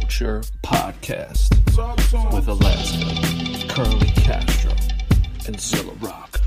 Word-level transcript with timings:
Culture 0.00 0.42
Podcast 0.64 1.54
with 2.34 2.48
Alaska, 2.48 3.68
Curly 3.72 4.08
Castro, 4.16 4.72
and 5.46 5.60
Zilla 5.60 5.92
Rocca. 6.00 6.40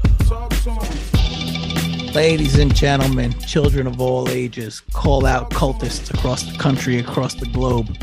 Ladies 2.13 2.59
and 2.59 2.75
gentlemen, 2.75 3.31
children 3.39 3.87
of 3.87 4.01
all 4.01 4.27
ages, 4.27 4.81
call 4.91 5.25
out 5.25 5.49
cultists 5.51 6.13
across 6.13 6.43
the 6.43 6.57
country, 6.57 6.99
across 6.99 7.35
the 7.35 7.45
globe. 7.45 7.95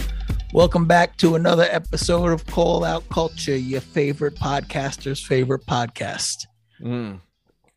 Welcome 0.55 0.87
back 0.87 1.19
to 1.19 1.35
another 1.35 1.67
episode 1.71 2.33
of 2.33 2.47
Call 2.47 2.83
Out 2.83 3.07
Culture, 3.11 3.55
your 3.55 3.83
favorite 3.83 4.37
podcaster's 4.37 5.23
favorite 5.23 5.67
podcast. 5.67 6.47
Mm. 6.81 7.21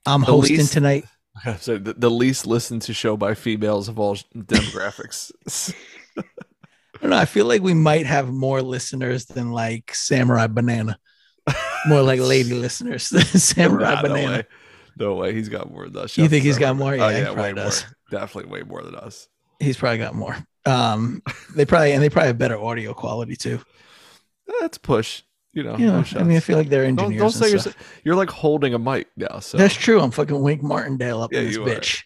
I'm 0.05 0.21
The 0.21 0.25
hosting 0.27 0.57
least- 0.59 0.71
tonight. 0.71 1.03
So 1.59 1.77
the, 1.77 1.93
the 1.93 2.09
least 2.09 2.47
listened 2.47 2.83
to 2.83 2.93
show 2.93 3.17
by 3.17 3.33
females 3.35 3.89
of 3.89 3.99
all 3.99 4.15
demographics. 4.35 5.31
I 6.97 7.01
don't 7.01 7.09
know. 7.11 7.17
I 7.17 7.25
feel 7.25 7.45
like 7.45 7.61
we 7.61 7.73
might 7.73 8.05
have 8.05 8.29
more 8.31 8.61
listeners 8.61 9.25
than 9.25 9.51
like 9.51 9.93
Samurai 9.93 10.47
Banana. 10.47 10.97
More 11.87 12.01
like 12.01 12.19
lady 12.19 12.53
listeners 12.53 13.09
than 13.09 13.21
Samurai 13.25 13.95
Nah, 13.95 14.01
no 14.01 14.07
Banana. 14.09 14.31
way. 14.37 14.43
No 14.97 15.15
way. 15.15 15.33
He's 15.33 15.47
got 15.47 15.71
more 15.71 15.87
than 15.87 16.03
us. 16.03 16.17
You 16.17 16.27
think 16.27 16.43
he's 16.43 16.57
got 16.57 16.75
more? 16.75 16.93
Oh, 16.93 16.95
Yeah, 16.95 17.11
he 17.11 17.17
yeah, 17.19 17.23
probably 17.25 17.43
way 17.43 17.53
does. 17.53 17.83
more. 18.11 18.19
Definitely 18.19 18.51
way 18.51 18.63
more 18.63 18.81
than 18.83 18.95
us. 18.95 19.27
He's 19.59 19.77
probably 19.77 19.99
got 19.99 20.15
more. 20.15 20.35
Um, 20.65 21.21
they 21.55 21.65
probably 21.65 21.93
and 21.93 22.01
they 22.03 22.09
probably 22.09 22.27
have 22.27 22.37
better 22.37 22.59
audio 22.59 22.93
quality 22.93 23.35
too. 23.35 23.59
That's 24.59 24.77
push. 24.77 25.21
You 25.53 25.63
know. 25.63 25.77
You 25.77 25.87
know, 25.87 26.01
no 26.01 26.19
I 26.19 26.23
mean, 26.23 26.37
I 26.37 26.39
feel 26.41 26.57
like 26.57 26.69
they're 26.69 26.83
don't, 26.91 26.99
engineers. 26.99 27.19
don't 27.21 27.31
say 27.31 27.51
and 27.55 27.65
you're, 27.65 27.73
you're 28.03 28.15
like 28.15 28.29
holding 28.29 28.73
a 28.73 28.79
mic 28.79 29.07
now. 29.15 29.39
So 29.39 29.57
That's 29.57 29.73
true. 29.75 30.01
I'm 30.01 30.11
fucking 30.11 30.39
Wink 30.41 30.61
Martindale 30.63 31.21
up 31.21 31.31
Yeah, 31.31 31.39
in 31.39 31.45
this 31.45 31.55
you 31.55 31.63
are. 31.63 31.67
bitch. 31.67 32.03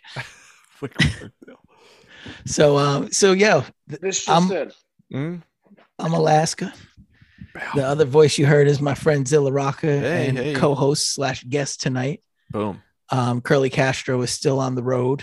So, 2.45 2.77
um, 2.77 3.11
so 3.11 3.31
yeah, 3.31 3.63
This 3.87 4.17
just 4.25 4.29
I'm- 4.29 4.51
in. 4.51 4.71
Mm, 5.11 5.41
I'm 5.99 6.13
Alaska. 6.13 6.73
The 7.75 7.85
other 7.85 8.05
voice 8.05 8.37
you 8.37 8.45
heard 8.45 8.67
is 8.67 8.79
my 8.81 8.93
friend 8.95 9.27
Zilla 9.27 9.51
Rocca 9.51 9.87
Hey, 9.99 10.29
and 10.29 10.37
hey. 10.37 10.53
co-host 10.53 11.13
slash 11.13 11.43
guest 11.43 11.81
tonight. 11.81 12.21
boom. 12.49 12.81
Um, 13.09 13.41
Curly 13.41 13.69
Castro 13.69 14.21
is 14.21 14.31
still 14.31 14.59
on 14.59 14.75
the 14.75 14.83
road, 14.83 15.21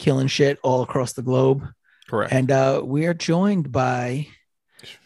killing 0.00 0.26
shit 0.26 0.58
all 0.64 0.82
across 0.82 1.12
the 1.12 1.22
globe, 1.22 1.62
Correct. 2.08 2.32
and 2.32 2.50
uh, 2.50 2.82
we 2.84 3.06
are 3.06 3.14
joined 3.14 3.70
by 3.70 4.26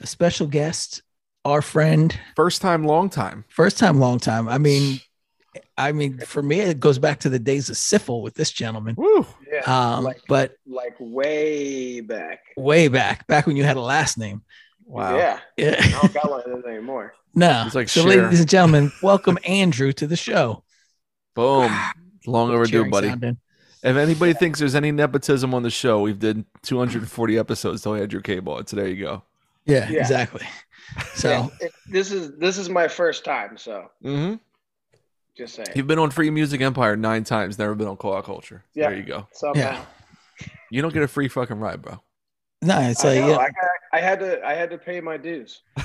a 0.00 0.06
special 0.06 0.46
guest, 0.46 1.02
our 1.44 1.60
friend, 1.60 2.18
First 2.34 2.62
time, 2.62 2.84
long 2.84 3.10
time. 3.10 3.44
first 3.48 3.78
time, 3.78 3.98
long 4.00 4.18
time. 4.18 4.48
I 4.48 4.56
mean, 4.56 5.00
I 5.76 5.92
mean, 5.92 6.18
for 6.18 6.42
me, 6.42 6.60
it 6.60 6.80
goes 6.80 6.98
back 6.98 7.20
to 7.20 7.28
the 7.28 7.38
days 7.38 7.68
of 7.68 7.76
Syphil 7.76 8.22
with 8.22 8.34
this 8.34 8.50
gentleman. 8.50 8.94
Woo. 8.96 9.26
Yeah, 9.50 9.60
Um, 9.96 10.04
like 10.04 10.20
but 10.28 10.56
like 10.66 10.96
way 10.98 12.00
back. 12.00 12.40
way 12.56 12.88
back, 12.88 13.26
back 13.26 13.46
when 13.46 13.56
you 13.56 13.64
had 13.64 13.76
a 13.76 13.80
last 13.82 14.16
name. 14.18 14.42
Wow. 14.86 15.16
Yeah, 15.16 15.40
Yeah. 15.56 15.76
I 15.78 15.90
don't 15.90 16.12
got 16.14 16.30
one 16.30 16.40
of 16.40 16.46
those 16.46 16.64
anymore. 16.64 17.14
No. 17.34 17.62
It's 17.64 17.74
like 17.74 17.88
so, 17.88 18.02
Cher. 18.06 18.22
ladies 18.24 18.40
and 18.40 18.48
gentlemen, 18.48 18.92
welcome 19.02 19.38
Andrew 19.46 19.90
to 19.94 20.06
the 20.06 20.16
show. 20.16 20.64
Boom. 21.34 21.74
Long 22.26 22.50
overdue, 22.50 22.90
buddy. 22.90 23.08
sound. 23.08 23.38
If 23.82 23.96
anybody 23.96 24.34
thinks 24.34 24.58
there's 24.58 24.74
any 24.74 24.92
nepotism 24.92 25.54
on 25.54 25.62
the 25.62 25.70
show, 25.70 26.00
we've 26.02 26.18
did 26.18 26.44
240 26.62 27.38
episodes 27.38 27.80
till 27.82 27.94
Andrew 27.94 28.20
Cable. 28.20 28.52
on. 28.52 28.66
So 28.66 28.76
there 28.76 28.86
you 28.86 29.02
go. 29.02 29.22
Yeah, 29.64 29.88
Yeah. 29.90 30.00
exactly. 30.00 30.46
So 31.14 31.30
Yeah, 31.30 31.48
it- 31.66 31.72
this 31.88 32.12
is 32.12 32.36
this 32.36 32.58
is 32.58 32.68
my 32.68 32.86
first 32.86 33.24
time, 33.24 33.56
so 33.56 33.90
Mm-hmm. 34.04 34.34
Just 35.36 35.54
saying. 35.54 35.68
You've 35.74 35.86
been 35.86 35.98
on 35.98 36.10
Free 36.10 36.30
Music 36.30 36.60
Empire 36.60 36.96
nine 36.96 37.24
times, 37.24 37.58
never 37.58 37.74
been 37.74 37.88
on 37.88 37.96
Call 37.96 38.14
Out 38.16 38.24
Culture. 38.24 38.64
Yeah. 38.74 38.90
There 38.90 38.98
you 38.98 39.04
go. 39.04 39.26
Somehow. 39.32 39.60
Yeah. 39.60 39.84
You 40.70 40.82
don't 40.82 40.92
get 40.94 41.02
a 41.02 41.08
free 41.08 41.28
fucking 41.28 41.58
ride, 41.58 41.82
bro. 41.82 42.00
no, 42.62 42.78
it's 42.80 43.04
I, 43.04 43.08
like 43.14 43.20
know, 43.20 43.28
yeah, 43.30 43.36
I, 43.36 43.46
got- 43.46 43.70
I 43.92 44.00
had 44.00 44.20
to 44.20 44.46
I 44.46 44.54
had 44.54 44.70
to 44.70 44.78
pay 44.78 45.00
my 45.00 45.16
dues. 45.16 45.62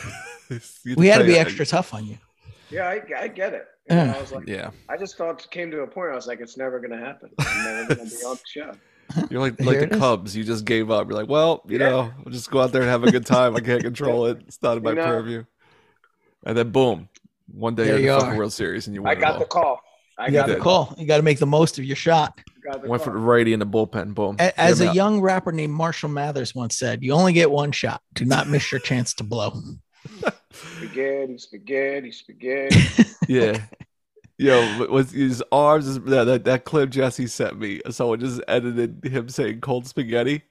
You 0.85 0.95
we 0.97 1.07
had 1.07 1.17
to 1.17 1.25
be 1.25 1.33
it. 1.35 1.39
extra 1.39 1.65
tough 1.65 1.93
on 1.93 2.05
you. 2.05 2.17
Yeah, 2.69 2.87
I, 2.87 3.01
I 3.19 3.27
get 3.27 3.53
it. 3.53 3.65
You 3.89 3.97
know, 3.97 4.03
Yeah. 4.05 4.13
I 4.15 4.21
was 4.21 4.31
like, 4.31 4.47
Yeah. 4.47 4.69
I 4.87 4.95
just 4.95 5.17
thought 5.17 5.45
came 5.51 5.69
to 5.71 5.81
a 5.81 5.87
point. 5.87 6.11
I 6.13 6.15
was 6.15 6.25
like, 6.25 6.39
it's 6.39 6.55
never 6.57 6.79
gonna 6.79 6.97
happen. 6.97 7.31
I'm 7.39 7.63
never 7.65 7.95
gonna 7.95 8.09
be 8.09 8.15
on 8.25 8.35
the 8.37 8.41
show. 8.49 8.71
You're 9.29 9.41
like 9.41 9.59
like 9.61 9.77
it 9.77 9.89
the. 9.89 9.97
Cubs. 9.97 10.35
You 10.37 10.45
just 10.45 10.63
gave 10.63 10.89
up. 10.89 11.07
You're 11.09 11.17
like, 11.19 11.27
well, 11.29 11.63
you 11.67 11.77
Yeah. 11.79 11.89
know, 11.89 12.11
I'll 12.25 12.31
just 12.31 12.49
go 12.49 12.61
out 12.61 12.71
there 12.71 12.81
and 12.81 12.89
have 12.89 13.03
a 13.03 13.11
good 13.11 13.25
time. 13.25 13.55
I 13.57 13.59
can't 13.59 13.81
control 13.83 14.27
it. 14.27 14.37
It's 14.47 14.61
not 14.61 14.77
in 14.77 14.83
my 14.83 14.89
You 14.91 14.95
know. 14.95 15.05
purview. 15.05 15.43
And 16.45 16.57
then 16.57 16.71
boom, 16.71 17.09
one 17.51 17.75
day 17.75 17.85
There 17.85 17.99
you're 17.99 18.13
in 18.13 18.19
the 18.19 18.25
fucking. 18.25 18.37
World 18.37 18.53
Series 18.53 18.87
and 18.87 18.95
you 18.95 19.01
win 19.03 19.09
I 19.09 19.19
got 19.19 19.39
the 19.39 19.45
call. 19.45 19.79
I 20.19 20.27
You 20.27 20.31
got 20.33 20.39
got 20.41 20.47
the 20.47 20.53
the 20.55 20.59
call. 20.61 20.85
call. 20.87 20.95
You 20.99 21.05
got 21.07 21.17
to 21.17 21.23
make 21.23 21.39
the 21.39 21.45
most 21.45 21.77
of 21.77 21.83
your 21.85 21.95
shot. 21.95 22.39
Got 22.65 22.81
the 22.83 22.89
Went 22.89 23.03
for 23.03 23.11
the 23.11 23.17
righty 23.19 23.53
in 23.53 23.59
the 23.59 23.65
bullpen. 23.65 24.13
Boom. 24.15 24.35
A- 24.39 24.59
As 24.59 24.81
a 24.81 24.89
out. 24.89 24.95
young 24.95 25.21
rapper 25.21 25.51
named 25.51 25.73
Marshall 25.73 26.09
Mathers 26.09 26.53
once 26.55 26.77
said, 26.77 27.03
"You 27.03 27.13
only 27.13 27.33
get 27.33 27.49
one 27.51 27.71
shot. 27.71 28.01
Do 28.13 28.25
not 28.25 28.47
miss 28.49 28.71
your 28.71 28.79
chance 28.81 29.13
to 29.15 29.23
blow." 29.23 29.53
Spaghetti, 30.51 31.37
spaghetti, 31.37 32.11
spaghetti. 32.11 32.79
Yeah. 33.27 33.61
Yo, 34.39 34.85
was 34.87 35.11
his 35.11 35.43
arms? 35.51 35.99
That, 36.01 36.23
that 36.25 36.43
that 36.45 36.63
clip 36.65 36.89
Jesse 36.91 37.27
sent 37.27 37.59
me. 37.59 37.81
Someone 37.89 38.19
just 38.19 38.39
edited 38.47 39.03
him 39.03 39.29
saying 39.29 39.61
"cold 39.61 39.87
spaghetti" 39.87 40.43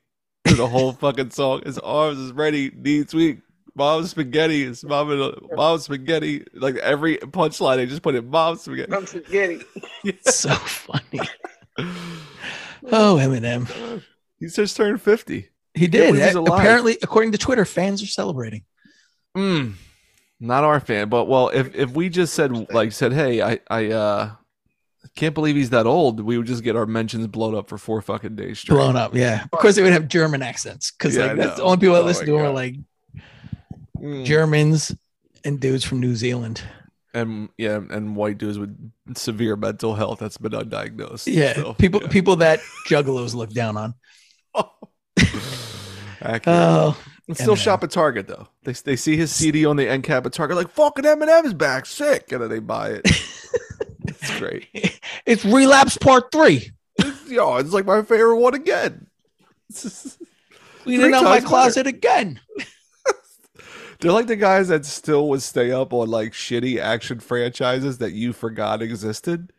to 0.46 0.54
the 0.54 0.66
whole 0.66 0.92
fucking 1.00 1.30
song. 1.30 1.62
His 1.64 1.78
arms 1.78 2.18
is 2.18 2.32
ready, 2.32 2.70
needs 2.76 3.14
weak. 3.14 3.38
Mom's 3.76 4.10
spaghetti 4.10 4.62
is 4.62 4.82
mom 4.82 5.10
and 5.10 5.34
mom's 5.54 5.84
spaghetti. 5.84 6.44
Like 6.54 6.76
every 6.76 7.18
punchline, 7.18 7.76
they 7.76 7.84
just 7.84 8.02
put 8.02 8.14
in 8.14 8.28
mom's 8.28 8.62
spaghetti. 8.62 8.92
I'm 8.92 9.06
spaghetti. 9.06 9.62
so 10.22 10.48
funny. 10.54 11.20
Oh, 12.90 13.18
Eminem. 13.20 14.02
He's 14.40 14.56
just 14.56 14.76
turned 14.76 15.02
fifty. 15.02 15.50
He 15.74 15.88
did. 15.88 16.08
believe 16.08 16.24
he's 16.24 16.34
alive. 16.34 16.58
Apparently, 16.58 16.96
according 17.02 17.32
to 17.32 17.38
Twitter, 17.38 17.66
fans 17.66 18.02
are 18.02 18.06
celebrating. 18.06 18.64
Mm, 19.36 19.74
not 20.40 20.64
our 20.64 20.80
fan, 20.80 21.10
but 21.10 21.26
well, 21.26 21.50
if 21.50 21.74
if 21.74 21.90
we 21.90 22.08
just 22.08 22.32
said 22.32 22.72
like 22.72 22.92
said, 22.92 23.12
hey, 23.12 23.42
I 23.42 23.60
I 23.68 23.86
uh 23.88 24.30
can't 25.16 25.34
believe 25.34 25.54
he's 25.54 25.70
that 25.70 25.86
old, 25.86 26.20
we 26.20 26.38
would 26.38 26.46
just 26.46 26.62
get 26.62 26.76
our 26.76 26.86
mentions 26.86 27.26
blown 27.26 27.54
up 27.54 27.68
for 27.68 27.76
four 27.76 28.00
fucking 28.00 28.36
days 28.36 28.58
straight. 28.58 28.76
Blown 28.76 28.96
up, 28.96 29.14
yeah. 29.14 29.44
Of 29.44 29.58
course, 29.58 29.76
they 29.76 29.82
would 29.82 29.92
have 29.92 30.08
German 30.08 30.40
accents 30.40 30.92
because 30.92 31.14
Yeah, 31.14 31.26
like 31.26 31.36
that's 31.36 31.56
the 31.56 31.62
only 31.62 31.76
people 31.76 31.94
that 31.94 32.02
Oh 32.02 32.06
listen 32.06 32.26
my 32.26 32.32
to 32.32 32.38
him 32.38 32.46
are 32.46 32.54
like 32.54 32.76
Mm. 34.06 34.24
Germans 34.24 34.94
and 35.44 35.60
dudes 35.60 35.84
from 35.84 36.00
New 36.00 36.14
Zealand. 36.16 36.62
and 37.14 37.48
yeah, 37.58 37.80
and 37.90 38.14
white 38.14 38.38
dudes 38.38 38.58
with 38.58 38.74
severe 39.14 39.56
mental 39.56 39.94
health 39.94 40.18
that's 40.20 40.38
been 40.38 40.52
undiagnosed. 40.52 41.32
Yeah, 41.32 41.54
So, 41.54 41.74
people 41.74 42.02
yeah. 42.02 42.08
people 42.08 42.36
that 42.36 42.60
juggalos 42.88 43.34
look 43.34 43.50
down 43.50 43.76
on. 43.76 43.94
Oh, 44.54 44.70
And 47.28 47.36
still 47.36 47.56
shop 47.56 47.82
at 47.84 47.90
Target 47.90 48.28
though. 48.28 48.48
They 48.64 48.72
they 48.72 48.96
see 48.96 49.16
his 49.16 49.32
CD 49.32 49.66
on 49.66 49.76
the 49.76 49.88
end 49.88 50.04
cap 50.04 50.26
at 50.26 50.32
Target, 50.32 50.56
like 50.56 50.70
fucking 50.70 51.04
Eminem's 51.04 51.54
back, 51.54 51.86
sick, 51.86 52.30
and 52.32 52.42
then 52.42 52.48
they 52.50 52.58
buy 52.60 52.90
it. 52.90 53.02
it's 54.06 54.38
great. 54.38 55.00
it's 55.26 55.44
relapse 55.44 55.96
part 55.98 56.30
three. 56.32 56.70
It's, 56.98 57.30
yo, 57.30 57.56
it's 57.56 57.72
like 57.72 57.86
my 57.86 58.02
favorite 58.02 58.38
one 58.38 58.54
again. 58.54 59.06
Cleaning 60.84 61.14
out 61.14 61.24
my 61.24 61.36
better. 61.36 61.46
closet 61.46 61.86
again. 61.86 62.40
They're 64.00 64.12
like 64.12 64.26
the 64.26 64.36
guys 64.36 64.68
that 64.68 64.84
still 64.84 65.28
would 65.28 65.42
stay 65.42 65.72
up 65.72 65.92
on 65.92 66.08
like 66.08 66.32
shitty 66.32 66.78
action 66.78 67.20
franchises 67.20 67.98
that 67.98 68.12
you 68.12 68.32
forgot 68.32 68.82
existed, 68.82 69.52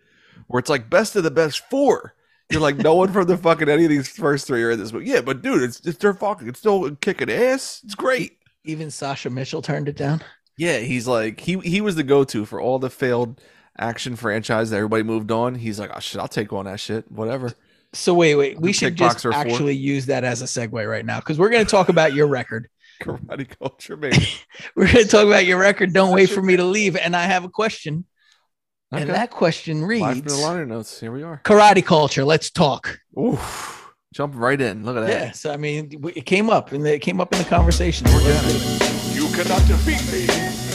where 0.48 0.60
it's 0.60 0.70
like 0.70 0.90
best 0.90 1.16
of 1.16 1.24
the 1.24 1.32
best 1.32 1.68
four. 1.70 2.14
You're 2.50 2.62
like, 2.62 2.78
no 2.78 2.96
one 2.96 3.12
from 3.12 3.28
the 3.28 3.38
fucking 3.38 3.68
any 3.68 3.84
of 3.84 3.90
these 3.90 4.08
first 4.08 4.48
three 4.48 4.64
are 4.64 4.72
in 4.72 4.80
this, 4.80 4.92
but 4.92 5.06
yeah, 5.06 5.22
but 5.22 5.42
dude, 5.42 5.64
it's 5.64 5.80
it's 5.82 5.98
they're 5.98 6.14
fucking, 6.14 6.48
it's 6.48 6.60
still 6.60 6.96
kicking 6.96 7.30
ass. 7.30 7.82
It's 7.84 7.96
great. 7.96 8.38
Even 8.64 8.90
Sasha 8.90 9.30
Mitchell 9.30 9.62
turned 9.62 9.90
it 9.90 9.98
down. 9.98 10.22
Yeah, 10.58 10.80
he's 10.80 11.08
like 11.08 11.40
he 11.40 11.60
he 11.60 11.82
was 11.82 11.96
the 11.96 12.04
go 12.04 12.24
to 12.26 12.46
for 12.46 12.62
all 12.62 12.80
the 12.80 12.90
failed 12.90 13.42
action 13.78 14.16
franchise 14.16 14.70
that 14.70 14.78
everybody 14.78 15.04
moved 15.04 15.32
on. 15.32 15.56
He's 15.56 15.80
like, 15.80 15.92
oh 15.94 16.00
shit, 16.00 16.22
I'll 16.22 16.28
take 16.28 16.54
on 16.54 16.66
that 16.66 16.80
shit, 16.80 17.12
whatever. 17.12 17.54
So 17.94 18.14
wait, 18.14 18.36
wait. 18.36 18.60
We 18.60 18.74
should 18.74 18.96
just 18.96 19.18
Kickboxer 19.18 19.34
four. 19.34 19.34
actually 19.34 19.76
use 19.76 20.06
that 20.08 20.24
as 20.24 20.42
a 20.42 20.46
segue 20.46 20.90
right 20.90 21.06
now 21.06 21.20
because 21.20 21.40
we're 21.40 21.50
going 21.50 21.66
to 21.66 21.70
talk 21.70 21.90
about 21.90 22.14
your 22.14 22.28
record. 22.28 22.70
Karate 23.02 23.48
culture, 23.60 23.96
baby. 23.96 24.28
We're 24.76 24.92
going 24.92 25.06
to 25.06 25.10
talk 25.10 25.26
about 25.26 25.46
your 25.46 25.60
record. 25.60 25.94
Don't 25.94 26.14
wait 26.14 26.30
for 26.30 26.42
me 26.42 26.56
to 26.58 26.64
leave. 26.64 26.96
And 26.96 27.16
I 27.16 27.24
have 27.24 27.44
a 27.44 27.50
question, 27.50 28.06
and 28.92 29.10
that 29.10 29.32
question 29.32 29.82
Live 29.82 29.90
reads: 29.90 30.36
the 30.36 30.42
liner 30.42 30.66
notes. 30.66 31.00
Here 31.00 31.12
we 31.12 31.24
are. 31.24 31.42
Karate 31.44 31.86
culture. 31.86 32.26
Let's 32.26 32.50
talk. 32.50 33.00
Oof. 33.20 33.94
Jump 34.14 34.34
right 34.36 34.60
in. 34.60 34.84
Look 34.84 34.98
at 34.98 35.02
that. 35.02 35.10
Yeah. 35.10 35.32
So 35.32 35.52
I 35.52 35.58
mean, 35.58 35.92
it 36.16 36.26
came 36.26 36.50
up 36.50 36.72
and 36.72 36.86
it 36.88 37.02
came 37.02 37.22
up 37.22 37.34
in 37.34 37.40
the 37.40 37.46
conversation. 37.46 38.08
So 38.08 38.18
let's 38.18 38.42
do 38.42 38.76
it. 38.86 39.16
You 39.16 39.28
cannot 39.36 39.68
defeat 39.68 40.12
me. 40.12 40.67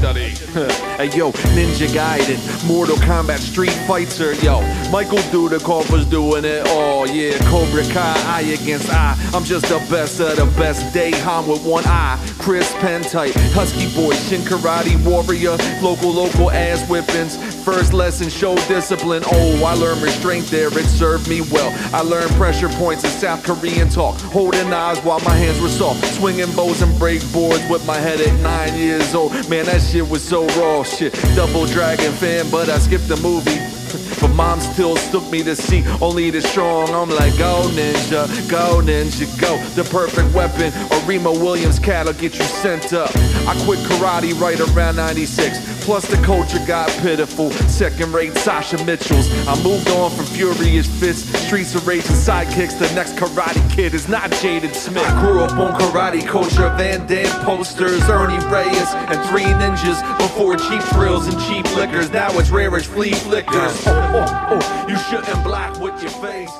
Hey 1.00 1.08
yo, 1.16 1.30
Ninja 1.56 1.86
Gaiden, 1.88 2.38
Mortal 2.66 2.96
Kombat, 2.96 3.38
Street 3.38 3.72
Fighter, 3.86 4.34
yo. 4.34 4.60
Michael 4.90 5.18
Dudikoff 5.32 5.90
was 5.90 6.04
doing 6.04 6.44
it 6.44 6.66
all, 6.68 7.06
yeah. 7.06 7.38
Cobra 7.48 7.82
Kai, 7.84 8.14
eye 8.26 8.56
against 8.60 8.90
eye. 8.90 9.16
I'm 9.32 9.44
just 9.44 9.66
the 9.66 9.78
best 9.90 10.20
of 10.20 10.36
the 10.36 10.44
best. 10.58 10.92
Dae 10.92 11.12
Han 11.12 11.46
with 11.46 11.64
one 11.64 11.84
eye. 11.86 12.18
Chris 12.38 12.70
Penn 12.80 13.02
type, 13.02 13.32
Husky 13.54 13.88
Boy, 13.94 14.12
Shin 14.14 14.40
Karate 14.42 14.96
Warrior, 15.04 15.56
local, 15.82 16.10
local 16.10 16.50
ass 16.50 16.86
whippings. 16.88 17.36
First 17.64 17.92
lesson, 17.92 18.28
show 18.28 18.56
discipline. 18.68 19.22
Oh, 19.26 19.64
I 19.64 19.74
learned 19.74 20.02
restraint 20.02 20.46
there, 20.46 20.68
it 20.68 20.84
served 20.84 21.28
me 21.28 21.40
well. 21.40 21.72
I 21.94 22.02
learned 22.02 22.30
pressure 22.32 22.68
points 22.70 23.04
in 23.04 23.10
South 23.10 23.42
Korean 23.42 23.88
talk. 23.88 24.18
Holding 24.20 24.68
knives 24.68 25.00
while 25.00 25.20
my 25.20 25.34
hands 25.34 25.60
were 25.60 25.68
soft. 25.68 26.04
Swinging 26.14 26.50
bows 26.56 26.82
and 26.82 26.98
break 26.98 27.20
boards 27.32 27.62
with 27.70 27.86
my 27.86 27.96
head 27.96 28.20
at 28.20 28.38
nine 28.40 28.76
years 28.76 29.14
old. 29.14 29.32
Man, 29.48 29.66
that 29.66 29.80
shit 29.90 30.08
was 30.08 30.22
so 30.22 30.46
raw. 30.60 30.82
Shit, 30.82 31.12
Double 31.34 31.66
Dragon 31.66 32.12
fan, 32.12 32.48
but 32.50 32.68
I 32.68 32.78
skipped 32.78 33.08
the 33.08 33.16
movie. 33.16 33.79
But 34.20 34.28
mom 34.34 34.60
still 34.60 34.96
took 34.96 35.28
me 35.30 35.42
to 35.42 35.56
see 35.56 35.84
only 36.00 36.30
the 36.30 36.42
strong. 36.42 36.90
I'm 36.90 37.10
like, 37.10 37.36
go 37.38 37.68
ninja, 37.72 38.26
go 38.50 38.80
ninja, 38.82 39.26
go. 39.40 39.56
The 39.74 39.84
perfect 39.90 40.34
weapon. 40.34 40.72
Or 40.92 41.00
Williams 41.40 41.78
cat'll 41.78 42.12
get 42.12 42.38
you 42.38 42.44
sent 42.44 42.92
up. 42.92 43.10
I 43.46 43.60
quit 43.64 43.78
karate 43.80 44.38
right 44.40 44.60
around 44.60 44.96
96. 44.96 45.84
Plus 45.84 46.06
the 46.06 46.16
culture 46.24 46.64
got 46.66 46.88
pitiful. 47.00 47.50
Second 47.50 48.12
rate 48.12 48.36
Sasha 48.36 48.82
Mitchells. 48.84 49.28
I 49.48 49.60
moved 49.62 49.88
on 49.90 50.10
from 50.10 50.24
furious 50.26 50.86
fists, 51.00 51.36
streets 51.46 51.74
of 51.74 51.86
rage 51.86 52.06
and 52.06 52.14
sidekicks. 52.14 52.78
The 52.78 52.94
next 52.94 53.14
karate 53.16 53.68
kid 53.70 53.94
is 53.94 54.08
not 54.08 54.30
Jaden 54.30 54.74
Smith. 54.74 55.04
I 55.04 55.20
grew 55.20 55.40
up 55.40 55.52
on 55.52 55.78
karate 55.80 56.26
culture, 56.26 56.68
Van 56.76 57.06
Damme 57.06 57.44
posters, 57.44 58.08
Ernie 58.08 58.38
Reyes, 58.46 58.94
and 58.94 59.18
three 59.30 59.42
ninjas 59.42 60.00
before 60.18 60.56
cheap 60.56 60.82
thrills 60.94 61.26
and 61.26 61.40
cheap 61.42 61.64
liquors. 61.74 62.10
Now 62.12 62.30
it's 62.38 62.50
rare 62.50 62.74
as 62.76 62.86
flea 62.86 63.12
flickers. 63.14 63.79
Oh, 63.86 64.12
oh, 64.14 64.58
oh, 64.62 64.88
you 64.88 64.96
shouldn't 64.98 65.44
black 65.44 65.78
with 65.80 66.00
your 66.02 66.10
face. 66.12 66.50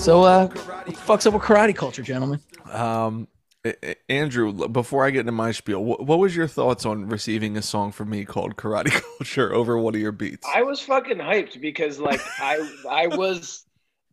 So, 0.00 0.22
uh, 0.22 0.48
karate 0.48 0.66
what 0.66 0.86
the 0.86 0.92
fuck's 0.92 1.26
up 1.26 1.34
with 1.34 1.42
karate 1.42 1.74
culture, 1.76 2.02
gentlemen? 2.02 2.40
Um, 2.72 3.28
A- 3.64 3.90
A- 3.90 3.96
Andrew, 4.12 4.68
before 4.68 5.04
I 5.04 5.10
get 5.10 5.20
into 5.20 5.32
my 5.32 5.52
spiel, 5.52 5.80
wh- 5.82 6.00
what 6.00 6.18
was 6.18 6.34
your 6.34 6.46
thoughts 6.46 6.86
on 6.86 7.08
receiving 7.08 7.56
a 7.56 7.62
song 7.62 7.92
from 7.92 8.10
me 8.10 8.24
called 8.24 8.56
"Karate 8.56 8.90
Culture" 9.18 9.52
over 9.52 9.76
one 9.78 9.94
of 9.94 10.00
your 10.00 10.12
beats? 10.12 10.46
I 10.52 10.62
was 10.62 10.80
fucking 10.80 11.18
hyped 11.18 11.60
because 11.60 11.98
like 12.00 12.20
I 12.38 12.58
I 12.88 13.06
was 13.08 13.64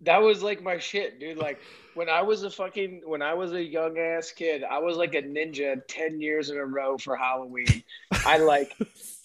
that 0.02 0.22
was 0.22 0.44
like 0.44 0.62
my 0.62 0.78
shit, 0.80 1.20
dude. 1.20 1.38
Like 1.38 1.60
when 1.94 2.10
I 2.10 2.22
was 2.24 2.44
a 2.44 2.50
fucking 2.50 3.02
when 3.06 3.22
I 3.22 3.34
was 3.36 3.54
a 3.54 3.64
young 3.64 3.98
ass 3.98 4.32
kid, 4.32 4.64
I 4.64 4.80
was 4.80 4.98
like 4.98 5.16
a 5.16 5.22
ninja 5.22 5.80
ten 5.88 6.20
years 6.20 6.50
in 6.50 6.58
a 6.58 6.66
row 6.66 6.98
for 6.98 7.16
Halloween. 7.16 7.84
I 8.26 8.38
like 8.40 8.76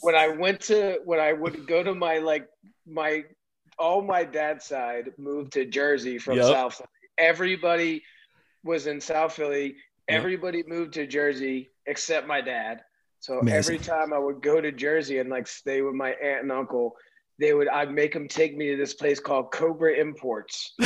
when 0.03 0.15
I 0.15 0.29
went 0.29 0.61
to 0.62 1.00
when 1.05 1.19
I 1.19 1.33
would 1.33 1.67
go 1.67 1.83
to 1.83 1.95
my 1.95 2.19
like 2.19 2.49
my 2.87 3.25
all 3.79 4.02
my 4.02 4.25
dad's 4.25 4.64
side 4.64 5.11
moved 5.19 5.52
to 5.55 5.64
Jersey 5.64 6.19
from 6.19 6.37
Yep. 6.37 6.44
South 6.44 6.75
Philly. 6.75 6.88
Everybody 7.19 8.02
was 8.64 8.87
in 8.87 9.00
South 9.00 9.34
Philly. 9.34 9.67
Yep. 9.67 9.75
Everybody 10.08 10.62
moved 10.67 10.94
to 10.94 11.06
Jersey 11.06 11.70
except 11.87 12.26
my 12.26 12.40
dad. 12.40 12.82
So 13.20 13.38
Amazing. 13.38 13.58
every 13.58 13.79
time 13.79 14.12
I 14.12 14.19
would 14.19 14.43
go 14.43 14.61
to 14.61 14.73
Jersey 14.73 15.19
and 15.19 15.31
like 15.31 15.46
stay 15.46 15.81
with 15.82 15.94
my 15.94 16.11
aunt 16.11 16.43
and 16.43 16.52
uncle, 16.52 16.96
they 17.38 17.55
would 17.55 17.69
I'd 17.69 17.93
make 17.93 18.12
them 18.12 18.29
take 18.29 18.56
me 18.56 18.70
to 18.70 18.76
this 18.76 18.94
place 18.94 19.20
called 19.20 19.52
Cobra 19.52 19.94
Imports. 19.94 20.75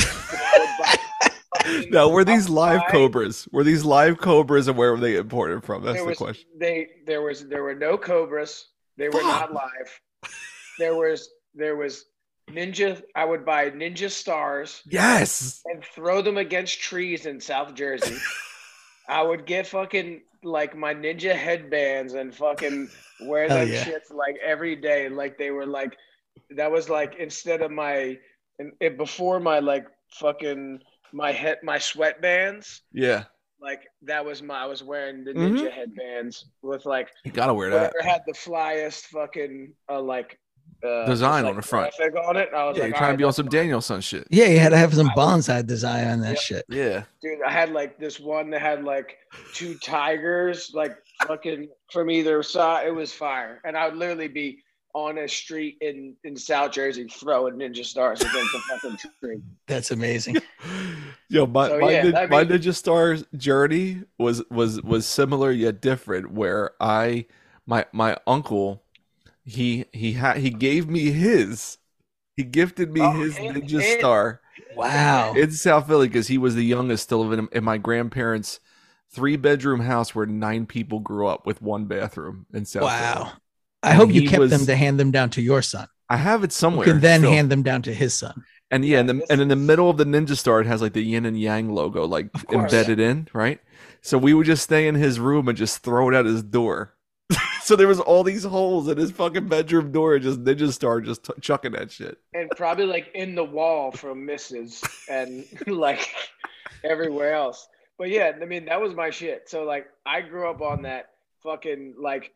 Now, 1.89 2.09
were 2.09 2.23
these 2.23 2.47
live 2.47 2.81
cobras? 2.89 3.47
Were 3.51 3.63
these 3.63 3.83
live 3.83 4.19
cobras, 4.19 4.67
and 4.67 4.77
where 4.77 4.91
were 4.91 4.99
they 4.99 5.17
imported 5.17 5.63
from? 5.63 5.83
That's 5.83 5.95
there 5.95 6.03
the 6.03 6.09
was, 6.09 6.17
question. 6.17 6.47
They 6.57 6.87
there 7.05 7.21
was 7.21 7.45
there 7.47 7.63
were 7.63 7.75
no 7.75 7.97
cobras. 7.97 8.67
They 8.97 9.09
were 9.09 9.21
not 9.21 9.53
live. 9.53 9.99
There 10.79 10.95
was 10.95 11.29
there 11.55 11.75
was 11.75 12.05
ninja. 12.49 13.01
I 13.15 13.25
would 13.25 13.45
buy 13.45 13.69
ninja 13.71 14.09
stars 14.09 14.81
Yes. 14.85 15.61
and 15.65 15.83
throw 15.83 16.21
them 16.21 16.37
against 16.37 16.79
trees 16.79 17.25
in 17.25 17.39
South 17.41 17.73
Jersey. 17.73 18.17
I 19.09 19.21
would 19.21 19.45
get 19.45 19.67
fucking 19.67 20.21
like 20.43 20.75
my 20.77 20.93
ninja 20.93 21.33
headbands 21.33 22.13
and 22.13 22.33
fucking 22.35 22.89
wear 23.21 23.47
Hell 23.47 23.59
them 23.59 23.69
yeah. 23.69 23.83
shits 23.85 24.13
like 24.13 24.35
every 24.45 24.75
day. 24.75 25.09
Like 25.09 25.37
they 25.37 25.51
were 25.51 25.65
like 25.65 25.97
that 26.51 26.71
was 26.71 26.89
like 26.89 27.15
instead 27.15 27.61
of 27.61 27.71
my 27.71 28.17
and 28.59 28.71
it, 28.79 28.97
before 28.97 29.39
my 29.39 29.59
like 29.59 29.85
fucking 30.13 30.79
my 31.13 31.31
head 31.31 31.57
my 31.63 31.77
sweatbands. 31.77 32.81
Yeah. 32.93 33.23
Like 33.59 33.87
that 34.03 34.23
was 34.23 34.43
my 34.43 34.55
I 34.59 34.65
was 34.65 34.83
wearing 34.83 35.23
the 35.23 35.33
Mhm. 35.33 35.57
ninja 35.57 35.71
headbands 35.71 36.45
with 36.61 36.85
like 36.85 37.09
You 37.25 37.31
gotta 37.31 37.53
wear 37.53 37.69
that. 37.71 37.93
had 38.01 38.21
the 38.27 38.33
flyest 38.33 39.05
fucking 39.05 39.73
uh, 39.89 40.01
like 40.01 40.37
uh, 40.83 41.05
Design 41.05 41.43
just, 41.43 41.49
on 41.49 41.55
the 41.55 41.61
front. 41.61 41.93
on 41.99 42.37
it. 42.37 42.49
And 42.49 42.57
I 42.57 42.65
was 42.65 42.77
Yeah, 42.77 42.83
like, 42.83 42.89
you're 42.91 42.97
trying 42.97 43.13
to 43.13 43.17
be 43.17 43.23
on 43.23 43.33
some 43.33 43.45
that's 43.45 43.55
fine." 43.55 43.61
Daniel-san 43.63 44.01
shit. 44.01 44.27
Yeah, 44.29 44.45
you 44.45 44.59
had 44.59 44.69
to 44.69 44.77
have 44.77 44.93
some 44.93 45.09
bonsai 45.09 45.65
design 45.65 46.07
on 46.07 46.21
that 46.21 46.29
Yep. 46.35 46.39
shit. 46.39 46.65
Yeah. 46.69 47.03
dude. 47.21 47.39
I 47.45 47.51
had 47.51 47.71
like 47.71 47.97
this 47.97 48.19
one 48.19 48.49
that 48.51 48.61
had 48.61 48.83
like 48.83 49.17
two 49.53 49.75
tigers, 49.79 50.71
like 50.73 50.95
fucking 51.27 51.69
from 51.91 52.09
either 52.11 52.41
side. 52.43 52.87
It 52.87 52.91
was 52.95 53.13
fire, 53.13 53.61
and 53.65 53.75
I 53.77 53.87
would 53.89 53.97
literally 53.97 54.27
be 54.27 54.59
on 54.93 55.17
a 55.19 55.27
street 55.27 55.77
in 55.81 56.15
in 56.23 56.35
South 56.35 56.71
Jersey 56.71 57.05
throwing 57.07 57.55
ninja 57.55 57.85
stars 57.85 58.19
against 58.21 58.51
the 58.51 58.59
fucking 58.69 58.97
tree. 59.21 59.41
That's 59.67 59.91
amazing. 59.91 60.37
Yo, 61.29 61.45
my 61.45 61.67
So, 61.67 61.79
my, 61.79 61.91
yeah, 61.91 62.03
nin- 62.03 62.15
I 62.15 62.25
my 62.27 62.45
Ninja 62.45 62.73
Stars 62.73 63.25
journey 63.35 64.01
was 64.17 64.41
was 64.49 64.81
was 64.81 65.05
similar 65.05 65.51
yet 65.51 65.81
different. 65.81 66.31
Where 66.31 66.71
I 66.79 67.25
my 67.65 67.85
my 67.91 68.17
uncle 68.25 68.81
he 69.47 69.85
he 69.93 70.13
had 70.13 70.37
he 70.37 70.49
gave 70.49 70.87
me 70.89 71.11
his 71.11 71.77
he 72.35 72.43
gifted 72.43 72.91
me 72.91 73.01
Oh, 73.01 73.11
his 73.13 73.37
and- 73.37 73.55
Ninja 73.55 73.81
Star 73.97 74.41
Wow. 74.75 75.33
in 75.33 75.51
South 75.51 75.87
Philly 75.87 76.07
because 76.07 76.27
he 76.27 76.37
was 76.37 76.53
the 76.55 76.65
youngest 76.65 77.03
still 77.03 77.25
living 77.25 77.47
in, 77.51 77.63
my 77.63 77.77
grandparents' 77.77 78.59
three 79.09 79.37
bedroom 79.37 79.79
house 79.79 80.13
where 80.13 80.25
nine 80.25 80.65
people 80.65 80.99
grew 80.99 81.27
up 81.27 81.45
with 81.47 81.61
one 81.61 81.85
bathroom 81.85 82.45
in 82.53 82.65
South 82.65 82.81
Philly. 82.83 82.91
Wow. 82.93 83.31
I 83.83 83.91
And 83.91 83.97
hope 83.97 84.11
you 84.11 84.27
kept 84.27 84.39
was- 84.41 84.51
them 84.51 84.65
to 84.65 84.75
hand 84.75 84.99
them 84.99 85.11
down 85.11 85.29
to 85.31 85.41
your 85.41 85.61
son. 85.61 85.87
I 86.09 86.17
have 86.17 86.43
it 86.43 86.47
You 86.51 86.55
somewhere. 86.55 86.85
can 86.85 86.99
then 86.99 87.21
still. 87.21 87.31
hand 87.31 87.49
them 87.49 87.63
down 87.63 87.81
to 87.83 87.93
his 87.93 88.13
son. 88.13 88.43
And 88.69 88.83
yeah, 88.85 88.99
and, 88.99 89.09
the, 89.09 89.25
and 89.29 89.39
in 89.41 89.47
the 89.47 89.55
middle 89.55 89.89
of 89.89 89.97
the 89.97 90.03
Ninja 90.05 90.35
Star, 90.37 90.59
it 90.59 90.67
has 90.67 90.81
like 90.81 90.93
the 90.93 91.01
yin 91.03 91.25
and 91.25 91.39
yang 91.39 91.73
logo 91.73 92.05
like 92.05 92.29
embedded 92.51 92.99
in, 92.99 93.27
right? 93.33 93.59
So 94.01 94.17
we 94.17 94.33
would 94.33 94.45
just 94.45 94.63
stay 94.63 94.87
in 94.87 94.95
his 94.95 95.19
room 95.19 95.47
and 95.47 95.57
just 95.57 95.83
throw 95.83 96.09
it 96.09 96.15
at 96.15 96.25
his 96.25 96.43
door. 96.43 96.93
So 97.67 97.75
there 97.75 97.89
was 97.89 97.99
all 97.99 98.23
these 98.23 98.45
holes 98.45 98.87
in 98.87 98.97
his 98.97 99.11
fucking 99.11 99.49
bedroom 99.49 99.91
door, 99.91 100.15
and 100.15 100.23
just 100.23 100.41
Ninja 100.41 100.71
Star 100.71 101.01
just 101.01 101.25
t- 101.25 101.33
chucking 101.41 101.73
that 101.73 101.91
shit. 101.91 102.17
and 102.33 102.49
probably 102.51 102.85
like 102.85 103.11
in 103.13 103.35
the 103.35 103.43
wall 103.43 103.91
from 103.91 104.25
misses 104.25 104.81
and 105.09 105.45
like 105.67 106.15
everywhere 106.85 107.33
else. 107.33 107.67
But 107.97 108.09
yeah, 108.09 108.31
I 108.41 108.45
mean 108.45 108.63
that 108.65 108.79
was 108.79 108.95
my 108.95 109.09
shit. 109.09 109.49
So 109.49 109.65
like 109.65 109.87
I 110.05 110.21
grew 110.21 110.49
up 110.49 110.61
on 110.61 110.83
that 110.83 111.09
fucking 111.43 111.95
like 111.99 112.33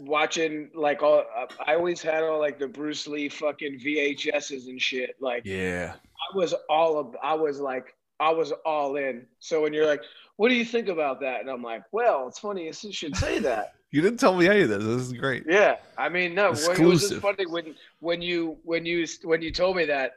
watching 0.00 0.70
like 0.74 1.04
all 1.04 1.24
I 1.64 1.76
always 1.76 2.02
had 2.02 2.24
all 2.24 2.40
like 2.40 2.58
the 2.58 2.66
Bruce 2.66 3.06
Lee 3.06 3.28
fucking 3.28 3.78
VHSs 3.78 4.66
and 4.66 4.82
shit. 4.82 5.14
Like 5.20 5.42
Yeah, 5.44 5.94
I 5.94 6.36
was 6.36 6.52
all 6.68 6.98
of 6.98 7.16
I 7.22 7.34
was 7.34 7.60
like 7.60 7.94
I 8.18 8.30
was 8.30 8.50
all 8.66 8.96
in. 8.96 9.24
So 9.38 9.62
when 9.62 9.72
you're 9.72 9.86
like, 9.86 10.02
what 10.34 10.48
do 10.48 10.56
you 10.56 10.64
think 10.64 10.88
about 10.88 11.20
that? 11.20 11.42
And 11.42 11.48
I'm 11.48 11.62
like, 11.62 11.84
well, 11.92 12.26
it's 12.26 12.40
funny 12.40 12.64
you 12.64 12.72
should 12.72 13.16
say 13.16 13.38
that. 13.38 13.74
You 13.92 14.00
didn't 14.02 14.18
tell 14.18 14.34
me 14.36 14.48
any 14.48 14.62
of 14.62 14.68
this. 14.68 14.82
This 14.82 15.02
is 15.02 15.12
great. 15.12 15.44
Yeah, 15.48 15.76
I 15.96 16.08
mean, 16.08 16.34
no, 16.34 16.46
it 16.52 16.78
was 16.80 17.08
just 17.08 17.20
funny 17.22 17.46
when 17.46 17.74
when 18.00 18.20
you 18.22 18.58
when 18.64 18.84
you 18.84 19.06
when 19.22 19.40
you 19.42 19.52
told 19.52 19.76
me 19.76 19.84
that. 19.86 20.12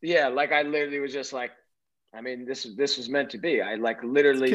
Yeah, 0.00 0.26
like 0.28 0.50
I 0.50 0.62
literally 0.62 0.98
was 0.98 1.12
just 1.12 1.32
like, 1.32 1.52
I 2.12 2.20
mean, 2.20 2.44
this 2.44 2.66
this 2.76 2.96
was 2.96 3.08
meant 3.08 3.30
to 3.30 3.38
be. 3.38 3.62
I 3.62 3.76
like 3.76 4.02
literally 4.02 4.52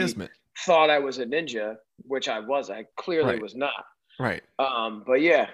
thought 0.65 0.89
I 0.89 0.99
was 0.99 1.19
a 1.19 1.25
ninja, 1.25 1.77
which 2.03 2.27
I 2.27 2.39
was. 2.39 2.69
I 2.69 2.85
clearly 2.97 3.33
Right. 3.35 3.41
was 3.41 3.55
not. 3.55 3.85
right, 4.19 4.43
Um, 4.59 5.03
but 5.07 5.21
yeah, 5.21 5.47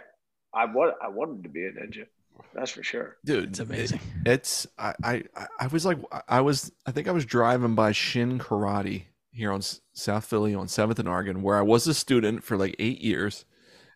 I 0.54 0.66
want 0.66 0.96
I 1.04 1.10
wanted 1.10 1.44
to 1.44 1.50
be 1.50 1.66
a 1.66 1.72
ninja. 1.72 2.08
That's 2.56 2.72
for 2.72 2.82
sure. 2.84 3.18
dude? 3.26 3.50
It's 3.50 3.60
amazing. 3.60 4.00
it- 4.26 4.32
it's 4.32 4.66
I, 4.80 4.94
I 5.04 5.24
I- 5.36 5.48
I 5.60 5.68
was 5.68 5.86
like 5.86 6.00
I 6.28 6.42
was 6.42 6.72
I 6.88 6.92
think 6.92 7.08
I 7.08 7.12
was 7.12 7.26
driving 7.26 7.76
by 7.76 7.92
Shin 7.92 8.40
Karate 8.40 9.04
here 9.34 9.52
on 9.52 9.62
South 9.94 10.26
Philly 10.26 10.54
on 10.56 10.68
Seventh 10.68 11.00
and 11.00 11.10
Oregon, 11.10 11.42
where 11.42 11.58
I 11.58 11.62
was 11.62 11.88
a 11.88 11.94
student 11.94 12.44
for 12.44 12.58
like 12.58 12.76
eight 12.80 13.02
years, 13.02 13.46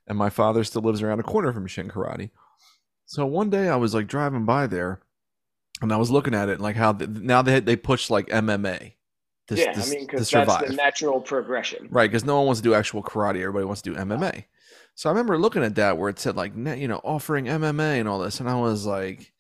and 0.08 0.18
my 0.18 0.30
father 0.30 0.64
still 0.64 0.82
lives 0.82 1.02
around 1.02 1.20
a 1.20 1.24
corner 1.24 1.54
from 1.54 1.68
Shin 1.68 1.90
Karate. 1.90 2.32
So 3.06 3.26
one 3.26 3.50
day 3.50 3.70
I 3.70 3.76
was 3.76 3.94
like 3.94 4.08
driving 4.08 4.46
by 4.46 4.68
there, 4.68 5.00
and 5.82 5.94
I 5.94 5.98
was 5.98 6.12
looking 6.12 6.34
at 6.34 6.50
it 6.50 6.54
and 6.54 6.62
like 6.62 6.76
how 6.76 6.94
th- 6.94 7.10
now 7.10 7.42
they 7.42 7.60
they 7.60 7.76
push 7.76 8.10
like 8.10 8.28
MMA. 8.28 8.94
To, 9.48 9.56
yeah, 9.56 9.72
to- 9.72 9.82
I 9.82 9.86
mean, 9.90 10.06
because 10.06 10.30
that's 10.30 10.68
the 10.68 10.76
natural 10.76 11.22
progression. 11.22 11.88
Right, 11.90 12.10
because 12.12 12.26
no 12.26 12.36
one 12.38 12.48
wants 12.48 12.60
to 12.60 12.64
do 12.64 12.74
actual 12.74 13.02
karate. 13.02 13.40
Everybody 13.40 13.66
wants 13.66 13.82
to 13.84 13.94
do 13.94 13.96
MMA. 13.98 14.46
So 14.96 15.10
I 15.10 15.14
remember 15.14 15.38
looking 15.38 15.64
at 15.64 15.76
that 15.76 15.98
where 15.98 16.10
it 16.10 16.20
said 16.20 16.36
like, 16.36 16.54
you 16.56 16.88
know, 16.88 17.00
offering 17.04 17.46
MMA 17.46 18.00
and 18.00 18.10
all 18.10 18.20
this, 18.20 18.40
and 18.40 18.50
I 18.50 18.60
was 18.60 18.86
like, 18.86 19.32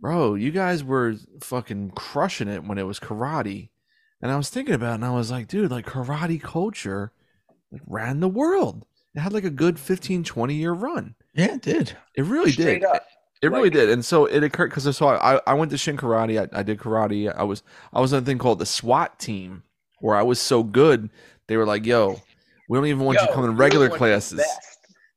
bro, 0.00 0.34
you 0.36 0.52
guys 0.52 0.84
were 0.84 1.16
fucking 1.40 1.90
crushing 1.90 2.48
it 2.48 2.64
when 2.64 2.78
it 2.78 2.84
was 2.84 3.00
karate. 3.00 3.70
And 4.22 4.32
I 4.32 4.36
was 4.36 4.48
thinking 4.48 4.74
about 4.74 4.92
it, 4.92 4.94
and 4.96 5.04
I 5.04 5.10
was 5.10 5.30
like, 5.30 5.46
dude, 5.46 5.70
like 5.70 5.86
karate 5.86 6.40
culture 6.40 7.12
like 7.70 7.82
ran 7.86 8.20
the 8.20 8.28
world. 8.28 8.86
It 9.14 9.20
had 9.20 9.32
like 9.32 9.44
a 9.44 9.50
good 9.50 9.78
15, 9.78 10.24
20 10.24 10.54
year 10.54 10.72
run. 10.72 11.14
Yeah, 11.34 11.54
it 11.54 11.62
did. 11.62 11.96
It 12.14 12.22
really 12.22 12.52
Straight 12.52 12.80
did. 12.80 12.84
up. 12.84 13.06
It 13.42 13.50
really 13.52 13.68
did, 13.68 13.90
and 13.90 14.02
so 14.02 14.24
it 14.24 14.42
occurred 14.42 14.70
because 14.70 14.96
so 14.96 15.08
I 15.08 15.38
I 15.46 15.52
went 15.52 15.70
to 15.70 15.76
Shin 15.76 15.98
Karate. 15.98 16.40
I, 16.40 16.58
I 16.58 16.62
did 16.62 16.78
karate. 16.78 17.32
I 17.32 17.42
was 17.42 17.62
I 17.92 18.00
was 18.00 18.14
on 18.14 18.22
a 18.22 18.26
thing 18.26 18.38
called 18.38 18.58
the 18.58 18.66
SWAT 18.66 19.18
team, 19.18 19.62
where 20.00 20.16
I 20.16 20.22
was 20.22 20.40
so 20.40 20.62
good. 20.62 21.10
They 21.46 21.58
were 21.58 21.66
like, 21.66 21.84
"Yo, 21.84 22.20
we 22.68 22.78
don't 22.78 22.86
even 22.86 23.04
want 23.04 23.20
you 23.20 23.26
Yo, 23.26 23.34
coming 23.34 23.50
you're 23.50 23.58
regular 23.58 23.86
one 23.88 23.92
of 23.92 23.98
classes." 23.98 24.42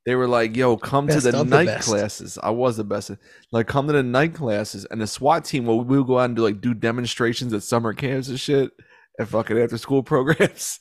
they 0.06 0.16
were 0.16 0.28
like, 0.28 0.58
"Yo, 0.58 0.76
come 0.76 1.08
Best 1.08 1.24
to 1.24 1.32
the 1.32 1.40
of 1.40 1.50
the 1.50 1.64
night 1.64 1.80
classes." 1.80 2.38
I 2.44 2.50
was 2.50 2.76
the 2.76 2.84
best. 2.84 3.12
Like, 3.54 3.68
come 3.68 3.88
to 3.88 3.94
the 3.94 4.04
night 4.04 4.34
classes, 4.34 4.86
and 4.92 5.00
the 5.00 5.08
SWAT 5.08 5.46
team 5.46 5.66
will 5.66 5.82
we 5.82 5.98
would 5.98 6.08
go 6.08 6.20
out 6.20 6.26
and 6.26 6.36
do 6.36 6.44
like 6.44 6.60
do 6.60 6.74
demonstrations 6.74 7.54
at 7.54 7.64
summer 7.64 7.94
camps 7.94 8.28
and 8.28 8.40
shit, 8.40 8.70
and 9.20 9.28
fucking 9.28 9.60
after 9.60 9.78
school 9.78 10.02
programs. 10.14 10.80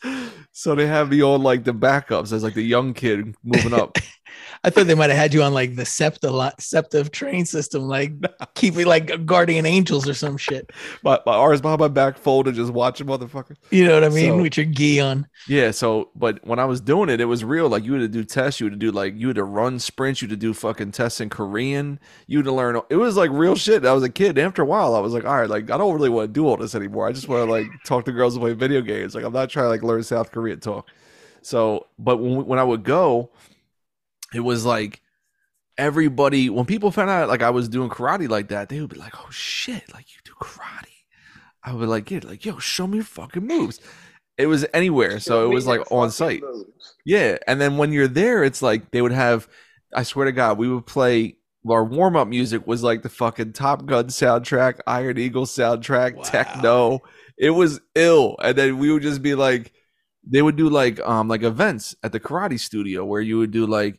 so 0.53 0.75
they 0.75 0.87
have 0.87 1.11
me 1.11 1.23
on 1.23 1.43
like 1.43 1.65
the 1.65 1.75
backups 1.75 2.33
as 2.33 2.43
like 2.43 2.55
the 2.55 2.63
young 2.63 2.95
kid 2.95 3.35
moving 3.45 3.75
up. 3.75 3.99
I 4.65 4.71
thought 4.71 4.87
they 4.87 4.95
might 4.95 5.11
have 5.11 5.19
had 5.19 5.33
you 5.35 5.43
on 5.43 5.55
like 5.55 5.77
the 5.77 5.85
SEPTA 5.85 6.53
SEPTA 6.59 7.09
train 7.11 7.47
system, 7.47 7.83
like 7.83 8.13
keeping 8.55 8.87
like 8.87 9.25
guardian 9.25 9.67
angels 9.67 10.09
or 10.09 10.15
some 10.15 10.37
shit. 10.37 10.71
my, 11.05 11.21
my 11.25 11.35
arms 11.35 11.61
behind 11.61 11.81
my 11.81 11.89
back 11.89 12.19
folded, 12.19 12.55
just 12.57 12.73
watching 12.73 13.07
motherfuckers. 13.07 13.57
You 13.71 13.87
know 13.87 13.95
what 13.95 14.05
I 14.05 14.09
mean? 14.09 14.31
So- 14.33 14.43
With 14.43 14.57
your 14.57 14.67
gi 14.67 15.01
on. 15.01 15.27
Yeah, 15.47 15.71
so 15.71 16.11
but 16.17 16.45
when 16.47 16.59
I 16.59 16.65
was 16.65 16.81
doing 16.81 17.09
it, 17.09 17.21
it 17.21 17.27
was 17.27 17.45
real. 17.45 17.69
Like 17.69 17.85
you 17.85 17.93
had 17.93 18.01
to 18.01 18.09
do 18.09 18.25
tests, 18.25 18.61
you 18.61 18.67
had 18.67 18.73
to 18.73 18.79
do 18.79 18.91
like 18.91 19.15
you 19.17 19.29
had 19.29 19.37
to 19.37 19.45
run 19.45 19.79
sprints, 19.79 20.21
you 20.23 20.27
had 20.29 20.35
to 20.35 20.47
do 20.47 20.53
fucking 20.53 20.93
tests 20.93 21.21
in 21.21 21.29
Korean, 21.31 22.01
you 22.27 22.39
had 22.39 22.45
to 22.47 22.53
learn. 22.53 22.81
It 22.91 22.97
was 22.97 23.17
like 23.17 23.31
real 23.33 23.55
shit. 23.55 23.85
I 23.87 23.93
was 23.93 24.03
a 24.03 24.09
kid. 24.11 24.39
After 24.39 24.63
a 24.63 24.67
while, 24.67 24.95
I 24.95 25.01
was 25.01 25.13
like, 25.13 25.25
all 25.25 25.37
right, 25.37 25.49
like 25.49 25.71
I 25.71 25.77
don't 25.79 25.95
really 25.95 26.09
want 26.11 26.29
to 26.29 26.33
do 26.33 26.47
all 26.49 26.57
this 26.57 26.75
anymore. 26.75 27.07
I 27.09 27.13
just 27.13 27.29
want 27.29 27.47
to 27.47 27.51
like 27.51 27.67
talk 27.85 28.05
to 28.07 28.13
girls 28.13 28.35
and 28.35 28.43
play 28.43 28.55
video 28.55 28.81
games. 28.81 29.15
Like 29.15 29.25
I'm 29.25 29.33
not 29.33 29.51
trying 29.51 29.67
to 29.67 29.71
like 29.71 29.83
learn 29.83 30.03
South 30.03 30.33
Korean 30.33 30.59
talk. 30.59 30.91
So, 31.43 31.87
but 31.99 32.17
when 32.19 32.45
when 32.47 32.59
I 32.59 32.65
would 32.65 32.83
go, 32.83 33.31
it 34.35 34.41
was 34.41 34.65
like 34.65 35.01
everybody. 35.77 36.51
When 36.51 36.67
people 36.67 36.91
found 36.91 37.11
out 37.11 37.29
like 37.29 37.43
I 37.43 37.51
was 37.51 37.69
doing 37.69 37.89
karate 37.91 38.29
like 38.29 38.49
that, 38.49 38.69
they 38.69 38.81
would 38.81 38.91
be 38.91 38.99
like, 38.99 39.15
oh 39.19 39.31
shit, 39.31 39.93
like 39.93 40.07
you 40.13 40.19
do 40.25 40.33
karate. 40.41 40.85
I 41.63 41.73
would 41.73 41.81
be 41.81 41.87
like 41.87 42.05
get 42.07 42.25
like, 42.25 42.45
yo, 42.45 42.59
show 42.59 42.87
me 42.87 42.97
your 42.99 43.05
fucking 43.05 43.47
moves. 43.47 43.81
It 44.37 44.47
was 44.47 44.65
anywhere, 44.73 45.19
so 45.19 45.43
Show 45.43 45.51
it 45.51 45.55
was 45.55 45.67
like 45.67 45.81
on 45.91 46.11
site. 46.11 46.43
moves. 46.43 46.95
Yeah, 47.05 47.39
and 47.49 47.61
then 47.61 47.77
when 47.77 47.93
you're 47.93 48.07
there, 48.09 48.45
it's 48.45 48.63
like 48.63 48.91
they 48.93 49.03
would 49.03 49.13
have. 49.13 49.49
I 49.95 50.03
swear 50.05 50.27
to 50.27 50.33
God, 50.33 50.59
we 50.59 50.69
would 50.69 50.87
play. 50.87 51.37
Our 51.69 51.85
warm 51.85 52.15
up 52.17 52.29
music 52.29 52.67
was 52.67 52.83
like 52.85 53.03
the 53.03 53.09
fucking 53.09 53.53
Top 53.53 53.85
Gun 53.85 54.07
soundtrack, 54.07 54.79
Iron 54.87 55.19
Eagle 55.19 55.45
soundtrack, 55.45 56.15
Wow. 56.15 56.23
techno. 56.23 57.01
It 57.37 57.51
was 57.51 57.81
ill, 57.95 58.37
and 58.43 58.57
then 58.57 58.79
we 58.79 58.93
would 58.93 59.03
just 59.03 59.23
be 59.23 59.35
like, 59.35 59.73
they 60.25 60.41
would 60.41 60.57
do 60.57 60.69
like 60.71 61.01
um 61.01 61.27
like 61.29 61.43
events 61.43 61.97
at 62.05 62.13
the 62.13 62.21
karate 62.21 62.61
studio 62.61 63.05
where 63.05 63.21
you 63.21 63.39
would 63.39 63.51
do 63.51 63.67
like 63.67 63.99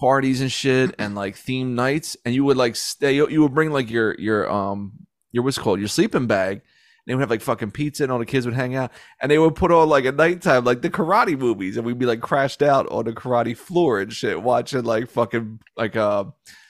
parties 0.00 0.40
and 0.40 0.50
shit 0.50 0.94
and 0.98 1.14
like 1.14 1.36
theme 1.36 1.74
nights, 1.74 2.16
and 2.24 2.34
you 2.34 2.42
would 2.44 2.56
like 2.56 2.74
stay. 2.74 3.14
You 3.14 3.42
would 3.42 3.54
bring 3.54 3.70
like 3.70 3.90
your 3.90 4.16
your 4.18 4.50
um 4.50 4.92
your 5.30 5.44
what's 5.44 5.58
it 5.58 5.60
called 5.60 5.78
your 5.78 5.88
sleeping 5.88 6.26
bag. 6.26 6.54
And 6.56 7.06
they 7.06 7.14
would 7.14 7.20
have 7.20 7.30
like 7.30 7.42
fucking 7.42 7.70
pizza, 7.70 8.02
and 8.02 8.10
all 8.10 8.18
the 8.18 8.26
kids 8.26 8.46
would 8.46 8.54
hang 8.54 8.74
out 8.74 8.92
and 9.20 9.30
they 9.30 9.38
would 9.38 9.54
put 9.54 9.70
on 9.70 9.88
like 9.88 10.04
at 10.06 10.16
nighttime 10.16 10.64
like 10.64 10.82
the 10.82 10.90
karate 10.90 11.38
movies 11.38 11.76
and 11.76 11.86
we'd 11.86 11.98
be 11.98 12.06
like 12.06 12.20
crashed 12.20 12.62
out 12.62 12.86
on 12.90 13.04
the 13.04 13.12
karate 13.12 13.56
floor 13.56 14.00
and 14.00 14.12
shit 14.12 14.42
watching 14.42 14.84
like 14.84 15.08
fucking 15.08 15.60
like 15.76 15.96
uh 15.96 16.24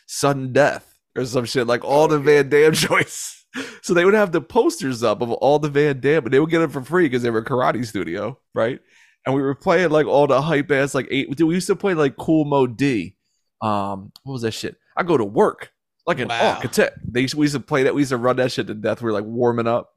sudden 0.07 0.53
death 0.53 0.99
or 1.17 1.25
some 1.25 1.45
shit 1.45 1.67
like 1.67 1.85
all 1.85 2.07
the 2.07 2.19
van 2.19 2.49
damme 2.49 2.73
joints 2.75 3.45
so 3.83 3.93
they 3.93 4.05
would 4.05 4.15
have 4.15 4.31
the 4.31 4.41
posters 4.41 5.03
up 5.03 5.21
of 5.21 5.33
all 5.33 5.59
the 5.59 5.69
van 5.69 5.99
damme 6.01 6.25
and 6.25 6.33
they 6.33 6.39
would 6.39 6.51
get 6.51 6.61
them 6.61 6.71
for 6.71 6.83
free 6.83 7.07
because 7.07 7.23
they 7.23 7.31
were 7.31 7.41
a 7.41 7.45
karate 7.45 7.85
studio 7.85 8.39
right 8.55 8.79
and 9.27 9.35
we 9.35 9.43
were 9.43 9.55
playing 9.55 9.91
like 9.91 10.07
all 10.07 10.27
the 10.27 10.41
hype 10.41 10.71
ass 10.71 10.95
like 10.95 11.09
eight 11.11 11.35
dude, 11.37 11.49
we 11.49 11.55
used 11.55 11.67
to 11.67 11.77
play 11.77 11.95
like 11.95 12.17
Kool 12.17 12.45
Moe 12.45 12.67
Dee 12.67 13.17
um 13.63 14.13
what 14.25 14.33
was 14.35 14.43
that 14.43 14.53
shit 14.53 14.77
i 14.97 15.03
go 15.03 15.17
to 15.17 15.25
work 15.25 15.73
like 16.07 16.19
an 16.19 16.29
Wow. 16.29 16.55
architect 16.55 16.99
they 17.07 17.23
used, 17.23 17.35
we 17.35 17.45
used 17.45 17.55
to 17.55 17.61
play 17.61 17.83
that 17.85 17.95
we 17.95 18.01
used 18.03 18.11
to 18.11 18.17
run 18.17 18.37
that 18.37 18.51
shit 18.53 18.67
to 18.67 18.75
death 18.75 19.01
we 19.03 19.07
were 19.07 19.13
like 19.13 19.25
warming 19.25 19.67
up 19.67 19.95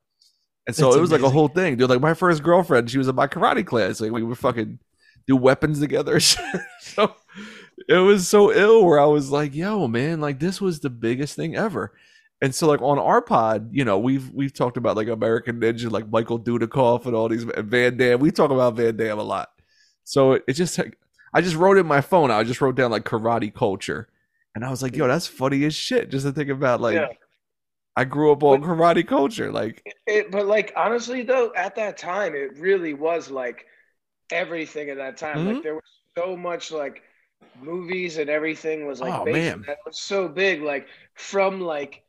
and 0.66 0.74
so 0.76 0.86
That's 0.86 0.96
it 0.98 1.02
was 1.02 1.12
like 1.12 1.24
a 1.24 1.30
whole 1.30 1.50
thing, 1.50 1.76
dude. 1.76 1.90
Like 1.90 2.00
my 2.00 2.14
first 2.14 2.42
girlfriend, 2.42 2.90
she 2.90 2.98
was 2.98 3.10
in 3.10 3.16
my 3.16 3.28
karate 3.28 3.66
class. 3.66 4.00
Like 4.00 4.14
we 4.14 4.24
would 4.24 4.38
fucking 4.38 4.80
do 5.28 5.36
weapons 5.36 5.82
together. 5.82 6.22
so 6.80 7.16
it 7.90 7.98
was 7.98 8.30
so 8.30 8.50
ill 8.54 8.86
where 8.86 8.98
I 8.98 9.06
was 9.06 9.30
like, 9.30 9.54
yo, 9.54 9.90
man, 9.90 10.22
like 10.22 10.40
this 10.40 10.62
was 10.62 10.80
the 10.80 10.90
biggest 10.90 11.36
thing 11.36 11.58
ever. 11.58 11.92
And 12.42 12.56
so 12.56 12.68
like 12.68 12.82
on 12.82 12.98
our 12.98 13.22
pod, 13.22 13.74
you 13.74 13.84
know, 13.84 14.00
we've 14.00 14.30
we've 14.32 14.54
talked 14.54 14.78
about 14.78 14.96
like 14.96 15.10
American 15.10 15.60
Ninja, 15.60 15.92
like 15.92 16.10
Michael 16.10 16.40
Dudikoff 16.40 17.08
and 17.08 17.14
all 17.14 17.28
these 17.28 17.44
and 17.44 17.68
Van 17.70 17.98
Damme. 17.98 18.22
We 18.22 18.32
talk 18.32 18.50
about 18.50 18.78
Van 18.78 18.96
Damme 18.96 19.20
a 19.20 19.24
lot. 19.24 19.50
So 20.06 20.32
it, 20.32 20.44
it 20.48 20.54
just 20.54 20.80
I 21.34 21.42
just 21.42 21.56
wrote 21.56 21.78
in 21.78 21.86
my 21.88 22.02
phone, 22.02 22.32
I 22.32 22.44
just 22.44 22.62
wrote 22.62 22.76
down 22.76 22.92
like 22.92 23.04
karate 23.06 23.54
culture. 23.54 24.08
And 24.56 24.64
I 24.64 24.70
was 24.70 24.84
like, 24.84 24.96
yo, 24.96 25.08
that's 25.08 25.28
funny 25.28 25.64
as 25.66 25.74
shit. 25.76 26.10
Just 26.10 26.26
to 26.26 26.32
think 26.32 26.50
about 26.50 26.82
like 26.82 26.96
Yeah. 26.96 27.08
I 27.96 28.06
grew 28.06 28.32
up 28.32 28.44
on 28.44 28.62
karate 28.62 29.08
culture. 29.08 29.52
Like 29.52 29.84
It, 30.08 30.32
but 30.32 30.46
like 30.48 30.74
honestly 30.76 31.24
though, 31.24 31.54
at 31.56 31.76
that 31.76 31.98
time, 31.98 32.36
it 32.36 32.58
really 32.58 32.94
was 32.94 33.30
like 33.30 33.66
everything 34.32 34.90
at 34.90 34.98
that 34.98 35.18
time. 35.18 35.38
Mhm. 35.40 35.56
Like 35.56 35.64
there 35.64 35.76
was 35.76 35.84
so 36.18 36.38
much 36.38 36.72
like 36.72 37.04
movies 37.62 38.18
and 38.18 38.30
everything 38.30 38.88
was 38.88 39.02
like 39.02 39.14
Oh, 39.14 39.26
based 39.26 39.58
man. 39.58 39.64
that. 39.68 39.80
Was 39.86 40.00
so 40.00 40.28
big, 40.28 40.62
like 40.62 40.88
from 41.16 41.62
like 41.62 42.04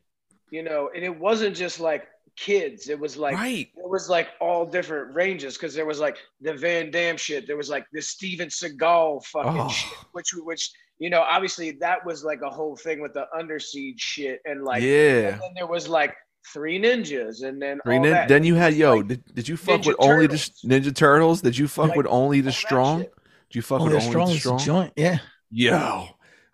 you 0.51 0.63
know, 0.63 0.89
and 0.95 1.03
it 1.03 1.17
wasn't 1.17 1.55
just 1.55 1.79
like 1.79 2.07
kids. 2.37 2.89
It 2.89 2.99
was 2.99 3.17
like 3.17 3.35
right. 3.35 3.67
it 3.75 3.89
was 3.89 4.09
like 4.09 4.29
all 4.41 4.65
different 4.65 5.15
ranges 5.15 5.55
because 5.55 5.73
there 5.73 5.85
was 5.85 5.99
like 5.99 6.17
the 6.41 6.53
Van 6.53 6.91
Damme 6.91 7.17
shit. 7.17 7.47
There 7.47 7.57
was 7.57 7.69
like 7.69 7.85
the 7.93 8.01
Steven 8.01 8.49
Seagal 8.49 9.25
fucking 9.25 9.59
Oh. 9.61 9.69
shit, 9.69 9.91
which 10.13 10.29
which 10.43 10.71
you 10.99 11.09
know 11.09 11.21
obviously 11.21 11.71
that 11.81 12.05
was 12.05 12.23
like 12.23 12.41
a 12.41 12.49
whole 12.49 12.75
thing 12.75 13.01
with 13.01 13.13
the 13.13 13.25
Under 13.37 13.59
Siege 13.59 13.99
shit 13.99 14.39
and 14.45 14.63
like 14.63 14.81
yeah. 14.83 15.29
and 15.33 15.41
then 15.41 15.53
there 15.55 15.67
was 15.67 15.87
like 15.87 16.15
Three 16.53 16.79
Ninjas 16.79 17.43
and 17.43 17.59
then 17.61 17.79
Three 17.83 17.97
all 17.97 18.03
nin- 18.03 18.11
that. 18.11 18.27
then 18.27 18.43
you 18.43 18.53
had 18.55 18.75
yo. 18.75 18.97
like, 18.97 19.07
did, 19.07 19.23
did 19.33 19.47
you 19.49 19.57
fuck 19.57 19.81
Ninja 19.81 19.87
with 19.87 19.95
only 19.99 20.27
the 20.27 20.35
Ninja 20.35 20.95
Turtles? 20.95 21.41
Did 21.41 21.57
you 21.57 21.67
fuck 21.67 21.87
Like, 21.89 21.97
with 21.97 22.07
only 22.07 22.41
the 22.41 22.51
strong? 22.51 22.99
Did 22.99 23.55
you 23.55 23.61
fuck 23.61 23.81
Oh, 23.81 23.85
with 23.85 23.93
only 23.95 24.05
strong 24.07 24.29
the 24.29 24.37
strong? 24.39 24.59
joint. 24.59 24.93
Yeah. 24.95 25.17
Yo, 25.49 26.07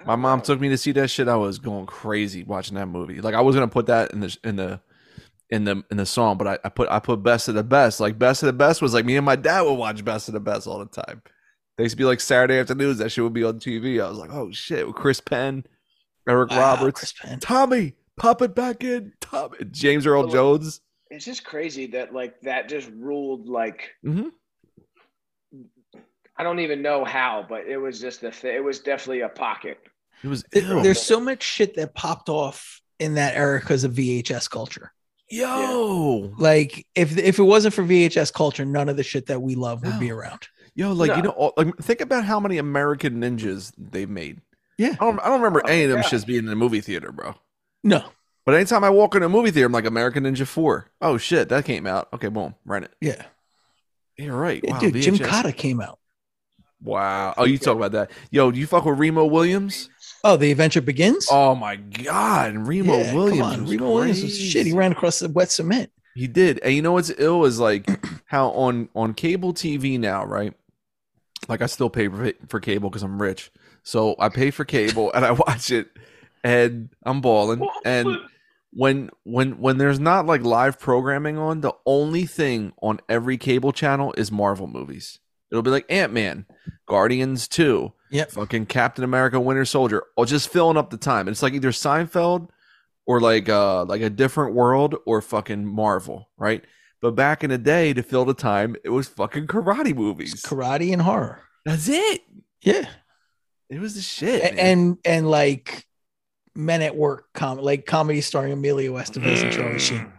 my 0.06 0.16
mom 0.16 0.42
took 0.42 0.60
me 0.62 0.70
to 0.70 0.78
see 0.78 0.92
that 0.94 1.10
shit. 1.10 1.28
I 1.28 1.36
was 1.36 1.60
going 1.60 1.86
crazy 1.88 2.44
watching 2.44 2.76
that 2.76 2.86
movie. 2.88 3.20
Like 3.22 3.36
I 3.36 3.42
was 3.42 3.56
gonna 3.56 3.68
put 3.68 3.88
that 3.88 4.12
in 4.14 4.20
the 4.22 4.38
in 4.44 4.56
the 4.56 4.80
in 5.52 5.66
the 5.66 5.84
in 5.92 5.98
the 5.98 6.06
song, 6.06 6.38
but 6.38 6.48
I, 6.48 6.58
I 6.64 6.70
put 6.70 6.90
I 6.90 7.00
put 7.00 7.22
best 7.22 7.48
of 7.48 7.56
the 7.56 7.64
best. 7.64 8.00
Like 8.00 8.18
best 8.18 8.42
of 8.42 8.48
the 8.48 8.54
best 8.54 8.82
was 8.82 8.94
like 8.94 9.06
me 9.06 9.18
and 9.18 9.26
my 9.26 9.36
dad 9.36 9.62
would 9.62 9.74
watch 9.74 10.04
best 10.04 10.28
of 10.30 10.34
the 10.34 10.40
best 10.40 10.66
all 10.66 10.80
the 10.80 10.86
time. 10.86 11.22
They 11.78 11.84
used 11.84 11.94
to 11.94 11.98
be 11.98 12.06
like 12.06 12.22
Saturday 12.22 12.60
afternoons. 12.60 12.98
That 12.98 13.10
shit 13.10 13.24
would 13.24 13.34
be 13.34 13.44
on 13.44 13.60
TV. 13.60 14.04
I 14.04 14.10
was 14.10 14.18
like, 14.18 14.32
oh 14.32 14.52
shit, 14.52 14.88
with 14.88 14.96
Chris 14.96 15.20
Penn, 15.20 15.66
Eric 16.28 16.50
Wow, 16.52 16.58
Roberts, 16.76 17.00
Chris 17.00 17.14
Penn. 17.14 17.40
Tommy, 17.40 17.96
pop 18.18 18.42
it 18.42 18.56
back 18.56 18.84
in, 18.84 19.14
Tommy, 19.20 19.58
James 19.72 20.08
Earl 20.08 20.24
Well, 20.24 20.32
Jones. 20.32 20.82
It's 21.10 21.26
just 21.26 21.44
crazy 21.44 21.88
that 21.88 22.14
like 22.14 22.40
that 22.42 22.70
just 22.70 22.90
ruled 22.96 23.48
like 23.48 23.92
hmm 24.04 24.30
I 26.38 26.44
don't 26.44 26.60
even 26.60 26.82
know 26.82 27.06
how, 27.06 27.46
but 27.48 27.68
it 27.68 27.78
was 27.78 28.00
just 28.00 28.24
a 28.24 28.32
th- 28.32 28.56
it 28.56 28.64
was 28.64 28.80
definitely 28.80 29.22
a 29.22 29.30
pocket. 29.30 29.78
It 30.24 30.28
was 30.28 30.44
Th- 30.52 30.66
ill. 30.66 30.82
There's 30.82 31.02
so 31.02 31.20
much 31.20 31.44
shit 31.44 31.76
that 31.76 31.94
popped 31.94 32.30
off 32.30 32.82
in 33.00 33.16
that 33.16 33.36
era 33.36 33.60
because 33.60 33.84
of 33.84 33.94
VHS 33.94 34.50
culture. 34.50 34.94
Yo, 35.32 36.34
Like 36.38 36.86
if 36.96 37.18
if 37.18 37.40
it 37.40 37.44
wasn't 37.44 37.74
for 37.74 37.84
VHS 37.84 38.34
culture, 38.34 38.66
none 38.66 38.90
of 38.90 38.98
the 38.98 39.04
shit 39.04 39.28
that 39.28 39.42
we 39.42 39.56
love 39.56 39.84
would 39.84 40.00
be 40.00 40.12
around. 40.12 40.48
yo, 40.76 40.92
like 40.92 41.16
you 41.16 41.22
know, 41.24 41.30
all, 41.32 41.54
like 41.58 41.76
think 41.78 42.02
about 42.02 42.24
how 42.26 42.40
many 42.40 42.58
American 42.58 43.22
ninjas 43.22 43.72
they've 43.78 44.10
made. 44.10 44.42
Yeah. 44.78 44.92
I 45.00 45.06
don't, 45.06 45.20
I 45.20 45.26
don't 45.26 45.42
remember 45.42 45.62
Oh, 45.66 45.70
any 45.70 45.84
of 45.84 45.90
them 45.92 46.00
yeah. 46.00 46.04
shits 46.10 46.26
being 46.26 46.46
in 46.46 46.50
a 46.50 46.56
movie 46.56 46.82
theater, 46.82 47.12
bro. 47.12 47.36
No. 47.84 48.04
But 48.46 48.56
anytime 48.56 48.84
I 48.84 48.90
walk 48.90 49.14
in 49.16 49.22
a 49.24 49.30
movie 49.30 49.52
theater, 49.52 49.68
I'm 49.68 49.72
like 49.72 49.86
American 49.86 50.24
Ninja 50.24 50.48
Four. 50.48 50.90
Oh 51.02 51.18
shit, 51.18 51.50
that 51.50 51.66
came 51.66 51.86
out. 51.88 52.10
Okay, 52.14 52.28
boom, 52.30 52.56
rent 52.66 52.86
it. 52.86 52.92
Yeah. 53.00 53.24
You're 54.18 54.36
right. 54.36 54.62
Yeah, 54.64 54.74
Wow, 54.74 54.80
Dude, 54.80 54.96
Jim 54.96 55.16
VHS. 55.16 55.28
Cotta 55.28 55.52
came 55.52 55.80
out. 55.82 56.00
Wow. 56.84 57.34
Oh, 57.38 57.44
you 57.46 57.58
talk 57.60 57.76
about 57.78 57.92
that? 57.94 58.12
Yo, 58.32 58.50
do 58.52 58.60
you 58.60 58.66
fuck 58.68 58.86
with 58.86 58.98
Remo 58.98 59.26
Williams? 59.26 59.90
Oh, 60.24 60.38
The 60.38 60.52
Adventure 60.52 60.82
Begins? 60.82 61.28
Oh 61.32 61.56
my 61.56 61.76
god, 61.78 62.56
Remo 62.68 62.98
Yeah, 62.98 63.14
Williams. 63.14 63.40
Come 63.40 63.52
on. 63.52 63.62
was 63.62 63.72
Remo 63.72 63.94
Williams 63.94 64.24
was 64.24 64.38
shit. 64.38 64.66
He 64.68 64.74
ran 64.74 64.92
across 64.92 65.20
the 65.20 65.30
wet 65.30 65.52
cement. 65.52 65.92
He 66.16 66.28
did. 66.28 66.60
And 66.60 66.74
you 66.74 66.82
know 66.82 66.94
what's 66.94 67.12
ill 67.18 67.46
is 67.46 67.60
like 67.60 67.90
how 68.26 68.50
on 68.50 68.90
on 68.96 69.14
cable 69.14 69.54
TV 69.54 70.00
now, 70.00 70.26
right? 70.26 70.54
Like 71.48 71.62
I 71.62 71.66
still 71.66 71.90
pay 71.90 72.08
for, 72.08 72.32
for 72.48 72.60
cable 72.60 72.90
because 72.90 73.04
I'm 73.04 73.22
rich. 73.22 73.52
So 73.84 74.16
I 74.20 74.30
pay 74.30 74.52
for 74.52 74.66
cable 74.66 75.12
and 75.14 75.26
I 75.26 75.32
watch 75.48 75.72
it 75.72 75.90
and 76.44 76.90
I'm 77.04 77.22
balling. 77.22 77.68
And 77.84 78.18
when 78.74 79.10
when 79.24 79.60
when 79.60 79.78
there's 79.78 80.00
not 80.00 80.26
like 80.26 80.44
live 80.44 80.80
programming 80.80 81.38
on, 81.38 81.62
the 81.62 81.74
only 81.86 82.26
thing 82.26 82.74
on 82.82 83.00
every 83.10 83.38
cable 83.38 83.72
channel 83.72 84.14
is 84.18 84.32
Marvel 84.32 84.68
movies. 84.68 85.20
It'll 85.50 85.64
be 85.64 85.72
like 85.72 85.86
Ant-Man, 85.90 86.46
Guardians 86.86 87.46
2, 87.50 87.92
Yep. 88.12 88.32
fucking 88.32 88.66
Captain 88.68 89.04
America 89.04 89.40
Winter 89.40 89.66
Soldier, 89.66 90.04
or 90.18 90.26
just 90.26 90.50
filling 90.50 90.78
up 90.78 90.90
the 90.90 90.98
time. 90.98 91.28
It's 91.28 91.42
like 91.42 91.54
either 91.54 91.72
Seinfeld 91.72 92.50
or 93.06 93.20
like 93.22 93.50
uh 93.50 93.86
like 93.86 94.02
a 94.02 94.10
different 94.10 94.54
world 94.54 94.96
or 95.06 95.22
fucking 95.22 95.66
Marvel, 95.66 96.30
right? 96.38 96.64
But 97.02 97.12
back 97.12 97.44
in 97.44 97.50
the 97.50 97.58
day, 97.58 97.94
to 97.94 98.04
fill 98.04 98.26
the 98.26 98.34
time, 98.36 98.76
it 98.84 98.90
was 98.90 99.08
fucking 99.08 99.48
karate 99.48 99.96
movies. 99.96 100.44
Karate 100.44 100.94
and 100.94 101.02
horror. 101.02 101.42
That's 101.66 101.88
it. 101.90 102.22
Yeah. 102.62 102.88
It 103.70 103.80
was 103.80 103.96
the 103.96 104.02
shit. 104.02 104.42
A- 104.44 104.56
man. 104.56 104.60
and 104.60 104.98
and 105.06 105.30
like 105.32 105.88
men 106.54 106.82
at 106.82 106.96
work 106.96 107.26
com 107.34 107.58
like 107.60 107.86
comedy 107.86 108.20
starring 108.22 108.52
Emilio 108.52 108.96
Estevez 108.98 109.42
and 109.44 109.52
Charlie 109.54 109.80
Sheen. 109.80 110.12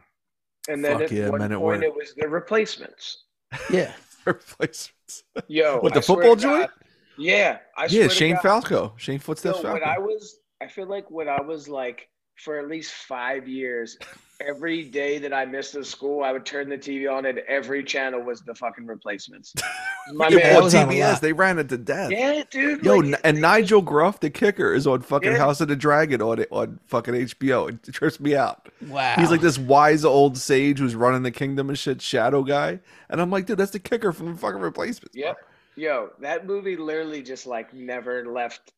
And 0.68 0.84
then 0.84 0.94
Fuck 0.94 1.02
at 1.02 1.12
yeah, 1.12 1.28
one 1.28 1.40
Men 1.40 1.52
at 1.52 1.58
point 1.58 1.80
Work. 1.80 1.84
it 1.84 1.94
was 1.94 2.14
the 2.16 2.26
replacements. 2.28 3.24
Yeah. 3.70 3.92
replacements. 4.24 5.24
Yo, 5.48 5.78
What, 5.80 5.92
the 5.94 5.98
I 5.98 6.02
football 6.02 6.36
to 6.36 6.42
joint? 6.42 6.70
God, 7.16 7.22
Yeah, 7.24 7.58
I 7.76 7.82
Yeah, 7.84 7.88
swear 7.88 8.10
Shane 8.10 8.34
God, 8.34 8.42
Falco. 8.42 8.94
Shane 8.96 9.18
Footsteps 9.18 9.62
yo, 9.62 9.72
when 9.72 9.84
I 9.84 9.98
was, 9.98 10.38
I 10.60 10.66
feel 10.68 10.86
like 10.86 11.10
when 11.10 11.28
I 11.28 11.40
was 11.40 11.68
like 11.68 12.08
for 12.36 12.58
at 12.58 12.68
least 12.68 12.92
five 12.92 13.46
years, 13.46 13.96
every 14.40 14.84
day 14.84 15.18
that 15.18 15.32
I 15.32 15.44
missed 15.44 15.74
the 15.74 15.84
school, 15.84 16.24
I 16.24 16.32
would 16.32 16.44
turn 16.46 16.68
the 16.68 16.78
TV 16.78 17.08
on, 17.12 17.26
and 17.26 17.38
every 17.40 17.84
channel 17.84 18.20
was 18.22 18.40
the 18.40 18.54
fucking 18.54 18.86
replacements. 18.86 19.52
My 20.14 20.26
Yeah, 20.28 20.36
that 20.38 20.42
man, 20.44 20.56
on 20.56 20.62
was 20.64 20.74
on 20.74 20.88
a 20.88 20.92
TBS, 20.92 21.20
they 21.20 21.32
ran 21.32 21.58
it 21.60 21.68
to 21.68 21.78
death. 21.78 22.10
yeah, 22.10 22.42
dude. 22.50 22.82
Yo, 22.84 22.96
like, 22.96 23.04
n- 23.06 23.16
and 23.22 23.36
they 23.36 23.40
Nigel 23.40 23.82
Gruff, 23.82 24.18
the 24.18 24.30
kicker, 24.30 24.74
is 24.74 24.86
on 24.86 25.02
fucking 25.02 25.30
Yeah. 25.32 25.38
House 25.38 25.60
of 25.60 25.68
the 25.68 25.76
Dragon 25.76 26.20
on 26.20 26.40
it 26.40 26.48
on 26.50 26.80
fucking 26.86 27.14
HBO. 27.14 27.68
It 27.68 27.92
trips 27.92 28.18
me 28.18 28.34
out. 28.34 28.68
Wow. 28.88 29.14
He's 29.18 29.30
like 29.30 29.42
this 29.42 29.58
wise 29.58 30.04
old 30.04 30.36
sage 30.38 30.78
who's 30.80 30.96
running 30.96 31.22
the 31.22 31.30
kingdom 31.30 31.68
and 31.68 31.78
shit, 31.78 32.02
shadow 32.02 32.42
guy. 32.42 32.80
And 33.10 33.20
I'm 33.20 33.30
like, 33.30 33.46
dude, 33.46 33.58
that's 33.58 33.70
the 33.72 33.78
kicker 33.78 34.12
from 34.12 34.32
the 34.32 34.38
fucking 34.38 34.60
replacements. 34.60 35.14
Yep. 35.14 35.36
Yo, 35.76 36.10
that 36.20 36.46
movie 36.46 36.76
literally 36.76 37.22
just 37.22 37.46
like 37.46 37.72
never 37.72 38.26
left 38.30 38.72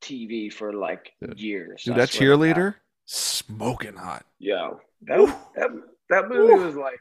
TV 0.00 0.52
for 0.52 0.72
like 0.72 1.12
Dude. 1.20 1.40
years. 1.40 1.82
Dude, 1.84 1.94
I 1.94 1.98
that 1.98 2.10
swear 2.10 2.30
to 2.30 2.36
cheerleader, 2.36 2.74
smoking 3.06 3.96
hot. 3.96 4.24
Yo, 4.38 4.80
that, 5.02 5.18
that 5.56 5.70
that 6.10 6.28
movie 6.28 6.54
was 6.62 6.76
like, 6.76 7.00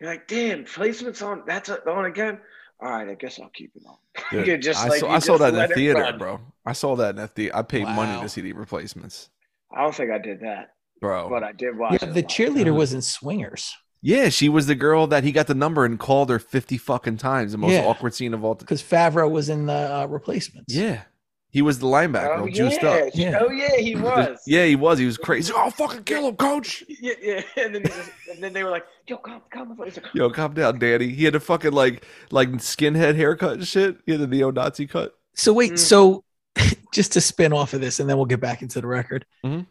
you're 0.00 0.10
like, 0.10 0.28
damn, 0.28 0.64
placements 0.64 1.24
on 1.26 1.42
that's 1.46 1.70
on 1.70 2.04
again. 2.04 2.38
All 2.80 2.90
right, 2.90 3.08
I 3.08 3.14
guess 3.14 3.40
I'll 3.40 3.48
keep 3.48 3.72
it 3.74 3.82
on. 3.88 3.96
Dude, 4.30 4.46
You 4.46 4.58
just 4.58 4.84
I 4.84 4.88
like 4.88 5.00
saw, 5.00 5.08
you 5.08 5.14
I 5.14 5.18
saw 5.20 5.38
that 5.38 5.54
in 5.54 5.68
the 5.68 5.68
theater, 5.74 6.00
run. 6.02 6.18
bro. 6.18 6.40
I 6.66 6.72
saw 6.72 6.94
that 6.96 7.10
in 7.10 7.16
the 7.16 7.28
theater. 7.28 7.56
I 7.56 7.62
paid 7.62 7.84
money 7.84 8.20
to 8.20 8.28
see 8.28 8.42
the 8.42 8.52
replacements, 8.52 9.30
I 9.74 9.82
don't 9.82 9.94
think 9.94 10.10
I 10.10 10.18
did 10.18 10.40
that, 10.40 10.74
bro. 11.00 11.30
but 11.30 11.42
I 11.42 11.52
did 11.52 11.76
watch 11.78 11.92
yeah, 12.02 12.08
it. 12.08 12.14
the 12.14 12.20
live. 12.22 12.26
cheerleader 12.26 12.74
was 12.74 12.92
in 12.92 13.00
Swingers 13.00 13.74
yeah, 14.02 14.28
she 14.28 14.48
was 14.48 14.66
the 14.66 14.74
girl 14.74 15.06
that 15.08 15.24
he 15.24 15.32
got 15.32 15.46
the 15.46 15.54
number 15.54 15.84
and 15.84 15.98
called 15.98 16.30
her 16.30 16.38
50 16.38 16.78
fucking 16.78 17.16
times. 17.18 17.52
The 17.52 17.58
most 17.58 17.72
Yeah. 17.72 17.84
awkward 17.86 18.14
scene 18.14 18.34
of 18.34 18.44
all 18.44 18.54
time. 18.54 18.64
because 18.64 18.82
Favreau 18.82 19.30
was 19.30 19.48
in 19.48 19.66
the 19.66 19.72
uh, 20.02 20.06
replacements. 20.06 20.74
Yeah. 20.74 21.02
He 21.50 21.62
was 21.62 21.78
the 21.78 21.86
linebacker, 21.86 22.36
Oh 22.36 22.40
all 22.42 22.48
juiced 22.48 22.84
up. 22.84 23.10
Yeah. 23.14 23.38
oh 23.40 23.50
yeah, 23.50 23.76
he 23.78 23.96
was. 23.96 24.40
Yeah, 24.46 24.66
he 24.66 24.76
was. 24.76 24.98
He 24.98 25.06
was 25.06 25.16
crazy. 25.16 25.52
Oh, 25.56 25.70
fucking 25.70 26.04
kill 26.04 26.28
him, 26.28 26.36
coach. 26.36 26.84
yeah, 27.00 27.14
yeah. 27.22 27.42
And 27.56 27.74
then, 27.74 27.82
he 27.82 27.88
just, 27.88 28.10
and 28.34 28.44
then 28.44 28.52
they 28.52 28.62
were 28.62 28.68
like, 28.70 28.84
"Yo, 29.06 29.16
come, 29.16 29.40
come, 29.48 29.74
come." 29.74 29.88
Yo, 30.12 30.28
calm 30.28 30.52
down, 30.52 30.78
Danny. 30.78 31.08
He 31.08 31.24
had 31.24 31.34
a 31.34 31.40
fucking 31.40 31.72
like 31.72 32.04
like 32.30 32.50
skinhead 32.50 33.14
haircut 33.16 33.54
and 33.54 33.66
shit. 33.66 33.96
He 34.04 34.12
had 34.12 34.20
the 34.20 34.26
neo-Nazi 34.26 34.86
cut. 34.86 35.16
So 35.34 35.54
wait, 35.54 35.72
Mm. 35.74 35.78
so 35.78 36.24
just 36.92 37.12
to 37.12 37.22
spin 37.22 37.54
off 37.54 37.72
of 37.72 37.80
this, 37.80 38.00
and 38.00 38.10
then 38.10 38.18
we'll 38.18 38.26
get 38.26 38.40
back 38.40 38.60
into 38.60 38.80
the 38.82 38.86
record. 38.86 39.24
Mhm. 39.42 39.64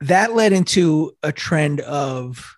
That 0.00 0.34
led 0.34 0.52
into 0.52 1.12
a 1.22 1.30
trend 1.32 1.80
of 1.80 2.55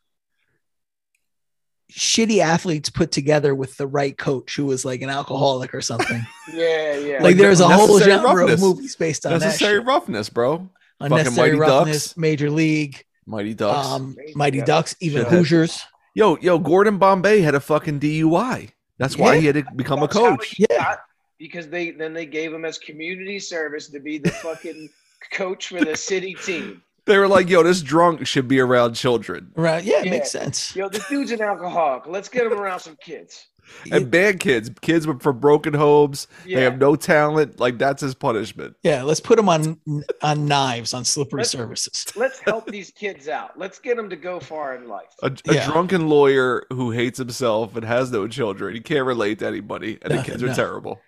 shitty 1.92 2.38
athletes 2.40 2.90
put 2.90 3.10
together 3.12 3.54
with 3.54 3.76
the 3.76 3.86
right 3.86 4.16
coach 4.16 4.56
who 4.56 4.66
was 4.66 4.84
like 4.84 5.00
an 5.02 5.08
alcoholic 5.10 5.74
or 5.74 5.80
something. 5.80 6.20
Yeah, 6.54 6.96
yeah. 6.96 7.12
like 7.14 7.22
Like 7.22 7.36
there's 7.36 7.60
a 7.60 7.68
whole 7.68 7.98
genre 8.00 8.32
Roughness. 8.34 8.54
of 8.54 8.60
movies 8.60 8.96
based 8.96 9.26
on 9.26 9.32
that. 9.32 9.40
Necessary 9.40 9.78
shit. 9.80 9.86
roughness, 9.86 10.28
bro. 10.30 10.68
Unnecessary 11.00 11.50
Mighty 11.50 11.60
roughness, 11.60 12.06
Ducks. 12.08 12.16
Major 12.16 12.50
League, 12.50 13.04
Mighty 13.26 13.52
Ducks. 13.54 13.86
um, 13.88 14.14
Mighty 14.16 14.32
Mighty 14.34 14.58
Ducks. 14.58 14.66
Ducks, 14.92 14.96
even 15.00 15.24
Shithead. 15.24 15.28
Hoosiers. 15.30 15.82
yo, 16.14 16.36
yo, 16.40 16.58
Gordon 16.58 16.96
Bombay 16.98 17.40
had 17.42 17.54
a 17.54 17.60
fucking 17.60 18.00
DUI. 18.00 18.70
That's 18.98 19.16
why 19.16 19.34
Yeah. 19.34 19.40
he 19.40 19.46
had 19.46 19.54
to 19.56 19.64
become 19.76 19.98
a 19.98 20.06
That's 20.06 20.16
how 20.16 20.36
coach. 20.36 20.56
Yeah. 20.58 20.96
because 21.38 21.68
they 21.68 21.90
then 21.92 22.14
they 22.14 22.26
gave 22.26 22.52
him 22.52 22.64
as 22.64 22.78
community 22.78 23.38
service 23.38 23.88
to 23.90 24.00
be 24.00 24.18
the 24.18 24.30
fucking 24.30 24.88
coach 25.32 25.68
for 25.68 25.84
the 25.84 25.96
city 25.96 26.34
team. 26.34 26.82
They 27.08 27.18
were 27.18 27.26
like, 27.28 27.48
yo, 27.48 27.62
this 27.62 27.82
drunk 27.82 28.26
should 28.26 28.46
be 28.46 28.60
around 28.60 28.94
children. 28.94 29.50
Right? 29.56 29.82
Yeah, 29.82 30.00
it 30.00 30.04
Yeah. 30.04 30.10
makes 30.12 30.30
sense. 30.30 30.76
Yo, 30.76 30.88
this 30.88 31.08
dude's 31.08 31.32
an 31.32 31.42
alcoholic. 31.42 32.06
Let's 32.06 32.28
get 32.28 32.46
him 32.46 32.52
around 32.52 32.80
some 32.80 32.96
kids. 32.96 33.48
And 33.92 34.10
bad 34.10 34.40
kids, 34.40 34.70
kids 34.80 35.06
with 35.06 35.20
from 35.22 35.40
broken 35.40 35.74
homes, 35.74 36.26
they 36.46 36.62
have 36.62 36.78
no 36.78 36.96
talent. 36.96 37.60
Like 37.60 37.76
that's 37.76 38.00
his 38.00 38.14
punishment. 38.14 38.74
Yeah, 38.82 39.02
let's 39.02 39.20
put 39.20 39.38
him 39.38 39.46
on 39.50 39.78
on 40.22 40.46
knives 40.46 40.94
on 40.94 41.04
slippery 41.04 41.40
Let's- 41.40 41.50
surfaces. 41.50 42.06
Let's 42.16 42.38
help 42.40 42.66
these 42.70 42.90
kids 42.90 43.28
out. 43.28 43.58
Let's 43.58 43.78
get 43.78 43.98
them 43.98 44.08
to 44.08 44.16
go 44.16 44.40
far 44.40 44.74
in 44.74 44.88
life. 44.88 45.12
A, 45.22 45.30
a 45.48 45.54
Yeah. 45.54 45.66
drunken 45.70 46.08
lawyer 46.08 46.64
who 46.72 46.92
hates 46.92 47.18
himself 47.18 47.76
and 47.76 47.84
has 47.84 48.10
no 48.10 48.26
children. 48.26 48.72
He 48.74 48.80
can't 48.80 49.04
relate 49.04 49.40
to 49.40 49.46
anybody, 49.46 49.98
and 50.00 50.12
the 50.12 50.16
No, 50.16 50.22
kids 50.22 50.42
are 50.42 50.54
terrible. 50.54 51.02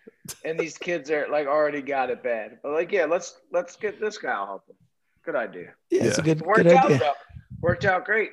And 0.44 0.60
these 0.60 0.76
kids 0.76 1.10
are 1.10 1.28
like 1.30 1.46
already 1.46 1.80
got 1.80 2.10
it 2.10 2.22
bad. 2.22 2.58
But 2.62 2.72
like, 2.72 2.92
yeah, 2.92 3.06
let's 3.06 3.36
let's 3.50 3.74
get 3.74 3.98
this 3.98 4.18
guy. 4.18 4.32
I'll 4.32 4.44
help 4.46 4.68
him. 4.68 4.76
Good 5.24 5.36
idea. 5.36 5.74
Yeah, 5.90 6.04
it's 6.04 6.18
a 6.18 6.22
good 6.22 6.40
It 6.40 6.46
worked 6.46 6.62
good 6.62 6.72
out 6.72 6.84
idea. 6.86 6.98
though. 6.98 7.12
Worked 7.60 7.84
out 7.84 8.04
great. 8.04 8.30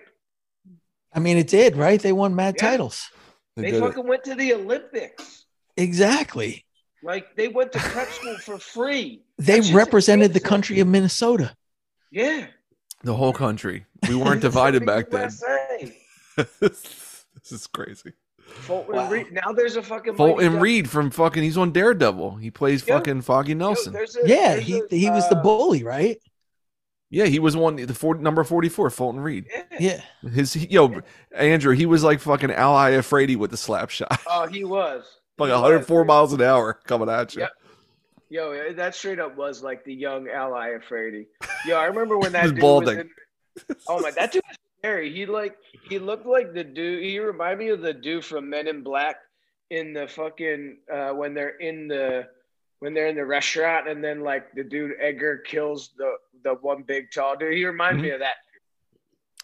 I 1.13 1.19
mean, 1.19 1.37
it 1.37 1.47
did, 1.47 1.75
right? 1.75 2.01
They 2.01 2.11
won 2.13 2.35
mad 2.35 2.55
Yeah. 2.57 2.69
titles. 2.69 3.09
They 3.55 3.63
They 3.63 3.71
did 3.71 3.77
it. 3.77 3.87
fucking 3.87 4.07
went 4.07 4.23
to 4.25 4.35
the 4.35 4.53
Olympics. 4.53 5.45
Exactly. 5.75 6.65
Like 7.03 7.35
they 7.35 7.47
went 7.47 7.71
to 7.73 7.79
prep 7.79 8.09
school 8.09 8.37
for 8.37 8.57
free. 8.57 9.23
They 9.37 9.55
That's 9.55 9.67
just 9.67 9.73
represented 9.77 10.33
the 10.33 10.39
country 10.39 10.79
of 10.79 10.87
Minnesota. 10.87 11.55
Yeah. 12.11 12.47
The 13.03 13.13
whole 13.15 13.33
country. 13.33 13.85
We 14.07 14.15
weren't 14.23 14.41
divided 14.41 14.85
back 14.85 15.09
then. 15.09 15.29
This 16.59 17.51
is 17.51 17.67
crazy. 17.67 18.13
Fulton 18.45 18.95
Wow. 18.95 19.09
Reed. 19.09 19.31
Now 19.31 19.51
there's 19.53 19.75
a 19.75 19.83
fucking 19.83 20.13
Mighty 20.13 20.17
Fulton 20.17 20.51
Ducks- 20.53 20.61
Reed 20.61 20.89
from 20.89 21.11
fucking. 21.11 21.43
He's 21.43 21.57
on 21.57 21.71
Daredevil. 21.71 22.35
He 22.37 22.51
plays 22.51 22.83
Yeah. 22.85 22.97
fucking 22.97 23.21
Foggy 23.21 23.53
Nelson. 23.53 23.93
there's 23.93 24.15
a- 24.15 24.27
Yeah, 24.27 24.55
he 24.57 24.79
a, 24.79 24.95
he 24.95 25.09
was 25.09 25.27
the 25.29 25.37
uh, 25.37 25.43
bully, 25.43 25.83
right? 25.83 26.17
Yeah, 27.09 27.25
he 27.25 27.39
was 27.39 27.55
one 27.55 27.75
the 27.77 27.93
four, 27.93 28.15
number 28.15 28.43
forty 28.43 28.69
four. 28.69 28.89
Fulton 28.89 29.21
Reed. 29.21 29.47
Yeah. 29.49 30.01
Yeah. 30.23 30.29
His 30.29 30.53
he- 30.53 30.67
yo 30.67 31.01
Andrew. 31.35 31.73
He 31.73 31.85
was 31.85 32.03
like 32.03 32.19
fucking 32.19 32.51
Al 32.51 32.75
Iafrate 32.75 33.37
with 33.37 33.51
the 33.51 33.57
slap 33.57 33.89
shot. 33.89 34.19
Oh, 34.27 34.45
he 34.47 34.63
was. 34.63 35.05
like 35.37 35.51
104 35.51 36.03
miles 36.05 36.33
an 36.33 36.41
hour 36.41 36.73
coming 36.85 37.09
at 37.09 37.35
you. 37.35 37.41
Yep. 37.41 37.51
Yo, 38.29 38.73
that 38.73 38.93
straight 38.95 39.19
up 39.19 39.37
was 39.37 39.63
like 39.63 39.85
the 39.85 39.93
young 39.93 40.27
ally 40.27 40.69
of 40.69 40.83
Frady. 40.83 41.27
Yo, 41.65 41.77
I 41.77 41.85
remember 41.85 42.17
when 42.17 42.31
that 42.33 42.43
was 42.43 42.51
dude 42.51 42.61
balding. 42.61 42.97
was 42.97 43.05
in, 43.69 43.75
Oh 43.87 44.01
my, 44.01 44.11
that 44.11 44.31
dude 44.33 44.43
was 44.47 44.57
scary. 44.79 45.13
He 45.13 45.25
like 45.25 45.55
he 45.87 45.99
looked 45.99 46.25
like 46.25 46.53
the 46.53 46.63
dude. 46.63 47.03
He 47.03 47.19
reminded 47.19 47.59
me 47.59 47.69
of 47.69 47.81
the 47.81 47.93
dude 47.93 48.25
from 48.25 48.49
Men 48.49 48.67
in 48.67 48.83
Black 48.83 49.15
in 49.69 49.93
the 49.93 50.07
fucking 50.07 50.77
uh, 50.93 51.09
when 51.11 51.33
they're 51.33 51.57
in 51.57 51.87
the 51.87 52.27
when 52.79 52.93
they're 52.93 53.07
in 53.07 53.15
the 53.15 53.25
restaurant 53.25 53.87
and 53.87 54.03
then 54.03 54.21
like 54.21 54.51
the 54.53 54.63
dude 54.63 54.91
Edgar 55.01 55.37
kills 55.37 55.91
the 55.97 56.13
the 56.43 56.53
one 56.55 56.83
big 56.83 57.11
tall 57.11 57.35
dude. 57.35 57.53
He 57.53 57.65
reminded 57.65 58.01
me 58.01 58.11
of 58.11 58.19
that. 58.19 58.35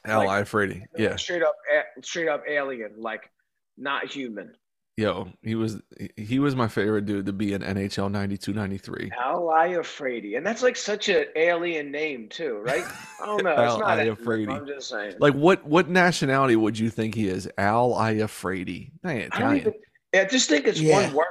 Al 0.06 0.26
Like- 0.26 0.46
Iafrate. 0.46 0.70
Mm-hmm. 0.76 1.02
Yeah. 1.02 1.16
straight 1.16 1.44
up, 1.44 1.56
straight 2.02 2.28
up 2.28 2.44
alien, 2.48 2.94
like 2.98 3.30
not 3.78 4.06
human. 4.12 4.56
Yo, 4.96 5.28
he 5.42 5.56
was 5.56 5.82
he 6.18 6.38
was 6.38 6.56
my 6.56 6.68
favorite 6.68 7.08
dude 7.08 7.26
to 7.26 7.34
be 7.34 7.54
in 7.54 7.64
NHL 7.64 8.12
92 8.12 8.54
93. 8.54 9.12
Al 9.20 9.42
Iafrate, 9.46 10.38
and 10.38 10.46
that's 10.46 10.62
like 10.62 10.76
such 10.76 11.10
an 11.10 11.26
alien 11.36 11.90
name 11.92 12.30
too, 12.30 12.60
right? 12.64 12.84
I 13.22 13.26
don't 13.26 13.44
know. 13.44 13.56
Al 13.56 13.72
it's 13.72 13.80
not 13.80 13.98
Iafrate. 13.98 14.50
I'm 14.56 14.68
just 14.68 14.90
saying. 14.90 15.16
Like 15.18 15.34
what 15.34 15.66
what 15.66 15.90
nationality 15.90 16.56
would 16.56 16.78
you 16.78 16.92
think 16.92 17.16
he 17.16 17.28
is? 17.28 17.50
Al 17.58 17.94
Iafrate. 17.96 18.92
I 19.04 19.14
Italian. 19.14 19.58
even. 19.62 19.74
I 20.14 20.26
just 20.26 20.48
think 20.48 20.68
it's 20.68 20.80
Yeah. 20.80 21.06
one 21.08 21.14
word. 21.16 21.26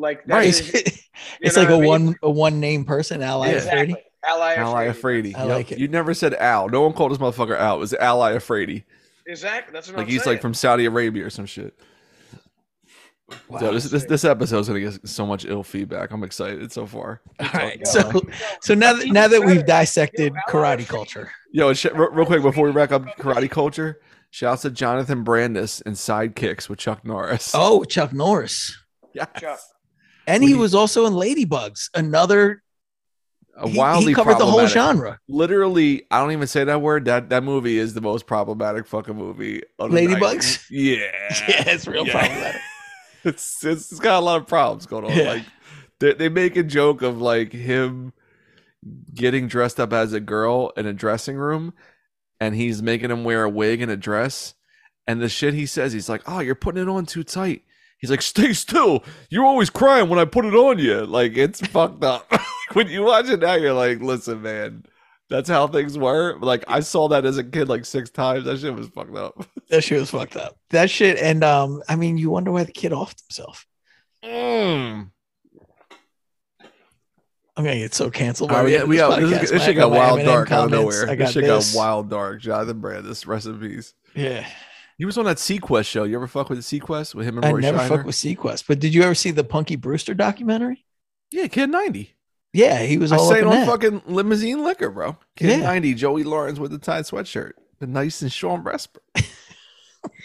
Like 0.00 0.24
that 0.26 0.34
Right. 0.34 0.48
It's, 0.48 0.60
is- 0.60 1.02
it's 1.40 1.56
like 1.56 1.68
a 1.68 1.78
mean? 1.78 1.86
one 1.88 2.16
a 2.22 2.30
one 2.30 2.58
name 2.60 2.84
person, 2.84 3.22
Al 3.22 3.44
Yeah. 3.46 3.52
Iafrate. 3.52 3.56
Exactly. 3.56 3.96
Al 4.26 4.42
Al 4.42 4.74
Iafrate. 4.74 4.94
Iafrate. 5.32 5.36
I 5.36 5.40
Yep. 5.46 5.48
like 5.48 5.72
it. 5.72 5.78
You 5.78 5.88
never 5.88 6.14
said 6.14 6.34
Al. 6.34 6.68
No 6.68 6.82
one 6.82 6.92
called 6.92 7.12
this 7.12 7.18
motherfucker 7.18 7.58
Al. 7.58 7.76
It 7.76 7.80
was 7.80 7.94
Al 7.94 8.20
Iafrate. 8.20 8.84
Exactly. 9.26 9.72
That's 9.72 9.88
what 9.88 9.96
Like 9.98 10.06
I'm 10.06 10.10
he's 10.12 10.24
saying. 10.24 10.34
like 10.36 10.42
from 10.42 10.54
Saudi 10.54 10.86
Arabia 10.86 11.24
or 11.26 11.30
some 11.30 11.46
shit. 11.46 11.74
Wow. 13.48 13.60
so 13.60 13.72
this, 13.74 13.84
this 13.84 14.04
this 14.06 14.24
episode's 14.24 14.66
gonna 14.66 14.80
get 14.80 15.06
so 15.08 15.24
much 15.24 15.44
ill 15.44 15.62
feedback. 15.62 16.10
I'm 16.10 16.24
excited 16.24 16.72
so 16.72 16.84
far. 16.84 17.20
All 17.38 17.48
right. 17.54 17.86
So 17.86 18.10
yo, 18.10 18.20
so 18.60 18.74
now 18.74 18.92
that 18.94 19.06
now 19.06 19.28
that 19.28 19.40
we've 19.42 19.56
better. 19.58 19.66
dissected 19.66 20.32
Yo, 20.34 20.40
karate 20.52 20.86
culture. 20.88 21.30
Yo, 21.52 21.72
sh- 21.72 21.84
real, 21.94 22.10
real 22.10 22.26
quick 22.26 22.42
before 22.42 22.64
we 22.64 22.72
wrap 22.72 22.90
up 22.90 23.04
karate 23.18 23.48
culture, 23.48 24.00
shouts 24.30 24.62
to 24.62 24.70
Jonathan 24.70 25.22
Brandis 25.22 25.80
and 25.82 25.94
Sidekicks 25.94 26.68
with 26.68 26.80
Chuck 26.80 27.04
Norris. 27.04 27.52
Oh, 27.54 27.84
Chuck 27.84 28.12
Norris. 28.12 28.76
yes. 29.14 29.28
Chuck. 29.38 29.60
And 30.30 30.42
he 30.42 30.50
he- 30.50 30.54
was 30.54 30.74
also 30.74 31.06
in 31.06 31.12
Ladybugs, 31.14 31.90
another 31.94 32.62
A 33.56 33.68
he, 33.68 33.78
wildly 33.78 34.08
he 34.12 34.14
covered 34.14 34.38
the 34.38 34.46
whole 34.46 34.66
genre. 34.66 35.18
Literally, 35.28 36.04
I 36.10 36.18
don't 36.20 36.32
even 36.32 36.46
say 36.46 36.64
that 36.64 36.80
word. 36.80 37.04
That 37.06 37.28
that 37.30 37.42
movie 37.44 37.78
is 37.78 37.94
the 37.94 38.00
most 38.00 38.26
problematic 38.26 38.86
fucking 38.86 39.16
movie. 39.16 39.62
Ladybugs? 39.80 40.18
90s. 40.20 40.66
Yeah. 40.70 40.96
Yeah, 41.48 41.72
it's 41.74 41.86
real 41.86 42.06
Yeah. 42.06 42.12
problematic. 42.18 42.60
It's, 43.22 43.62
it's 43.66 43.92
it's 43.92 44.00
got 44.00 44.18
a 44.18 44.24
lot 44.24 44.40
of 44.40 44.46
problems 44.46 44.86
going 44.86 45.04
on. 45.04 45.10
Yeah. 45.14 45.24
Like 45.32 45.44
they, 45.98 46.14
they 46.14 46.28
make 46.30 46.56
a 46.56 46.62
joke 46.62 47.02
of 47.02 47.20
like 47.20 47.52
him 47.52 48.14
getting 49.12 49.46
dressed 49.46 49.78
up 49.78 49.92
as 49.92 50.14
a 50.14 50.20
girl 50.20 50.72
in 50.74 50.86
a 50.86 50.94
dressing 50.94 51.36
room, 51.36 51.74
and 52.40 52.54
he's 52.54 52.82
making 52.82 53.10
him 53.10 53.22
wear 53.24 53.44
a 53.44 53.50
wig 53.50 53.82
and 53.82 53.90
a 53.92 53.96
dress. 53.98 54.54
And 55.06 55.20
the 55.20 55.28
shit 55.28 55.52
he 55.52 55.66
says, 55.66 55.92
he's 55.92 56.08
like, 56.08 56.22
"Oh, 56.26 56.40
you're 56.40 56.54
putting 56.54 56.80
it 56.82 56.88
on 56.88 57.04
too 57.04 57.22
tight." 57.22 57.62
He's 58.00 58.10
like, 58.10 58.22
"Stay 58.22 58.52
still. 58.52 59.04
You're 59.28 59.44
always 59.44 59.70
crying 59.70 60.08
when 60.08 60.18
I 60.18 60.24
put 60.24 60.44
it 60.44 60.54
on 60.54 60.78
you." 60.78 61.04
Like 61.06 61.36
it's 61.36 61.60
fucked 61.68 62.02
up. 62.02 62.32
when 62.72 62.88
you 62.88 63.02
watch 63.04 63.28
it 63.28 63.40
now, 63.40 63.54
you're 63.54 63.72
like, 63.74 64.00
"Listen, 64.00 64.42
man." 64.42 64.84
That's 65.28 65.48
how 65.48 65.68
things 65.68 65.96
were. 65.96 66.36
Like 66.40 66.64
I 66.66 66.80
saw 66.80 67.06
that 67.08 67.24
as 67.24 67.38
a 67.38 67.44
kid 67.44 67.68
like 67.68 67.84
six 67.84 68.10
times. 68.10 68.46
That 68.46 68.58
shit 68.58 68.74
was 68.74 68.88
fucked 68.88 69.16
up. 69.16 69.46
That 69.70 69.84
shit 69.84 70.00
was 70.00 70.10
fucked 70.10 70.34
up. 70.34 70.56
That 70.70 70.90
shit, 70.90 71.16
and 71.18 71.44
um, 71.44 71.80
I 71.88 71.94
mean, 71.94 72.16
you 72.18 72.28
wonder 72.28 72.50
why 72.50 72.64
the 72.64 72.72
kid 72.72 72.90
offed 72.90 73.22
himself. 73.28 73.64
Mm. 74.24 75.10
I'm 77.56 77.64
gonna 77.64 77.76
get 77.76 77.94
so 77.94 78.10
canceled. 78.10 78.50
Oh, 78.50 78.54
by 78.54 78.62
the 78.64 78.70
yeah, 78.72 78.82
we 78.84 78.96
this 78.96 79.06
got 79.06 79.20
this, 79.20 79.42
is- 79.42 79.50
this 79.50 79.64
shit 79.64 79.76
got 79.76 79.90
wild 79.92 80.24
dark 80.24 80.50
out 80.50 80.64
of 80.64 80.70
nowhere. 80.72 81.08
I 81.08 81.14
This 81.14 81.32
shit 81.32 81.44
this. 81.44 81.72
got 81.72 81.78
wild 81.78 82.10
dark. 82.10 82.40
Jonathan 82.40 82.80
Brand, 82.80 83.04
Brandis 83.04 83.26
recipes. 83.26 83.94
Yeah, 84.16 84.44
He 85.00 85.06
was 85.06 85.16
on 85.16 85.24
that 85.24 85.38
seaQuest 85.38 85.86
show. 85.86 86.04
You 86.04 86.16
ever 86.16 86.26
fuck 86.26 86.50
with 86.50 86.58
the 86.62 86.78
seaQuest 86.80 87.14
with 87.14 87.26
him 87.26 87.38
and 87.38 87.46
I 87.46 87.52
Roy 87.52 87.60
never 87.60 87.78
Scheider? 87.78 87.88
fucked 87.88 88.04
with 88.04 88.14
seaQuest, 88.16 88.64
but 88.68 88.78
did 88.80 88.92
you 88.92 89.02
ever 89.02 89.14
see 89.14 89.30
the 89.30 89.42
Punky 89.42 89.76
Brewster 89.76 90.12
documentary? 90.12 90.84
Yeah, 91.30 91.46
Kid 91.46 91.70
90. 91.70 92.14
Yeah, 92.52 92.80
he 92.82 92.98
was 92.98 93.10
I 93.10 93.16
all 93.16 93.30
say 93.30 93.40
up 93.40 93.46
on 93.46 93.52
that. 93.52 93.66
fucking 93.66 94.02
limousine 94.04 94.62
liquor, 94.62 94.90
bro. 94.90 95.16
Kid 95.36 95.48
Yeah. 95.48 95.56
90, 95.60 95.94
Joey 95.94 96.22
Lawrence 96.22 96.58
with 96.58 96.70
the 96.70 96.76
tied 96.78 97.04
sweatshirt. 97.04 97.52
The 97.78 97.86
nice 97.86 98.20
and 98.20 98.30
Sean 98.30 98.62
Respert. 98.62 98.98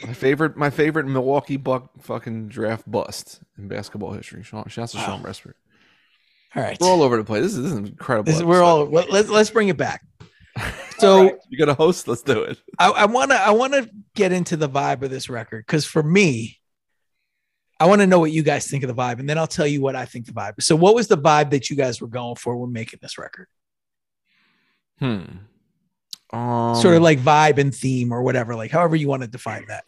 my 0.05 0.11
favorite, 0.13 0.57
my 0.57 0.69
favorite 0.69 1.05
Milwaukee 1.07 1.55
Buck 1.55 1.89
fucking 2.01 2.49
draft 2.49 2.89
bust 2.91 3.39
in 3.57 3.69
basketball 3.69 4.11
history. 4.11 4.43
Sean, 4.43 4.65
shouts 4.67 4.91
to 4.91 4.97
Wow. 4.97 5.05
Sean 5.05 5.23
Respert. 5.23 5.53
all 6.53 6.63
right, 6.63 6.77
We're 6.81 6.89
all 6.89 7.01
over 7.01 7.15
the 7.15 7.23
place. 7.23 7.43
This 7.43 7.53
is, 7.53 7.63
this 7.63 7.71
is 7.71 7.77
incredible. 7.77 8.29
This- 8.29 8.43
we're 8.43 8.61
all. 8.61 8.85
Let's 8.87 9.29
let's 9.29 9.49
bring 9.51 9.69
it 9.69 9.77
back. 9.77 10.03
So 10.97 11.23
right. 11.23 11.35
you're 11.49 11.59
gonna 11.59 11.75
host? 11.75 12.07
Let's 12.07 12.21
do 12.21 12.43
it. 12.43 12.57
I, 12.79 12.89
I 12.89 13.05
want 13.05 13.31
to 13.31 13.37
I 13.37 13.51
want 13.51 13.73
to 13.73 13.89
get 14.15 14.31
into 14.31 14.55
the 14.55 14.69
vibe 14.69 15.01
of 15.01 15.09
this 15.09 15.29
record 15.29 15.65
because 15.67 15.83
for 15.85 16.01
me, 16.01 16.57
I 17.81 17.87
want 17.87 17.99
to 17.99 18.07
know 18.07 18.19
what 18.19 18.31
you 18.31 18.43
guys 18.43 18.65
think 18.65 18.81
of 18.83 18.87
the 18.87 18.95
vibe, 18.95 19.19
and 19.19 19.27
then 19.29 19.37
I'll 19.37 19.45
tell 19.45 19.67
you 19.67 19.81
what 19.81 19.97
I 19.97 20.05
think 20.05 20.25
the 20.25 20.31
vibe. 20.31 20.53
is. 20.57 20.65
So, 20.65 20.77
what 20.77 20.95
was 20.95 21.09
the 21.09 21.17
vibe 21.17 21.49
that 21.49 21.69
you 21.69 21.75
guys 21.75 21.99
were 21.99 22.07
going 22.07 22.37
for 22.37 22.55
when 22.55 22.71
making 22.71 22.99
this 23.01 23.17
record? 23.17 23.47
Hmm. 24.99 25.23
Um, 26.31 26.75
sort 26.75 26.95
of 26.95 27.01
like 27.01 27.19
vibe 27.19 27.57
and 27.57 27.75
theme 27.75 28.13
or 28.13 28.23
whatever, 28.23 28.55
like 28.55 28.71
however 28.71 28.95
you 28.95 29.09
want 29.09 29.21
to 29.23 29.27
define 29.27 29.65
that. 29.67 29.83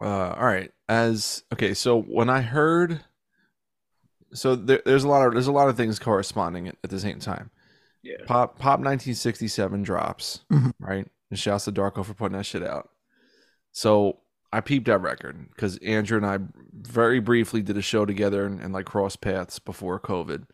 uh, 0.00 0.34
all 0.38 0.44
right 0.46 0.70
as 0.88 1.42
okay 1.52 1.72
so 1.72 2.02
when 2.02 2.28
i 2.28 2.40
heard 2.40 3.00
so 4.34 4.54
there, 4.54 4.82
there's 4.84 5.04
a 5.04 5.08
lot 5.08 5.26
of 5.26 5.32
there's 5.32 5.46
a 5.46 5.52
lot 5.52 5.68
of 5.68 5.76
things 5.76 5.98
corresponding 5.98 6.68
at, 6.68 6.76
at 6.84 6.90
the 6.90 7.00
same 7.00 7.18
time 7.18 7.50
Yeah. 8.04 8.18
pop 8.26 8.58
pop 8.58 8.78
1967 8.80 9.82
drops 9.82 10.40
Mhm. 10.52 10.72
right? 10.78 11.08
And 11.30 11.38
shouts 11.38 11.64
to 11.64 11.72
darko 11.72 12.04
for 12.04 12.14
putting 12.14 12.36
that 12.36 12.44
shit 12.44 12.62
out. 12.62 12.90
So 13.72 14.20
i 14.52 14.60
peeped 14.60 14.86
that 14.86 14.98
record 15.00 15.48
because 15.50 15.78
andrew 15.78 16.16
and 16.16 16.24
i 16.26 16.38
very 16.72 17.18
briefly 17.18 17.60
did 17.62 17.76
a 17.76 17.82
show 17.82 18.06
together 18.06 18.46
and, 18.46 18.60
and 18.60 18.72
like 18.72 18.86
cross 18.86 19.16
paths 19.16 19.58
before 19.58 19.98
covid. 19.98 20.46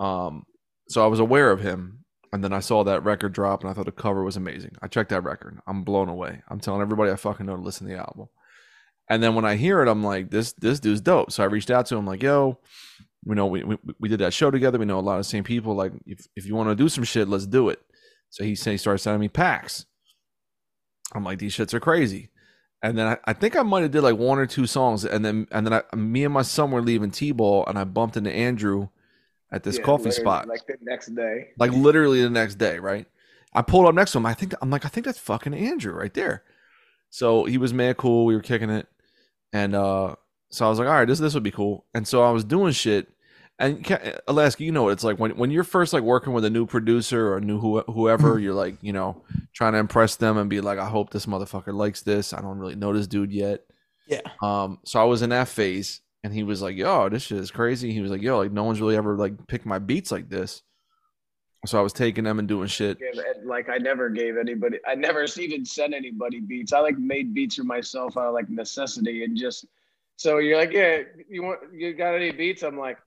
Um 0.00 0.44
so 0.88 1.02
i 1.02 1.06
was 1.06 1.20
aware 1.20 1.50
of 1.50 1.60
him 1.60 2.04
and 2.32 2.42
then 2.44 2.52
i 2.52 2.60
saw 2.60 2.82
that 2.84 3.04
record 3.04 3.32
drop 3.32 3.62
and 3.62 3.70
i 3.70 3.72
thought 3.74 3.86
the 3.86 3.92
cover 3.92 4.22
was 4.24 4.36
amazing. 4.36 4.72
I 4.82 4.88
checked 4.88 5.10
that 5.10 5.22
record. 5.24 5.60
I'm 5.66 5.82
blown 5.84 6.08
away. 6.08 6.42
I'm 6.48 6.60
telling 6.60 6.82
everybody 6.82 7.10
i 7.12 7.16
fucking 7.16 7.46
know 7.46 7.56
to 7.56 7.62
listen 7.62 7.86
to 7.86 7.92
the 7.94 8.00
album. 8.00 8.26
And 9.08 9.22
then 9.22 9.34
when 9.34 9.44
I 9.44 9.56
hear 9.56 9.82
it, 9.82 9.88
I'm 9.88 10.02
like, 10.02 10.30
this 10.30 10.52
this 10.54 10.80
dude's 10.80 11.00
dope. 11.02 11.32
So 11.32 11.42
I 11.42 11.46
reached 11.46 11.70
out 11.70 11.86
to 11.86 11.96
him, 11.96 12.06
like, 12.06 12.22
yo, 12.22 12.58
you 13.24 13.34
know, 13.34 13.46
we, 13.46 13.62
we 13.64 13.76
we 13.98 14.08
did 14.08 14.20
that 14.20 14.34
show 14.34 14.50
together. 14.50 14.78
We 14.78 14.84
know 14.84 14.98
a 14.98 15.00
lot 15.00 15.14
of 15.14 15.20
the 15.20 15.24
same 15.30 15.44
people. 15.44 15.74
Like, 15.74 15.92
if 16.06 16.26
if 16.36 16.46
you 16.46 16.54
want 16.54 16.68
to 16.70 16.74
do 16.74 16.88
some 16.88 17.04
shit, 17.04 17.28
let's 17.28 17.46
do 17.46 17.68
it. 17.68 17.80
So 18.30 18.44
he 18.44 18.54
said 18.54 18.72
he 18.72 18.76
started 18.78 18.98
sending 18.98 19.20
me 19.20 19.28
packs. 19.28 19.86
I'm 21.14 21.24
like, 21.24 21.38
these 21.38 21.54
shits 21.54 21.74
are 21.74 21.80
crazy. 21.80 22.30
And 22.82 22.98
then 22.98 23.06
I, 23.06 23.18
I 23.26 23.32
think 23.32 23.54
I 23.54 23.62
might 23.62 23.82
have 23.82 23.90
did 23.92 24.00
like 24.02 24.16
one 24.16 24.38
or 24.38 24.46
two 24.46 24.66
songs, 24.66 25.04
and 25.04 25.24
then 25.24 25.46
and 25.52 25.66
then 25.66 25.72
I, 25.72 25.96
me 25.96 26.24
and 26.24 26.34
my 26.34 26.42
son 26.42 26.70
were 26.72 26.82
leaving 26.82 27.10
T-ball, 27.12 27.66
and 27.66 27.78
I 27.78 27.84
bumped 27.84 28.16
into 28.16 28.32
Andrew 28.32 28.88
at 29.52 29.62
this 29.62 29.76
Yeah, 29.76 29.84
coffee 29.84 30.10
spot, 30.10 30.48
Like 30.48 30.66
the 30.66 30.78
next 30.80 31.14
day. 31.14 31.50
like 31.58 31.70
literally 31.72 32.22
the 32.22 32.30
next 32.30 32.56
day, 32.56 32.78
right? 32.78 33.06
I 33.54 33.62
pulled 33.62 33.86
up 33.86 33.94
next 33.94 34.12
to 34.12 34.18
him. 34.18 34.26
I 34.26 34.34
think 34.34 34.54
I'm 34.62 34.70
like, 34.70 34.84
I 34.84 34.88
think 34.88 35.04
that's 35.06 35.18
fucking 35.18 35.54
Andrew 35.54 35.92
right 35.92 36.12
there. 36.14 36.42
So 37.10 37.44
he 37.44 37.58
was 37.58 37.72
mad 37.74 37.98
cool. 37.98 38.24
We 38.24 38.34
were 38.34 38.40
kicking 38.42 38.70
it, 38.70 38.88
and 39.52 39.74
uh, 39.76 40.16
so 40.52 40.66
I 40.66 40.68
was 40.68 40.78
like, 40.78 40.86
all 40.86 40.94
right, 40.94 41.08
this 41.08 41.18
this 41.18 41.34
would 41.34 41.42
be 41.42 41.50
cool. 41.50 41.86
And 41.94 42.06
so 42.06 42.22
I 42.22 42.30
was 42.30 42.44
doing 42.44 42.72
shit. 42.72 43.08
And 43.58 43.86
Alaska, 44.28 44.64
you 44.64 44.72
know 44.72 44.84
what 44.84 44.92
it's 44.92 45.04
like 45.04 45.18
when 45.18 45.32
when 45.32 45.50
you're 45.50 45.64
first 45.64 45.92
like 45.92 46.02
working 46.02 46.32
with 46.32 46.44
a 46.44 46.50
new 46.50 46.66
producer 46.66 47.28
or 47.28 47.38
a 47.38 47.40
new 47.40 47.58
who, 47.58 47.80
whoever, 47.82 48.38
you're 48.38 48.54
like, 48.54 48.76
you 48.82 48.92
know, 48.92 49.22
trying 49.54 49.72
to 49.72 49.78
impress 49.78 50.16
them 50.16 50.36
and 50.36 50.50
be 50.50 50.60
like, 50.60 50.78
I 50.78 50.88
hope 50.88 51.10
this 51.10 51.26
motherfucker 51.26 51.72
likes 51.72 52.02
this. 52.02 52.32
I 52.32 52.42
don't 52.42 52.58
really 52.58 52.74
know 52.74 52.92
this 52.92 53.06
dude 53.06 53.32
yet. 53.32 53.62
Yeah. 54.06 54.20
Um, 54.42 54.78
so 54.84 55.00
I 55.00 55.04
was 55.04 55.22
in 55.22 55.30
that 55.30 55.48
phase, 55.48 56.00
and 56.24 56.34
he 56.34 56.42
was 56.42 56.60
like, 56.60 56.76
"Yo, 56.76 57.08
this 57.08 57.22
shit 57.22 57.38
is 57.38 57.50
crazy." 57.50 57.92
He 57.92 58.00
was 58.00 58.10
like, 58.10 58.20
"Yo, 58.22 58.38
like 58.38 58.52
no 58.52 58.64
one's 58.64 58.80
really 58.80 58.96
ever 58.96 59.16
like 59.16 59.46
picked 59.46 59.64
my 59.64 59.78
beats 59.78 60.12
like 60.12 60.28
this." 60.28 60.62
So 61.64 61.78
I 61.78 61.82
was 61.82 61.92
taking 61.92 62.24
them 62.24 62.40
and 62.40 62.48
doing 62.48 62.66
shit. 62.66 62.98
Like 63.44 63.68
I 63.68 63.78
never 63.78 64.10
gave 64.10 64.36
anybody. 64.36 64.78
I 64.86 64.96
never 64.96 65.24
even 65.38 65.64
sent 65.64 65.94
anybody 65.94 66.40
beats. 66.40 66.72
I 66.72 66.80
like 66.80 66.98
made 66.98 67.32
beats 67.32 67.54
for 67.54 67.64
myself 67.64 68.16
out 68.16 68.26
of 68.26 68.34
like 68.34 68.50
necessity 68.50 69.24
and 69.24 69.36
just. 69.36 69.64
So 70.22 70.38
you're 70.38 70.56
like, 70.56 70.72
yeah, 70.72 71.00
you 71.28 71.42
want 71.42 71.60
you 71.74 71.94
got 71.94 72.14
any 72.14 72.30
beats? 72.30 72.62
I'm 72.62 72.78
like, 72.78 72.98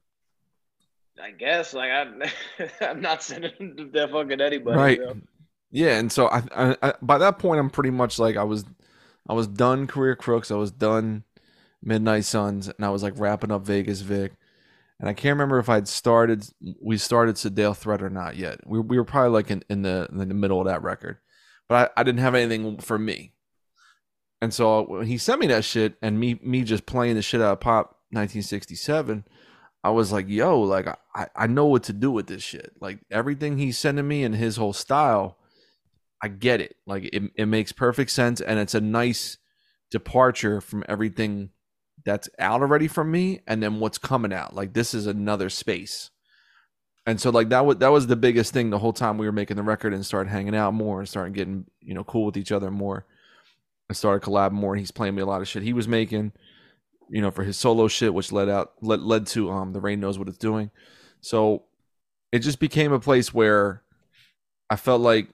I 1.22 1.32
guess. 1.32 1.74
Like 1.74 1.92
I'm, 1.92 2.22
I'm 2.82 3.02
not 3.02 3.24
sending 3.24 3.78
to 3.78 3.86
that 3.94 4.12
fucking 4.12 4.42
anybody. 4.42 4.78
right 4.78 5.00
you 5.00 5.06
know? 5.06 5.16
yeah 5.72 5.98
and 5.98 6.12
so 6.12 6.28
I, 6.28 6.44
I, 6.56 6.78
I 6.82 6.94
by 7.02 7.18
that 7.18 7.38
point 7.38 7.60
i'm 7.60 7.70
pretty 7.70 7.90
much 7.90 8.18
like 8.18 8.38
i 8.38 8.44
was 8.44 8.64
i 9.28 9.34
was 9.34 9.48
done 9.48 9.88
career 9.88 10.16
crooks 10.16 10.50
i 10.50 10.56
was 10.56 10.72
done 10.72 11.24
midnight 11.84 12.24
suns 12.24 12.70
and 12.70 12.86
i 12.86 12.90
was 12.90 13.04
like 13.04 13.14
wrapping 13.18 13.52
up 13.52 13.66
vegas 13.66 14.02
vic 14.02 14.34
and 15.00 15.10
i 15.10 15.14
can't 15.14 15.34
remember 15.34 15.60
if 15.60 15.68
i'd 15.68 15.88
started 15.88 16.48
we 16.82 16.98
started 16.98 17.36
sedale 17.36 17.76
threat 17.76 18.02
or 18.02 18.10
not 18.10 18.38
yet 18.38 18.60
we, 18.66 18.80
we 18.80 18.98
were 18.98 19.04
probably 19.04 19.32
like 19.32 19.52
in, 19.52 19.64
in 19.70 19.82
the 19.82 20.08
in 20.12 20.30
the 20.30 20.34
middle 20.34 20.62
of 20.62 20.68
that 20.68 20.82
record 20.82 21.18
but 21.68 21.92
I, 21.98 22.02
I 22.02 22.04
didn't 22.04 22.22
have 22.22 22.36
anything 22.36 22.78
for 22.78 22.98
me 22.98 23.34
and 24.46 24.54
so 24.54 24.84
when 24.84 25.08
he 25.08 25.18
sent 25.18 25.42
me 25.42 25.48
that 25.48 25.66
shit 25.66 25.96
and 26.02 26.20
me 26.20 26.40
me 26.42 26.64
just 26.64 26.86
playing 26.86 27.16
the 27.16 27.22
shit 27.22 27.42
out 27.42 27.54
of 27.54 27.60
pop 27.60 27.98
1967 28.12 29.26
I 29.86 29.90
was 29.90 30.12
like, 30.12 30.28
yo, 30.28 30.62
like 30.62 30.88
I, 31.14 31.28
I 31.36 31.46
know 31.46 31.68
what 31.68 31.84
to 31.84 31.94
do 31.94 32.10
with 32.10 32.26
this 32.26 32.42
shit. 32.42 32.74
Like 32.82 33.02
everything 33.12 33.60
he's 33.60 33.78
sending 33.78 34.08
me 34.08 34.24
and 34.24 34.34
his 34.34 34.58
whole 34.58 34.74
style, 34.74 35.38
I 36.24 36.28
get 36.28 36.60
it. 36.60 36.76
Like 36.88 37.04
it, 37.14 37.22
it 37.36 37.46
makes 37.46 37.72
perfect 37.72 38.10
sense 38.10 38.42
and 38.42 38.58
it's 38.58 38.74
a 38.74 38.82
nice 38.82 39.38
departure 39.92 40.60
from 40.60 40.84
everything 40.90 41.52
that's 42.04 42.28
out 42.40 42.62
already 42.62 42.88
from 42.88 43.12
me 43.12 43.42
and 43.46 43.62
then 43.62 43.80
what's 43.80 44.00
coming 44.00 44.34
out. 44.34 44.56
Like 44.56 44.74
this 44.74 44.96
is 44.96 45.06
another 45.06 45.52
space. 45.52 46.10
And 47.06 47.22
so 47.22 47.30
like 47.30 47.50
that 47.50 47.68
was 47.68 47.78
that 47.78 47.90
was 47.90 48.08
the 48.08 48.16
biggest 48.16 48.54
thing 48.54 48.72
the 48.72 48.80
whole 48.80 48.92
time 48.92 49.20
we 49.20 49.28
were 49.28 49.32
making 49.32 49.58
the 49.58 49.62
record 49.62 49.94
and 49.94 50.04
started 50.04 50.32
hanging 50.32 50.56
out 50.56 50.74
more 50.74 50.98
and 50.98 51.08
started 51.08 51.36
getting, 51.36 51.68
you 51.80 51.94
know, 51.94 52.04
cool 52.04 52.26
with 52.26 52.38
each 52.38 52.52
other 52.52 52.72
more. 52.72 53.06
I 53.90 53.94
started 53.94 54.26
collabing 54.28 54.54
more 54.54 54.74
and 54.74 54.80
he's 54.80 54.92
playing 54.92 55.16
me 55.16 55.22
a 55.22 55.26
lot 55.26 55.42
of 55.42 55.48
shit 55.48 55.64
he 55.64 55.74
was 55.74 55.88
making 55.88 56.32
you 57.08 57.22
know, 57.22 57.30
for 57.30 57.44
his 57.44 57.56
solo 57.56 57.88
shit, 57.88 58.16
which 58.16 58.32
led 58.32 58.50
out 58.50 58.72
led 58.82 59.00
led 59.02 59.28
to 59.28 59.52
um 59.52 59.74
the 59.74 59.80
rain 59.80 60.00
knows 60.00 60.18
what 60.18 60.28
it's 60.28 60.40
doing. 60.40 60.72
So 61.22 61.66
it 62.32 62.40
just 62.40 62.60
became 62.60 62.92
a 62.92 63.00
place 63.00 63.32
where 63.32 63.84
I 64.72 64.76
felt 64.76 65.02
like 65.02 65.30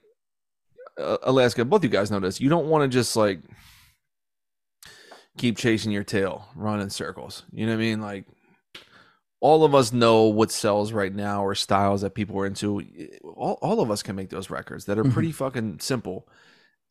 uh, 0.99 1.17
Alaska. 1.23 1.63
Both 1.63 1.83
you 1.83 1.89
guys 1.89 2.11
know 2.11 2.19
this. 2.19 2.41
You 2.41 2.49
don't 2.49 2.67
want 2.67 2.83
to 2.83 2.87
just 2.93 3.15
like 3.15 3.39
keep 5.37 5.57
chasing 5.57 5.91
your 5.91 6.03
tail, 6.03 6.45
run 6.55 6.81
in 6.81 6.89
circles. 6.89 7.43
You 7.53 7.65
know 7.65 7.71
what 7.71 7.77
I 7.79 7.81
mean? 7.85 8.01
Like 8.01 8.25
all 9.39 9.63
of 9.63 9.73
us 9.73 9.91
know 9.93 10.23
what 10.25 10.51
sells 10.51 10.91
right 10.91 11.13
now 11.15 11.43
or 11.43 11.55
styles 11.55 12.01
that 12.01 12.13
people 12.13 12.37
are 12.37 12.45
into. 12.45 12.81
All, 13.23 13.57
all 13.61 13.79
of 13.79 13.89
us 13.89 14.03
can 14.03 14.15
make 14.15 14.29
those 14.29 14.49
records 14.49 14.85
that 14.85 14.99
are 14.99 15.03
Mhm. 15.05 15.13
pretty 15.13 15.31
fucking 15.31 15.79
simple. 15.79 16.27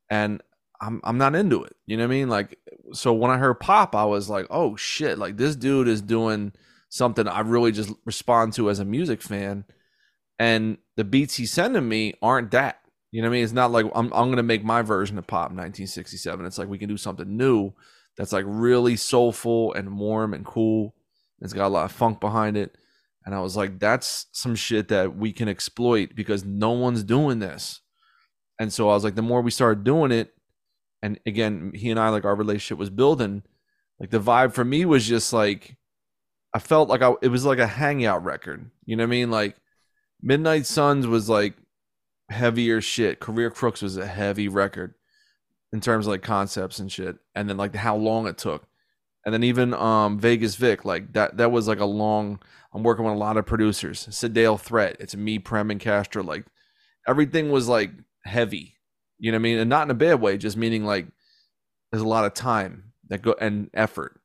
And 0.09 0.43
I'm 0.81 1.01
I'm 1.05 1.19
not 1.19 1.35
into 1.35 1.63
it. 1.63 1.75
You 1.87 1.97
know 1.97 2.05
what 2.05 2.15
I 2.15 2.17
mean? 2.17 2.29
Like 2.29 2.59
so 2.93 3.13
when 3.13 3.31
I 3.31 3.39
heard 3.39 3.61
pop, 3.61 3.95
I 3.95 4.05
was 4.05 4.29
like, 4.29 4.47
oh 4.51 4.77
shit, 4.77 5.19
like 5.19 5.37
this 5.37 5.57
dude 5.57 5.89
is 5.89 6.03
doing 6.03 6.53
something 6.89 7.29
I 7.29 7.41
really 7.41 7.73
just 7.73 7.93
respond 8.05 8.53
to 8.55 8.71
as 8.71 8.79
a 8.79 8.85
music 8.85 9.23
fan. 9.23 9.65
And 10.39 10.79
the 10.97 11.05
beats 11.05 11.37
he's 11.37 11.53
sending 11.53 11.89
me 11.89 12.15
aren't 12.23 12.51
that. 12.53 12.81
You 13.13 13.23
know 13.23 13.29
what 13.29 13.33
I 13.33 13.37
mean? 13.37 13.45
It's 13.45 13.53
not 13.53 13.73
like 13.73 13.87
I'm 13.95 14.13
I'm 14.13 14.31
gonna 14.31 14.43
make 14.43 14.65
my 14.65 14.83
version 14.83 15.19
of 15.19 15.27
pop 15.27 15.51
1967. 15.51 16.47
It's 16.47 16.59
like 16.59 16.69
we 16.69 16.79
can 16.79 16.89
do 16.89 16.97
something 16.97 17.37
new 17.37 17.73
that's 18.17 18.33
like 18.33 18.45
really 18.47 18.97
soulful 18.97 19.73
and 19.75 19.99
warm 19.99 20.35
and 20.35 20.45
cool. 20.45 20.95
It's 21.41 21.53
got 21.53 21.67
a 21.67 21.69
lot 21.69 21.85
of 21.85 21.93
funk 21.93 22.21
behind 22.21 22.57
it. 22.57 22.77
And 23.25 23.35
I 23.35 23.41
was 23.41 23.57
like, 23.57 23.79
that's 23.79 24.27
some 24.33 24.55
shit 24.55 24.89
that 24.89 25.17
we 25.17 25.33
can 25.33 25.49
exploit 25.49 26.15
because 26.15 26.45
no 26.45 26.71
one's 26.71 27.03
doing 27.03 27.39
this. 27.39 27.81
And 28.59 28.73
so 28.73 28.91
I 28.91 28.95
was 28.95 29.05
like, 29.05 29.15
the 29.15 29.23
more 29.23 29.41
we 29.41 29.51
started 29.51 29.85
doing 29.85 30.11
it, 30.11 30.33
and 31.03 31.19
again, 31.27 31.73
he 31.75 31.91
and 31.91 31.99
I 31.99 32.11
like 32.11 32.25
our 32.25 32.35
relationship 32.35 32.79
was 32.79 32.91
building. 32.91 33.43
Like 33.99 34.11
the 34.11 34.21
vibe 34.21 34.53
for 34.53 34.65
me 34.65 34.85
was 34.85 35.07
just 35.07 35.33
like 35.33 35.77
I 36.55 36.59
felt 36.59 36.89
like 36.89 37.03
I 37.03 37.15
it 37.23 37.29
was 37.29 37.45
like 37.45 37.59
a 37.59 37.67
hangout 37.67 38.25
record. 38.25 38.71
You 38.85 38.97
know 38.97 39.05
what 39.05 39.09
I 39.09 39.11
mean? 39.11 39.31
Like 39.31 39.57
Midnight 40.23 40.67
Suns 40.67 41.07
was 41.07 41.29
like 41.29 41.55
heavier 42.29 42.81
shit. 42.81 43.21
Career 43.21 43.51
Crooks 43.51 43.83
was 43.83 43.97
a 43.97 44.07
heavy 44.07 44.49
record 44.49 44.95
in 45.73 45.81
terms 45.81 46.07
of 46.07 46.13
like 46.13 46.23
concepts 46.23 46.79
and 46.79 46.91
shit. 46.91 47.17
And 47.35 47.49
then 47.49 47.57
like 47.57 47.75
how 47.75 47.97
long 47.97 48.27
it 48.27 48.39
took. 48.39 48.67
And 49.25 49.35
then 49.35 49.45
even 49.45 49.75
um 49.75 50.19
Vegas 50.19 50.57
Vic, 50.57 50.85
like 50.85 51.13
that 51.13 51.37
that 51.37 51.53
was 51.53 51.69
like 51.69 51.81
a 51.81 51.85
long 51.85 52.41
I'm 52.73 52.83
working 52.83 53.05
with 53.05 53.15
a 53.15 53.19
lot 53.19 53.37
of 53.37 53.47
producers. 53.47 54.07
Sedale 54.11 54.61
Threat, 54.61 54.97
it's 55.01 55.17
me, 55.17 55.39
Prem 55.39 55.71
and 55.71 55.81
Castro. 55.81 56.23
Like 56.23 56.47
everything 57.07 57.51
was 57.51 57.69
like 57.69 57.91
heavy. 58.25 58.77
You 59.21 59.31
know 59.33 59.37
what 59.37 59.41
I 59.41 59.43
mean? 59.43 59.59
And 59.59 59.71
not 59.71 59.83
in 59.87 59.91
a 59.91 59.95
bad 59.95 60.21
way, 60.21 60.37
just 60.39 60.57
meaning 60.57 60.85
like 60.85 61.07
there's 61.93 62.03
a 62.03 62.09
lot 62.09 62.25
of 62.25 62.35
time 62.35 62.93
that 63.09 63.23
go 63.23 63.35
and 63.41 63.71
effort 63.75 64.21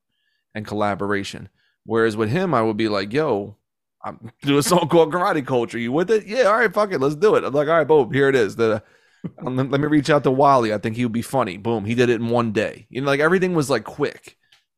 and 0.53 0.65
collaboration. 0.65 1.49
Whereas 1.86 2.17
with 2.17 2.29
him, 2.29 2.53
I 2.53 2.62
would 2.62 2.77
be 2.77 2.88
like, 2.88 3.13
yo, 3.13 3.58
I'm 4.03 4.31
doing 4.41 4.60
a 4.60 4.63
song 4.63 4.88
called 4.88 5.13
Karate 5.13 5.45
Culture. 5.45 5.77
You 5.77 5.91
with 5.91 6.10
it? 6.10 6.25
Yeah, 6.25 6.43
all 6.43 6.58
right, 6.58 6.73
fuck 6.73 6.91
it, 6.91 6.99
let's 7.01 7.15
do 7.15 7.36
it. 7.36 7.43
I'm 7.43 7.53
like, 7.53 7.67
all 7.67 7.75
right, 7.75 7.88
boom, 7.88 8.12
here 8.12 8.29
it 8.29 8.36
is. 8.36 8.55
The 8.55 8.81
um, 9.45 9.55
let 9.55 9.81
me 9.81 9.88
reach 9.88 10.10
out 10.10 10.23
to 10.23 10.31
Wally. 10.31 10.73
I 10.73 10.77
think 10.77 10.95
he 10.95 11.03
would 11.05 11.12
be 11.12 11.21
funny. 11.23 11.58
Boom, 11.58 11.84
he 11.86 11.95
did 11.95 12.10
it 12.10 12.21
in 12.21 12.29
one 12.29 12.51
day. 12.51 12.88
You 12.89 13.01
know, 13.01 13.08
like 13.08 13.19
everything 13.19 13.53
was 13.53 13.69
like 13.69 13.84
quick. 13.84 14.38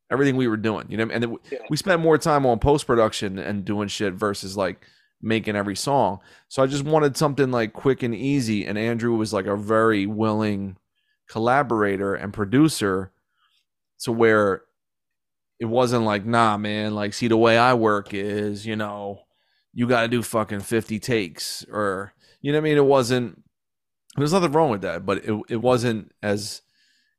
Everything 0.09 0.37
we 0.37 0.47
were 0.47 0.55
doing, 0.55 0.85
you 0.89 0.95
know, 0.95 1.09
and 1.11 1.37
Yeah. 1.51 1.57
we 1.69 1.75
spent 1.75 2.01
more 2.01 2.17
time 2.17 2.45
on 2.45 2.59
post 2.59 2.87
production 2.87 3.37
and 3.37 3.65
doing 3.65 3.89
shit 3.89 4.13
versus 4.13 4.55
like 4.55 4.81
making 5.21 5.55
every 5.55 5.75
song. 5.75 6.19
So 6.47 6.61
I 6.61 6.67
just 6.67 6.83
wanted 6.85 7.17
something 7.17 7.51
like 7.51 7.73
quick 7.73 8.03
and 8.03 8.13
easy. 8.13 8.65
And 8.65 8.77
Andrew 8.77 9.15
was 9.15 9.33
like 9.33 9.45
a 9.47 9.55
very 9.55 10.05
willing 10.05 10.77
collaborator 11.29 12.15
and 12.15 12.33
producer 12.33 13.11
to 14.01 14.11
where 14.11 14.61
it 15.59 15.65
wasn't 15.65 16.03
like, 16.05 16.25
nah, 16.25 16.55
man, 16.57 16.93
like, 16.93 17.13
see, 17.13 17.27
the 17.27 17.37
way 17.37 17.57
I 17.57 17.73
work 17.73 18.13
is, 18.13 18.65
you 18.65 18.75
know, 18.75 19.21
you 19.73 19.87
got 19.87 20.03
to 20.03 20.07
do 20.07 20.21
fucking 20.21 20.59
50 20.61 20.99
takes 20.99 21.65
or, 21.71 22.13
you 22.41 22.51
know 22.51 22.59
what 22.59 22.61
I 22.67 22.69
mean? 22.69 22.77
It 22.77 22.85
wasn't, 22.85 23.43
there's 24.15 24.33
nothing 24.33 24.51
wrong 24.51 24.69
with 24.69 24.81
that, 24.81 25.05
but 25.05 25.25
it, 25.25 25.41
it 25.49 25.57
wasn't 25.57 26.11
as, 26.21 26.61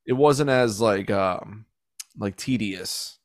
it 0.06 0.12
wasn't 0.12 0.50
as 0.50 0.80
like, 0.80 1.11
um, 1.11 1.66
like 2.16 2.37
tedious. 2.37 3.18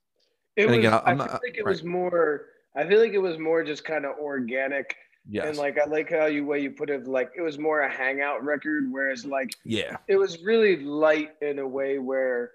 It 0.55 0.63
And 0.63 0.71
was. 0.71 0.79
again, 0.79 0.93
I 0.93 0.97
I'm 0.97 1.17
feel 1.17 1.27
not- 1.27 1.33
like 1.43 1.57
it 1.57 1.63
right. 1.63 1.71
was 1.71 1.83
more. 1.83 2.45
I 2.75 2.87
feel 2.87 2.99
like 2.99 3.13
it 3.13 3.19
was 3.19 3.37
more 3.37 3.63
just 3.63 3.83
kind 3.85 4.05
of 4.05 4.17
organic, 4.19 4.95
Yes. 5.29 5.47
and 5.47 5.57
like 5.57 5.77
I 5.79 5.85
like 5.85 6.09
how 6.09 6.25
you 6.25 6.45
way 6.45 6.59
you 6.59 6.71
put 6.71 6.89
it. 6.89 7.07
Like 7.07 7.31
it 7.37 7.41
was 7.41 7.57
more 7.57 7.81
a 7.81 7.89
hangout 7.89 8.43
record, 8.43 8.91
whereas 8.91 9.25
like 9.25 9.51
yeah. 9.63 9.97
it 10.07 10.17
was 10.17 10.43
really 10.43 10.77
light 10.83 11.31
in 11.41 11.59
a 11.59 11.67
way 11.67 11.97
where 11.97 12.51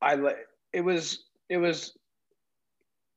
I 0.00 0.16
like 0.16 0.38
it 0.72 0.80
was 0.80 1.24
it 1.48 1.58
was 1.58 1.96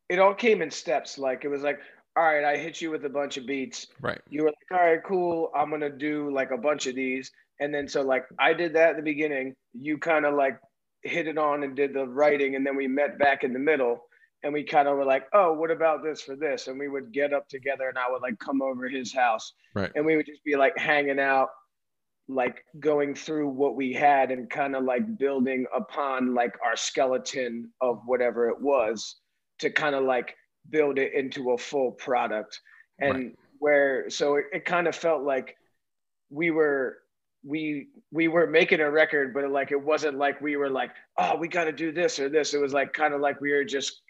it 0.08 0.20
all 0.20 0.36
came 0.36 0.62
in 0.62 0.70
steps. 0.70 1.18
Like 1.18 1.46
it 1.46 1.48
was 1.48 1.64
like, 1.64 1.80
all 2.16 2.24
right, 2.24 2.44
I 2.44 2.58
hit 2.58 2.80
you 2.80 2.92
with 2.92 3.06
a 3.06 3.10
bunch 3.10 3.38
of 3.38 3.48
beats. 3.48 3.88
Right. 4.02 4.22
You 4.30 4.44
were 4.44 4.50
like, 4.50 4.72
all 4.80 4.86
right, 4.86 5.04
cool. 5.04 5.52
I'm 5.56 5.72
gonna 5.72 5.90
do 5.90 6.32
like 6.32 6.52
a 6.52 6.58
bunch 6.58 6.86
of 6.86 6.94
these, 6.96 7.32
and 7.60 7.74
then 7.74 7.88
so 7.88 8.04
like 8.04 8.26
I 8.40 8.54
did 8.54 8.74
that 8.76 8.92
at 8.92 8.96
the 8.98 9.02
beginning. 9.02 9.56
You 9.74 9.98
kind 9.98 10.26
of 10.26 10.36
like 10.36 10.60
hit 11.02 11.28
it 11.28 11.40
on 11.40 11.64
and 11.64 11.76
did 11.76 11.94
the 11.96 12.06
writing, 12.06 12.56
and 12.56 12.66
then 12.66 12.76
we 12.76 12.88
met 12.88 13.18
back 13.18 13.44
in 13.44 13.52
the 13.52 13.60
middle. 13.60 14.04
And 14.46 14.54
we 14.54 14.64
kind 14.64 14.88
of 14.88 14.96
were 14.96 15.06
like, 15.06 15.26
oh, 15.34 15.54
what 15.54 15.72
about 15.72 16.04
this 16.04 16.22
for 16.22 16.36
this? 16.36 16.68
And 16.68 16.78
we 16.78 16.88
would 16.88 17.12
get 17.12 17.34
up 17.34 17.50
together, 17.50 17.90
and 17.90 17.98
I 17.98 18.10
would 18.12 18.22
like 18.22 18.38
come 18.38 18.62
over 18.62 18.88
his 18.88 19.12
house, 19.12 19.54
Right. 19.74 19.92
and 19.96 20.06
we 20.06 20.16
would 20.16 20.28
just 20.28 20.44
be 20.46 20.56
like 20.56 20.78
hanging 20.78 21.20
out 21.20 21.50
like 22.28 22.64
going 22.80 23.16
through 23.16 23.48
what 23.50 23.76
we 23.76 23.92
had 23.92 24.30
and 24.32 24.48
kind 24.50 24.76
of 24.76 24.84
like 24.84 25.18
building 25.18 25.66
upon 25.76 26.34
like 26.36 26.54
our 26.64 26.76
skeleton 26.76 27.72
of 27.82 28.02
whatever 28.06 28.50
it 28.50 28.60
was 28.62 29.18
to 29.60 29.70
kind 29.72 29.96
of 29.96 30.04
like 30.04 30.36
build 30.70 30.98
it 30.98 31.14
into 31.14 31.52
a 31.52 31.58
full 31.58 31.92
product 31.92 32.60
and 33.00 33.14
Right. 33.14 33.40
where 33.60 34.10
so 34.10 34.36
it, 34.38 34.46
it 34.54 34.66
kind 34.66 34.88
of 34.88 34.96
felt 34.96 35.22
like 35.24 35.56
we 36.32 36.50
were 36.50 36.98
we 37.44 37.90
we 38.12 38.28
were 38.28 38.48
making 38.48 38.80
a 38.80 38.90
record 38.90 39.32
but 39.32 39.48
like 39.52 39.72
it 39.72 39.80
wasn't 39.82 40.18
like 40.18 40.42
we 40.42 40.56
were 40.56 40.72
like 40.72 40.90
oh 41.20 41.36
we 41.36 41.48
got 41.48 41.66
to 41.66 41.72
do 41.72 41.92
this 41.92 42.18
or 42.20 42.28
this 42.28 42.56
it 42.56 42.60
was 42.60 42.74
like 42.74 42.92
kind 42.92 43.14
of 43.14 43.22
like 43.22 43.40
we 43.40 43.52
were 43.52 43.64
just 43.64 44.02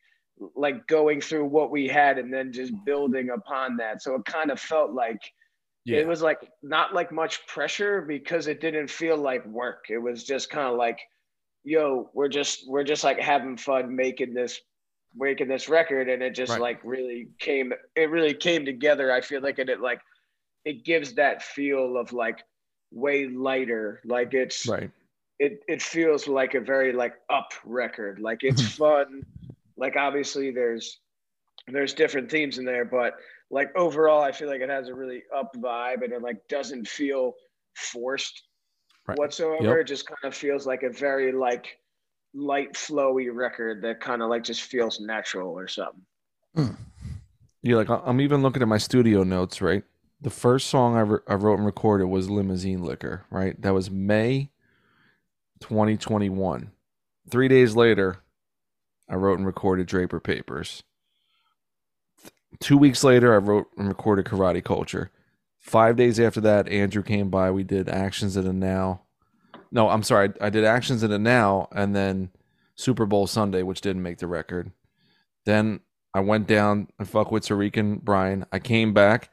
like 0.55 0.85
going 0.87 1.21
through 1.21 1.45
what 1.45 1.71
we 1.71 1.87
had 1.87 2.17
and 2.17 2.33
then 2.33 2.51
just 2.51 2.73
building 2.85 3.29
upon 3.29 3.77
that 3.77 4.01
so 4.01 4.15
it 4.15 4.25
kind 4.25 4.51
of 4.51 4.59
felt 4.59 4.91
like 4.91 5.21
Yeah. 5.85 5.99
it 5.99 6.07
was 6.07 6.21
like 6.21 6.51
not 6.61 6.93
like 6.93 7.11
much 7.11 7.45
pressure 7.47 8.01
because 8.01 8.47
it 8.47 8.59
didn't 8.59 8.89
feel 8.89 9.17
like 9.17 9.45
work 9.45 9.85
it 9.89 9.97
was 9.97 10.23
just 10.23 10.49
kind 10.49 10.67
of 10.67 10.75
like 10.77 10.99
yo 11.63 12.09
we're 12.13 12.27
just 12.27 12.67
we're 12.69 12.83
just 12.83 13.03
like 13.03 13.19
having 13.19 13.55
fun 13.57 13.95
making 13.95 14.33
this 14.33 14.59
making 15.17 15.47
this 15.47 15.69
record 15.69 16.09
and 16.09 16.21
it 16.21 16.35
just 16.35 16.51
Right. 16.51 16.61
like 16.61 16.79
really 16.83 17.29
came 17.39 17.71
it 17.95 18.09
really 18.09 18.33
came 18.33 18.65
together 18.65 19.11
i 19.13 19.21
feel 19.21 19.41
like 19.41 19.57
and 19.59 19.69
it 19.69 19.79
like 19.79 20.01
it 20.65 20.83
gives 20.83 21.13
that 21.13 21.41
feel 21.43 21.97
of 21.97 22.11
like 22.11 22.43
way 22.91 23.27
lighter 23.27 24.01
like 24.03 24.33
it's 24.33 24.67
right. 24.67 24.91
it 25.39 25.61
it 25.69 25.81
feels 25.81 26.27
like 26.27 26.53
a 26.55 26.59
very 26.59 26.91
like 26.91 27.13
up 27.29 27.53
record 27.63 28.19
like 28.19 28.39
it's 28.43 28.61
fun 28.77 29.23
like 29.77 29.95
obviously 29.95 30.51
there's 30.51 30.99
there's 31.67 31.93
different 31.93 32.29
themes 32.29 32.57
in 32.57 32.65
there 32.65 32.85
but 32.85 33.13
like 33.51 33.75
overall 33.75 34.21
i 34.21 34.31
feel 34.31 34.47
like 34.49 34.61
it 34.61 34.69
has 34.69 34.87
a 34.87 34.93
really 34.93 35.23
up 35.35 35.53
vibe 35.57 36.03
and 36.03 36.13
it 36.13 36.21
like 36.21 36.37
doesn't 36.49 36.87
feel 36.87 37.33
forced 37.75 38.43
Right. 39.07 39.19
whatsoever 39.19 39.63
Yep. 39.63 39.77
it 39.81 39.83
just 39.87 40.07
kind 40.07 40.17
of 40.23 40.33
feels 40.35 40.65
like 40.65 40.81
a 40.81 40.89
very 40.89 41.31
like 41.31 41.77
light 42.33 42.73
flowy 42.73 43.29
record 43.31 43.83
that 43.83 43.99
kind 43.99 44.23
of 44.23 44.29
like 44.29 44.43
just 44.43 44.61
feels 44.63 44.99
natural 44.99 45.51
or 45.51 45.67
something 45.67 46.01
hmm. 46.55 46.67
You're 47.61 47.77
like 47.77 47.89
I- 47.91 48.01
I'm 48.05 48.19
even 48.21 48.41
looking 48.41 48.61
at 48.61 48.67
my 48.67 48.77
studio 48.77 49.23
notes, 49.23 49.59
right? 49.61 49.83
The 50.21 50.29
first 50.29 50.67
song 50.67 50.95
I, 50.95 51.01
re- 51.01 51.19
I 51.27 51.33
wrote 51.33 51.57
and 51.57 51.65
recorded 51.65 52.05
was 52.05 52.29
Limousine 52.29 52.83
Liquor, 52.83 53.25
right? 53.31 53.59
That 53.61 53.73
was 53.73 53.89
May 53.91 54.49
2021. 55.61 56.71
Three 57.29 57.47
days 57.47 57.75
later, 57.75 58.17
I 59.09 59.15
wrote 59.15 59.37
and 59.37 59.45
recorded 59.45 59.87
Draper 59.87 60.19
Papers. 60.19 60.83
Two 62.59 62.77
weeks 62.77 63.03
later, 63.03 63.33
I 63.33 63.37
wrote 63.37 63.67
and 63.77 63.87
recorded 63.87 64.25
Karate 64.25 64.63
Culture. 64.63 65.11
Five 65.59 65.95
days 65.95 66.19
after 66.19 66.41
that, 66.41 66.67
Andrew 66.69 67.03
came 67.03 67.29
by. 67.29 67.51
We 67.51 67.63
did 67.63 67.89
Actions 67.89 68.37
in 68.37 68.47
a 68.47 68.53
Now. 68.53 69.01
No, 69.71 69.89
I'm 69.89 70.03
sorry. 70.03 70.31
I, 70.39 70.49
did 70.49 70.63
Actions 70.63 71.03
in 71.03 71.11
a 71.11 71.19
Now 71.19 71.67
and 71.71 71.95
then 71.95 72.29
Super 72.75 73.05
Bowl 73.05 73.27
Sunday, 73.27 73.61
which 73.63 73.81
didn't 73.81 74.03
make 74.03 74.19
the 74.19 74.27
record. 74.27 74.71
Then 75.45 75.81
I 76.13 76.21
went 76.21 76.47
down 76.47 76.87
and 76.97 77.09
fuck 77.09 77.31
with 77.31 77.43
Tariq 77.43 78.01
Brian. 78.01 78.45
I 78.51 78.59
came 78.59 78.93
back 78.93 79.31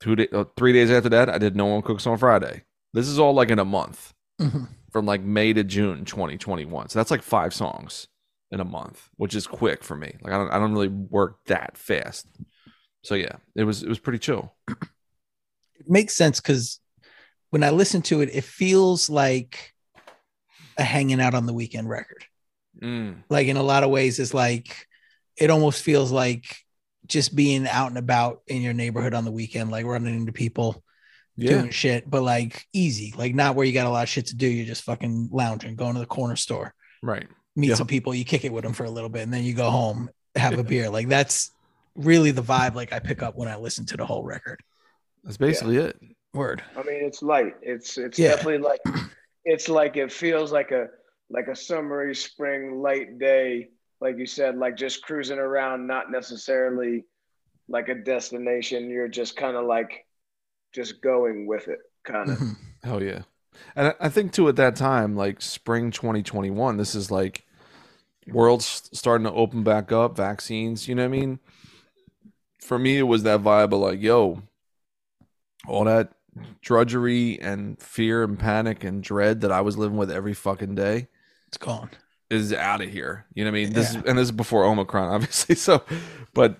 two 0.00 0.16
day, 0.16 0.28
uh, 0.32 0.44
three 0.56 0.72
days 0.72 0.90
after 0.90 1.08
that. 1.08 1.28
I 1.30 1.38
did 1.38 1.56
No 1.56 1.66
One 1.66 1.82
Cooks 1.82 2.06
on 2.06 2.18
Friday. 2.18 2.64
This 2.92 3.08
is 3.08 3.18
all 3.18 3.32
like 3.32 3.50
in 3.50 3.58
a 3.58 3.64
month 3.64 4.12
Mhm. 4.40 4.68
from 4.92 5.06
like 5.06 5.22
May 5.22 5.52
to 5.52 5.64
June 5.64 6.04
2021. 6.04 6.88
So 6.90 6.98
that's 6.98 7.10
like 7.10 7.22
five 7.22 7.54
songs 7.54 8.08
in 8.54 8.60
a 8.60 8.64
month, 8.64 9.08
which 9.16 9.34
is 9.34 9.48
quick 9.48 9.82
for 9.82 9.96
me. 9.96 10.16
Like 10.22 10.32
I 10.32 10.38
don't, 10.38 10.50
I 10.50 10.58
don't 10.58 10.72
really 10.72 10.88
work 10.88 11.38
that 11.46 11.76
fast. 11.76 12.26
So 13.02 13.16
yeah, 13.16 13.36
it 13.56 13.64
was 13.64 13.82
it 13.82 13.88
was 13.88 13.98
pretty 13.98 14.20
chill. 14.20 14.54
It 14.68 15.90
makes 15.90 16.14
sense 16.14 16.40
because 16.40 16.80
when 17.50 17.64
I 17.64 17.70
listen 17.70 18.00
to 18.02 18.20
it, 18.22 18.30
it 18.32 18.44
feels 18.44 19.10
like 19.10 19.74
a 20.78 20.84
hanging 20.84 21.20
out 21.20 21.34
on 21.34 21.46
the 21.46 21.52
weekend 21.52 21.88
record. 21.88 22.24
Mm, 22.80 23.24
Like 23.28 23.48
in 23.48 23.56
a 23.56 23.62
lot 23.62 23.82
of 23.82 23.90
ways, 23.90 24.18
it's 24.20 24.32
like 24.32 24.86
it 25.36 25.50
almost 25.50 25.82
feels 25.82 26.12
like 26.12 26.56
just 27.06 27.34
being 27.34 27.66
out 27.66 27.88
and 27.88 27.98
about 27.98 28.42
in 28.46 28.62
your 28.62 28.72
neighborhood 28.72 29.14
on 29.14 29.24
the 29.24 29.32
weekend, 29.32 29.70
like 29.70 29.84
running 29.84 30.14
into 30.14 30.32
people 30.32 30.82
yeah, 31.36 31.50
doing 31.50 31.70
shit, 31.70 32.08
but 32.08 32.22
like 32.22 32.64
easy, 32.72 33.12
like 33.16 33.34
not 33.34 33.56
where 33.56 33.66
you 33.66 33.72
got 33.72 33.88
a 33.88 33.90
lot 33.90 34.04
of 34.04 34.08
shit 34.08 34.26
to 34.26 34.36
do. 34.36 34.46
You're 34.46 34.64
just 34.66 34.84
fucking 34.84 35.30
lounging, 35.32 35.74
going 35.74 35.94
to 35.94 36.00
the 36.00 36.06
corner 36.06 36.36
store, 36.36 36.72
right. 37.02 37.26
Meet 37.56 37.68
Yeah. 37.68 37.74
some 37.74 37.86
people, 37.86 38.14
you 38.14 38.24
kick 38.24 38.44
it 38.44 38.52
with 38.52 38.64
them 38.64 38.72
for 38.72 38.84
a 38.84 38.90
little 38.90 39.08
bit, 39.10 39.22
and 39.22 39.32
then 39.32 39.44
you 39.44 39.54
go 39.54 39.70
home, 39.70 40.10
have 40.36 40.58
a 40.58 40.64
beer. 40.64 40.90
Like 40.90 41.08
that's 41.08 41.50
really 41.94 42.30
the 42.32 42.42
vibe 42.42 42.74
like 42.74 42.92
I 42.92 42.98
pick 42.98 43.22
up 43.22 43.36
when 43.36 43.48
I 43.48 43.56
listen 43.56 43.86
to 43.86 43.96
the 43.96 44.04
whole 44.06 44.24
record. 44.24 44.60
That's 45.22 45.36
basically 45.36 45.76
it. 45.78 45.96
Word. 46.34 46.64
i 46.76 46.82
mean 46.82 47.04
it's 47.04 47.22
light 47.22 47.54
it's 47.62 47.96
it's 47.96 48.18
Yeah. 48.18 48.30
definitely 48.30 48.58
like 48.58 48.80
it's 49.44 49.68
like 49.68 49.96
it 49.96 50.10
feels 50.10 50.50
like 50.50 50.72
a 50.72 50.88
like 51.30 51.46
a 51.46 51.54
summery 51.54 52.12
spring 52.16 52.82
light 52.82 53.20
day 53.20 53.68
like 54.00 54.18
you 54.18 54.26
said 54.26 54.58
like 54.58 54.76
just 54.76 55.04
cruising 55.04 55.38
around 55.38 55.86
not 55.86 56.10
necessarily 56.10 57.04
like 57.68 57.88
a 57.88 57.94
destination 57.94 58.90
you're 58.90 59.06
just 59.06 59.36
kind 59.36 59.56
of 59.56 59.64
like 59.64 60.04
just 60.72 61.00
going 61.00 61.46
with 61.46 61.68
it 61.68 61.78
kind 62.02 62.28
of 62.30 62.36
Mhm. 62.38 62.56
Hell 62.82 63.00
yeah. 63.00 63.22
And 63.76 63.86
I- 63.88 63.94
I 64.00 64.08
think 64.08 64.32
too 64.32 64.48
at 64.48 64.56
that 64.56 64.74
time, 64.74 65.14
like 65.14 65.40
spring 65.40 65.92
2021, 65.92 66.76
this 66.78 66.96
is 66.96 67.12
like 67.12 67.43
world's 68.28 68.88
starting 68.92 69.26
to 69.26 69.32
open 69.32 69.62
back 69.62 69.92
up, 69.92 70.16
vaccines, 70.16 70.88
you 70.88 70.94
know 70.94 71.02
what 71.02 71.16
I 71.16 71.20
mean? 71.20 71.38
For 72.60 72.78
me, 72.78 72.96
it 72.98 73.02
was 73.02 73.22
that 73.24 73.40
vibe 73.40 73.72
of 73.72 73.80
like, 73.80 74.00
yo, 74.00 74.42
all 75.68 75.84
that 75.84 76.12
drudgery 76.62 77.38
and 77.40 77.80
fear 77.80 78.22
and 78.24 78.38
panic 78.38 78.84
and 78.84 79.02
dread 79.02 79.40
that 79.42 79.52
I 79.52 79.60
was 79.60 79.76
living 79.78 79.96
with 79.96 80.10
every 80.10 80.34
fucking 80.34 80.74
day 80.74 81.08
It's 81.48 81.56
gone. 81.58 81.90
is 82.30 82.52
out 82.52 82.80
of 82.80 82.90
here. 82.90 83.26
You 83.34 83.44
know 83.44 83.50
what 83.50 83.58
I 83.58 83.64
mean? 83.64 83.72
This 83.72 83.90
is, 83.90 83.96
and 83.96 84.18
this 84.18 84.24
is 84.24 84.32
before 84.32 84.64
Omicron, 84.64 85.08
obviously. 85.14 85.54
So, 85.54 85.82
but 86.32 86.58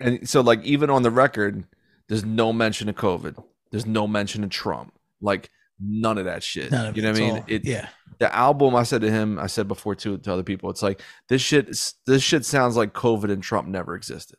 and 0.00 0.28
so 0.28 0.40
like 0.40 0.62
even 0.64 0.88
on 0.90 1.02
the 1.02 1.10
record, 1.10 1.64
there's 2.08 2.24
no 2.24 2.52
mention 2.52 2.88
of 2.88 2.96
COVID. 2.96 3.42
There's 3.70 3.86
no 3.86 4.06
mention 4.06 4.44
of 4.44 4.50
Trump. 4.50 4.94
Like 5.20 5.50
none 5.80 6.16
of 6.18 6.24
that 6.26 6.42
shit. 6.42 6.70
None 6.70 6.86
of 6.86 6.96
you 6.96 7.02
know 7.02 7.10
what 7.10 7.18
I 7.18 7.20
mean? 7.20 7.36
all- 7.36 7.44
It 7.48 7.64
yeah. 7.64 7.88
The 8.24 8.34
album. 8.34 8.74
I 8.74 8.84
said 8.84 9.02
to 9.02 9.10
him, 9.10 9.38
I 9.38 9.46
said 9.46 9.68
before 9.68 9.94
too 9.94 10.16
to 10.16 10.32
other 10.32 10.42
people, 10.42 10.70
it's 10.70 10.82
like 10.82 11.02
this 11.28 11.42
shit. 11.42 11.66
This 12.06 12.22
shit 12.22 12.44
sounds 12.44 12.76
like 12.76 12.92
COVID 12.94 13.30
and 13.30 13.42
Trump 13.42 13.68
never 13.68 13.94
existed, 13.94 14.38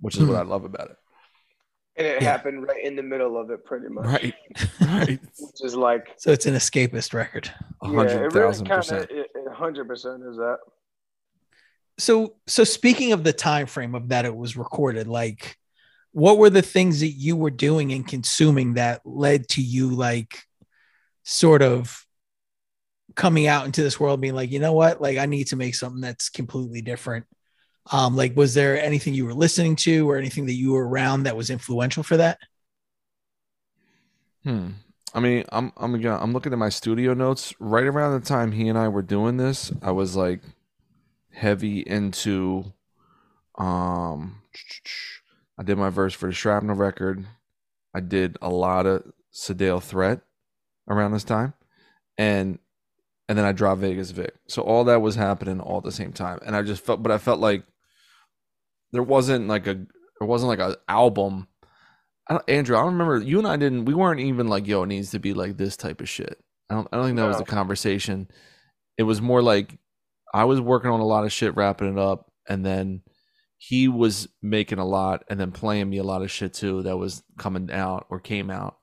which 0.00 0.16
is 0.16 0.24
what 0.24 0.34
hmm. 0.34 0.40
I 0.40 0.42
love 0.42 0.64
about 0.64 0.90
it. 0.90 0.96
and 1.96 2.06
it 2.06 2.22
Yeah. 2.22 2.30
happened 2.32 2.66
right 2.68 2.84
in 2.84 2.96
the 2.96 3.02
middle 3.02 3.40
of 3.40 3.50
it 3.50 3.64
pretty 3.64 3.88
much 3.88 4.04
Right, 4.04 4.34
right, 4.80 5.20
which 5.38 5.60
is 5.62 5.74
like 5.74 6.08
So 6.18 6.32
it's 6.32 6.46
an 6.46 6.54
escapist 6.54 7.14
record. 7.14 7.50
a 7.82 7.88
yeah, 7.88 7.94
hundred 7.94 8.24
it 8.26 8.34
really 8.34 8.68
kind 8.68 8.92
of 8.92 9.10
it, 9.10 9.30
it 9.34 9.46
100% 9.48 10.30
is 10.30 10.36
that 10.36 10.58
So 11.98 12.34
so 12.46 12.64
speaking 12.64 13.12
of 13.12 13.24
the 13.24 13.32
time 13.32 13.66
frame 13.66 13.94
of 13.94 14.08
that 14.08 14.24
it 14.24 14.36
was 14.36 14.56
recorded, 14.56 15.06
like 15.06 15.56
what 16.12 16.38
were 16.38 16.50
the 16.50 16.62
things 16.62 17.00
that 17.00 17.08
you 17.10 17.36
were 17.36 17.50
doing 17.50 17.92
and 17.92 18.06
consuming 18.06 18.74
that 18.74 19.00
led 19.04 19.48
to 19.48 19.62
you 19.62 19.90
like 19.90 20.42
sort 21.24 21.62
of 21.62 22.03
coming 23.14 23.46
out 23.46 23.66
into 23.66 23.82
this 23.82 24.00
world 24.00 24.20
being 24.20 24.34
like 24.34 24.50
you 24.50 24.58
know 24.58 24.72
what 24.72 25.00
like 25.00 25.18
i 25.18 25.26
need 25.26 25.46
to 25.46 25.56
make 25.56 25.74
something 25.74 26.00
that's 26.00 26.28
completely 26.28 26.82
different 26.82 27.26
um 27.92 28.16
like 28.16 28.36
was 28.36 28.54
there 28.54 28.80
anything 28.80 29.14
you 29.14 29.26
were 29.26 29.34
listening 29.34 29.76
to 29.76 30.08
or 30.08 30.16
anything 30.16 30.46
that 30.46 30.54
you 30.54 30.72
were 30.72 30.88
around 30.88 31.24
that 31.24 31.36
was 31.36 31.50
influential 31.50 32.02
for 32.02 32.16
that 32.16 32.38
Hmm. 34.44 34.68
I 35.14 35.20
mean, 35.20 35.44
I'm 35.50 35.72
I'm 35.76 35.94
again, 35.94 36.18
I'm 36.20 36.32
looking 36.32 36.52
at 36.52 36.58
my 36.58 36.68
studio 36.68 37.14
notes. 37.14 37.54
Right 37.58 37.84
around 37.84 38.20
the 38.20 38.26
time 38.26 38.52
he 38.52 38.68
and 38.68 38.78
I 38.78 38.88
were 38.88 39.02
doing 39.02 39.36
this, 39.36 39.72
I 39.82 39.90
was 39.92 40.16
like 40.16 40.40
heavy 41.32 41.80
into 41.80 42.72
um 43.56 44.42
I 45.58 45.62
did 45.62 45.78
my 45.78 45.88
verse 45.90 46.14
for 46.14 46.28
the 46.28 46.34
Shrapnel 46.34 46.76
record. 46.76 47.24
I 47.94 48.00
did 48.00 48.36
a 48.42 48.50
lot 48.50 48.86
of 48.86 49.04
Sedale 49.32 49.82
Threat 49.82 50.20
around 50.88 51.12
this 51.12 51.24
time. 51.24 51.54
And 52.18 52.58
and 53.28 53.38
then 53.38 53.44
I 53.44 53.52
dropped 53.52 53.80
Vegas 53.80 54.10
Vic. 54.10 54.34
So 54.48 54.62
all 54.62 54.84
that 54.84 55.02
was 55.02 55.14
happening 55.14 55.60
all 55.60 55.78
at 55.78 55.84
the 55.84 55.92
same 55.92 56.12
time. 56.12 56.38
And 56.44 56.54
I 56.54 56.62
just 56.62 56.84
felt 56.84 57.02
but 57.02 57.12
I 57.12 57.18
felt 57.18 57.40
like 57.40 57.64
there 58.92 59.02
wasn't 59.02 59.48
like 59.48 59.66
a 59.66 59.74
there 59.74 60.28
wasn't 60.28 60.48
like 60.48 60.60
an 60.60 60.76
album 60.88 61.48
I 62.28 62.34
don't, 62.34 62.48
Andrew, 62.48 62.76
I 62.76 62.80
don't 62.80 62.92
remember 62.92 63.18
you 63.18 63.38
and 63.38 63.46
I 63.46 63.56
didn't. 63.56 63.84
We 63.84 63.94
weren't 63.94 64.20
even 64.20 64.48
like, 64.48 64.66
"Yo, 64.66 64.82
it 64.82 64.86
needs 64.86 65.10
to 65.10 65.18
be 65.18 65.34
like 65.34 65.56
this 65.56 65.76
type 65.76 66.00
of 66.00 66.08
shit." 66.08 66.42
I 66.70 66.74
don't. 66.74 66.88
I 66.90 66.96
don't 66.96 67.06
think 67.06 67.16
that 67.18 67.28
was 67.28 67.38
the 67.38 67.44
conversation. 67.44 68.28
It 68.96 69.02
was 69.02 69.20
more 69.20 69.42
like 69.42 69.78
I 70.32 70.44
was 70.44 70.60
working 70.60 70.90
on 70.90 71.00
a 71.00 71.06
lot 71.06 71.24
of 71.24 71.32
shit, 71.32 71.54
wrapping 71.54 71.92
it 71.92 71.98
up, 71.98 72.32
and 72.48 72.64
then 72.64 73.02
he 73.58 73.88
was 73.88 74.28
making 74.42 74.78
a 74.78 74.86
lot, 74.86 75.24
and 75.28 75.38
then 75.38 75.52
playing 75.52 75.90
me 75.90 75.98
a 75.98 76.04
lot 76.04 76.22
of 76.22 76.30
shit 76.30 76.54
too 76.54 76.82
that 76.84 76.96
was 76.96 77.22
coming 77.38 77.70
out 77.70 78.06
or 78.08 78.20
came 78.20 78.50
out, 78.50 78.76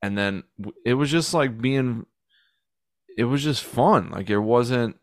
and 0.00 0.16
then 0.16 0.44
it 0.84 0.94
was 0.94 1.10
just 1.10 1.34
like 1.34 1.60
being. 1.60 2.06
It 3.18 3.24
was 3.24 3.42
just 3.42 3.64
fun. 3.64 4.10
Like 4.10 4.28
there 4.28 4.40
wasn't. 4.40 4.96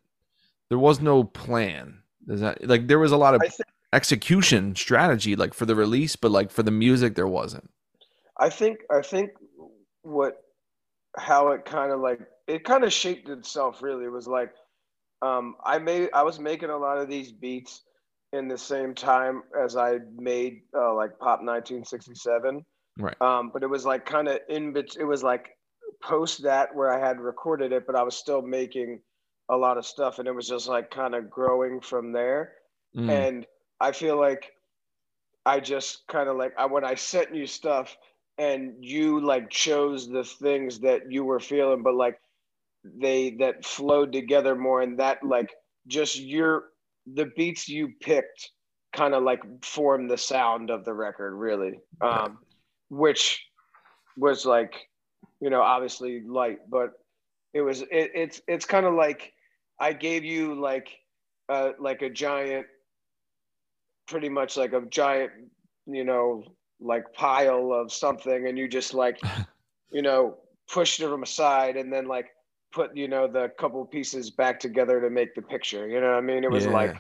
There 0.69 0.79
was 0.79 1.01
no 1.01 1.25
plan. 1.25 1.99
Is 2.27 2.39
that 2.39 2.65
like 2.65 2.87
there 2.87 2.97
was 2.97 3.11
a 3.11 3.17
lot 3.17 3.35
of 3.35 3.41
think 3.41 3.69
execution 3.93 4.75
strategy 4.75 5.35
like 5.35 5.53
for 5.53 5.65
the 5.65 5.75
release, 5.75 6.15
but 6.15 6.31
like 6.31 6.49
for 6.49 6.63
the 6.63 6.71
music 6.71 7.15
there 7.15 7.27
wasn't. 7.27 7.69
I 8.39 8.49
think 8.49 8.79
I 8.89 9.01
think 9.01 9.31
what 10.01 10.41
how 11.17 11.49
it 11.49 11.65
kind 11.65 11.91
of 11.91 11.99
like 11.99 12.19
it 12.47 12.63
kind 12.63 12.83
of 12.83 12.93
shaped 12.93 13.29
itself 13.29 13.81
really 13.81 14.05
it 14.05 14.11
was 14.11 14.27
like 14.27 14.51
um 15.21 15.55
I 15.63 15.77
made 15.79 16.09
I 16.13 16.23
was 16.23 16.39
making 16.39 16.69
a 16.69 16.77
lot 16.77 16.97
of 16.97 17.09
these 17.09 17.31
beats 17.31 17.83
in 18.33 18.47
the 18.47 18.57
same 18.57 18.93
time 18.93 19.43
as 19.59 19.77
I 19.77 19.99
made 20.17 20.61
uh, 20.77 20.93
like 20.93 21.11
Pop 21.19 21.39
1967 21.41 22.65
Right. 22.97 23.21
um 23.21 23.49
but 23.53 23.63
it 23.63 23.67
was 23.67 23.85
like 23.85 24.05
kind 24.05 24.27
of 24.27 24.39
in 24.49 24.73
bet 24.73 24.95
it 24.99 25.05
was 25.05 25.23
like 25.23 25.54
post 26.01 26.43
that 26.43 26.73
where 26.75 26.91
I 26.91 26.99
had 26.99 27.19
recorded 27.19 27.71
it 27.71 27.85
but 27.87 27.95
I 27.95 28.03
was 28.03 28.15
still 28.15 28.41
making 28.41 29.01
a 29.49 29.55
lot 29.55 29.77
of 29.77 29.85
stuff 29.85 30.19
and 30.19 30.27
it 30.27 30.35
was 30.35 30.47
just 30.47 30.67
like 30.67 30.89
kind 30.91 31.15
of 31.15 31.29
growing 31.29 31.81
from 31.81 32.11
there 32.11 32.53
Mm. 32.95 33.09
and 33.09 33.45
I 33.81 33.91
feel 33.91 34.17
like 34.17 34.53
I 35.45 35.59
just 35.59 36.07
kind 36.07 36.29
of 36.29 36.37
like 36.37 36.53
I 36.57 36.65
when 36.65 36.85
I 36.85 36.95
sent 36.95 37.35
you 37.35 37.45
stuff 37.45 37.97
and 38.37 38.73
you 38.79 39.19
like 39.19 39.49
chose 39.49 40.07
the 40.07 40.23
things 40.23 40.79
that 40.79 41.11
you 41.11 41.23
were 41.25 41.39
feeling, 41.39 41.83
but 41.83 41.95
like 41.95 42.19
they 42.83 43.31
that 43.31 43.65
flowed 43.65 44.13
together 44.13 44.55
more 44.55 44.81
and 44.81 44.99
that 44.99 45.23
like 45.23 45.51
just 45.87 46.17
your 46.17 46.65
the 47.05 47.25
beats 47.35 47.67
you 47.67 47.89
picked 47.99 48.51
kind 48.93 49.13
of 49.13 49.23
like 49.23 49.41
formed 49.63 50.09
the 50.09 50.17
sound 50.17 50.69
of 50.69 50.85
the 50.85 50.93
record 50.93 51.35
really 51.35 51.79
um 52.01 52.37
which 52.89 53.43
was 54.15 54.45
like 54.45 54.87
you 55.39 55.49
know 55.49 55.61
obviously 55.61 56.21
light 56.21 56.59
but 56.69 56.91
it 57.53 57.61
was 57.61 57.81
it, 57.81 58.11
it's 58.13 58.41
it's 58.47 58.65
kind 58.65 58.85
of 58.85 58.93
like 58.93 59.33
i 59.79 59.91
gave 59.93 60.23
you 60.23 60.59
like 60.59 60.89
uh 61.49 61.71
like 61.79 62.01
a 62.01 62.09
giant 62.09 62.65
pretty 64.07 64.29
much 64.29 64.57
like 64.57 64.73
a 64.73 64.81
giant 64.89 65.31
you 65.85 66.03
know 66.03 66.43
like 66.79 67.03
pile 67.13 67.71
of 67.73 67.91
something 67.91 68.47
and 68.47 68.57
you 68.57 68.67
just 68.67 68.93
like 68.93 69.23
you 69.91 70.01
know 70.01 70.37
pushed 70.71 70.99
them 70.99 71.23
aside 71.23 71.75
and 71.77 71.91
then 71.91 72.07
like 72.07 72.27
put 72.73 72.95
you 72.95 73.07
know 73.07 73.27
the 73.27 73.49
couple 73.59 73.83
pieces 73.85 74.29
back 74.29 74.59
together 74.59 74.99
to 75.01 75.09
make 75.09 75.33
the 75.35 75.41
picture 75.41 75.87
you 75.87 75.99
know 75.99 76.09
what 76.09 76.17
i 76.17 76.21
mean 76.21 76.43
it 76.43 76.51
was 76.51 76.65
Yeah. 76.65 76.71
like 76.71 76.95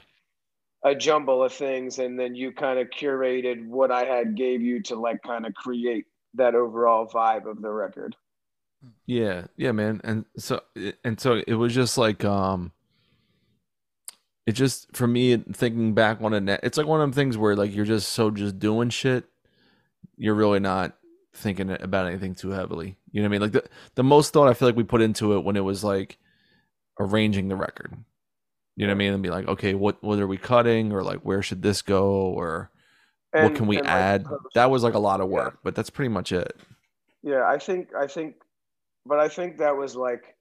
a 0.83 0.95
jumble 0.95 1.43
of 1.43 1.51
things 1.53 1.99
and 1.99 2.19
then 2.19 2.35
you 2.35 2.51
kind 2.51 2.79
of 2.79 2.87
curated 2.89 3.65
what 3.67 3.91
i 3.91 4.03
had 4.05 4.35
gave 4.35 4.61
you 4.61 4.81
to 4.81 4.95
like 4.95 5.21
kind 5.23 5.45
of 5.45 5.53
create 5.53 6.05
that 6.33 6.55
overall 6.55 7.07
vibe 7.07 7.49
of 7.49 7.61
the 7.61 7.69
record 7.71 8.15
Yeah, 9.05 9.45
yeah, 9.57 9.71
man. 9.71 10.01
And 10.03 10.25
so 10.37 10.61
and 11.03 11.19
so 11.19 11.41
it 11.47 11.53
was 11.55 11.73
just 11.73 11.97
like 11.97 12.23
um 12.25 12.71
it 14.45 14.53
just 14.53 14.95
for 14.95 15.07
me 15.07 15.37
thinking 15.37 15.93
back 15.93 16.21
on 16.21 16.33
it 16.33 16.59
it's 16.61 16.77
like 16.77 16.85
one 16.87 17.01
of 17.01 17.03
them 17.03 17.13
things 17.13 17.37
where 17.37 17.55
like 17.55 17.73
you're 17.73 17.85
just 17.85 18.09
so 18.09 18.29
just 18.29 18.59
doing 18.59 18.89
shit 18.89 19.25
you're 20.17 20.35
really 20.35 20.59
not 20.59 20.95
thinking 21.33 21.69
about 21.69 22.07
anything 22.07 22.35
too 22.35 22.49
heavily. 22.51 22.97
You 23.11 23.21
know 23.21 23.27
what 23.27 23.29
I 23.29 23.31
mean? 23.33 23.41
Like 23.41 23.51
the 23.51 23.63
the 23.95 24.03
most 24.03 24.33
thought 24.33 24.47
I 24.47 24.53
feel 24.53 24.67
like 24.67 24.75
we 24.75 24.83
put 24.83 25.01
into 25.01 25.35
it 25.35 25.43
when 25.43 25.55
it 25.55 25.63
was 25.63 25.83
like 25.83 26.17
arranging 26.99 27.47
the 27.47 27.55
record. 27.55 27.95
You 28.75 28.87
know 28.87 28.91
what 28.91 28.95
I 28.95 28.99
mean? 28.99 29.13
And 29.13 29.23
be 29.23 29.29
like, 29.29 29.47
okay, 29.47 29.73
what 29.73 30.01
what 30.03 30.19
are 30.19 30.27
we 30.27 30.37
cutting 30.37 30.91
or 30.91 31.03
like 31.03 31.19
where 31.19 31.41
should 31.41 31.61
this 31.61 31.81
go 31.81 32.07
or 32.07 32.71
what 33.37 33.55
can 33.55 33.67
we 33.67 33.77
and, 33.77 33.85
like, 33.87 33.95
add? 33.95 34.25
That 34.53 34.71
was 34.71 34.83
like 34.83 34.93
a 34.93 34.99
lot 34.99 35.21
of 35.21 35.29
Yeah. 35.29 35.33
work, 35.35 35.59
but 35.63 35.75
that's 35.75 35.89
pretty 35.89 36.09
much 36.09 36.31
it. 36.31 36.55
Yeah, 37.23 37.45
I 37.45 37.57
think 37.57 37.89
I 37.95 38.07
think 38.07 38.35
but 39.05 39.19
I 39.19 39.27
think 39.27 39.57
that 39.57 39.75
was 39.75 39.95
like 39.95 40.35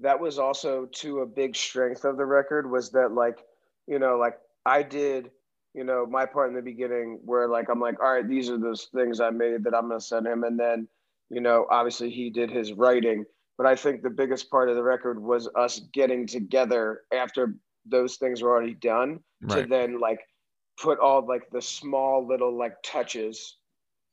that 0.00 0.20
was 0.20 0.38
also 0.38 0.86
to 0.86 1.20
a 1.20 1.26
big 1.26 1.56
strength 1.56 2.04
of 2.04 2.16
the 2.16 2.24
record 2.24 2.70
was 2.70 2.90
that 2.90 3.12
like, 3.12 3.38
you 3.86 3.98
know, 3.98 4.16
like 4.16 4.38
I 4.64 4.82
did, 4.82 5.30
you 5.74 5.84
know, 5.84 6.06
my 6.06 6.26
part 6.26 6.48
in 6.48 6.56
the 6.56 6.62
beginning 6.62 7.20
where 7.24 7.48
like 7.48 7.68
I'm 7.68 7.80
like, 7.80 8.00
all 8.00 8.12
right, 8.12 8.26
these 8.26 8.48
are 8.50 8.58
those 8.58 8.88
things 8.94 9.20
I 9.20 9.30
made 9.30 9.64
that 9.64 9.74
I'm 9.74 9.88
gonna 9.88 10.00
send 10.00 10.26
him 10.26 10.44
and 10.44 10.58
then, 10.58 10.88
you 11.28 11.40
know, 11.40 11.66
obviously 11.70 12.10
he 12.10 12.30
did 12.30 12.50
his 12.50 12.72
writing. 12.72 13.24
But 13.58 13.66
I 13.66 13.76
think 13.76 14.02
the 14.02 14.10
biggest 14.10 14.50
part 14.50 14.70
of 14.70 14.76
the 14.76 14.82
record 14.82 15.22
was 15.22 15.48
us 15.54 15.80
getting 15.92 16.26
together 16.26 17.02
after 17.12 17.56
those 17.84 18.16
things 18.16 18.42
were 18.42 18.50
already 18.50 18.74
done 18.74 19.20
to 19.48 19.66
then 19.66 20.00
like 20.00 20.20
put 20.80 20.98
all 20.98 21.26
like 21.26 21.50
the 21.50 21.60
small 21.60 22.26
little 22.26 22.56
like 22.56 22.74
touches 22.82 23.56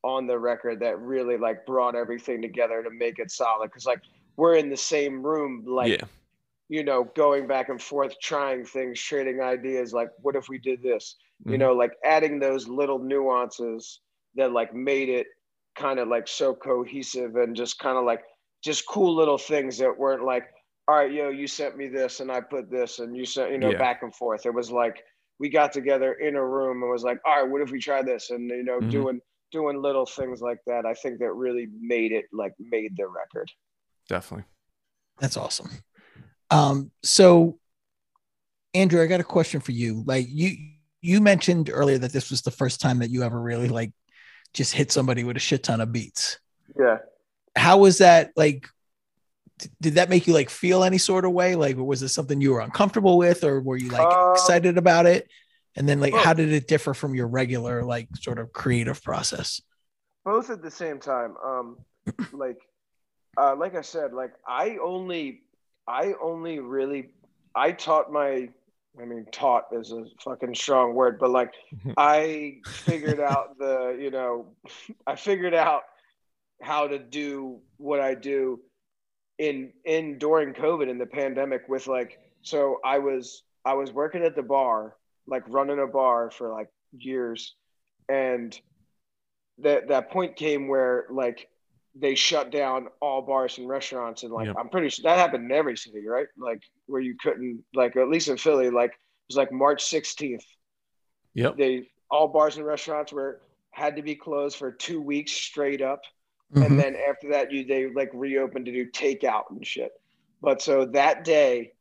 on 0.08 0.28
the 0.28 0.40
record 0.40 0.80
that 0.80 1.00
really 1.14 1.38
like 1.38 1.66
brought 1.66 1.96
everything 1.96 2.42
together 2.42 2.82
to 2.84 2.90
make 2.90 3.20
it 3.20 3.30
solid 3.32 3.68
because 3.68 3.86
like 3.86 4.02
we're 4.38 4.56
in 4.56 4.70
the 4.70 4.78
same 4.78 5.16
room 5.32 5.64
like 5.68 5.92
yeah. 5.92 6.08
you 6.70 6.84
know 6.84 7.04
going 7.16 7.48
back 7.48 7.70
and 7.70 7.82
forth 7.82 8.14
trying 8.22 8.64
things 8.66 9.00
trading 9.10 9.42
ideas 9.42 9.94
like 9.94 10.10
what 10.22 10.36
if 10.36 10.48
we 10.50 10.58
did 10.70 10.82
this 10.82 11.16
you 11.46 11.58
Mhm. 11.58 11.60
know 11.60 11.74
like 11.74 11.94
adding 12.16 12.40
those 12.40 12.68
little 12.82 13.00
nuances 13.00 14.02
that 14.36 14.52
like 14.60 14.74
made 14.74 15.10
it 15.10 15.28
kind 15.76 16.00
of 16.00 16.08
like 16.08 16.28
so 16.28 16.56
cohesive 16.56 17.36
and 17.36 17.56
just 17.56 17.78
kind 17.80 17.98
of 17.98 18.06
like 18.12 18.24
just 18.64 18.88
cool 18.88 19.14
little 19.22 19.38
things 19.38 19.78
that 19.78 19.96
weren't 20.04 20.24
like 20.34 20.46
all 20.88 20.96
right 20.96 21.12
yo 21.12 21.30
you 21.30 21.48
sent 21.48 21.78
me 21.78 21.88
this 21.88 22.20
and 22.22 22.32
i 22.32 22.40
put 22.42 22.72
this 22.72 23.00
and 23.00 23.16
you 23.18 23.26
sent 23.26 23.52
you 23.52 23.58
know 23.58 23.72
Yeah. 23.72 23.78
back 23.86 24.04
and 24.04 24.16
forth 24.16 24.46
it 24.46 24.54
was 24.54 24.72
like 24.72 25.04
we 25.40 25.50
got 25.50 25.72
together 25.72 26.14
in 26.14 26.36
a 26.36 26.44
room 26.56 26.82
and 26.82 26.92
was 26.92 27.04
like 27.04 27.20
all 27.26 27.36
right 27.42 27.50
what 27.52 27.62
if 27.62 27.72
we 27.72 27.80
try 27.80 28.02
this 28.02 28.30
and 28.32 28.50
you 28.50 28.64
know 28.64 28.80
Mhm. 28.82 28.90
doing 28.98 29.22
doing 29.52 29.82
little 29.82 30.06
things 30.06 30.42
like 30.42 30.60
that 30.68 30.86
i 30.86 30.94
think 30.94 31.20
that 31.20 31.32
really 31.34 31.68
made 31.80 32.12
it 32.12 32.26
like 32.32 32.54
made 32.60 32.96
the 32.98 33.08
record 33.08 33.50
Definitely. 34.10 34.46
That's 35.20 35.36
awesome. 35.36 35.70
Um, 36.50 36.92
so 37.04 37.60
Andrew, 38.74 39.02
I 39.02 39.08
got 39.08 39.20
a 39.20 39.24
question 39.26 39.60
for 39.60 39.74
you. 39.74 40.04
Like 40.06 40.28
you 40.30 40.52
you 41.02 41.20
mentioned 41.20 41.70
earlier 41.74 41.98
that 41.98 42.14
this 42.14 42.30
was 42.30 42.42
the 42.42 42.52
first 42.52 42.80
time 42.80 43.00
that 43.00 43.10
you 43.10 43.24
ever 43.24 43.38
really 43.38 43.68
like 43.68 43.92
just 44.54 44.74
hit 44.74 44.92
somebody 44.94 45.26
with 45.26 45.36
a 45.36 45.42
shit 45.42 45.64
ton 45.64 45.82
of 45.82 45.92
beats. 45.92 46.40
yeah 46.80 47.00
How 47.56 47.80
was 47.80 47.98
that 47.98 48.32
like 48.38 48.68
did 49.82 49.96
that 49.96 50.10
make 50.10 50.26
you 50.26 50.34
like 50.34 50.50
feel 50.50 50.84
any 50.86 50.98
sort 50.98 51.26
of 51.26 51.34
way? 51.34 51.56
Like 51.56 51.76
was 51.76 52.02
it 52.02 52.08
something 52.10 52.40
you 52.40 52.54
were 52.54 52.62
uncomfortable 52.62 53.18
with 53.18 53.44
or 53.44 53.60
were 53.60 53.76
you 53.78 53.90
like 53.90 54.08
Um, 54.08 54.32
excited 54.32 54.78
about 54.78 55.06
it? 55.06 55.28
And 55.78 55.88
then 55.88 56.02
like 56.02 56.14
well- 56.14 56.24
how 56.24 56.34
did 56.34 56.52
it 56.52 56.68
differ 56.68 56.94
from 56.94 57.16
your 57.16 57.28
regular 57.28 57.84
like 57.84 58.10
sort 58.18 58.40
of 58.40 58.52
creative 58.52 59.02
process? 59.04 59.62
both 60.28 60.50
at 60.50 60.62
the 60.62 60.70
same 60.70 61.00
time 61.00 61.36
um 61.44 61.78
like 62.34 62.58
uh 63.38 63.56
like 63.56 63.76
i 63.76 63.82
said 63.82 64.12
like 64.12 64.34
i 64.46 64.78
only 64.84 65.42
i 65.88 66.14
only 66.22 66.60
really 66.60 67.08
i 67.56 67.72
taught 67.72 68.12
my 68.12 68.50
i 69.02 69.06
mean 69.06 69.26
taught 69.32 69.68
is 69.72 69.94
a 69.94 70.04
fucking 70.22 70.54
strong 70.54 70.94
word 70.94 71.18
but 71.18 71.30
like 71.30 71.54
i 71.98 72.58
figured 72.68 73.22
out 73.22 73.58
the 73.58 73.98
you 73.98 74.12
know 74.12 74.48
i 75.08 75.16
figured 75.16 75.54
out 75.54 75.84
how 76.62 76.86
to 76.86 77.00
do 77.00 77.58
what 77.78 78.02
i 78.02 78.14
do 78.14 78.60
in 79.38 79.72
in 79.86 80.18
during 80.18 80.54
covid 80.54 80.90
in 80.90 80.98
the 80.98 81.06
pandemic 81.06 81.70
with 81.70 81.88
like 81.88 82.20
so 82.42 82.82
i 82.84 83.00
was 83.00 83.44
i 83.64 83.74
was 83.74 83.94
working 83.94 84.24
at 84.24 84.36
the 84.36 84.44
bar 84.44 84.98
like 85.28 85.44
running 85.48 85.80
a 85.80 85.88
bar 85.88 86.32
for 86.32 86.52
like 86.52 86.70
years 86.98 87.56
and 88.10 88.60
that 89.60 89.88
that 89.90 90.10
point 90.12 90.36
came 90.36 90.68
where 90.68 91.06
like 91.12 91.50
they 91.96 92.16
shut 92.16 92.52
down 92.52 92.88
all 93.02 93.22
bars 93.22 93.58
and 93.58 93.68
restaurants 93.68 94.24
and 94.24 94.32
like 94.32 94.48
Yep. 94.48 94.56
I'm 94.60 94.70
pretty 94.70 94.90
sure 94.90 95.04
that 95.04 95.18
happened 95.18 95.46
in 95.46 95.58
every 95.58 95.76
city, 95.76 96.08
right? 96.08 96.28
Like 96.38 96.62
where 96.86 97.02
you 97.02 97.16
couldn't 97.22 97.64
like 97.74 97.96
at 97.98 98.08
least 98.10 98.28
in 98.28 98.38
Philly, 98.38 98.70
like 98.70 98.92
it 98.92 99.30
was 99.30 99.38
like 99.38 99.52
March 99.52 99.84
16th. 99.84 100.46
Yep. 101.34 101.58
They 101.58 101.90
all 102.10 102.28
bars 102.28 102.58
and 102.58 102.66
restaurants 102.66 103.12
were 103.12 103.42
had 103.72 103.96
to 103.96 104.02
be 104.02 104.16
closed 104.16 104.58
for 104.58 104.72
two 104.72 105.02
weeks 105.02 105.32
straight 105.32 105.82
up. 105.82 106.02
Mhm. 106.54 106.66
And 106.66 106.80
then 106.80 106.96
after 106.96 107.30
that, 107.32 107.52
you 107.52 107.66
they 107.66 107.90
like 107.92 108.12
reopened 108.14 108.66
to 108.68 108.72
do 108.72 108.90
takeout 108.90 109.50
and 109.50 109.66
shit. 109.66 109.92
But 110.42 110.62
so 110.62 110.86
that 110.86 111.24
day, 111.24 111.74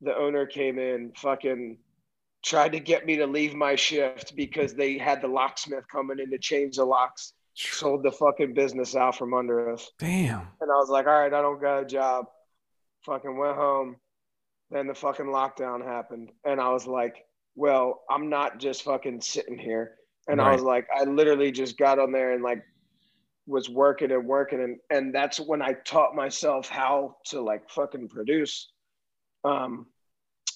the 0.00 0.16
owner 0.16 0.46
came 0.46 0.78
in, 0.78 1.12
fucking 1.16 1.78
tried 2.42 2.72
to 2.72 2.80
get 2.80 3.06
me 3.06 3.16
to 3.16 3.26
leave 3.26 3.54
my 3.54 3.74
shift 3.74 4.34
because 4.34 4.74
they 4.74 4.98
had 4.98 5.20
the 5.20 5.28
locksmith 5.28 5.84
coming 5.88 6.18
in 6.18 6.30
to 6.30 6.38
change 6.38 6.76
the 6.76 6.84
locks, 6.84 7.32
sold 7.54 8.02
the 8.02 8.12
fucking 8.12 8.54
business 8.54 8.96
out 8.96 9.16
from 9.16 9.34
under 9.34 9.70
us. 9.72 9.90
Damn. 9.98 10.48
And 10.60 10.70
I 10.70 10.76
was 10.76 10.88
like, 10.88 11.06
all 11.06 11.12
right, 11.12 11.32
I 11.32 11.42
don't 11.42 11.60
got 11.60 11.82
a 11.82 11.84
job. 11.84 12.26
Fucking 13.04 13.36
went 13.36 13.56
home. 13.56 13.96
Then 14.70 14.86
the 14.86 14.94
fucking 14.94 15.26
lockdown 15.26 15.84
happened. 15.84 16.30
And 16.44 16.60
I 16.60 16.70
was 16.70 16.86
like, 16.86 17.24
well, 17.56 18.02
I'm 18.08 18.30
not 18.30 18.58
just 18.58 18.84
fucking 18.84 19.20
sitting 19.20 19.58
here. 19.58 19.96
And 20.28 20.40
I 20.40 20.52
was 20.52 20.62
like, 20.62 20.86
I 20.96 21.04
literally 21.04 21.50
just 21.50 21.76
got 21.76 21.98
on 21.98 22.12
there 22.12 22.32
and 22.32 22.42
like 22.42 22.62
was 23.46 23.68
working 23.68 24.12
and 24.12 24.26
working. 24.26 24.62
And, 24.62 24.78
and 24.90 25.14
that's 25.14 25.40
when 25.40 25.60
I 25.60 25.72
taught 25.84 26.14
myself 26.14 26.68
how 26.68 27.16
to 27.26 27.40
like 27.40 27.68
fucking 27.68 28.08
produce. 28.08 28.70
Um, 29.44 29.86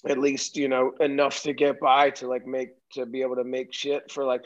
at 0.07 0.19
least, 0.19 0.57
you 0.57 0.69
know, 0.69 0.93
enough 1.01 1.43
to 1.43 1.53
get 1.53 1.81
by 1.81 2.11
to 2.11 2.29
like 2.29 2.47
make, 2.47 2.71
to 2.93 3.07
be 3.07 3.23
able 3.23 3.37
to 3.37 3.45
make 3.45 3.73
shit 3.73 4.11
for 4.11 4.25
like, 4.25 4.43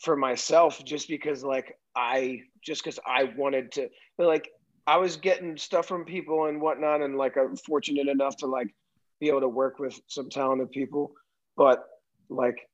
for 0.00 0.16
myself, 0.16 0.84
just 0.84 1.08
because 1.08 1.44
like 1.44 1.78
I, 1.96 2.42
just 2.64 2.82
because 2.82 2.98
I 3.06 3.32
wanted 3.36 3.72
to, 3.72 3.88
like 4.18 4.50
I 4.86 4.96
was 4.96 5.16
getting 5.16 5.56
stuff 5.56 5.86
from 5.86 6.04
people 6.04 6.46
and 6.46 6.60
whatnot, 6.60 7.02
and 7.02 7.16
like 7.16 7.36
I'm 7.36 7.56
fortunate 7.56 8.08
enough 8.08 8.36
to 8.38 8.46
like 8.46 8.74
be 9.20 9.28
able 9.28 9.40
to 9.40 9.48
work 9.48 9.78
with 9.78 10.00
some 10.08 10.28
talented 10.28 10.70
people, 10.70 11.12
but 11.56 11.84
like 12.28 12.68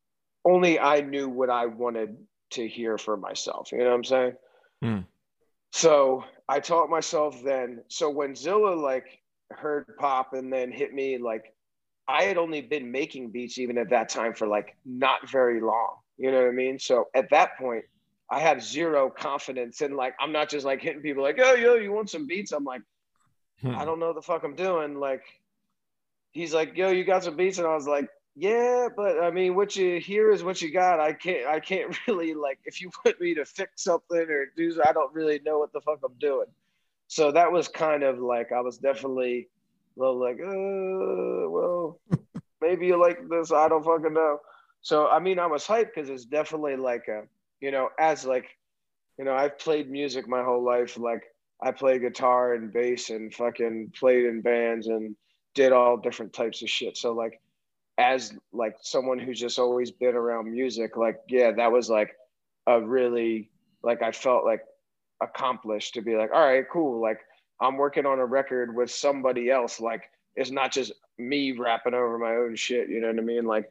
only 0.45 0.79
I 0.79 1.01
knew 1.01 1.29
what 1.29 1.51
I 1.51 1.67
wanted 1.67 2.17
to 2.53 2.67
hear 2.67 2.97
for 2.97 3.17
myself. 3.17 3.71
You 3.73 3.79
know 3.79 3.85
what 3.87 3.95
I'm 3.95 4.05
saying? 4.05 4.33
Hmm. 4.83 4.99
So 5.73 6.25
I 6.49 6.61
taught 6.61 6.89
myself 6.89 7.43
then. 7.45 7.83
So 7.89 8.09
when 8.09 8.35
Zilla 8.35 8.75
like 8.75 9.05
heard 9.51 9.97
pop 9.99 10.33
and 10.33 10.51
then 10.51 10.73
hit 10.73 10.95
me, 10.95 11.19
like 11.19 11.53
I 12.09 12.25
had 12.25 12.39
only 12.39 12.63
been 12.63 12.91
making 12.91 13.31
beats 13.31 13.59
even 13.59 13.79
at 13.79 13.91
that 13.91 14.09
time 14.09 14.35
for 14.35 14.47
like 14.47 14.77
not 14.87 15.29
very 15.29 15.61
long. 15.61 15.97
You 16.17 16.33
know 16.33 16.41
what 16.41 16.49
I 16.49 16.53
mean? 16.53 16.79
So 16.79 17.09
at 17.15 17.31
that 17.31 17.59
point, 17.59 17.85
I 18.31 18.41
have 18.41 18.63
zero 18.63 19.11
confidence 19.11 19.83
in 19.83 19.95
like 19.97 20.15
I'm 20.21 20.33
not 20.33 20.49
just 20.49 20.65
like 20.67 20.81
hitting 20.81 21.03
people 21.03 21.23
like, 21.23 21.39
oh 21.43 21.55
yo, 21.55 21.75
you 21.75 21.93
want 21.93 22.11
some 22.11 22.27
beats? 22.27 22.53
I'm 22.53 22.65
like, 22.65 22.83
Hmm. 23.63 23.75
I 23.75 23.85
don't 23.85 23.99
know 23.99 24.13
the 24.13 24.23
fuck 24.23 24.45
I'm 24.45 24.55
doing. 24.55 25.01
Like 25.01 25.23
he's 26.33 26.55
like, 26.55 26.77
yo, 26.77 26.91
you 26.91 27.05
got 27.05 27.25
some 27.25 27.37
beats, 27.37 27.59
and 27.59 27.67
I 27.67 27.75
was 27.75 27.89
like, 27.89 28.09
yeah, 28.37 28.89
but 28.95 29.21
I 29.21 29.31
mean, 29.31 29.55
what 29.57 29.75
you 29.75 29.99
hear 30.01 30.31
is 30.31 30.45
what 30.45 30.63
you 30.63 30.73
got. 30.73 31.01
I 31.01 31.13
can't, 31.13 31.47
I 31.47 31.61
can't 31.61 31.97
really 32.07 32.35
like 32.35 32.59
if 32.65 32.81
you 32.81 32.91
want 33.05 33.21
me 33.21 33.35
to 33.35 33.45
fix 33.45 33.83
something 33.85 34.19
or 34.19 34.47
do, 34.57 34.81
I 34.85 34.93
don't 34.93 35.13
really 35.15 35.41
know 35.45 35.59
what 35.59 35.73
the 35.73 35.81
fuck 35.81 35.99
I'm 36.05 36.15
doing. 36.21 36.47
So 37.09 37.33
that 37.33 37.51
was 37.51 37.69
kind 37.69 38.03
of 38.03 38.19
like 38.19 38.53
I 38.53 38.61
was 38.61 38.79
definitely 38.79 39.49
a 39.97 40.01
little 40.01 40.21
like, 40.21 40.39
uh, 40.41 41.51
well, 41.51 41.78
maybe 42.61 42.87
you 42.87 43.01
like 43.01 43.29
this. 43.29 43.53
I 43.53 43.69
don't 43.69 43.85
fucking 43.85 44.15
know. 44.15 44.39
So 44.81 45.09
I 45.09 45.19
mean, 45.19 45.39
I 45.39 45.47
was 45.47 45.67
hyped 45.67 45.95
because 45.95 46.11
it's 46.11 46.25
definitely 46.25 46.77
like 46.77 47.09
a, 47.09 47.23
you 47.61 47.71
know, 47.71 47.89
as 47.99 48.25
like, 48.25 48.47
you 49.19 49.25
know, 49.25 49.35
I've 49.35 49.59
played 49.59 49.91
music 49.91 50.29
my 50.29 50.43
whole 50.43 50.65
life. 50.65 50.99
Like 50.99 51.23
I 51.63 51.73
play 51.73 51.99
guitar 51.99 52.55
and 52.55 52.73
bass 52.73 53.11
and 53.11 53.35
fucking 53.35 53.93
played 53.99 54.25
in 54.27 54.41
bands 54.41 54.87
and 54.87 55.17
did 55.55 55.73
all 55.73 55.97
different 55.97 56.33
types 56.33 56.63
of 56.63 56.71
shit. 56.71 56.97
So 56.97 57.13
like, 57.13 57.41
as 57.99 58.33
like 58.53 58.77
someone 58.81 59.19
who's 59.19 59.41
just 59.41 59.59
always 59.59 59.91
been 59.91 60.15
around 60.15 60.53
music, 60.53 60.97
like 60.97 61.17
yeah, 61.29 61.51
that 61.53 61.73
was 61.73 61.91
like 61.91 62.15
a 62.67 62.81
really 62.81 63.51
like 63.83 64.03
I 64.03 64.13
felt 64.13 64.45
like 64.45 64.63
accomplished 65.21 65.95
to 65.95 66.03
be 66.03 66.17
like, 66.17 66.31
all 66.33 66.47
right, 66.47 66.65
cool. 66.73 67.01
Like 67.01 67.19
I'm 67.61 67.77
working 67.77 68.07
on 68.07 68.21
a 68.21 68.27
record 68.27 68.75
with 68.75 68.91
somebody 68.91 69.51
else. 69.51 69.81
Like 69.81 70.03
it's 70.39 70.51
not 70.53 70.73
just 70.73 70.93
me 71.19 71.53
rapping 71.53 71.95
over 71.95 72.17
my 72.19 72.37
own 72.37 72.55
shit. 72.55 72.89
You 72.89 73.01
know 73.01 73.09
what 73.09 73.19
I 73.19 73.23
mean? 73.23 73.45
Like 73.45 73.71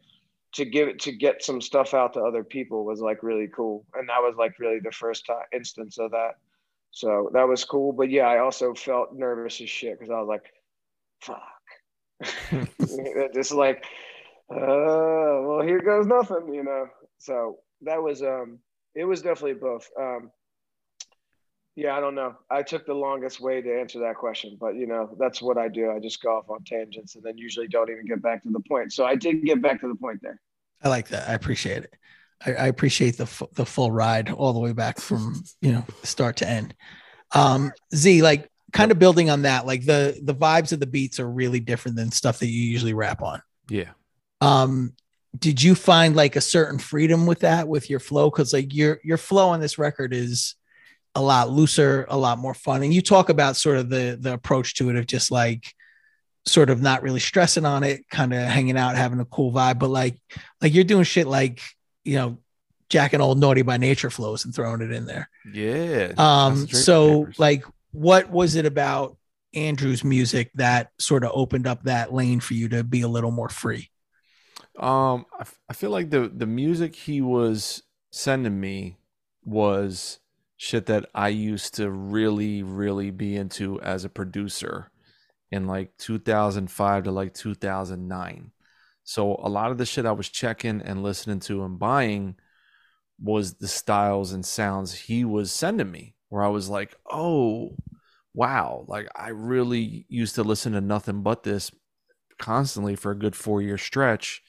to 0.53 0.65
give 0.65 0.87
it 0.87 0.99
to 0.99 1.11
get 1.11 1.43
some 1.43 1.61
stuff 1.61 1.93
out 1.93 2.13
to 2.13 2.21
other 2.21 2.43
people 2.43 2.85
was 2.85 2.99
like 2.99 3.23
really 3.23 3.47
cool, 3.47 3.85
and 3.93 4.07
that 4.09 4.21
was 4.21 4.35
like 4.37 4.59
really 4.59 4.79
the 4.79 4.91
first 4.91 5.25
time 5.25 5.43
instance 5.53 5.97
of 5.97 6.11
that. 6.11 6.35
So 6.91 7.29
that 7.33 7.47
was 7.47 7.63
cool. 7.63 7.93
But 7.93 8.09
yeah, 8.09 8.27
I 8.27 8.39
also 8.39 8.73
felt 8.73 9.13
nervous 9.15 9.61
as 9.61 9.69
shit 9.69 9.97
because 9.97 10.11
I 10.11 10.19
was 10.19 10.27
like, 10.27 10.45
fuck. 11.21 11.41
just 13.33 13.51
like, 13.53 13.85
uh, 14.51 15.39
well, 15.45 15.61
here 15.61 15.81
goes 15.81 16.05
nothing, 16.05 16.53
you 16.53 16.63
know. 16.63 16.87
So 17.17 17.59
that 17.81 18.01
was 18.01 18.21
um 18.21 18.59
it 18.93 19.05
was 19.05 19.21
definitely 19.21 19.59
both. 19.59 19.89
Um 19.99 20.31
yeah, 21.77 21.95
I 21.95 21.99
don't 21.99 22.15
know. 22.15 22.35
I 22.49 22.63
took 22.63 22.87
the 22.87 22.95
longest 22.95 23.39
way 23.39 23.61
to 23.61 23.79
answer 23.79 23.99
that 23.99 24.15
question, 24.15 24.57
but 24.59 24.75
you 24.75 24.87
know, 24.87 25.15
that's 25.19 25.43
what 25.43 25.59
I 25.59 25.67
do. 25.67 25.91
I 25.91 25.99
just 25.99 26.23
go 26.23 26.35
off 26.35 26.49
on 26.49 26.63
tangents 26.63 27.13
and 27.13 27.23
then 27.23 27.37
usually 27.37 27.67
don't 27.67 27.91
even 27.91 28.07
get 28.07 28.19
back 28.19 28.41
to 28.43 28.49
the 28.49 28.59
point. 28.61 28.91
So 28.91 29.05
I 29.05 29.13
did 29.15 29.45
get 29.45 29.61
back 29.61 29.81
to 29.81 29.87
the 29.87 29.93
point 29.93 30.19
there. 30.23 30.41
I 30.83 30.89
like 30.89 31.09
that. 31.09 31.29
I 31.29 31.33
appreciate 31.33 31.83
it. 31.83 31.93
I, 32.43 32.53
I 32.53 32.67
appreciate 32.67 33.17
the 33.17 33.27
fu- 33.27 33.49
the 33.53 33.65
full 33.65 33.91
ride 33.91 34.31
all 34.31 34.53
the 34.53 34.59
way 34.59 34.73
back 34.73 34.99
from 34.99 35.43
you 35.61 35.71
know 35.71 35.85
start 36.01 36.37
to 36.37 36.49
end. 36.49 36.73
Um, 37.35 37.71
Z, 37.93 38.23
like 38.23 38.49
kind 38.73 38.91
of 38.91 38.97
building 38.97 39.29
on 39.29 39.43
that, 39.43 39.67
like 39.67 39.85
the 39.85 40.19
the 40.23 40.33
vibes 40.33 40.71
of 40.71 40.79
the 40.79 40.87
beats 40.87 41.19
are 41.19 41.29
really 41.29 41.59
different 41.59 41.95
than 41.95 42.11
stuff 42.11 42.39
that 42.39 42.47
you 42.47 42.63
usually 42.63 42.93
rap 42.93 43.21
on. 43.21 43.39
Yeah. 43.69 43.91
Um, 44.41 44.93
did 45.37 45.61
you 45.61 45.75
find 45.75 46.15
like 46.15 46.35
a 46.35 46.41
certain 46.41 46.79
freedom 46.79 47.27
with 47.27 47.41
that 47.41 47.67
with 47.67 47.87
your 47.87 47.99
flow? 47.99 48.31
Because 48.31 48.51
like 48.51 48.73
your 48.73 48.99
your 49.03 49.17
flow 49.17 49.49
on 49.49 49.59
this 49.59 49.77
record 49.77 50.11
is 50.11 50.55
a 51.17 51.21
lot 51.21 51.49
looser, 51.49 52.05
a 52.09 52.17
lot 52.17 52.37
more 52.37 52.53
fun, 52.53 52.83
and 52.83 52.93
you 52.93 53.01
talk 53.01 53.29
about 53.29 53.57
sort 53.57 53.77
of 53.77 53.89
the 53.89 54.17
the 54.19 54.33
approach 54.33 54.75
to 54.75 54.89
it 54.89 54.95
of 54.95 55.07
just 55.07 55.31
like 55.31 55.73
sort 56.45 56.69
of 56.69 56.81
not 56.81 57.01
really 57.01 57.19
stressing 57.19 57.65
on 57.65 57.83
it, 57.83 58.07
kind 58.09 58.33
of 58.33 58.39
hanging 58.39 58.77
out, 58.77 58.95
having 58.95 59.19
a 59.19 59.25
cool 59.25 59.51
vibe, 59.51 59.79
but 59.79 59.89
like 59.89 60.19
like 60.61 60.73
you're 60.73 60.83
doing 60.83 61.03
shit 61.03 61.27
like 61.27 61.61
you 62.05 62.15
know 62.15 62.37
jacking 62.89 63.19
old 63.19 63.39
naughty 63.39 63.63
by 63.63 63.77
nature 63.77 64.09
flows 64.09 64.45
and 64.45 64.53
throwing 64.55 64.81
it 64.81 64.91
in 64.91 65.05
there. 65.05 65.29
Yeah. 65.43 66.13
Um, 66.17 66.59
That's 66.59 66.61
the 66.61 66.67
Draper 66.67 66.83
so 66.83 67.19
Papers. 67.25 67.39
like, 67.39 67.63
what 67.91 68.29
was 68.29 68.55
it 68.55 68.65
about 68.65 69.17
Andrew's 69.53 70.03
music 70.03 70.51
that 70.55 70.91
sort 70.99 71.23
of 71.23 71.31
opened 71.33 71.67
up 71.67 71.83
that 71.83 72.13
lane 72.13 72.39
for 72.39 72.53
you 72.53 72.69
to 72.69 72.83
be 72.83 73.01
a 73.01 73.07
little 73.07 73.31
more 73.31 73.49
free? 73.49 73.89
Um, 74.79 75.25
I, 75.37 75.41
f- 75.41 75.59
I 75.67 75.73
feel 75.73 75.89
like 75.89 76.11
the 76.11 76.31
the 76.33 76.45
music 76.45 76.95
he 76.95 77.21
was 77.21 77.81
sending 78.11 78.59
me 78.59 78.97
was 79.43 80.19
shit 80.57 80.87
that 80.87 81.05
I 81.13 81.29
used 81.29 81.75
to 81.75 81.89
really, 81.89 82.63
really 82.63 83.11
be 83.11 83.35
into 83.35 83.79
as 83.81 84.03
a 84.03 84.09
producer 84.09 84.91
in 85.51 85.67
like 85.67 85.95
2005 85.97 87.03
to 87.03 87.11
like 87.11 87.33
2009. 87.33 88.51
So 89.03 89.39
a 89.41 89.47
lot 89.47 89.71
of 89.71 89.77
the 89.77 89.85
shit 89.85 90.05
I 90.05 90.11
was 90.11 90.27
checking 90.27 90.81
and 90.81 91.03
listening 91.03 91.39
to 91.41 91.63
and 91.63 91.79
buying 91.79 92.35
was 93.19 93.53
the 93.53 93.67
styles 93.67 94.33
and 94.33 94.45
sounds 94.45 94.93
he 94.93 95.23
was 95.23 95.51
sending 95.51 95.91
me, 95.91 96.15
where 96.29 96.43
I 96.43 96.49
was 96.49 96.69
like, 96.69 96.95
oh, 97.09 97.75
wow, 98.33 98.83
like 98.87 99.07
I 99.15 99.29
really 99.29 100.05
used 100.09 100.35
to 100.35 100.43
listen 100.43 100.73
to 100.73 100.81
nothing 100.81 101.21
but 101.21 101.43
this 101.43 101.71
constantly 102.37 102.95
for 102.95 103.11
a 103.11 103.17
good 103.17 103.35
four 103.35 103.61
year 103.61 103.77
stretch 103.77 104.43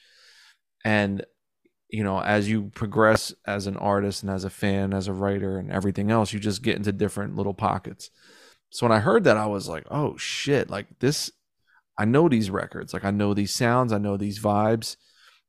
and 0.85 1.25
you 1.89 2.03
know 2.03 2.19
as 2.21 2.47
you 2.49 2.69
progress 2.75 3.33
as 3.45 3.67
an 3.67 3.75
artist 3.77 4.23
and 4.23 4.31
as 4.31 4.43
a 4.43 4.49
fan 4.49 4.93
as 4.93 5.07
a 5.07 5.13
writer 5.13 5.57
and 5.57 5.71
everything 5.71 6.11
else 6.11 6.31
you 6.31 6.39
just 6.39 6.61
get 6.61 6.75
into 6.75 6.91
different 6.91 7.35
little 7.35 7.53
pockets. 7.53 8.11
So 8.69 8.85
when 8.85 8.95
i 8.95 8.99
heard 8.99 9.23
that 9.23 9.37
i 9.37 9.47
was 9.47 9.67
like 9.67 9.85
oh 9.89 10.15
shit 10.17 10.69
like 10.69 10.99
this 10.99 11.31
i 11.97 12.05
know 12.05 12.29
these 12.29 12.49
records. 12.49 12.93
Like 12.93 13.05
i 13.05 13.11
know 13.11 13.33
these 13.33 13.53
sounds. 13.53 13.91
I 13.91 13.97
know 13.97 14.17
these 14.17 14.39
vibes. 14.39 14.95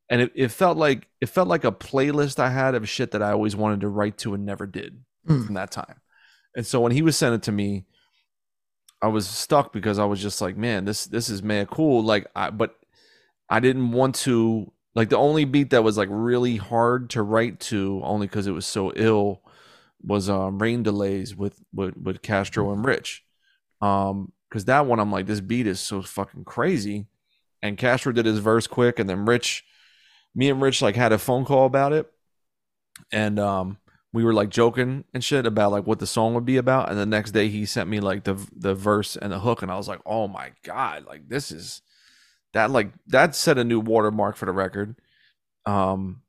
And 0.08 0.22
it, 0.22 0.32
it 0.34 0.48
felt 0.48 0.76
like 0.76 1.06
it 1.20 1.28
felt 1.28 1.46
like 1.46 1.64
a 1.64 1.70
playlist 1.72 2.38
i 2.38 2.50
had 2.50 2.74
of 2.74 2.88
shit 2.88 3.10
that 3.12 3.22
i 3.22 3.30
always 3.32 3.54
wanted 3.54 3.80
to 3.82 3.88
write 3.88 4.18
to 4.18 4.34
and 4.34 4.44
never 4.44 4.66
did 4.66 5.04
Hmm. 5.26 5.44
from 5.44 5.54
that 5.54 5.70
time. 5.70 6.00
And 6.56 6.66
so 6.66 6.80
when 6.80 6.92
he 6.92 7.02
was 7.02 7.16
sending 7.16 7.36
it 7.36 7.42
to 7.44 7.52
me 7.52 7.84
i 9.02 9.08
was 9.08 9.28
stuck 9.28 9.72
because 9.72 9.98
i 9.98 10.04
was 10.04 10.20
just 10.20 10.40
like 10.40 10.56
man 10.56 10.84
this 10.86 11.04
this 11.06 11.28
is 11.28 11.42
mad 11.42 11.68
cool. 11.68 12.02
Like 12.02 12.26
i 12.34 12.48
but 12.50 12.74
i 13.50 13.60
didn't 13.60 13.92
want 13.92 14.14
to 14.26 14.72
like 14.94 15.08
the 15.08 15.16
only 15.16 15.44
beat 15.44 15.70
that 15.70 15.84
was 15.84 15.96
like 15.96 16.08
really 16.10 16.56
hard 16.56 17.10
to 17.10 17.22
write 17.22 17.60
to 17.60 18.00
only 18.04 18.26
because 18.26 18.46
it 18.46 18.52
was 18.52 18.66
so 18.66 18.92
ill 18.96 19.42
was 20.02 20.28
um 20.30 20.60
rain 20.60 20.82
delays 20.82 21.36
with 21.36 21.60
with, 21.72 21.96
with 21.96 22.22
castro 22.22 22.72
and 22.72 22.84
rich. 22.84 23.24
Um 23.80 24.32
because 24.48 24.64
that 24.64 24.86
one 24.86 24.98
i'm 24.98 25.12
like 25.12 25.26
this 25.26 25.40
beat 25.40 25.66
is 25.66 25.80
so 25.80 26.02
fucking 26.02 26.44
crazy. 26.44 27.06
And 27.62 27.76
castro 27.76 28.12
did 28.12 28.26
his 28.26 28.38
verse 28.38 28.66
quick 28.66 28.98
and 28.98 29.08
then 29.08 29.26
rich 29.26 29.64
me 30.34 30.48
and 30.48 30.62
rich 30.62 30.80
like 30.80 30.96
had 30.96 31.12
a 31.12 31.18
phone 31.18 31.44
call 31.44 31.66
about 31.66 31.92
it. 31.92 32.10
And 33.12 33.38
um 33.38 33.78
we 34.12 34.24
were 34.24 34.34
like 34.34 34.48
joking 34.48 35.04
and 35.14 35.22
shit 35.22 35.46
about 35.46 35.70
like 35.70 35.86
what 35.86 35.98
the 36.00 36.06
song 36.06 36.34
would 36.34 36.44
be 36.44 36.56
about, 36.56 36.90
and 36.90 36.98
the 36.98 37.06
next 37.06 37.30
day 37.30 37.48
he 37.48 37.64
sent 37.64 37.88
me 37.88 38.00
like 38.00 38.24
the 38.24 38.34
the 38.54 38.74
verse 38.74 39.16
and 39.16 39.32
the 39.32 39.38
hook, 39.40 39.62
and 39.62 39.70
I 39.70 39.76
was 39.76 39.88
like, 39.88 40.00
oh 40.04 40.26
my 40.26 40.52
god, 40.64 41.06
like 41.06 41.28
this 41.28 41.52
is 41.52 41.82
that 42.52 42.70
like 42.70 42.92
that 43.08 43.34
set 43.34 43.58
a 43.58 43.64
new 43.64 43.80
watermark 43.80 44.36
for 44.36 44.46
the 44.46 44.52
record. 44.52 44.96
Um, 45.66 46.22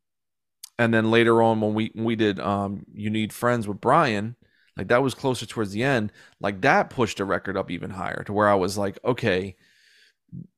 and 0.78 0.94
then 0.94 1.12
later 1.12 1.42
on 1.42 1.62
when 1.62 1.74
we 1.74 1.92
when 1.94 2.06
we 2.06 2.16
did 2.16 2.40
um 2.40 2.86
you 2.94 3.10
need 3.10 3.34
friends 3.34 3.68
with 3.68 3.82
Brian, 3.82 4.36
like 4.78 4.88
that 4.90 5.04
was 5.04 5.14
closer 5.14 5.46
towards 5.46 5.72
the 5.72 5.84
end, 5.84 6.12
like 6.40 6.62
that 6.62 6.90
pushed 6.90 7.18
the 7.18 7.26
record 7.26 7.58
up 7.58 7.72
even 7.72 7.92
higher 7.92 8.24
to 8.26 8.34
where 8.34 8.50
I 8.50 8.56
was 8.56 8.78
like, 8.78 9.00
okay. 9.06 9.56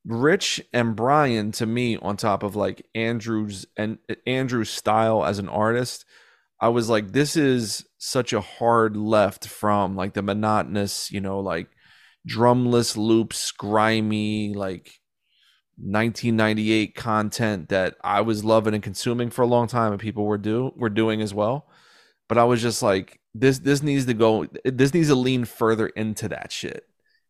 Rich 0.04 0.62
and 0.72 0.94
Brian 0.94 1.50
to 1.52 1.66
me 1.66 1.96
on 1.96 2.16
top 2.16 2.44
of 2.44 2.54
like 2.54 2.86
Andrew's 2.94 3.66
and 3.76 3.98
Andrew's 4.24 4.70
style 4.70 5.24
as 5.24 5.40
an 5.40 5.48
artist 5.48 6.04
I 6.60 6.68
was 6.68 6.88
like, 6.88 7.12
this 7.12 7.36
is 7.36 7.84
such 7.98 8.32
a 8.32 8.40
hard 8.40 8.96
left 8.96 9.46
from 9.46 9.96
like 9.96 10.14
the 10.14 10.22
monotonous, 10.22 11.10
you 11.10 11.20
know, 11.20 11.40
like 11.40 11.68
drumless 12.26 12.96
loops, 12.96 13.52
grimy, 13.52 14.54
like 14.54 15.00
1998 15.76 16.94
content 16.94 17.68
that 17.70 17.96
I 18.02 18.20
was 18.20 18.44
loving 18.44 18.74
and 18.74 18.82
consuming 18.82 19.30
for 19.30 19.42
a 19.42 19.46
long 19.46 19.66
time, 19.66 19.92
and 19.92 20.00
people 20.00 20.24
were 20.24 20.38
do 20.38 20.72
were 20.76 20.90
doing 20.90 21.20
as 21.20 21.34
well. 21.34 21.68
But 22.28 22.38
I 22.38 22.44
was 22.44 22.62
just 22.62 22.82
like, 22.82 23.20
this 23.34 23.58
this 23.58 23.82
needs 23.82 24.06
to 24.06 24.14
go. 24.14 24.46
This 24.64 24.94
needs 24.94 25.08
to 25.08 25.14
lean 25.14 25.44
further 25.44 25.88
into 25.88 26.28
that 26.28 26.52
shit, 26.52 26.84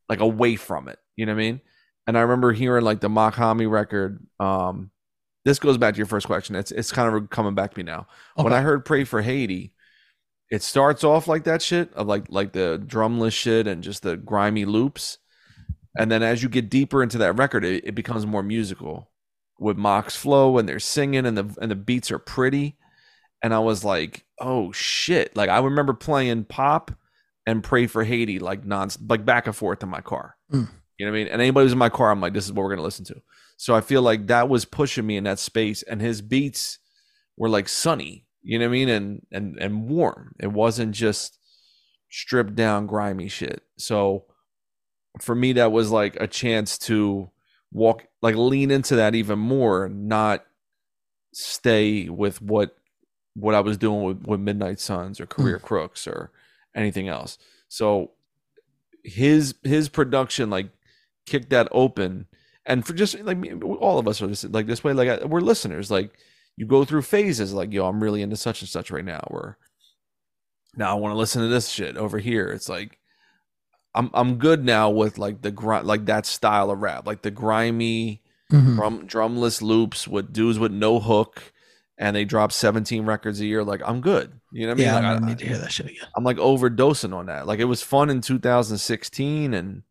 like 0.09 0.21
away 0.21 0.57
from 0.57 0.89
it. 0.89 0.99
You 1.17 1.27
know 1.27 1.33
what 1.33 1.41
I 1.41 1.45
mean? 1.45 1.61
And 2.07 2.19
I 2.19 2.23
remember 2.23 2.53
hearing 2.53 2.85
like 2.85 3.01
the 3.01 3.09
Mach-Hommy 3.09 3.67
record, 3.67 4.27
um, 4.39 4.91
this 5.45 5.59
goes 5.59 5.79
back 5.79 5.95
to 5.95 5.99
your 5.99 6.07
first 6.07 6.27
question. 6.27 6.57
It's 6.57 6.71
it's 6.71 6.93
kind 6.93 7.15
of 7.15 7.31
coming 7.31 7.55
back 7.55 7.73
to 7.73 7.79
me 7.79 7.85
now. 7.85 8.07
Okay. 8.37 8.45
When 8.45 8.53
I 8.53 8.61
heard 8.61 8.85
"Pray 8.85 9.05
for 9.05 9.23
Haiti," 9.23 9.73
it 10.51 10.63
starts 10.63 11.05
off 11.05 11.29
like 11.29 11.45
that 11.45 11.63
shit 11.63 11.93
of 11.95 12.07
like 12.07 12.27
like 12.29 12.53
the 12.53 12.83
drumless 12.87 13.35
shit 13.35 13.67
and 13.67 13.83
just 13.83 14.03
the 14.03 14.17
grimy 14.17 14.65
loops, 14.65 15.19
and 15.97 16.11
then 16.11 16.23
as 16.23 16.43
you 16.43 16.49
get 16.49 16.71
deeper 16.71 17.03
into 17.03 17.19
that 17.19 17.35
record, 17.35 17.65
it, 17.65 17.85
it 17.87 17.95
becomes 17.95 18.27
more 18.27 18.43
musical 18.43 19.11
with 19.59 19.77
Mach's 19.77 20.17
flow 20.17 20.59
and 20.59 20.69
they're 20.69 20.81
singing 20.81 21.27
and 21.27 21.39
the 21.39 21.57
and 21.61 21.71
the 21.71 21.77
beats 21.77 22.11
are 22.11 22.19
pretty. 22.19 22.77
And 23.43 23.53
I 23.53 23.59
was 23.59 23.85
like, 23.85 24.25
oh 24.41 24.73
shit! 24.73 25.37
Like 25.37 25.51
I 25.51 25.59
remember 25.59 25.93
playing 25.93 26.45
pop 26.45 26.91
and 27.47 27.63
"Pray 27.63 27.87
for 27.87 28.05
Haiti" 28.05 28.39
like 28.39 28.65
non 28.65 28.89
like 29.07 29.25
back 29.25 29.47
and 29.47 29.55
forth 29.55 29.83
in 29.83 29.89
my 29.89 30.01
car. 30.01 30.37
Mm. 30.53 30.69
You 30.99 31.07
know 31.07 31.13
what 31.13 31.19
I 31.19 31.25
mean? 31.25 31.33
And 31.33 31.43
anybody 31.43 31.65
who's 31.65 31.73
in 31.73 31.79
my 31.79 31.89
car, 31.89 32.11
I'm 32.11 32.21
like, 32.21 32.33
this 32.33 32.45
is 32.45 32.53
what 32.53 32.63
we're 32.63 32.71
gonna 32.71 32.83
listen 32.83 33.05
to. 33.07 33.21
So 33.57 33.75
I 33.75 33.81
feel 33.81 34.03
like 34.03 34.27
that 34.29 34.49
was 34.49 34.65
pushing 34.65 35.07
me 35.07 35.17
in 35.17 35.25
that 35.25 35.39
space, 35.39 35.83
and 35.83 36.01
his 36.01 36.23
beats 36.23 36.79
were 37.37 37.49
like 37.49 37.69
sunny, 37.69 38.27
you 38.43 38.59
know 38.59 38.65
what 38.67 38.71
I 38.71 38.73
mean, 38.73 38.89
and 38.89 39.27
and 39.31 39.59
and 39.59 39.89
warm. 39.89 40.35
It 40.41 40.53
wasn't 40.53 40.93
just 40.93 41.39
stripped 42.11 42.55
down 42.55 42.87
grimy 42.87 43.29
shit. 43.29 43.63
So 43.77 44.25
for 45.21 45.35
me, 45.35 45.53
that 45.55 45.73
was 45.73 45.91
like 45.91 46.17
a 46.17 46.27
chance 46.27 46.79
to 46.79 47.31
walk, 47.73 48.07
like 48.23 48.37
lean 48.37 48.71
into 48.71 48.97
that 48.97 49.15
even 49.15 49.39
more, 49.39 49.89
not 49.89 50.45
stay 51.33 52.09
with 52.09 52.41
what 52.41 52.77
what 53.35 53.55
I 53.55 53.61
was 53.61 53.77
doing 53.77 54.03
with, 54.03 54.27
with 54.27 54.41
Midnight 54.41 54.79
Suns 54.79 55.21
or 55.21 55.27
Career 55.27 55.59
mm. 55.59 55.63
Crooks 55.63 56.07
or 56.07 56.31
anything 56.75 57.09
else. 57.09 57.39
So 57.69 58.13
his 59.05 59.55
his 59.63 59.89
production 59.89 60.51
like 60.51 60.71
kicked 61.27 61.51
that 61.51 61.69
open 61.71 62.27
and 62.67 62.87
for 62.87 62.95
just 62.95 63.19
like 63.21 63.39
all 63.79 63.99
of 63.99 64.09
us 64.09 64.23
are 64.23 64.29
just 64.29 64.51
like 64.51 64.67
this 64.67 64.83
way 64.83 64.93
like 64.95 65.23
we're 65.25 65.41
listeners 65.41 65.91
like 65.91 66.17
you 66.57 66.67
go 66.67 66.85
through 66.85 67.03
phases 67.03 67.53
like 67.53 67.73
yo 67.73 67.87
i'm 67.87 68.03
really 68.03 68.23
into 68.23 68.37
such 68.37 68.63
and 68.63 68.69
such 68.69 68.91
right 68.91 69.05
now 69.05 69.23
or 69.31 69.59
now 70.75 70.91
i 70.91 70.99
want 70.99 71.13
to 71.13 71.19
listen 71.19 71.43
to 71.43 71.49
this 71.49 71.69
shit 71.69 71.97
over 71.97 72.19
here 72.19 72.49
it's 72.49 72.69
like 72.69 72.99
i'm 73.95 74.11
i'm 74.15 74.37
good 74.37 74.65
now 74.65 74.91
with 74.91 75.19
like 75.19 75.43
the 75.43 75.51
grind 75.51 75.87
like 75.87 76.07
that 76.07 76.27
style 76.27 76.71
of 76.71 76.81
rap 76.81 77.07
like 77.07 77.23
the 77.23 77.31
grimy 77.31 78.21
mm-hmm. 78.53 78.77
drum 78.77 79.07
drumless 79.07 79.63
loops 79.63 80.07
with 80.09 80.33
dudes 80.33 80.59
with 80.59 80.73
no 80.73 81.01
hook 81.01 81.53
and 81.97 82.17
they 82.17 82.25
drop 82.25 82.51
17 82.51 83.05
records 83.05 83.41
a 83.41 83.47
year 83.47 83.63
like 83.63 83.81
i'm 83.85 84.01
good 84.01 84.33
you 84.53 84.67
know 84.67 84.73
what 84.73 84.75
i 84.75 84.79
mean 84.79 84.87
yeah, 84.87 84.95
like, 84.95 85.05
I 85.05 85.13
don't 85.15 85.27
need 85.27 85.39
to 85.39 85.47
hear 85.47 85.59
that 85.59 85.73
shit 85.73 85.87
again 85.87 86.07
i'm 86.17 86.25
like 86.25 86.39
overdosing 86.39 87.15
on 87.15 87.27
that 87.27 87.47
like 87.47 87.61
it 87.61 87.65
was 87.65 87.83
fun 87.83 88.11
in 88.11 88.21
2016 88.21 89.55
and 89.55 89.83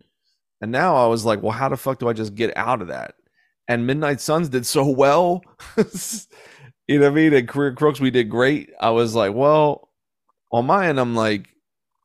and 0.64 0.72
now 0.72 0.96
I 0.96 1.08
was 1.08 1.26
like, 1.26 1.44
well, 1.44 1.52
how 1.52 1.68
the 1.68 1.76
fuck 1.76 2.00
do 2.00 2.08
I 2.08 2.14
just 2.14 2.36
get 2.36 2.56
out 2.56 2.82
of 2.82 2.88
that? 2.88 3.16
And 3.68 3.86
Midnight 3.86 4.22
Suns 4.22 4.48
did 4.48 4.66
so 4.66 4.88
well. 4.88 5.44
you 6.88 7.00
know 7.00 7.10
what 7.10 7.12
I 7.12 7.16
mean? 7.16 7.34
And 7.34 7.50
Career 7.50 7.74
Crooks, 7.74 8.00
we 8.00 8.12
did 8.12 8.30
great. 8.30 8.72
I 8.80 8.92
was 8.92 9.14
like, 9.14 9.34
well, 9.34 9.90
on 10.54 10.66
my 10.66 10.88
end, 10.88 11.02
I'm 11.02 11.16
like, 11.16 11.50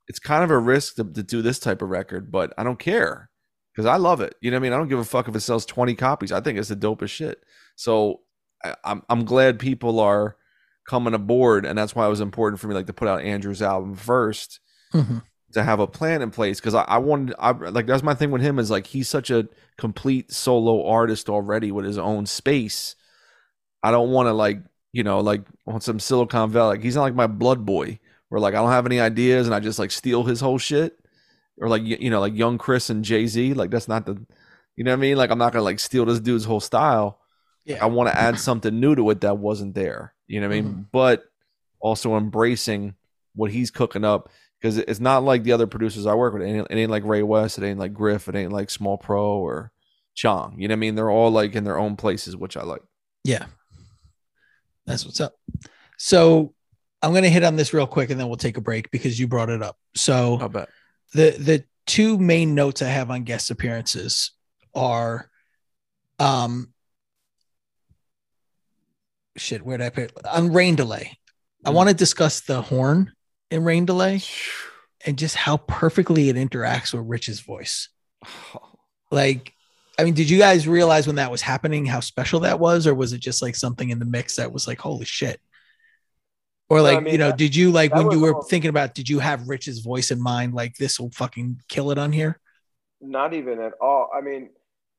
it's 0.09 0.19
kind 0.19 0.43
of 0.43 0.51
a 0.51 0.59
risk 0.59 0.97
to, 0.97 1.05
to 1.05 1.23
do 1.23 1.43
this 1.43 1.59
type 1.59 1.83
of 1.83 1.91
record, 1.91 2.33
but 2.33 2.53
I 2.59 2.65
don't 2.65 2.79
care 2.79 3.31
because 3.75 3.87
I 3.87 3.97
love 3.97 4.21
it. 4.21 4.35
You 4.41 4.51
know 4.51 4.57
what 4.57 4.61
I 4.61 4.63
mean? 4.63 4.73
I 4.73 4.77
don't 4.77 4.89
give 4.89 4.99
a 4.99 5.05
fuck 5.05 5.29
if 5.29 5.37
it 5.37 5.41
sells 5.41 5.67
20 5.67 5.95
copies. 5.95 6.33
I 6.33 6.41
think 6.41 6.59
it's 6.59 6.69
the 6.69 6.77
dopest 6.77 7.11
shit. 7.11 7.43
So 7.77 8.21
I, 8.65 8.75
I'm 8.85 9.03
I'm 9.09 9.25
glad 9.25 9.59
people 9.59 10.01
are 10.01 10.37
coming 10.89 11.15
aboard, 11.15 11.67
and 11.67 11.79
that's 11.79 11.95
why 11.95 12.07
it 12.07 12.11
was 12.11 12.21
important 12.21 12.61
for 12.61 12.69
me 12.69 12.75
like 12.75 12.87
to 12.87 12.93
put 12.93 13.09
out 13.09 13.23
Andrew's 13.23 13.63
album 13.63 13.97
1st 13.97 14.59
mm-hmm 14.95 15.19
to 15.53 15.63
have 15.63 15.81
a 15.81 15.87
plan 15.87 16.23
in 16.23 16.31
place 16.31 16.61
because 16.61 16.75
I, 16.75 16.83
I 16.83 16.99
wanted 16.99 17.35
I 17.39 17.53
like 17.53 17.87
that's 17.87 18.03
my 18.03 18.15
thing 18.15 18.31
with 18.31 18.43
him 18.43 18.59
is 18.59 18.71
like 18.71 18.87
he's 18.87 19.09
such 19.09 19.31
a 19.31 19.49
complete 19.77 20.33
solo 20.33 20.87
artist 20.87 21.29
already 21.29 21.73
with 21.73 21.85
his 21.85 21.99
own 21.99 22.27
space. 22.27 22.95
I 23.83 23.91
don't 23.91 24.11
want 24.11 24.27
to 24.27 24.33
like 24.33 24.61
you 24.93 25.03
know 25.03 25.21
like 25.21 25.43
on 25.67 25.81
some 25.81 26.01
Silicon 26.01 26.51
Valley. 26.51 26.77
Like 26.77 26.83
he's 26.83 26.97
not 26.97 27.03
like 27.03 27.15
my 27.15 27.27
blood 27.27 27.65
boy 27.65 27.99
where 28.29 28.41
like 28.41 28.55
I 28.55 28.59
don't 28.59 28.71
have 28.71 28.87
any 28.87 29.01
ideas 29.01 29.47
and 29.47 29.55
I 29.55 29.61
just 29.61 29.79
like 29.79 29.91
steal 29.91 30.25
his 30.25 30.41
whole 30.41 30.59
shit 30.59 30.99
or 31.59 31.69
like 31.69 31.83
you 31.83 32.11
know 32.11 32.21
like 32.21 32.37
young 32.37 32.59
Chris 32.59 32.91
and 32.91 33.05
Jay 33.05 33.27
Z. 33.27 33.55
Like 33.55 33.71
that's 33.71 33.89
not 33.89 34.07
the 34.07 34.25
you 34.77 34.85
know 34.85 34.93
what 34.93 34.99
I 34.99 35.01
mean. 35.01 35.17
Like 35.17 35.31
I'm 35.31 35.39
not 35.39 35.53
gonna 35.53 35.65
like 35.65 35.81
steal 35.81 36.05
this 36.05 36.21
dude's 36.21 36.45
whole 36.45 36.61
style. 36.61 37.21
Yeah. 37.65 37.83
I 37.83 37.87
want 37.87 38.09
to 38.09 38.19
add 38.19 38.39
something 38.39 38.81
new 38.81 38.95
to 38.95 39.11
it 39.11 39.21
that 39.23 39.39
wasn't 39.39 39.75
there. 39.75 40.15
You 40.27 40.41
know 40.41 40.49
what 40.49 40.57
I 40.57 40.61
mean? 40.61 40.71
Mm-hmm. 40.71 40.83
But 40.93 41.25
also 41.81 42.17
embracing 42.17 42.95
what 43.35 43.51
he's 43.51 43.71
cooking 43.71 44.05
up 44.05 44.31
because 44.61 44.79
it's 44.79 45.01
not 45.01 45.23
like 45.23 45.43
the 45.43 45.53
other 45.53 45.67
producers 45.67 46.07
I 46.07 46.15
work 46.15 46.33
with. 46.33 46.43
It 46.43 46.47
ain't, 46.47 46.67
it 46.71 46.77
ain't, 46.77 46.91
like 46.91 47.05
Ray 47.05 47.23
West, 47.23 47.59
it 47.59 47.65
ain't 47.65 47.79
like 47.79 47.95
Griff, 47.95 48.29
it 48.29 48.35
ain't 48.35 48.53
like 48.53 48.71
Small 48.71 48.99
Pro 48.99 49.39
or 49.39 49.71
Chong. 50.15 50.57
You 50.59 50.69
know 50.69 50.73
what 50.73 50.79
I 50.79 50.81
mean? 50.81 50.95
They're 50.95 51.11
all 51.11 51.31
like 51.31 51.55
in 51.55 51.65
their 51.65 51.79
own 51.79 51.97
places, 51.97 52.37
which 52.37 52.57
I 52.57 52.63
like. 52.63 52.83
Yeah, 53.25 53.47
that's 54.87 55.05
what's 55.05 55.21
up. 55.21 55.35
So 55.97 56.55
I'm 57.03 57.15
gonna 57.15 57.29
hit 57.29 57.45
on 57.45 57.57
this 57.57 57.73
real 57.73 57.87
quick, 57.87 58.11
and 58.11 58.19
then 58.19 58.29
we'll 58.29 58.37
take 58.37 58.57
a 58.57 58.63
break 58.63 58.91
because 58.91 59.19
you 59.19 59.29
brought 59.29 59.51
it 59.51 59.63
up. 59.63 59.77
So 59.95 60.49
bet 60.49 60.69
the 61.13 61.31
the 61.39 61.65
two 61.87 62.19
main 62.19 62.55
notes 62.55 62.83
I 62.83 62.89
have 62.89 63.11
on 63.11 63.25
guest 63.25 63.51
appearances 63.51 64.33
are, 64.75 65.31
um, 66.19 66.73
shit. 69.37 69.65
Where 69.65 69.79
did 69.79 69.87
I 69.87 69.91
put 69.91 70.05
it? 70.05 70.27
on 70.27 70.53
rain 70.53 70.75
delay? 70.75 71.19
I 71.65 71.71
mm. 71.71 71.75
want 71.75 71.89
to 71.89 71.95
discuss 71.95 72.41
the 72.41 72.63
horn 72.63 73.13
in 73.51 73.65
Rain 73.65 73.85
Delay 73.85 74.23
and 75.07 75.19
just 75.19 75.35
how 75.35 75.59
perfectly 75.59 76.29
it 76.29 76.37
interacts 76.37 76.93
with 76.93 77.07
Rich's 77.07 77.41
voice. 77.41 77.89
Like, 79.11 79.55
I 79.99 80.05
mean, 80.05 80.13
did 80.13 80.29
you 80.29 80.37
guys 80.37 80.69
realize 80.69 81.07
when 81.07 81.17
that 81.17 81.31
was 81.31 81.41
happening 81.41 81.87
how 81.87 82.01
special 82.01 82.41
that 82.41 82.61
was, 82.61 82.87
or 82.87 82.95
was 82.95 83.15
it 83.15 83.21
just 83.21 83.41
like 83.41 83.57
something 83.57 83.89
in 83.89 83.99
the 83.99 84.05
mix 84.05 84.37
that 84.37 84.53
was 84.53 84.67
like, 84.67 84.79
holy 84.79 85.07
shit? 85.07 85.41
Or 86.71 86.83
like, 86.83 86.99
I 86.99 87.01
mean, 87.01 87.13
you 87.13 87.19
know, 87.19 87.29
that, 87.29 87.39
did 87.39 87.57
you 87.57 87.71
like 87.71 87.95
when 87.95 88.11
you 88.11 88.21
were 88.21 88.35
all, 88.35 88.43
thinking 88.43 88.69
about, 88.69 88.95
did 88.95 89.09
you 89.09 89.19
have 89.21 89.49
Rich's 89.49 89.79
voice 89.79 90.11
in 90.11 90.21
mind? 90.21 90.53
Like, 90.53 90.77
this 90.77 91.01
will 91.01 91.11
fucking 91.11 91.63
kill 91.69 91.91
it 91.91 91.99
on 91.99 92.13
here? 92.13 92.41
Not 93.01 93.33
even 93.33 93.61
at 93.61 93.73
all. 93.81 94.11
I 94.15 94.21
mean, 94.21 94.51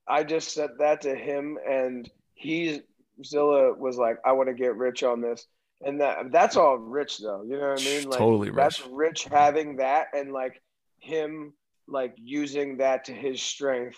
I 0.08 0.24
just 0.24 0.54
said 0.54 0.72
that 0.80 1.02
to 1.02 1.16
him, 1.16 1.60
and 1.70 2.10
he's 2.34 2.80
Zilla 3.24 3.74
was 3.74 3.98
like, 3.98 4.18
I 4.26 4.32
want 4.32 4.50
to 4.50 4.56
get 4.56 4.76
Rich 4.76 5.04
on 5.04 5.22
this 5.22 5.46
and 5.82 6.02
that 6.02 6.32
that's 6.32 6.56
all 6.56 6.78
rich 6.78 7.20
though 7.20 7.44
you 7.44 7.58
know 7.58 7.70
what 7.70 7.82
i 7.82 7.84
mean 7.84 8.10
like 8.10 8.18
totally 8.18 8.50
rich. 8.50 8.56
that's 8.56 8.88
rich 8.88 9.26
having 9.26 9.78
that 9.78 10.08
and 10.14 10.32
like 10.32 10.62
him 11.00 11.54
like 11.88 12.14
using 12.18 12.78
that 12.78 13.06
to 13.06 13.14
his 13.14 13.42
strength 13.42 13.98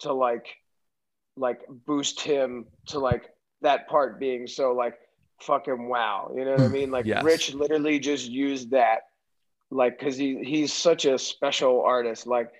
to 0.00 0.12
like 0.12 0.46
like 1.36 1.60
boost 1.86 2.20
him 2.20 2.66
to 2.86 2.98
like 2.98 3.30
that 3.62 3.88
part 3.88 4.18
being 4.18 4.46
so 4.46 4.72
like 4.72 4.94
fucking 5.40 5.88
wow. 5.88 6.32
You 6.34 6.44
know 6.44 6.52
what 6.52 6.60
i 6.60 6.68
mean? 6.68 6.90
Like 6.90 7.06
yes. 7.06 7.22
rich 7.22 7.54
literally 7.54 7.98
just 7.98 8.28
used 8.28 8.70
that 8.70 9.00
like 9.70 9.98
because 9.98 10.16
he 10.16 10.42
he's 10.42 10.72
such 10.72 11.04
a 11.04 11.18
special 11.18 11.82
artist. 11.82 12.26
Like 12.26 12.50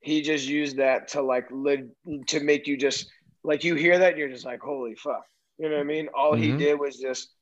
he 0.00 0.22
just 0.22 0.46
used 0.46 0.76
that 0.76 1.08
to 1.08 1.22
like 1.22 1.46
li- 1.50 1.90
to 2.28 2.40
make 2.40 2.66
you 2.66 2.76
just 2.76 3.10
like 3.44 3.64
you 3.64 3.74
hear 3.74 3.98
that 3.98 4.16
you're 4.16 4.28
just 4.28 4.44
like 4.44 4.60
holy 4.60 4.94
fuck. 4.94 5.24
You 5.58 5.68
know 5.68 5.76
what 5.76 5.82
i 5.82 5.84
mean? 5.84 6.08
All 6.14 6.32
mm-hmm. 6.32 6.42
he 6.42 6.56
did 6.56 6.78
was 6.78 6.98
just 6.98 7.34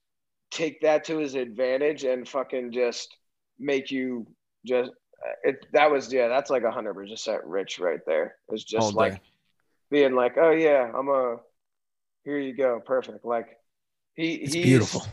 take 0.51 0.80
that 0.80 1.05
to 1.05 1.18
his 1.18 1.34
advantage 1.34 2.05
and 2.05 2.28
fucking 2.28 2.72
just 2.72 3.16
make 3.59 3.91
you 3.91 4.26
just 4.66 4.91
it 5.45 5.66
that 5.72 5.91
was 5.91 6.12
yeah 6.12 6.28
that's 6.28 6.51
like 6.51 6.62
a 6.62 6.70
hundred 6.70 6.95
percent 6.95 7.45
rich 7.45 7.78
right 7.78 8.01
there. 8.07 8.36
It's 8.49 8.64
just 8.64 8.95
like 8.95 9.20
being 9.91 10.14
like 10.14 10.36
oh 10.38 10.51
yeah 10.51 10.91
i'm 10.95 11.09
a 11.09 11.36
here 12.24 12.38
you 12.38 12.55
go 12.55 12.80
perfect. 12.80 13.24
Like 13.24 13.57
he 14.20 14.34
it's 14.34 14.54
he's 14.54 14.64
beautiful 14.64 15.06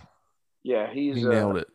yeah 0.64 0.91
he's 0.91 1.16
he 1.16 1.24
nailed 1.24 1.55
uh, 1.55 1.60
it 1.60 1.68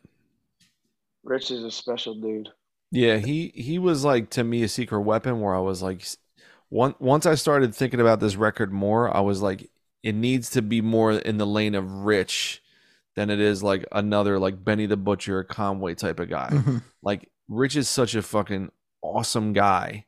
Rich 1.23 1.51
is 1.51 1.63
a 1.63 1.71
special 1.71 2.15
dude. 2.15 2.49
Yeah, 2.91 3.17
he 3.17 3.51
he 3.55 3.79
was 3.79 4.03
like 4.03 4.29
to 4.31 4.43
me 4.43 4.63
a 4.63 4.67
secret 4.67 5.01
weapon 5.01 5.39
where 5.39 5.55
I 5.55 5.59
was 5.59 5.81
like 5.81 6.05
one 6.69 6.95
once 6.99 7.25
I 7.25 7.35
started 7.35 7.73
thinking 7.73 8.01
about 8.01 8.19
this 8.19 8.35
record 8.35 8.71
more, 8.71 9.15
I 9.15 9.21
was 9.21 9.41
like 9.41 9.69
it 10.03 10.15
needs 10.15 10.49
to 10.51 10.61
be 10.61 10.81
more 10.81 11.13
in 11.13 11.37
the 11.37 11.47
lane 11.47 11.75
of 11.75 11.89
Rich 11.89 12.61
than 13.15 13.29
it 13.29 13.39
is 13.39 13.63
like 13.63 13.85
another 13.91 14.37
like 14.37 14.63
Benny 14.63 14.85
the 14.85 14.97
Butcher 14.97 15.43
Conway 15.43 15.95
type 15.95 16.19
of 16.19 16.29
guy. 16.29 16.49
Mhm. 16.51 16.83
Like 17.01 17.29
Rich 17.47 17.77
is 17.77 17.87
such 17.89 18.15
a 18.15 18.21
fucking 18.21 18.69
awesome 19.01 19.53
guy 19.53 20.05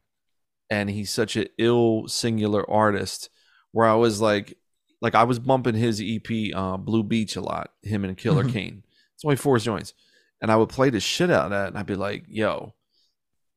and 0.70 0.90
he's 0.90 1.12
such 1.12 1.36
an 1.36 1.48
ill 1.58 2.08
singular 2.08 2.70
artist 2.70 3.30
where 3.72 3.88
I 3.88 3.96
was 3.96 4.22
like 4.22 4.58
like 5.02 5.16
I 5.16 5.24
was 5.24 5.40
bumping 5.40 5.76
his 5.76 6.02
EP 6.04 6.54
uh 6.56 6.78
Blue 6.78 7.04
Beach 7.04 7.36
a 7.36 7.42
lot, 7.42 7.72
him 7.84 8.04
and 8.06 8.18
Killer 8.18 8.44
Mhm. 8.44 8.52
Kane. 8.54 8.84
It's 9.16 9.24
only 9.26 9.36
four 9.38 9.58
joints. 9.60 9.94
And 10.42 10.52
I 10.52 10.56
would 10.58 10.70
play 10.70 10.90
the 10.90 11.00
shit 11.00 11.30
out 11.32 11.46
of 11.46 11.52
that 11.52 11.70
and 11.70 11.78
I'd 11.78 11.86
be 11.86 11.96
like, 11.96 12.26
yo, 12.28 12.74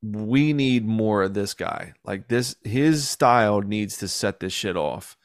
we 0.02 0.52
need 0.52 0.86
more 0.86 1.22
of 1.24 1.34
this 1.34 1.54
guy. 1.54 1.94
Like 2.04 2.28
this 2.28 2.56
his 2.62 3.08
style 3.08 3.60
needs 3.62 3.96
to 3.98 4.08
set 4.08 4.40
this 4.40 4.52
shit 4.52 4.76
off. 4.76 5.16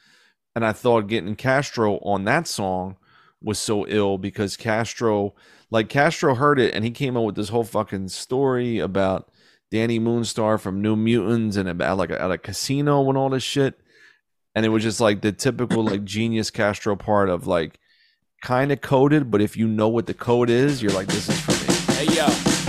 And 0.56 0.64
I 0.64 0.72
thought 0.72 1.08
getting 1.08 1.36
Castro 1.36 1.98
on 1.98 2.24
that 2.24 2.46
song 2.48 2.96
was 3.40 3.58
so 3.58 3.86
ill 3.88 4.18
because 4.18 4.56
Castro 4.56 5.34
like 5.70 5.88
Castro 5.88 6.34
heard 6.34 6.58
it 6.58 6.74
and 6.74 6.84
he 6.84 6.90
came 6.90 7.16
up 7.16 7.24
with 7.24 7.34
this 7.36 7.48
whole 7.50 7.64
fucking 7.64 8.08
story 8.08 8.78
about 8.78 9.30
Dani 9.72 10.00
Moonstar 10.00 10.60
from 10.60 10.80
New 10.82 10.96
Mutants 10.96 11.56
and 11.56 11.68
about 11.68 11.98
like 11.98 12.10
at 12.10 12.30
a 12.30 12.38
casino 12.38 13.08
and 13.08 13.18
all 13.18 13.30
this 13.30 13.42
shit. 13.42 13.80
And 14.54 14.64
it 14.64 14.68
was 14.68 14.82
just 14.82 15.00
like 15.00 15.20
the 15.20 15.32
typical 15.32 15.84
like 15.84 16.04
genius 16.04 16.50
Castro 16.50 16.94
part 16.96 17.28
of 17.28 17.46
like 17.46 17.78
kind 18.42 18.70
of 18.70 18.80
coded, 18.80 19.30
but 19.30 19.40
if 19.40 19.56
you 19.56 19.66
know 19.66 19.88
what 19.88 20.06
the 20.06 20.14
code 20.14 20.50
is, 20.50 20.82
you're 20.82 20.92
like, 20.92 21.08
this 21.08 21.28
is 21.28 21.40
for 21.40 21.52
me. 21.52 21.96
Hey 21.96 22.14
yo, 22.14 22.26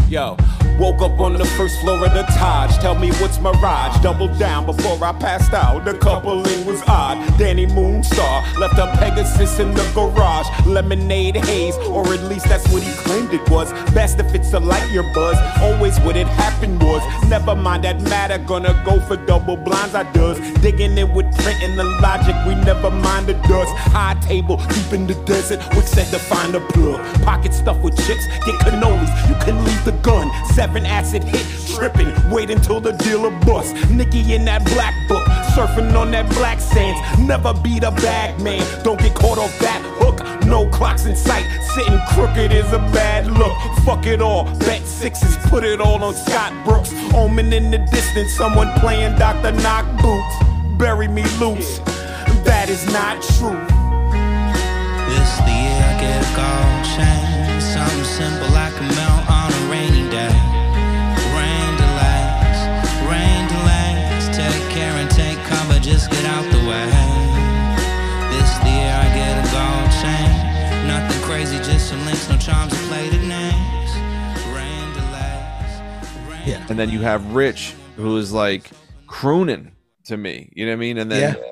yo. 0.10 0.55
Woke 0.80 1.02
up 1.02 1.22
on 1.22 1.34
the 1.34 1.46
first 1.46 1.80
floor 1.80 2.06
of 2.06 2.14
the 2.14 2.24
Taj. 2.24 2.78
Tell 2.80 2.96
me 2.96 3.10
what's 3.14 3.40
Mirage. 3.40 3.98
Doubled 4.04 4.38
down 4.38 4.66
before 4.66 5.02
I 5.02 5.14
passed 5.14 5.54
out. 5.54 5.86
The 5.86 5.94
coupling 5.94 6.66
was 6.66 6.82
odd. 6.86 7.18
Dani 7.40 7.66
Moonstar 7.66 8.58
left 8.58 8.78
a 8.78 8.88
Pegasus 9.00 9.58
in 9.60 9.74
the 9.74 9.90
garage. 9.96 10.48
Lemonade 10.66 11.38
haze, 11.38 11.78
or 11.88 12.06
at 12.14 12.24
least 12.24 12.48
that's 12.50 12.68
what 12.74 12.84
he 12.84 12.92
claimed 13.04 13.34
it 13.34 13.50
was. 13.50 13.72
Best 13.94 14.20
if 14.20 14.36
it's 14.36 14.52
a 14.52 14.60
light 14.60 14.92
year 14.92 15.10
buzz. 15.14 15.38
Always 15.62 15.98
what 16.02 16.18
it 16.18 16.28
happened 16.28 16.84
was. 16.84 17.02
Never 17.30 17.56
mind 17.56 17.86
that 17.86 18.02
matter. 18.02 18.38
Gonna 18.38 18.74
go 18.86 19.00
for 19.00 19.16
double 19.16 19.56
blinds. 19.56 19.96
I 19.96 20.04
does. 20.12 20.38
Digging 20.62 20.98
in 20.98 21.14
with 21.14 21.34
print 21.38 21.64
and 21.64 21.80
the 21.80 21.86
logic. 22.02 22.36
We 22.46 22.54
never 22.56 22.92
mind 22.92 23.28
the 23.28 23.36
dust. 23.48 23.74
High 23.96 24.16
table 24.20 24.58
deep 24.58 24.92
in 24.92 25.08
the 25.08 25.16
desert. 25.24 25.64
Which 25.74 25.86
said 25.86 26.08
to 26.08 26.20
find 26.20 26.54
a 26.54 26.60
plug. 26.60 27.00
Pocket 27.24 27.54
stuffed 27.54 27.82
with 27.82 27.96
chips. 28.06 28.28
Get 28.46 28.56
cannolis. 28.60 29.30
You 29.30 29.36
can 29.46 29.64
leave 29.64 29.86
the 29.86 29.94
gun. 30.04 30.30
Seven 30.66 30.88
acid 30.88 31.24
hit. 31.24 31.46
Tripping. 31.76 32.12
Wait 32.32 32.50
until 32.50 32.82
the 32.82 32.94
dealer 32.94 33.30
bust. 33.46 33.76
Nicky 33.92 34.34
in 34.34 34.46
that 34.46 34.66
black 34.66 34.96
book. 35.08 35.24
Surfing 35.54 35.96
on 35.96 36.10
that 36.10 36.28
black 36.32 36.60
sands. 36.60 37.00
Never 37.20 37.54
beat 37.54 37.84
a 37.84 37.92
bag 37.92 38.42
man. 38.42 38.66
Don't 38.84 39.00
get 39.00 39.14
caught 39.14 39.38
off 39.38 39.56
that 39.60 39.80
hook. 40.00 40.26
No 40.48 40.68
clocks 40.68 41.06
in 41.06 41.16
sight. 41.16 41.46
Sitting 41.76 42.00
crooked 42.10 42.52
is 42.52 42.74
a 42.74 42.80
bad 42.98 43.28
look. 43.28 43.56
Fuck 43.86 44.08
it 44.08 44.24
all. 44.24 44.46
Bet 44.62 44.82
sixes. 44.88 45.38
Put 45.52 45.64
it 45.64 45.80
all 45.80 46.04
on 46.04 46.16
Scott 46.16 46.52
Brooks. 46.66 46.92
Omen 47.14 47.54
in 47.54 47.70
the 47.70 47.78
distance. 47.78 48.34
Someone 48.34 48.72
playing 48.80 49.20
Dr. 49.20 49.52
Knock 49.52 49.86
Boots. 50.02 50.36
Bury 50.80 51.08
me 51.08 51.26
loose. 51.38 51.78
That 52.42 52.70
is 52.70 52.84
not 52.92 53.22
true. 53.38 53.62
This 55.14 55.32
the 55.46 55.54
year 55.62 55.84
I 55.86 55.94
get 56.02 56.26
a 56.26 56.32
gold 56.34 56.86
chain. 56.98 57.62
Something 57.62 58.04
simple 58.04 58.56
I 58.56 58.72
can 58.76 58.88
melt 58.96 59.15
just 65.86 66.10
get 66.10 66.26
out 66.26 66.44
the 66.52 66.58
way. 66.68 66.86
This 68.34 68.58
the 68.60 68.70
year 68.74 68.92
I 68.92 69.08
get 69.14 69.38
a 69.38 69.46
gold 69.54 69.92
chain. 70.02 70.88
Nothing 70.88 71.22
crazy, 71.22 71.58
just 71.58 71.90
some 71.90 72.04
links, 72.06 72.28
no 72.28 72.38
charms 72.38 72.74
or 72.74 72.88
plated 72.88 73.22
names. 73.22 73.92
Rain 74.52 74.94
delays. 74.94 75.82
Rain 76.28 76.42
Yeah. 76.48 76.66
And 76.70 76.80
then 76.80 76.90
you 76.90 77.02
have 77.02 77.34
Rich, 77.36 77.76
who 77.98 78.18
is 78.18 78.34
like 78.34 78.72
crooning 79.06 79.74
to 80.06 80.18
me. 80.18 80.52
You 80.56 80.66
know 80.66 80.72
what 80.72 80.78
I 80.78 80.80
mean? 80.80 80.98
And 80.98 81.12
then 81.12 81.36
Yeah. 81.36 81.44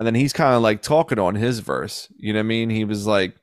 and 0.00 0.06
then 0.06 0.14
he's 0.14 0.32
kind 0.32 0.54
of 0.54 0.62
like 0.62 0.80
talking 0.80 1.18
on 1.18 1.34
his 1.34 1.58
verse. 1.58 2.08
You 2.16 2.32
know 2.32 2.38
what 2.38 2.44
I 2.44 2.48
mean? 2.48 2.70
He 2.70 2.84
was 2.84 3.06
like 3.06 3.36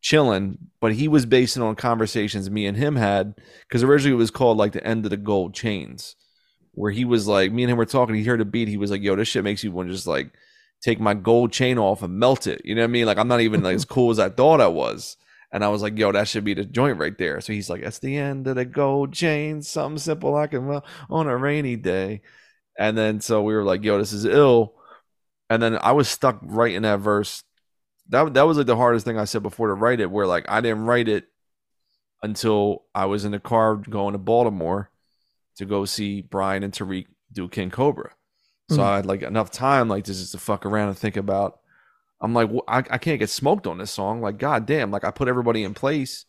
chilling, 0.00 0.58
but 0.80 0.94
he 0.94 1.06
was 1.06 1.26
basing 1.26 1.62
on 1.62 1.76
conversations 1.76 2.50
me 2.50 2.66
and 2.66 2.76
him 2.76 2.96
had 2.96 3.36
because 3.68 3.84
originally 3.84 4.14
it 4.14 4.18
was 4.18 4.32
called 4.32 4.58
like 4.58 4.72
the 4.72 4.84
end 4.84 5.04
of 5.06 5.10
the 5.10 5.16
gold 5.16 5.54
chains, 5.54 6.16
where 6.72 6.90
he 6.90 7.04
was 7.04 7.26
like, 7.26 7.52
me 7.52 7.62
and 7.62 7.70
him 7.70 7.78
were 7.78 7.86
talking. 7.86 8.14
He 8.14 8.24
heard 8.24 8.40
a 8.40 8.44
beat. 8.44 8.68
He 8.68 8.76
was 8.76 8.90
like, 8.90 9.02
"Yo, 9.02 9.16
this 9.16 9.28
shit 9.28 9.44
makes 9.44 9.62
you 9.62 9.72
want 9.72 9.88
to 9.88 9.94
just 9.94 10.06
like 10.06 10.32
take 10.82 11.00
my 11.00 11.14
gold 11.14 11.52
chain 11.52 11.78
off 11.78 12.02
and 12.02 12.18
melt 12.18 12.46
it." 12.46 12.62
You 12.64 12.74
know 12.74 12.82
what 12.82 12.88
I 12.88 12.92
mean? 12.92 13.06
Like 13.06 13.18
I'm 13.18 13.28
not 13.28 13.40
even 13.40 13.62
like 13.62 13.74
as 13.74 13.84
cool 13.84 14.10
as 14.10 14.18
I 14.18 14.28
thought 14.28 14.60
I 14.60 14.68
was. 14.68 15.16
And 15.52 15.62
I 15.62 15.68
was 15.68 15.82
like, 15.82 15.98
yo, 15.98 16.10
that 16.12 16.28
should 16.28 16.44
be 16.44 16.54
the 16.54 16.64
joint 16.64 16.98
right 16.98 17.16
there. 17.18 17.40
So 17.42 17.52
he's 17.52 17.68
like, 17.68 17.82
that's 17.82 17.98
the 17.98 18.16
end 18.16 18.46
of 18.46 18.56
the 18.56 18.64
gold 18.64 19.12
chain. 19.12 19.60
Something 19.60 19.98
simple 19.98 20.34
I 20.34 20.46
can 20.46 20.66
well 20.66 20.84
on 21.10 21.26
a 21.26 21.36
rainy 21.36 21.76
day. 21.76 22.22
And 22.78 22.96
then 22.96 23.20
so 23.20 23.42
we 23.42 23.54
were 23.54 23.62
like, 23.62 23.84
yo, 23.84 23.98
this 23.98 24.14
is 24.14 24.24
ill. 24.24 24.74
And 25.50 25.62
then 25.62 25.76
I 25.76 25.92
was 25.92 26.08
stuck 26.08 26.38
right 26.40 26.72
in 26.74 26.84
that 26.84 27.00
verse. 27.00 27.44
That 28.08 28.32
that 28.34 28.46
was 28.46 28.56
like 28.56 28.66
the 28.66 28.76
hardest 28.76 29.04
thing 29.04 29.18
I 29.18 29.24
said 29.26 29.42
before 29.42 29.68
to 29.68 29.74
write 29.74 30.00
it, 30.00 30.10
where 30.10 30.26
like 30.26 30.46
I 30.48 30.62
didn't 30.62 30.86
write 30.86 31.08
it 31.08 31.26
until 32.22 32.84
I 32.94 33.04
was 33.04 33.26
in 33.26 33.32
the 33.32 33.40
car 33.40 33.76
going 33.76 34.12
to 34.12 34.18
Baltimore 34.18 34.90
to 35.56 35.64
go 35.64 35.84
see 35.84 36.22
Brian 36.22 36.62
and 36.62 36.72
Tariq 36.72 37.06
do 37.32 37.48
King 37.48 37.70
Cobra. 37.70 38.10
So 38.70 38.78
Mm. 38.78 38.82
I 38.84 38.96
had 38.96 39.06
like 39.06 39.22
enough 39.22 39.50
time 39.50 39.88
like 39.88 40.04
this 40.04 40.18
just 40.20 40.32
to 40.32 40.38
fuck 40.38 40.64
around 40.64 40.88
and 40.88 40.98
think 40.98 41.16
about. 41.16 41.58
I'm 42.20 42.32
like, 42.34 42.50
wh- 42.50 42.68
I, 42.68 42.78
I 42.78 42.98
can't 42.98 43.18
get 43.18 43.30
smoked 43.30 43.66
on 43.66 43.78
this 43.78 43.90
song. 43.90 44.20
Like, 44.20 44.38
god 44.38 44.64
damn, 44.66 44.90
like 44.90 45.04
I 45.04 45.10
put 45.10 45.26
everybody 45.28 45.64
in 45.64 45.74
place, 45.74 46.24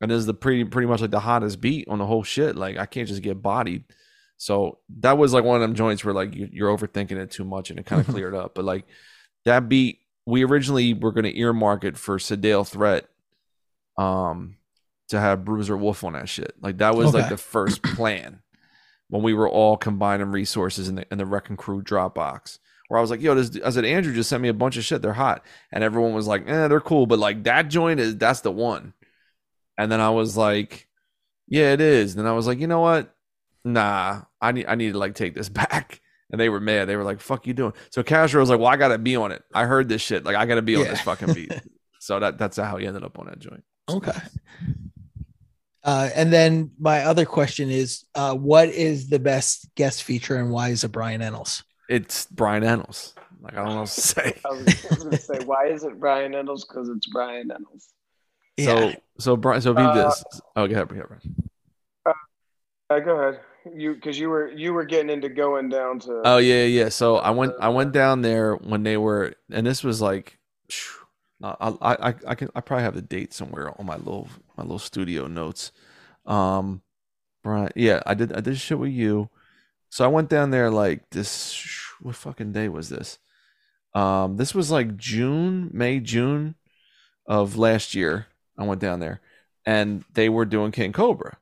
and 0.00 0.10
this 0.10 0.18
is 0.18 0.26
the 0.26 0.34
pretty 0.34 0.64
pretty 0.64 0.86
much 0.86 1.00
like 1.00 1.10
the 1.10 1.20
hottest 1.20 1.60
beat 1.60 1.88
on 1.88 1.98
the 1.98 2.06
whole 2.06 2.22
shit. 2.22 2.56
Like 2.56 2.78
I 2.78 2.86
can't 2.86 3.08
just 3.08 3.22
get 3.22 3.42
bodied. 3.42 3.84
So 4.36 4.78
that 5.00 5.18
was 5.18 5.32
like 5.32 5.44
one 5.44 5.56
of 5.56 5.62
them 5.62 5.74
joints 5.74 6.04
where 6.04 6.14
like 6.14 6.34
you, 6.34 6.48
you're 6.52 6.76
overthinking 6.76 7.12
it 7.18 7.30
too 7.30 7.44
much, 7.44 7.70
and 7.70 7.78
it 7.78 7.86
kind 7.86 8.00
of 8.00 8.06
cleared 8.14 8.34
up. 8.34 8.54
But 8.54 8.64
like 8.64 8.86
that 9.44 9.68
beat, 9.68 9.98
we 10.24 10.44
originally 10.44 10.94
were 10.94 11.12
going 11.12 11.24
to 11.24 11.38
earmark 11.38 11.84
it 11.84 11.96
for 11.98 12.18
Sedale 12.18 12.66
Threat, 12.66 13.06
um, 13.98 14.56
to 15.08 15.20
have 15.20 15.44
Bruiser 15.44 15.76
Wolf 15.76 16.04
on 16.04 16.14
that 16.14 16.28
shit. 16.28 16.54
Like 16.60 16.78
that 16.78 16.94
was 16.94 17.12
like 17.12 17.28
the 17.28 17.36
first 17.36 17.82
plan 17.82 18.40
when 19.14 19.22
we 19.22 19.32
were 19.32 19.48
all 19.48 19.76
combining 19.76 20.32
resources 20.32 20.88
in 20.88 20.96
the 20.96 21.06
in 21.12 21.18
the 21.18 21.24
Wrecking 21.24 21.56
Crew 21.56 21.80
Dropbox. 21.82 22.58
Where 22.88 22.98
I 22.98 23.00
was 23.00 23.10
like, 23.10 23.22
"Yo, 23.22 23.36
this," 23.36 23.56
I 23.64 23.70
said, 23.70 23.84
"Andrew 23.84 24.12
just 24.12 24.28
sent 24.28 24.42
me 24.42 24.48
a 24.48 24.52
bunch 24.52 24.76
of 24.76 24.84
shit. 24.84 25.02
They're 25.02 25.12
hot," 25.12 25.44
and 25.70 25.84
everyone 25.84 26.14
was 26.14 26.26
like, 26.26 26.48
"Eh, 26.48 26.66
they're 26.66 26.80
cool," 26.80 27.06
but 27.06 27.20
like 27.20 27.44
that 27.44 27.68
joint 27.68 28.00
is 28.00 28.16
that's 28.16 28.40
the 28.40 28.50
one. 28.50 28.92
And 29.78 29.90
then 29.92 30.00
I 30.00 30.10
was 30.10 30.36
like, 30.36 30.88
"Yeah, 31.46 31.72
it 31.72 31.80
is." 31.80 32.16
And 32.16 32.24
then 32.24 32.32
I 32.32 32.34
was 32.34 32.48
like, 32.48 32.58
"You 32.58 32.66
know 32.66 32.80
what? 32.80 33.14
Nah, 33.64 34.22
I 34.40 34.50
need 34.50 34.66
I 34.66 34.74
need 34.74 34.94
to 34.94 34.98
like 34.98 35.14
take 35.14 35.36
this 35.36 35.48
back." 35.60 36.00
And 36.32 36.40
they 36.40 36.48
were 36.48 36.58
mad. 36.58 36.88
They 36.88 36.96
were 36.96 37.04
like, 37.04 37.20
"Fuck 37.20 37.46
you 37.46 37.54
doing?" 37.54 37.72
So 37.90 38.02
Castro 38.02 38.40
was 38.40 38.50
like, 38.50 38.58
"Well, 38.58 38.68
I 38.68 38.76
gotta 38.76 38.98
be 38.98 39.14
on 39.14 39.30
it. 39.30 39.44
I 39.54 39.66
heard 39.66 39.88
this 39.88 40.02
shit. 40.02 40.24
Like, 40.24 40.34
I 40.34 40.44
gotta 40.44 40.60
be 40.62 40.74
on 40.74 40.82
this 40.86 41.02
fucking 41.02 41.34
beat." 41.34 41.52
so 42.00 42.18
that 42.18 42.36
that's 42.36 42.56
how 42.56 42.78
he 42.78 42.86
ended 42.88 43.04
up 43.04 43.16
on 43.20 43.26
that 43.26 43.38
joint. 43.38 43.62
Okay. 43.88 44.18
Uh, 45.84 46.08
and 46.14 46.32
then 46.32 46.70
my 46.78 47.04
other 47.04 47.26
question 47.26 47.70
is, 47.70 48.04
uh, 48.14 48.34
what 48.34 48.68
is 48.70 49.08
the 49.08 49.18
best 49.18 49.68
guest 49.74 50.02
feature 50.02 50.36
and 50.36 50.50
why 50.50 50.70
is 50.70 50.82
it 50.82 50.92
Brian 50.92 51.20
Ennals? 51.20 51.62
It's 51.90 52.26
Brian 52.26 52.62
Ennals. 52.62 53.12
Like 53.42 53.52
I 53.52 53.56
don't 53.56 53.74
know 53.74 53.80
what 53.80 53.88
to 53.88 54.00
say. 54.00 54.40
I 54.44 54.48
was, 54.48 54.60
I 54.60 54.94
was 54.94 55.04
gonna 55.04 55.18
say, 55.18 55.38
why 55.44 55.66
is 55.66 55.84
it 55.84 56.00
Brian 56.00 56.32
Ennals? 56.32 56.62
Because 56.66 56.88
it's 56.88 57.06
Brian 57.08 57.48
Ennals. 57.48 57.84
So 58.58 58.92
so 59.18 59.36
Brian 59.36 59.60
so 59.60 59.74
be 59.74 59.82
Uh, 59.82 59.92
this. 59.92 60.24
Oh, 60.56 60.66
go 60.66 60.74
ahead, 60.74 60.88
go 60.88 60.94
ahead, 60.94 61.06
Brian. 61.08 61.50
Uh, 62.90 63.00
go 63.00 63.16
ahead, 63.18 63.40
you 63.74 63.94
because 63.94 64.18
you 64.18 64.30
were 64.30 64.50
you 64.50 64.72
were 64.72 64.84
getting 64.84 65.10
into 65.10 65.28
going 65.28 65.68
down 65.68 65.98
to. 66.00 66.22
Oh 66.24 66.38
yeah, 66.38 66.64
yeah. 66.64 66.88
So 66.88 67.16
I 67.16 67.30
went 67.30 67.52
I 67.60 67.68
went 67.68 67.92
down 67.92 68.22
there 68.22 68.54
when 68.54 68.82
they 68.84 68.96
were, 68.96 69.34
and 69.50 69.66
this 69.66 69.84
was 69.84 70.00
like, 70.00 70.38
phew, 70.70 71.06
I 71.42 71.74
I 71.82 71.92
I, 72.08 72.14
I 72.28 72.34
can 72.34 72.48
I 72.54 72.60
probably 72.62 72.84
have 72.84 72.94
the 72.94 73.02
date 73.02 73.34
somewhere 73.34 73.78
on 73.78 73.84
my 73.84 73.96
little 73.96 74.28
my 74.56 74.62
little 74.62 74.78
studio 74.78 75.26
notes. 75.26 75.72
Um, 76.26 76.82
Brian, 77.42 77.70
yeah, 77.76 78.02
I 78.06 78.14
did 78.14 78.32
I 78.32 78.40
did 78.40 78.58
shit 78.58 78.78
with 78.78 78.92
you. 78.92 79.30
So 79.90 80.04
I 80.04 80.08
went 80.08 80.28
down 80.28 80.50
there 80.50 80.70
like 80.70 81.10
this. 81.10 81.80
What 82.00 82.16
fucking 82.16 82.52
day 82.52 82.68
was 82.68 82.88
this? 82.88 83.18
Um, 83.94 84.36
this 84.36 84.54
was 84.54 84.70
like 84.70 84.96
June, 84.96 85.70
May, 85.72 86.00
June 86.00 86.56
of 87.26 87.56
last 87.56 87.94
year. 87.94 88.26
I 88.58 88.64
went 88.64 88.80
down 88.80 89.00
there, 89.00 89.20
and 89.66 90.04
they 90.12 90.28
were 90.28 90.44
doing 90.44 90.72
King 90.72 90.92
Cobra. 90.92 91.38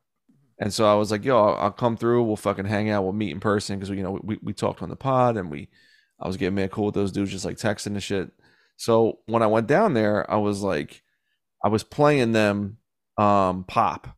And 0.58 0.72
so 0.72 0.86
I 0.86 0.94
was 0.94 1.10
like, 1.10 1.24
yo, 1.24 1.36
I'll, 1.36 1.54
I'll 1.56 1.70
come 1.72 1.96
through. 1.96 2.22
We'll 2.22 2.36
fucking 2.36 2.66
hang 2.66 2.88
out. 2.88 3.02
We'll 3.02 3.12
meet 3.12 3.32
in 3.32 3.40
person 3.40 3.78
because 3.78 3.90
you 3.90 4.02
know, 4.02 4.20
we, 4.22 4.38
we 4.42 4.52
talked 4.52 4.80
on 4.80 4.90
the 4.90 4.96
pod 4.96 5.36
and 5.36 5.50
we, 5.50 5.68
I 6.20 6.28
was 6.28 6.36
getting 6.36 6.54
mad 6.54 6.70
cool 6.70 6.86
with 6.86 6.94
those 6.94 7.10
dudes, 7.10 7.32
just 7.32 7.44
like 7.44 7.56
texting 7.56 7.86
and 7.86 8.02
shit. 8.02 8.30
So 8.76 9.18
when 9.26 9.42
I 9.42 9.48
went 9.48 9.66
down 9.66 9.94
there, 9.94 10.30
I 10.30 10.36
was 10.36 10.62
like, 10.62 11.02
I 11.64 11.68
was 11.68 11.82
playing 11.82 12.30
them 12.30 12.78
um 13.18 13.64
pop, 13.64 14.08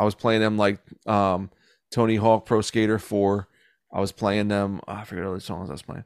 I 0.00 0.04
was 0.04 0.14
playing 0.14 0.40
them 0.40 0.56
like 0.56 0.78
um, 1.06 1.50
Tony 1.90 2.16
Hawk 2.16 2.46
Pro 2.46 2.60
Skater 2.60 2.98
4. 2.98 3.48
I 3.92 4.00
was 4.00 4.12
playing 4.12 4.48
them. 4.48 4.80
I 4.86 5.04
forget 5.04 5.24
other 5.24 5.40
songs 5.40 5.70
I 5.70 5.72
was 5.72 5.82
playing, 5.82 6.04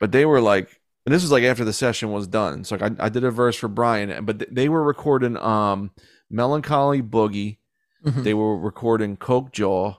but 0.00 0.12
they 0.12 0.26
were 0.26 0.40
like, 0.40 0.80
and 1.06 1.14
this 1.14 1.22
was 1.22 1.30
like 1.32 1.44
after 1.44 1.64
the 1.64 1.72
session 1.72 2.10
was 2.12 2.26
done. 2.26 2.64
So 2.64 2.76
like 2.76 2.98
I, 3.00 3.06
I 3.06 3.08
did 3.08 3.24
a 3.24 3.30
verse 3.30 3.56
for 3.56 3.68
Brian, 3.68 4.24
but 4.24 4.38
th- 4.40 4.50
they 4.52 4.68
were 4.68 4.82
recording 4.82 5.36
um, 5.36 5.90
Melancholy 6.30 7.02
Boogie. 7.02 7.58
Mhm. 8.04 8.24
They 8.24 8.34
were 8.34 8.58
recording 8.58 9.16
Coke 9.16 9.52
Jaw, 9.52 9.94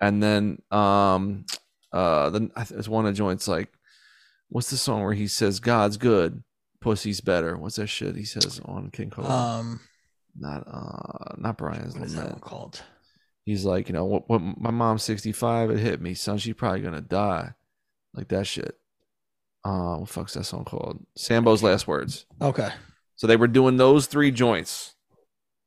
and 0.00 0.22
then 0.22 0.62
um, 0.70 1.46
uh, 1.92 2.30
then 2.30 2.52
I 2.54 2.60
th- 2.60 2.70
there's 2.70 2.88
one 2.88 3.06
of 3.06 3.12
the 3.12 3.16
joints 3.18 3.48
like, 3.48 3.72
what's 4.48 4.70
the 4.70 4.76
song 4.76 5.02
where 5.02 5.14
he 5.14 5.26
says 5.26 5.58
God's 5.58 5.96
good, 5.96 6.44
pussy's 6.80 7.20
better. 7.20 7.56
What's 7.56 7.76
that 7.76 7.88
shit 7.88 8.14
he 8.14 8.24
says 8.24 8.60
on 8.64 8.90
King 8.92 9.10
Cobra? 9.10 9.30
Um, 9.32 9.80
not 10.36 10.64
uh, 10.66 11.34
not 11.38 11.56
Brian's 11.58 11.94
what 11.94 12.04
is 12.06 12.14
that 12.14 12.30
one 12.30 12.40
called? 12.40 12.82
He's 13.44 13.64
like, 13.64 13.88
you 13.88 13.92
know, 13.94 14.06
what, 14.06 14.28
what 14.28 14.38
my 14.40 14.70
mom's 14.70 15.02
65, 15.02 15.70
it 15.70 15.78
hit 15.78 16.00
me, 16.00 16.14
son. 16.14 16.38
She's 16.38 16.54
probably 16.54 16.80
gonna 16.80 17.00
die, 17.02 17.52
like 18.14 18.28
that 18.28 18.46
shit. 18.46 18.78
Uh, 19.64 19.96
what 19.96 20.06
the 20.08 20.12
fuck's 20.12 20.34
that 20.34 20.44
song 20.44 20.64
called? 20.64 21.04
Sambo's 21.16 21.62
last 21.62 21.86
words. 21.86 22.26
Okay. 22.40 22.70
So 23.16 23.26
they 23.26 23.36
were 23.36 23.46
doing 23.46 23.76
those 23.76 24.06
three 24.06 24.30
joints, 24.30 24.94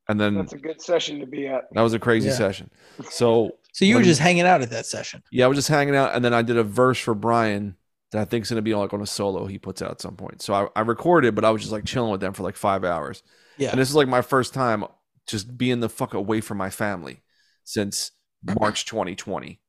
and 0.10 0.20
then 0.20 0.36
That's 0.36 0.54
a 0.54 0.58
good 0.58 0.82
session 0.82 1.20
to 1.20 1.26
be 1.28 1.48
at. 1.48 1.64
that 1.72 1.82
was 1.82 1.94
a 1.94 2.00
crazy 2.00 2.30
Yeah. 2.30 2.36
session. 2.36 2.70
So 3.10 3.52
So 3.74 3.86
you 3.86 3.96
were 3.96 4.02
just 4.04 4.20
hanging 4.20 4.42
out 4.44 4.62
at 4.64 4.72
that 4.72 4.88
session. 4.88 5.22
yeah, 5.32 5.46
I 5.46 5.48
was 5.48 5.58
just 5.58 5.68
hanging 5.68 5.96
out, 5.96 6.16
and 6.16 6.26
then 6.26 6.34
I 6.34 6.42
did 6.42 6.58
a 6.58 6.64
verse 6.64 6.98
for 7.00 7.14
Brian 7.14 7.76
that 8.12 8.20
I 8.22 8.26
think's 8.26 8.50
gonna 8.50 8.62
be 8.64 8.74
like 8.74 8.92
on 8.94 9.02
a 9.02 9.06
solo 9.06 9.46
he 9.46 9.60
puts 9.60 9.82
out 9.84 9.92
at 9.92 10.02
some 10.02 10.16
point. 10.16 10.42
So 10.42 10.54
I, 10.54 10.68
I 10.76 10.82
recorded, 10.82 11.36
but 11.36 11.46
I 11.46 11.52
was 11.52 11.62
just 11.62 11.72
like 11.72 11.86
chilling 11.86 12.12
with 12.12 12.22
them 12.22 12.34
for 12.34 12.42
like 12.44 12.56
five 12.56 12.84
hours. 12.84 13.22
Yeah. 13.58 13.72
And 13.72 13.80
this 13.80 13.90
is 13.90 13.96
like 13.96 14.08
my 14.08 14.22
first 14.22 14.54
time 14.54 14.86
just 15.28 15.58
being 15.58 15.80
the 15.80 15.90
fuck 15.90 16.14
away 16.14 16.42
from 16.42 16.58
my 16.58 16.70
family 16.70 17.22
since 17.64 18.12
March 18.60 18.86
2020. 18.86 19.60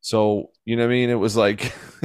So, 0.00 0.50
you 0.64 0.76
know 0.76 0.84
what 0.84 0.90
I 0.90 0.94
mean? 0.94 1.10
It 1.10 1.14
was 1.14 1.36
like 1.36 1.72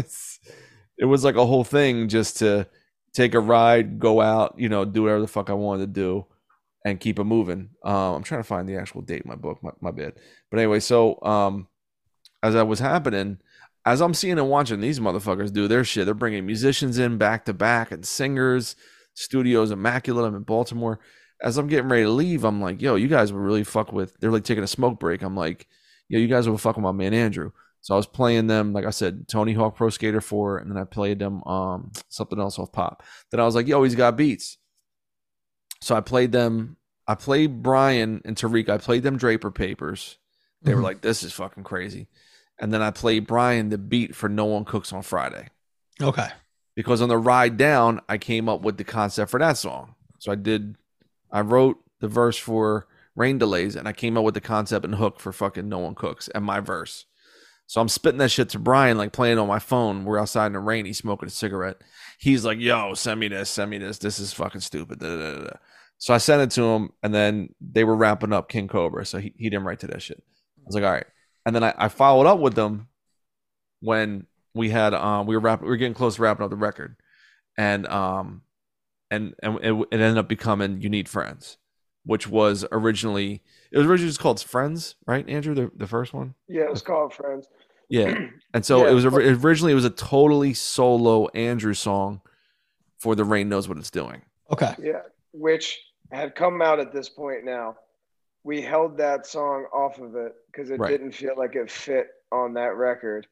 it 0.97 1.05
was 1.05 1.23
like 1.23 1.35
a 1.35 1.45
whole 1.45 1.63
thing 1.63 2.07
just 2.07 2.37
to 2.37 2.67
take 3.13 3.33
a 3.33 3.39
ride, 3.39 3.99
go 3.99 4.21
out, 4.21 4.55
you 4.57 4.69
know, 4.69 4.85
do 4.85 5.03
whatever 5.03 5.21
the 5.21 5.27
fuck 5.27 5.49
I 5.49 5.53
wanted 5.53 5.93
to 5.93 6.01
do 6.01 6.25
and 6.85 6.99
keep 6.99 7.19
it 7.19 7.23
moving. 7.23 7.69
Um, 7.83 8.15
I'm 8.15 8.23
trying 8.23 8.41
to 8.41 8.47
find 8.47 8.67
the 8.67 8.77
actual 8.77 9.01
date 9.01 9.21
in 9.23 9.29
my 9.29 9.35
book, 9.35 9.63
my, 9.63 9.71
my 9.79 9.91
bad. 9.91 10.13
But 10.51 10.59
anyway, 10.59 10.79
so 10.79 11.21
um 11.23 11.67
as 12.41 12.55
that 12.55 12.67
was 12.67 12.79
happening, 12.79 13.39
as 13.85 14.01
I'm 14.01 14.13
seeing 14.13 14.37
and 14.37 14.49
watching 14.49 14.81
these 14.81 14.99
motherfuckers 14.99 15.51
do 15.51 15.67
their 15.67 15.83
shit, 15.83 16.05
they're 16.05 16.13
bringing 16.13 16.45
musicians 16.45 16.97
in 16.97 17.17
back 17.17 17.45
to 17.45 17.53
back 17.53 17.91
and 17.91 18.05
singers. 18.05 18.75
Studios 19.13 19.71
immaculate. 19.71 20.25
I'm 20.25 20.35
in 20.35 20.43
Baltimore. 20.43 20.99
As 21.41 21.57
I'm 21.57 21.67
getting 21.67 21.89
ready 21.89 22.03
to 22.03 22.09
leave, 22.09 22.43
I'm 22.45 22.61
like, 22.61 22.81
yo, 22.81 22.95
you 22.95 23.07
guys 23.07 23.33
would 23.33 23.39
really 23.41 23.63
fuck 23.63 23.91
with. 23.91 24.17
They're 24.19 24.31
like 24.31 24.43
taking 24.45 24.63
a 24.63 24.67
smoke 24.67 24.99
break. 24.99 25.21
I'm 25.21 25.35
like, 25.35 25.67
yo, 26.07 26.19
you 26.19 26.27
guys 26.27 26.47
would 26.47 26.61
fuck 26.61 26.77
with 26.77 26.83
my 26.83 26.91
man 26.91 27.13
Andrew. 27.13 27.51
So 27.81 27.93
I 27.93 27.97
was 27.97 28.07
playing 28.07 28.47
them, 28.47 28.71
like 28.71 28.85
I 28.85 28.91
said, 28.91 29.27
Tony 29.27 29.51
Hawk 29.53 29.75
Pro 29.75 29.89
Skater 29.89 30.21
4, 30.21 30.59
and 30.59 30.71
then 30.71 30.77
I 30.77 30.85
played 30.85 31.19
them 31.19 31.43
um 31.43 31.91
something 32.07 32.39
else 32.39 32.57
off 32.57 32.71
pop. 32.71 33.03
Then 33.31 33.41
I 33.41 33.45
was 33.45 33.55
like, 33.55 33.67
yo, 33.67 33.83
he's 33.83 33.95
got 33.95 34.15
beats. 34.15 34.57
So 35.81 35.95
I 35.95 36.01
played 36.01 36.31
them. 36.31 36.77
I 37.07 37.15
played 37.15 37.61
Brian 37.61 38.21
and 38.23 38.37
Tariq. 38.37 38.69
I 38.69 38.77
played 38.77 39.03
them 39.03 39.17
Draper 39.17 39.51
Papers. 39.51 40.17
They 40.61 40.73
were 40.73 40.79
Mhm. 40.79 40.85
like, 40.85 41.01
this 41.01 41.23
is 41.23 41.33
fucking 41.33 41.65
crazy. 41.65 42.07
And 42.57 42.71
then 42.73 42.81
I 42.81 42.91
played 42.91 43.27
Brian 43.27 43.67
the 43.67 43.77
beat 43.77 44.15
for 44.15 44.29
No 44.29 44.45
One 44.45 44.63
Cooks 44.63 44.93
on 44.93 45.01
Friday 45.01 45.49
Okay. 46.01 46.29
Because 46.75 47.01
on 47.01 47.09
the 47.09 47.17
ride 47.17 47.57
down, 47.57 48.01
I 48.09 48.17
came 48.17 48.49
up 48.49 48.61
with 48.61 48.77
the 48.77 48.83
concept 48.83 49.31
for 49.31 49.39
that 49.39 49.57
song. 49.57 49.95
So 50.19 50.31
I 50.31 50.35
did, 50.35 50.75
I 51.31 51.41
wrote 51.41 51.77
the 51.99 52.07
verse 52.07 52.37
for 52.37 52.87
Rain 53.15 53.37
Delays 53.37 53.75
and 53.75 53.87
I 53.87 53.93
came 53.93 54.17
up 54.17 54.23
with 54.23 54.33
the 54.33 54.41
concept 54.41 54.85
and 54.85 54.95
hook 54.95 55.19
for 55.19 55.31
fucking 55.31 55.69
No 55.69 55.79
One 55.79 55.95
Cooks 55.95 56.27
and 56.29 56.43
my 56.43 56.59
verse. 56.59 57.05
So 57.67 57.81
I'm 57.81 57.89
spitting 57.89 58.19
that 58.19 58.29
shit 58.29 58.49
to 58.49 58.59
Brian, 58.59 58.97
like 58.97 59.13
playing 59.13 59.37
on 59.37 59.47
my 59.47 59.59
phone. 59.59 60.03
We're 60.05 60.19
outside 60.19 60.47
in 60.47 60.53
the 60.53 60.59
rain. 60.59 60.85
He's 60.85 60.97
smoking 60.97 61.27
a 61.27 61.31
cigarette. 61.31 61.77
He's 62.19 62.43
like, 62.45 62.59
yo, 62.59 62.93
send 62.93 63.19
me 63.19 63.29
this, 63.29 63.49
send 63.49 63.71
me 63.71 63.77
this. 63.77 63.97
This 63.97 64.19
is 64.19 64.33
fucking 64.33 64.61
stupid. 64.61 64.99
Da, 64.99 65.15
da, 65.15 65.43
da. 65.45 65.57
So 65.97 66.13
I 66.13 66.17
sent 66.17 66.41
it 66.41 66.51
to 66.55 66.63
him 66.63 66.89
and 67.01 67.13
then 67.13 67.49
they 67.61 67.83
were 67.83 67.95
wrapping 67.95 68.33
up 68.33 68.49
King 68.49 68.67
Cobra. 68.67 69.05
So 69.05 69.19
he, 69.19 69.33
he 69.37 69.49
didn't 69.49 69.65
write 69.65 69.79
to 69.81 69.87
that 69.87 70.01
shit. 70.01 70.21
I 70.21 70.63
was 70.65 70.75
like, 70.75 70.83
all 70.83 70.91
right. 70.91 71.05
And 71.45 71.55
then 71.55 71.63
I, 71.63 71.73
I 71.77 71.87
followed 71.87 72.27
up 72.27 72.39
with 72.39 72.55
them 72.55 72.87
when 73.79 74.27
we 74.53 74.69
had 74.69 74.93
um 74.93 75.25
we 75.27 75.35
were 75.35 75.41
wrapping 75.41 75.65
we 75.65 75.71
were 75.71 75.77
getting 75.77 75.93
close 75.93 76.15
to 76.15 76.21
wrapping 76.21 76.43
up 76.43 76.49
the 76.49 76.55
record. 76.57 76.95
And 77.57 77.87
um 77.87 78.41
and 79.11 79.33
and 79.43 79.59
it, 79.61 79.73
it 79.73 79.99
ended 79.99 80.17
up 80.17 80.27
becoming 80.27 80.81
You 80.81 80.89
Need 80.89 81.07
Friends, 81.09 81.57
which 82.05 82.27
was 82.27 82.65
originally 82.71 83.41
it 83.71 83.77
was 83.77 83.87
originally 83.87 84.09
just 84.09 84.19
called 84.19 84.41
Friends, 84.41 84.95
right, 85.05 85.27
Andrew? 85.29 85.53
The 85.53 85.71
the 85.75 85.87
first 85.87 86.13
one? 86.13 86.35
Yeah, 86.47 86.63
it 86.63 86.71
was 86.71 86.81
called 86.81 87.13
Friends. 87.13 87.47
Yeah. 87.89 88.27
And 88.55 88.63
so 88.63 88.83
Yeah, 88.85 88.91
it 88.91 88.93
was 88.93 89.05
originally 89.05 89.71
it 89.71 89.75
was 89.75 89.85
a 89.85 89.89
totally 89.89 90.53
solo 90.53 91.27
Andrew 91.29 91.73
song 91.73 92.21
for 92.99 93.15
The 93.15 93.23
Rain 93.25 93.49
Knows 93.49 93.67
What 93.67 93.77
It's 93.79 93.89
Doing. 93.91 94.21
Okay. 94.51 94.75
Yeah, 94.79 95.01
which 95.31 95.81
had 96.11 96.35
come 96.35 96.61
out 96.61 96.79
at 96.79 96.93
this 96.93 97.09
point 97.09 97.43
now. 97.43 97.75
We 98.43 98.61
held 98.61 98.97
that 98.97 99.25
song 99.25 99.65
off 99.73 99.99
of 99.99 100.15
it 100.15 100.33
because 100.51 100.69
it 100.69 100.79
Right. 100.79 100.89
didn't 100.91 101.13
feel 101.13 101.33
like 101.35 101.55
it 101.55 101.71
fit 101.71 102.09
on 102.31 102.53
that 102.55 102.75
record. 102.75 103.25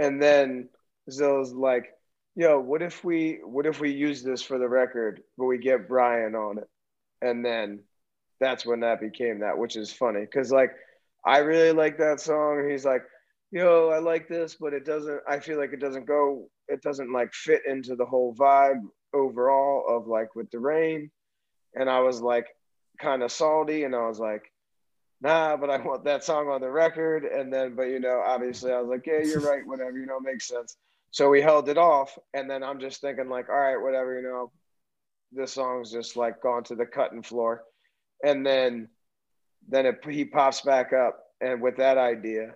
And 0.00 0.20
then 0.20 0.70
Zill's 1.10 1.52
like, 1.52 1.92
yo, 2.34 2.58
what 2.58 2.80
if 2.80 3.04
we 3.04 3.40
what 3.44 3.66
if 3.66 3.80
we 3.80 3.90
use 3.90 4.22
this 4.22 4.40
for 4.40 4.58
the 4.58 4.68
record, 4.68 5.20
but 5.36 5.44
we 5.44 5.58
get 5.58 5.88
Brian 5.88 6.34
on 6.34 6.56
it? 6.56 6.68
And 7.20 7.44
then 7.44 7.80
that's 8.40 8.64
when 8.64 8.80
that 8.80 9.02
became 9.02 9.40
that, 9.40 9.58
which 9.58 9.76
is 9.76 9.92
funny. 9.92 10.24
Cause 10.24 10.50
like 10.50 10.72
I 11.26 11.38
really 11.38 11.72
like 11.72 11.98
that 11.98 12.18
song. 12.18 12.66
He's 12.70 12.86
like, 12.86 13.02
yo, 13.50 13.90
I 13.90 13.98
like 13.98 14.26
this, 14.26 14.56
but 14.58 14.72
it 14.72 14.86
doesn't 14.86 15.20
I 15.28 15.38
feel 15.38 15.58
like 15.58 15.74
it 15.74 15.80
doesn't 15.80 16.06
go, 16.06 16.48
it 16.66 16.80
doesn't 16.80 17.12
like 17.12 17.34
fit 17.34 17.60
into 17.68 17.94
the 17.94 18.06
whole 18.06 18.34
vibe 18.34 18.80
overall 19.12 19.84
of 19.86 20.06
like 20.06 20.34
with 20.34 20.50
the 20.50 20.60
rain. 20.60 21.10
And 21.74 21.90
I 21.90 22.00
was 22.00 22.22
like 22.22 22.46
kind 22.98 23.22
of 23.22 23.30
salty 23.30 23.84
and 23.84 23.94
I 23.94 24.08
was 24.08 24.18
like, 24.18 24.49
nah, 25.20 25.56
but 25.56 25.70
I 25.70 25.78
want 25.78 26.04
that 26.04 26.24
song 26.24 26.48
on 26.48 26.60
the 26.60 26.70
record. 26.70 27.24
And 27.24 27.52
then, 27.52 27.74
but 27.74 27.84
you 27.84 28.00
know, 28.00 28.22
obviously 28.24 28.72
I 28.72 28.80
was 28.80 28.88
like, 28.88 29.06
yeah, 29.06 29.22
you're 29.22 29.40
right, 29.40 29.66
whatever, 29.66 29.98
you 29.98 30.06
know, 30.06 30.20
makes 30.20 30.48
sense. 30.48 30.76
So 31.10 31.28
we 31.28 31.42
held 31.42 31.68
it 31.68 31.78
off. 31.78 32.16
And 32.34 32.48
then 32.48 32.62
I'm 32.62 32.80
just 32.80 33.00
thinking, 33.00 33.28
like, 33.28 33.48
all 33.48 33.58
right, 33.58 33.80
whatever, 33.80 34.16
you 34.16 34.22
know, 34.22 34.52
this 35.32 35.52
song's 35.52 35.92
just 35.92 36.16
like 36.16 36.40
gone 36.40 36.64
to 36.64 36.74
the 36.74 36.86
cutting 36.86 37.22
floor. 37.22 37.64
And 38.24 38.44
then, 38.46 38.88
then 39.68 39.86
it, 39.86 40.00
he 40.08 40.24
pops 40.24 40.62
back 40.62 40.92
up 40.92 41.20
and 41.40 41.60
with 41.60 41.76
that 41.76 41.98
idea. 41.98 42.54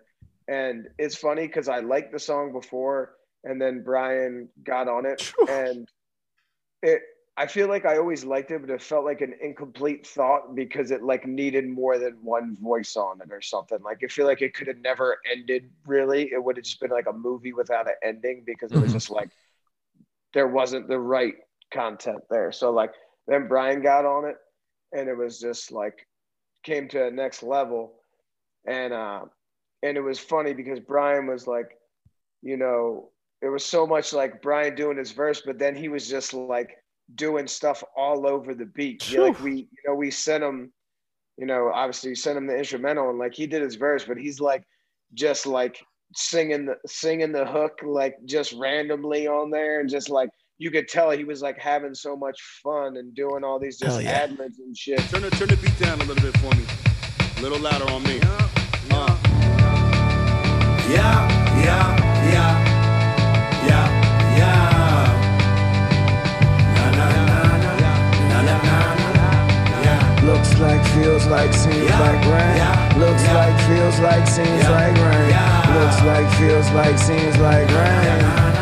And 0.49 0.89
it's 0.99 1.17
funny 1.17 1.47
because 1.47 1.69
I 1.69 1.81
liked 1.81 2.13
the 2.13 2.19
song 2.19 2.53
before, 2.53 3.15
and 3.45 3.61
then 3.61 3.83
Brian 3.83 4.49
got 4.63 4.89
on 4.89 5.07
it, 5.07 5.33
and 5.49 5.89
it. 6.83 7.01
I 7.37 7.47
feel 7.47 7.69
like 7.69 7.85
I 7.85 7.99
always 7.99 8.25
liked 8.25 8.51
it, 8.51 8.61
but 8.61 8.71
it 8.71 8.83
felt 8.83 9.05
like 9.05 9.21
an 9.21 9.35
incomplete 9.41 10.07
thought 10.07 10.55
because 10.55 10.91
it 10.91 11.03
like 11.03 11.27
needed 11.27 11.69
more 11.69 11.99
than 11.99 12.15
one 12.23 12.57
voice 12.57 12.97
on 12.97 13.21
it 13.23 13.33
or 13.33 13.41
something. 13.41 13.79
Like 13.83 13.99
I 14.05 14.09
feel 14.09 14.27
like 14.27 14.43
it 14.43 14.55
could 14.55 14.69
have 14.69 14.79
never 14.79 15.19
ended. 15.31 15.71
Really, 15.87 16.31
it 16.33 16.43
would 16.43 16.57
have 16.57 16.65
just 16.65 16.81
been 16.81 16.91
like 16.91 17.07
a 17.09 17.13
movie 17.13 17.53
without 17.53 17.89
an 17.89 17.95
ending 18.03 18.45
because 18.47 18.73
it 18.73 18.79
was 18.81 18.93
Mhm. 18.93 18.93
just 18.93 19.11
like 19.11 19.31
there 20.35 20.49
wasn't 20.49 20.89
the 20.89 20.99
right 20.99 21.35
content 21.73 22.23
there. 22.31 22.53
So 22.53 22.71
like 22.71 22.93
then 23.27 23.49
Brian 23.49 23.83
got 23.83 24.05
on 24.05 24.25
it, 24.27 24.37
and 24.93 25.09
it 25.09 25.17
was 25.17 25.41
just 25.41 25.73
like 25.73 26.07
came 26.65 26.89
to 26.89 27.07
a 27.07 27.11
next 27.11 27.43
level, 27.43 27.95
and 28.67 28.93
uh, 28.93 29.23
and 29.83 29.97
it 29.97 30.03
was 30.03 30.19
funny 30.19 30.53
because 30.55 30.81
Brian 30.81 31.27
was 31.27 31.47
like, 31.47 31.79
you 32.43 32.57
know, 32.57 33.11
it 33.43 33.49
was 33.49 33.65
so 33.65 33.87
much 33.87 34.13
like 34.13 34.43
Brian 34.43 34.75
doing 34.77 34.99
his 34.99 35.13
verse, 35.13 35.43
but 35.45 35.59
then 35.59 35.77
he 35.77 35.89
was 35.89 36.09
just 36.09 36.35
like 36.35 36.69
doing 37.15 37.47
stuff 37.47 37.83
all 37.97 38.27
over 38.27 38.55
the 38.55 38.67
beat. 38.67 39.11
Yeah, 39.11 39.21
like 39.21 39.41
we, 39.41 39.53
you 39.53 39.83
know, 39.87 39.95
we 39.95 40.11
sent 40.11 40.43
him, 40.43 40.73
you 41.37 41.47
know, 41.47 41.71
obviously 41.73 42.11
we 42.11 42.15
sent 42.15 42.39
him 42.39 42.47
the 42.47 42.57
instrumental 42.57 43.11
and 43.11 43.19
like 43.19 43.35
he 43.35 43.47
did 43.47 43.63
his 43.63 43.77
verse, 43.77 44.05
but 44.05 44.17
he's 44.17 44.41
like 44.41 44.65
just 45.15 45.47
like 45.47 45.83
singing 46.17 46.67
the 46.67 46.77
singing 46.87 47.33
the 47.33 47.45
hook 47.45 47.81
like 47.85 48.17
just 48.25 48.53
randomly 48.53 49.27
on 49.27 49.51
there 49.51 49.81
and 49.81 49.91
just 49.91 50.09
like 50.09 50.29
you 50.59 50.71
could 50.71 50.87
tell 50.87 51.11
he 51.11 51.25
was 51.25 51.43
like 51.43 51.59
having 51.59 51.95
so 51.95 52.17
much 52.17 52.41
fun 52.63 52.97
and 52.97 53.15
doing 53.15 53.43
all 53.43 53.59
these 53.59 53.79
just 53.79 53.93
Hell 53.93 54.03
yeah. 54.03 54.11
ad 54.11 54.39
libs 54.39 54.61
and 54.61 54.77
shit. 54.77 55.01
Turn 55.11 55.23
the 55.23 55.31
turn 55.31 55.49
the 55.49 55.57
beat 55.57 55.77
down 55.79 56.01
a 56.01 56.05
little 56.05 56.23
bit 56.23 56.37
for 56.39 56.55
me. 56.55 56.65
A 57.39 57.43
little 57.43 57.59
louder 57.59 57.91
on 57.91 58.03
me. 58.05 58.21
Uh, 58.23 58.45
Yeah, 60.95 61.29
yeah, 61.65 61.97
yeah, 62.31 62.33
yeah, 62.33 62.64
like, 70.65 70.83
feels 70.97 71.27
like, 71.27 71.53
seems 71.53 71.77
Yeah, 71.77 72.01
like 72.01 72.23
rain. 72.33 72.57
yeah, 72.57 72.95
Looks 72.97 73.23
yeah. 73.25 73.37
like, 73.41 73.57
feels 73.69 73.99
like, 74.01 74.27
seems 74.27 74.65
like 74.79 74.97
rain. 74.97 75.29
Looks 75.77 76.01
like, 76.11 76.29
feels 76.39 76.71
like, 76.73 76.99
seems 76.99 77.37
like 77.39 77.69
rain. 77.69 78.54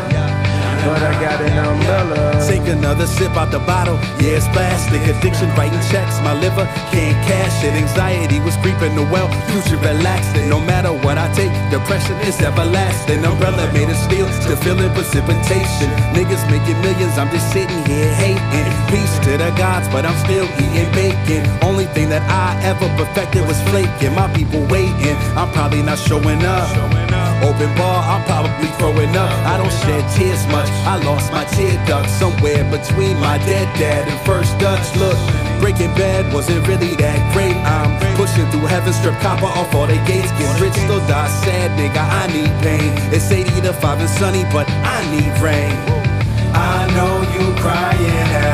But 0.85 1.01
I 1.01 1.13
got 1.19 1.39
an 1.41 1.55
umbrella. 1.57 2.43
Take 2.47 2.67
another 2.67 3.07
sip 3.07 3.35
out 3.35 3.51
the 3.51 3.59
bottle. 3.59 3.95
Yeah, 4.19 4.39
it's 4.39 4.47
plastic. 4.49 5.01
Addiction 5.07 5.49
writing 5.55 5.79
checks. 5.89 6.19
My 6.21 6.33
liver 6.33 6.65
can't 6.91 7.17
cash 7.27 7.63
it. 7.63 7.73
Anxiety 7.73 8.39
was 8.39 8.55
creeping 8.57 8.95
the 8.95 9.03
well. 9.07 9.27
Future 9.51 9.79
relaxing. 9.79 10.49
No 10.49 10.59
matter 10.59 10.91
what 10.91 11.17
I 11.17 11.31
take, 11.33 11.51
depression 11.71 12.15
is 12.27 12.39
everlasting. 12.41 13.23
Umbrella 13.23 13.71
made 13.73 13.89
of 13.89 13.97
steel. 13.97 14.27
Still 14.43 14.57
feeling 14.57 14.91
precipitation. 14.93 15.89
Niggas 16.15 16.43
making 16.51 16.79
millions. 16.81 17.17
I'm 17.17 17.31
just 17.31 17.47
sitting 17.51 17.81
here 17.85 18.11
hating. 18.19 18.67
Peace 18.91 19.15
to 19.25 19.37
the 19.37 19.51
gods, 19.55 19.87
but 19.89 20.05
I'm 20.05 20.17
still 20.25 20.45
eating 20.59 20.89
bacon. 20.91 21.43
Only 21.63 21.85
thing 21.95 22.09
that 22.09 22.23
I 22.27 22.59
ever 22.63 22.87
perfected 22.99 23.47
was 23.47 23.59
flaking. 23.69 24.13
My 24.13 24.27
people 24.33 24.61
waiting. 24.67 25.17
I'm 25.39 25.49
probably 25.51 25.81
not 25.81 25.97
showing 25.97 26.43
up. 26.43 27.12
Open 27.43 27.75
bar, 27.75 27.99
I'm 27.99 28.23
probably 28.23 28.71
throwing 28.79 29.13
up. 29.19 29.31
I 29.43 29.57
don't 29.57 29.75
shed 29.83 30.03
tears 30.15 30.47
much. 30.47 30.69
I 30.87 30.95
lost 31.03 31.29
my 31.33 31.43
tear 31.43 31.75
duct 31.85 32.09
somewhere 32.09 32.63
between 32.71 33.19
my 33.19 33.37
dead 33.39 33.67
dad 33.77 34.07
and 34.07 34.19
first 34.25 34.57
Dutch. 34.59 34.87
Look, 34.95 35.17
Breaking 35.59 35.93
Bad 35.93 36.31
wasn't 36.33 36.65
really 36.67 36.95
that 37.03 37.19
great. 37.33 37.55
I'm 37.67 37.99
pushing 38.15 38.47
through 38.47 38.67
heaven, 38.67 38.93
strip 38.93 39.19
copper 39.19 39.51
off 39.51 39.75
all 39.75 39.87
the 39.87 39.99
gates. 40.07 40.31
Get 40.39 40.55
rich, 40.61 40.71
still 40.71 41.03
die 41.11 41.27
sad, 41.43 41.71
nigga. 41.75 41.99
I 41.99 42.27
need 42.31 42.51
pain. 42.63 42.91
It's 43.11 43.29
80 43.29 43.61
to 43.67 43.73
5 43.73 43.99
and 43.99 44.09
sunny, 44.09 44.43
but 44.55 44.69
I 44.69 45.03
need 45.11 45.35
rain. 45.43 45.75
I 46.55 46.87
know 46.95 47.27
you 47.35 47.53
crying 47.59 48.52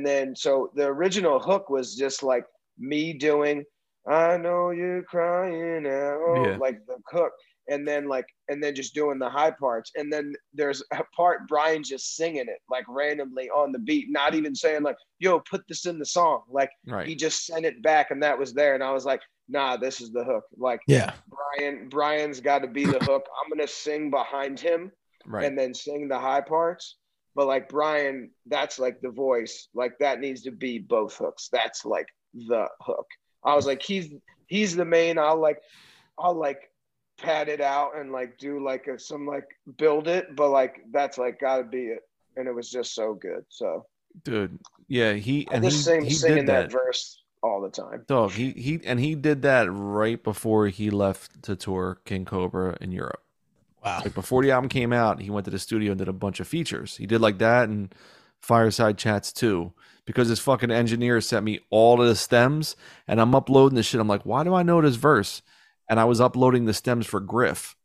and 0.00 0.06
then 0.06 0.34
so 0.34 0.70
the 0.74 0.86
original 0.86 1.38
hook 1.38 1.68
was 1.68 1.94
just 1.94 2.22
like 2.22 2.46
me 2.78 3.12
doing 3.12 3.62
i 4.08 4.34
know 4.38 4.70
you're 4.70 5.02
crying 5.02 5.86
out 5.86 6.42
Yeah. 6.42 6.56
like 6.58 6.78
the 6.86 6.96
hook 7.12 7.32
and 7.68 7.86
then 7.86 8.08
like 8.08 8.24
and 8.48 8.64
then 8.64 8.74
just 8.74 8.94
doing 8.94 9.18
the 9.18 9.28
high 9.28 9.50
parts 9.50 9.90
and 9.96 10.10
then 10.10 10.32
there's 10.54 10.82
a 10.94 11.02
part 11.14 11.46
brian 11.48 11.82
just 11.84 12.16
singing 12.16 12.46
it 12.48 12.60
like 12.70 12.86
randomly 12.88 13.50
on 13.50 13.72
the 13.72 13.78
beat 13.78 14.06
not 14.10 14.34
even 14.34 14.54
saying 14.54 14.82
like 14.82 14.96
yo 15.18 15.38
put 15.40 15.62
this 15.68 15.84
in 15.84 15.98
the 15.98 16.06
song 16.06 16.40
like 16.48 16.70
Right. 16.86 17.06
he 17.06 17.14
just 17.14 17.44
sent 17.44 17.66
it 17.66 17.82
back 17.82 18.10
and 18.10 18.22
that 18.22 18.38
was 18.38 18.54
there 18.54 18.74
and 18.74 18.82
i 18.82 18.92
was 18.92 19.04
like 19.04 19.20
nah 19.50 19.76
this 19.76 20.00
is 20.00 20.12
the 20.12 20.24
hook 20.24 20.44
like 20.56 20.80
Yeah. 20.86 21.12
brian 21.28 21.90
brian's 21.90 22.40
got 22.40 22.60
to 22.60 22.68
be 22.68 22.86
the 22.86 23.00
hook 23.00 23.26
i'm 23.44 23.50
gonna 23.50 23.68
sing 23.68 24.10
behind 24.10 24.58
him 24.58 24.90
Right. 25.26 25.44
and 25.44 25.58
then 25.58 25.74
sing 25.74 26.08
the 26.08 26.18
high 26.18 26.40
parts. 26.40 26.96
But 27.34 27.46
like 27.46 27.68
Brian, 27.68 28.30
that's 28.46 28.78
like 28.78 29.00
the 29.00 29.10
voice. 29.10 29.68
Like 29.74 29.98
that 30.00 30.20
needs 30.20 30.42
to 30.42 30.50
be 30.50 30.78
both 30.78 31.16
hooks. 31.16 31.48
That's 31.52 31.84
like 31.84 32.06
the 32.34 32.66
hook. 32.80 33.06
I 33.44 33.54
was 33.54 33.66
like, 33.66 33.82
he's 33.82 34.12
he's 34.46 34.74
the 34.76 34.84
main. 34.84 35.18
I'll 35.18 35.40
like 35.40 35.58
I'll 36.18 36.34
like 36.34 36.70
pad 37.18 37.48
it 37.48 37.60
out 37.60 37.96
and 37.96 38.12
like 38.12 38.38
do 38.38 38.64
like 38.64 38.86
a, 38.86 38.98
some 38.98 39.26
like 39.26 39.46
build 39.78 40.08
it, 40.08 40.34
but 40.34 40.50
like 40.50 40.80
that's 40.92 41.18
like 41.18 41.40
gotta 41.40 41.64
be 41.64 41.84
it. 41.84 42.00
And 42.36 42.48
it 42.48 42.54
was 42.54 42.70
just 42.70 42.94
so 42.94 43.14
good. 43.14 43.44
So 43.48 43.86
Dude. 44.24 44.58
Yeah, 44.88 45.12
he 45.12 45.46
and 45.52 45.64
he, 45.64 45.70
sing 45.70 46.04
he 46.04 46.14
singing 46.14 46.38
did 46.38 46.46
that. 46.48 46.70
that. 46.70 46.72
verse 46.72 47.22
all 47.42 47.60
the 47.60 47.70
time. 47.70 48.04
Dog, 48.06 48.32
he 48.32 48.50
he 48.50 48.80
and 48.84 48.98
he 48.98 49.14
did 49.14 49.42
that 49.42 49.70
right 49.70 50.22
before 50.22 50.66
he 50.68 50.90
left 50.90 51.42
to 51.44 51.56
tour 51.56 52.00
King 52.04 52.24
Cobra 52.24 52.76
in 52.80 52.92
Europe. 52.92 53.22
Wow. 53.84 54.00
Like 54.04 54.14
before 54.14 54.42
the 54.42 54.50
album 54.50 54.68
came 54.68 54.92
out, 54.92 55.20
he 55.20 55.30
went 55.30 55.44
to 55.46 55.50
the 55.50 55.58
studio 55.58 55.92
and 55.92 55.98
did 55.98 56.08
a 56.08 56.12
bunch 56.12 56.40
of 56.40 56.48
features. 56.48 56.96
He 56.96 57.06
did 57.06 57.20
like 57.20 57.38
that 57.38 57.68
and 57.68 57.94
Fireside 58.40 58.98
Chats 58.98 59.32
too. 59.32 59.72
Because 60.04 60.28
his 60.28 60.40
fucking 60.40 60.70
engineer 60.70 61.20
sent 61.20 61.44
me 61.44 61.60
all 61.70 62.00
of 62.00 62.08
the 62.08 62.16
stems 62.16 62.74
and 63.06 63.20
I'm 63.20 63.34
uploading 63.34 63.76
this 63.76 63.86
shit. 63.86 64.00
I'm 64.00 64.08
like, 64.08 64.26
why 64.26 64.44
do 64.44 64.54
I 64.54 64.62
know 64.62 64.80
this 64.80 64.96
verse? 64.96 65.42
And 65.88 66.00
I 66.00 66.04
was 66.04 66.20
uploading 66.20 66.64
the 66.64 66.74
stems 66.74 67.06
for 67.06 67.20
Griff. 67.20 67.76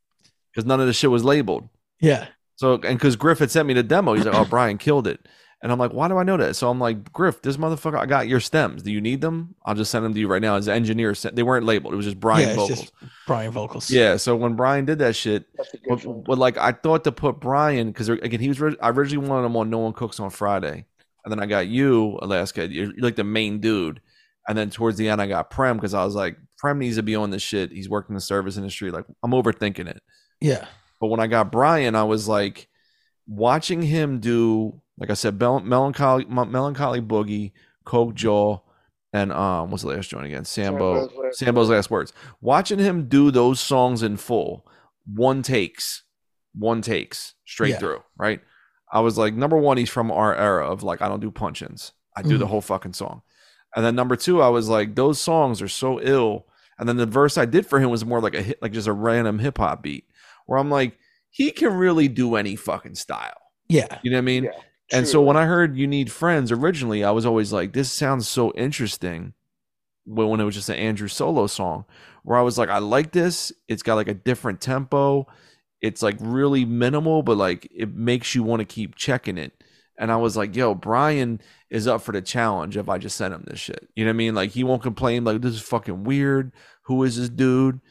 Because 0.52 0.66
none 0.66 0.80
of 0.80 0.88
the 0.88 0.94
shit 0.94 1.12
was 1.12 1.24
labeled. 1.24 1.70
Yeah. 2.00 2.28
So 2.56 2.76
and 2.76 2.98
because 2.98 3.16
Griff 3.16 3.40
had 3.40 3.52
sent 3.52 3.68
me 3.68 3.74
the 3.74 3.84
demo, 3.84 4.14
he's 4.14 4.26
like, 4.26 4.36
"Oh, 4.36 4.46
Brian 4.46 4.78
killed 4.78 5.08
it," 5.08 5.28
and 5.66 5.72
I'm 5.72 5.80
like, 5.80 5.94
"Why 5.94 6.08
do 6.08 6.16
I 6.16 6.22
know 6.22 6.38
that?" 6.38 6.56
So 6.56 6.70
I'm 6.70 6.80
like, 6.80 7.12
"Griff, 7.12 7.42
this 7.42 7.58
motherfucker, 7.58 7.98
I 7.98 8.06
got 8.06 8.28
your 8.28 8.40
stems. 8.40 8.84
Do 8.84 8.92
you 8.92 9.02
need 9.02 9.20
them? 9.20 9.56
I'll 9.66 9.74
just 9.74 9.90
send 9.90 10.06
them 10.06 10.14
to 10.14 10.20
you 10.20 10.28
right 10.28 10.42
now." 10.42 10.58
As 10.58 10.70
engineer 10.70 11.16
they 11.34 11.42
weren't 11.42 11.66
labeled. 11.66 11.96
It 11.96 11.98
was 11.98 12.06
just 12.06 12.20
Brian 12.20 12.50
yeah, 12.50 12.56
vocals. 12.56 12.80
just 12.82 12.94
Brian 13.26 13.52
vocals. 13.52 13.90
Yeah. 13.90 14.18
So 14.18 14.36
when 14.36 14.56
Brian 14.56 14.86
did 14.86 15.00
that 15.00 15.16
shit, 15.16 15.48
That's 15.58 15.74
a 15.74 15.78
good 15.78 16.04
but, 16.04 16.24
but 16.24 16.38
like 16.38 16.60
I 16.60 16.72
thought 16.72 17.04
to 17.06 17.12
put 17.12 17.40
Brian 17.40 17.88
because 17.88 18.10
again 18.10 18.40
he 18.40 18.48
was 18.48 18.62
ri- 18.62 18.78
I 18.80 18.92
originally 18.92 19.28
wanted 19.28 19.48
him 19.48 19.58
on 19.58 19.72
No 19.72 19.80
One 19.80 19.94
Cooks 19.94 20.20
on 20.20 20.30
Friday, 20.30 20.86
and 21.24 21.32
then 21.32 21.40
I 21.40 21.48
got 21.48 21.66
you 21.66 22.20
Alaska. 22.22 22.72
You're, 22.72 22.94
you're 22.94 22.94
like 23.00 23.16
the 23.16 23.24
main 23.24 23.60
dude, 23.60 24.02
and 24.48 24.56
then 24.56 24.70
towards 24.70 24.98
the 24.98 25.10
end 25.10 25.20
I 25.20 25.26
got 25.26 25.50
Prem 25.50 25.78
because 25.78 25.96
I 25.96 26.06
was 26.06 26.14
like 26.14 26.38
Prem 26.60 26.78
needs 26.78 26.98
to 26.98 27.04
be 27.04 27.16
on 27.16 27.32
this 27.32 27.42
shit. 27.42 27.72
He's 27.72 27.90
working 27.90 28.14
in 28.14 28.18
the 28.18 28.22
service 28.22 28.56
industry. 28.56 28.92
Like 28.92 29.06
I'm 29.24 29.32
overthinking 29.32 29.88
it. 29.88 30.04
Yeah. 30.40 30.68
But 31.02 31.08
when 31.08 31.20
I 31.20 31.26
got 31.26 31.52
Brian, 31.52 31.96
I 31.96 32.04
was 32.04 32.28
like 32.28 32.68
watching 33.28 33.82
him 33.82 34.20
do, 34.20 34.80
like 34.98 35.10
I 35.10 35.14
said, 35.14 35.40
Mel- 35.40 35.60
melancholy, 35.62 36.26
Mel- 36.26 36.46
melancholy 36.46 37.02
boogie, 37.02 37.52
Coke 37.84 38.14
Jaw, 38.16 38.60
and 39.14 39.32
um, 39.32 39.72
what's 39.72 39.84
the 39.84 39.90
last 39.90 40.10
joint 40.10 40.26
again? 40.26 40.46
Sambo, 40.46 40.96
Sambo's 41.08 41.18
Last 41.18 41.38
Sambo's 41.40 41.70
last 41.70 41.92
words. 41.92 42.14
Watching 42.42 42.80
him 42.80 43.08
do 43.08 43.32
those 43.32 43.60
songs 43.60 44.04
in 44.04 44.18
full, 44.18 44.68
one 45.06 45.42
takes, 45.42 46.04
one 46.54 46.82
takes 46.82 47.34
straight 47.46 47.72
Yeah. 47.72 47.80
through, 47.80 48.04
right? 48.18 48.42
I 48.92 49.00
was 49.00 49.18
like, 49.18 49.34
number 49.34 49.58
one, 49.58 49.78
he's 49.78 49.90
from 49.90 50.12
our 50.12 50.36
era 50.36 50.70
of 50.70 50.84
like, 50.84 51.02
I 51.02 51.08
don't 51.08 51.20
do 51.22 51.32
punch-ins. 51.32 51.92
I 52.16 52.22
do 52.22 52.38
the 52.38 52.46
Mhm. 52.46 52.50
whole 52.50 52.62
fucking 52.62 52.94
song. 52.94 53.22
And 53.76 53.86
then 53.86 53.96
number 53.96 54.16
two, 54.16 54.42
I 54.42 54.48
was 54.50 54.70
like, 54.70 54.96
those 54.96 55.20
songs 55.20 55.62
are 55.62 55.68
so 55.68 56.00
ill. 56.02 56.46
And 56.80 56.88
then 56.88 56.96
the 56.98 57.06
verse 57.06 57.38
I 57.38 57.46
did 57.46 57.66
for 57.66 57.80
him 57.80 57.90
was 57.90 58.06
more 58.06 58.22
like 58.22 58.36
a 58.36 58.42
hit, 58.42 58.62
like 58.62 58.72
just 58.72 58.88
a 58.88 58.94
random 58.94 59.40
hip 59.40 59.58
hop 59.58 59.84
beat, 59.84 60.06
where 60.46 60.58
I'm 60.60 60.70
like, 60.70 60.98
he 61.30 61.52
can 61.52 61.74
really 61.74 62.08
do 62.08 62.36
any 62.36 62.56
fucking 62.56 62.96
style. 62.96 63.38
Yeah. 63.68 64.00
You 64.02 64.12
know 64.12 64.18
what 64.18 64.20
I 64.20 64.22
mean? 64.22 64.44
Yeah, 64.46 64.52
and 64.92 65.08
so 65.08 65.22
when 65.22 65.38
I 65.38 65.46
heard 65.46 65.78
"You 65.78 65.88
Need 65.88 66.12
Friends" 66.12 66.52
originally, 66.52 67.04
I 67.04 67.12
was 67.12 67.26
always 67.26 67.52
like, 67.52 67.74
"This 67.74 67.92
sounds 67.92 68.28
so 68.28 68.52
interesting." 68.54 69.34
When 70.06 70.30
when 70.30 70.40
it 70.40 70.44
was 70.44 70.56
just 70.56 70.70
an 70.70 70.76
Andrew 70.76 71.08
solo 71.08 71.48
song, 71.48 71.86
where 72.24 72.38
I 72.38 72.44
was 72.44 72.58
like, 72.58 72.70
"I 72.70 72.78
like 72.78 73.12
this. 73.12 73.52
It's 73.68 73.84
got 73.84 73.96
like 73.96 74.08
a 74.08 74.14
different 74.14 74.62
tempo. 74.62 75.28
It's 75.82 76.02
like 76.02 76.18
really 76.20 76.66
minimal, 76.66 77.24
but 77.24 77.38
like 77.38 77.68
it 77.76 77.94
makes 77.96 78.36
you 78.36 78.44
want 78.44 78.60
to 78.60 78.66
keep 78.66 78.96
checking 78.96 79.38
it." 79.38 79.54
And 79.98 80.12
I 80.12 80.18
was 80.18 80.38
like, 80.38 80.56
"Yo, 80.56 80.76
Brian 80.76 81.42
is 81.70 81.88
up 81.88 82.02
for 82.02 82.12
the 82.12 82.22
challenge 82.22 82.78
if 82.78 82.90
I 82.90 82.98
just 83.00 83.18
send 83.18 83.34
him 83.34 83.44
this 83.48 83.60
shit." 83.60 83.90
You 83.96 84.06
know 84.06 84.10
what 84.10 84.16
I 84.16 84.18
mean? 84.18 84.36
Like 84.36 84.52
he 84.52 84.64
won't 84.64 84.84
complain. 84.84 85.24
Like 85.24 85.42
this 85.42 85.56
is 85.56 85.62
fucking 85.62 86.04
weird. 86.04 86.52
Who 86.84 87.04
is 87.04 87.18
this 87.18 87.30
dude? 87.30 87.82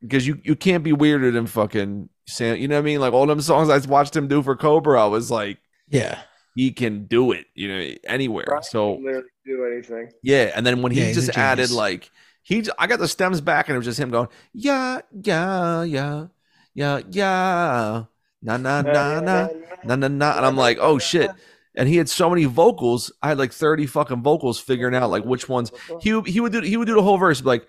Because 0.00 0.26
you 0.26 0.40
you 0.42 0.56
can't 0.56 0.84
be 0.84 0.92
weirder 0.92 1.30
than 1.30 1.46
fucking 1.46 2.08
Sam. 2.26 2.56
You 2.56 2.68
know 2.68 2.76
what 2.76 2.82
I 2.82 2.84
mean? 2.84 3.00
Like 3.00 3.12
all 3.12 3.26
them 3.26 3.40
songs 3.42 3.68
I 3.68 3.78
watched 3.88 4.16
him 4.16 4.28
do 4.28 4.42
for 4.42 4.56
Cobra, 4.56 5.02
I 5.02 5.06
was 5.06 5.30
like 5.30 5.58
Yeah. 5.88 6.18
he 6.54 6.72
can 6.72 7.06
do 7.06 7.32
it, 7.32 7.46
you 7.54 7.68
know, 7.68 7.94
anywhere. 8.04 8.44
Brian 8.46 8.62
so 8.62 8.94
literally 8.94 9.28
do 9.44 9.64
anything. 9.72 10.10
yeah, 10.22 10.52
and 10.54 10.64
then 10.66 10.82
when 10.82 10.92
he 10.92 11.00
Yeah, 11.08 11.12
just 11.12 11.36
added 11.36 11.70
like 11.70 12.10
he, 12.42 12.62
j- 12.62 12.70
I 12.78 12.86
got 12.86 12.98
the 12.98 13.08
stems 13.08 13.40
back, 13.40 13.68
and 13.68 13.74
it 13.74 13.78
was 13.78 13.86
just 13.86 13.98
him 13.98 14.10
going, 14.10 14.28
yeah, 14.52 15.00
yeah, 15.22 15.82
yeah, 15.82 16.26
yeah, 16.74 17.00
yeah, 17.10 18.04
na 18.42 18.56
na 18.56 18.82
na 18.82 19.20
na 19.20 19.48
na 19.84 19.96
na 19.96 20.08
na, 20.08 20.36
and 20.36 20.46
I'm 20.46 20.56
like, 20.56 20.78
oh 20.80 20.98
shit. 20.98 21.30
And 21.76 21.88
he 21.88 21.96
had 21.96 22.08
so 22.08 22.30
many 22.30 22.44
vocals. 22.44 23.10
I 23.20 23.28
had 23.28 23.38
like 23.38 23.52
30 23.52 23.86
fucking 23.86 24.22
vocals 24.22 24.60
figuring 24.60 24.94
out 24.94 25.10
like 25.10 25.24
which 25.24 25.48
ones 25.48 25.72
he 26.00 26.20
he 26.22 26.38
would 26.40 26.52
do. 26.52 26.60
He 26.60 26.76
would 26.76 26.86
do 26.86 26.94
the 26.94 27.02
whole 27.02 27.18
verse, 27.18 27.42
like, 27.44 27.66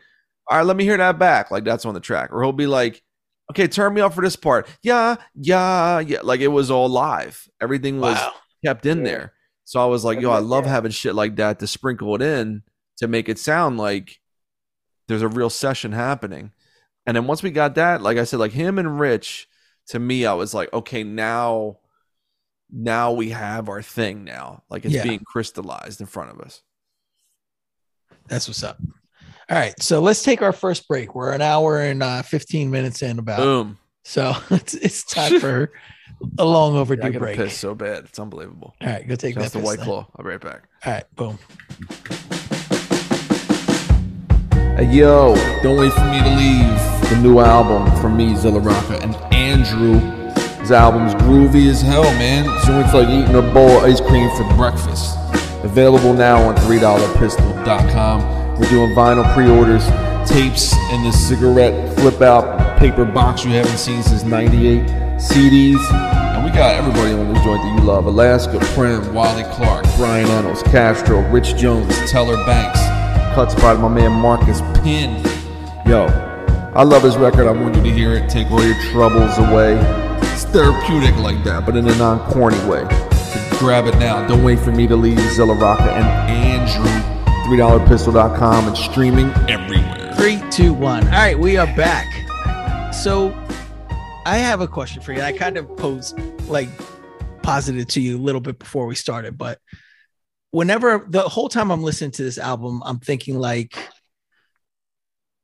all 0.47 0.57
right, 0.57 0.65
let 0.65 0.75
me 0.77 0.83
hear 0.83 0.97
that 0.97 1.17
back. 1.17 1.49
Like 1.49 1.63
that's 1.63 1.85
on 1.85 1.95
the 1.95 1.99
track, 1.99 2.31
or 2.31 2.43
he'll 2.43 2.51
be 2.51 2.67
like, 2.67 3.01
okay, 3.51 3.67
turn 3.67 3.93
me 3.93 4.01
up 4.01 4.13
for 4.13 4.21
this 4.21 4.35
part. 4.35 4.67
Yeah, 4.81 5.15
yeah, 5.35 5.99
yeah. 5.99 6.19
Like 6.23 6.39
it 6.41 6.47
was 6.47 6.71
all 6.71 6.89
live. 6.89 7.47
Everything 7.61 7.99
was 7.99 8.15
Wow. 8.17 8.33
kept 8.65 8.85
in 8.85 8.99
Yeah. 8.99 9.03
there. 9.03 9.33
So 9.63 9.81
I 9.81 9.85
was 9.85 10.03
like, 10.05 10.19
yo, 10.21 10.31
I 10.31 10.39
love 10.39 10.65
yeah. 10.65 10.71
having 10.71 10.91
shit 10.91 11.15
like 11.15 11.35
that 11.37 11.59
to 11.59 11.67
sprinkle 11.67 12.13
it 12.15 12.21
in 12.21 12.63
to 12.97 13.07
make 13.07 13.27
it 13.29 13.39
sound 13.39 13.77
like 13.77 14.19
there's 15.07 15.21
a 15.23 15.27
real 15.27 15.49
session 15.49 15.91
happening. 15.91 16.51
And 17.05 17.15
then 17.17 17.27
once 17.27 17.41
we 17.43 17.51
got 17.51 17.75
that, 17.75 18.01
like 18.01 18.17
I 18.17 18.23
said, 18.25 18.39
like 18.39 18.51
him 18.51 18.77
and 18.79 18.99
Rich, 18.99 19.47
to 19.87 19.99
me, 19.99 20.25
I 20.25 20.33
was 20.33 20.53
like, 20.53 20.71
okay, 20.73 21.03
now, 21.03 21.79
now 22.71 23.11
we 23.11 23.29
have 23.29 23.69
our 23.69 23.81
thing 23.81 24.23
now. 24.23 24.63
Like 24.69 24.85
it's 24.85 24.93
Yeah. 24.95 25.03
being 25.03 25.19
crystallized 25.25 25.99
in 26.01 26.07
front 26.07 26.31
of 26.31 26.39
us. 26.41 26.61
That's 28.27 28.47
what's 28.47 28.63
up. 28.63 28.79
All 29.49 29.57
right. 29.57 29.73
So 29.81 29.99
let's 29.99 30.23
take 30.23 30.41
our 30.41 30.53
first 30.53 30.87
break. 30.87 31.13
We're 31.15 31.31
an 31.33 31.41
hour 31.41 31.79
and 31.79 32.01
uh, 32.01 32.21
15 32.23 32.71
minutes 32.71 33.01
in 33.01 33.19
about. 33.19 33.37
Boom. 33.39 33.77
So 34.03 34.33
it's, 34.49 34.73
it's 34.73 35.03
time 35.03 35.39
for 35.39 35.71
a 36.39 36.45
long 36.45 36.73
Yeah, 36.75 36.77
I 36.77 36.81
overdue 36.81 37.11
get 37.11 37.19
break. 37.19 37.37
pissed 37.37 37.59
so 37.59 37.75
bad. 37.75 38.05
It's 38.05 38.17
unbelievable. 38.19 38.75
All 38.81 38.87
right. 38.87 39.07
Go 39.07 39.15
take 39.15 39.35
That's 39.35 39.51
that 39.53 39.59
the 39.59 39.65
White 39.65 39.77
piss 39.77 39.85
then. 39.85 39.93
Claw. 39.93 40.07
I'll 40.15 40.23
be 40.25 40.29
right 40.31 40.41
back. 40.41 40.67
All 40.85 40.93
right. 40.93 41.05
Boom. 41.15 41.39
Hey, 44.77 44.91
yo, 44.91 45.35
don't 45.63 45.77
wait 45.79 45.93
for 45.93 46.03
me 46.05 46.19
to 46.19 46.35
leave. 46.35 47.09
The 47.09 47.19
new 47.21 47.39
album 47.39 47.85
from 48.01 48.17
me, 48.17 48.35
Zilla 48.35 48.59
Rocca, 48.59 48.99
and 49.01 49.15
Andrew 49.33 49.99
His 50.59 50.71
album's 50.71 51.13
groovy 51.13 51.69
as 51.69 51.81
hell, 51.81 52.03
man. 52.03 52.45
So 52.65 52.79
it's 52.79 52.93
like 52.93 53.07
eating 53.07 53.35
a 53.35 53.41
bowl 53.53 53.77
of 53.77 53.83
ice 53.83 54.01
cream 54.01 54.27
for 54.35 54.43
breakfast. 54.55 55.15
Available 55.63 56.13
now 56.13 56.41
on 56.41 56.55
$3pistol.com. 56.57 58.44
We're 58.57 58.69
doing 58.69 58.91
vinyl 58.91 59.31
pre-orders, 59.33 59.85
tapes 60.29 60.73
in 60.91 61.03
the 61.03 61.11
cigarette 61.11 61.97
flip 61.97 62.21
out 62.21 62.79
paper 62.79 63.05
box 63.05 63.43
you 63.43 63.51
haven't 63.51 63.77
seen 63.77 64.03
since 64.03 64.23
98, 64.23 64.85
CDs. 65.17 65.91
And 65.91 66.45
we 66.45 66.51
got 66.51 66.75
everybody 66.75 67.13
on 67.13 67.33
this 67.33 67.43
joint 67.43 67.61
that 67.63 67.79
you 67.79 67.85
love. 67.85 68.05
Alaska, 68.05 68.59
Prim, 68.73 69.13
Wally 69.13 69.43
Clark, 69.55 69.85
Brian 69.97 70.27
Ennals, 70.27 70.63
Castro, 70.71 71.21
Rich 71.31 71.55
Jones, 71.55 71.93
Teller 72.09 72.37
Banks. 72.45 72.79
Cuts 73.35 73.55
by 73.55 73.73
my 73.73 73.87
man 73.87 74.11
Marcus 74.11 74.61
Pin. 74.81 75.21
Yo, 75.85 76.05
I 76.75 76.83
love 76.83 77.03
his 77.03 77.17
record. 77.17 77.47
I 77.47 77.51
want 77.51 77.75
you 77.75 77.83
to 77.83 77.91
hear 77.91 78.13
it. 78.13 78.29
Take 78.29 78.51
all 78.51 78.63
your 78.63 78.79
troubles 78.91 79.37
away. 79.37 79.77
It's 80.31 80.45
therapeutic 80.45 81.15
like 81.17 81.43
that, 81.43 81.65
but 81.65 81.75
in 81.75 81.87
a 81.87 81.95
non-corny 81.97 82.57
way. 82.67 82.87
So 83.11 83.57
grab 83.59 83.87
it 83.87 83.97
now. 83.97 84.27
Don't 84.27 84.43
wait 84.43 84.59
for 84.59 84.71
me 84.71 84.87
to 84.87 84.95
leave. 84.95 85.19
Zilla 85.31 85.55
Rocca 85.55 85.91
and 85.91 86.05
Andrew. 86.29 87.14
$3pistol.com 87.45 88.67
and 88.67 88.75
streaming 88.75 89.27
everywhere. 89.47 90.13
Three, 90.15 90.41
two, 90.49 90.73
one. 90.73 91.03
All 91.05 91.11
right, 91.11 91.37
we 91.37 91.57
are 91.57 91.67
back. 91.75 92.11
So 92.91 93.29
I 94.25 94.37
have 94.37 94.61
a 94.61 94.67
question 94.67 95.03
for 95.03 95.13
you. 95.13 95.21
I 95.21 95.31
kind 95.31 95.55
of 95.55 95.77
posed 95.77 96.19
like 96.47 96.69
posited 97.43 97.87
to 97.89 98.01
you 98.01 98.17
a 98.17 98.19
little 98.19 98.41
bit 98.41 98.57
before 98.57 98.87
we 98.87 98.95
started, 98.95 99.37
but 99.37 99.59
whenever 100.49 101.05
the 101.07 101.21
whole 101.21 101.47
time 101.47 101.69
I'm 101.71 101.83
listening 101.83 102.09
to 102.11 102.23
this 102.23 102.39
album, 102.39 102.81
I'm 102.83 102.97
thinking 102.97 103.37
like, 103.37 103.77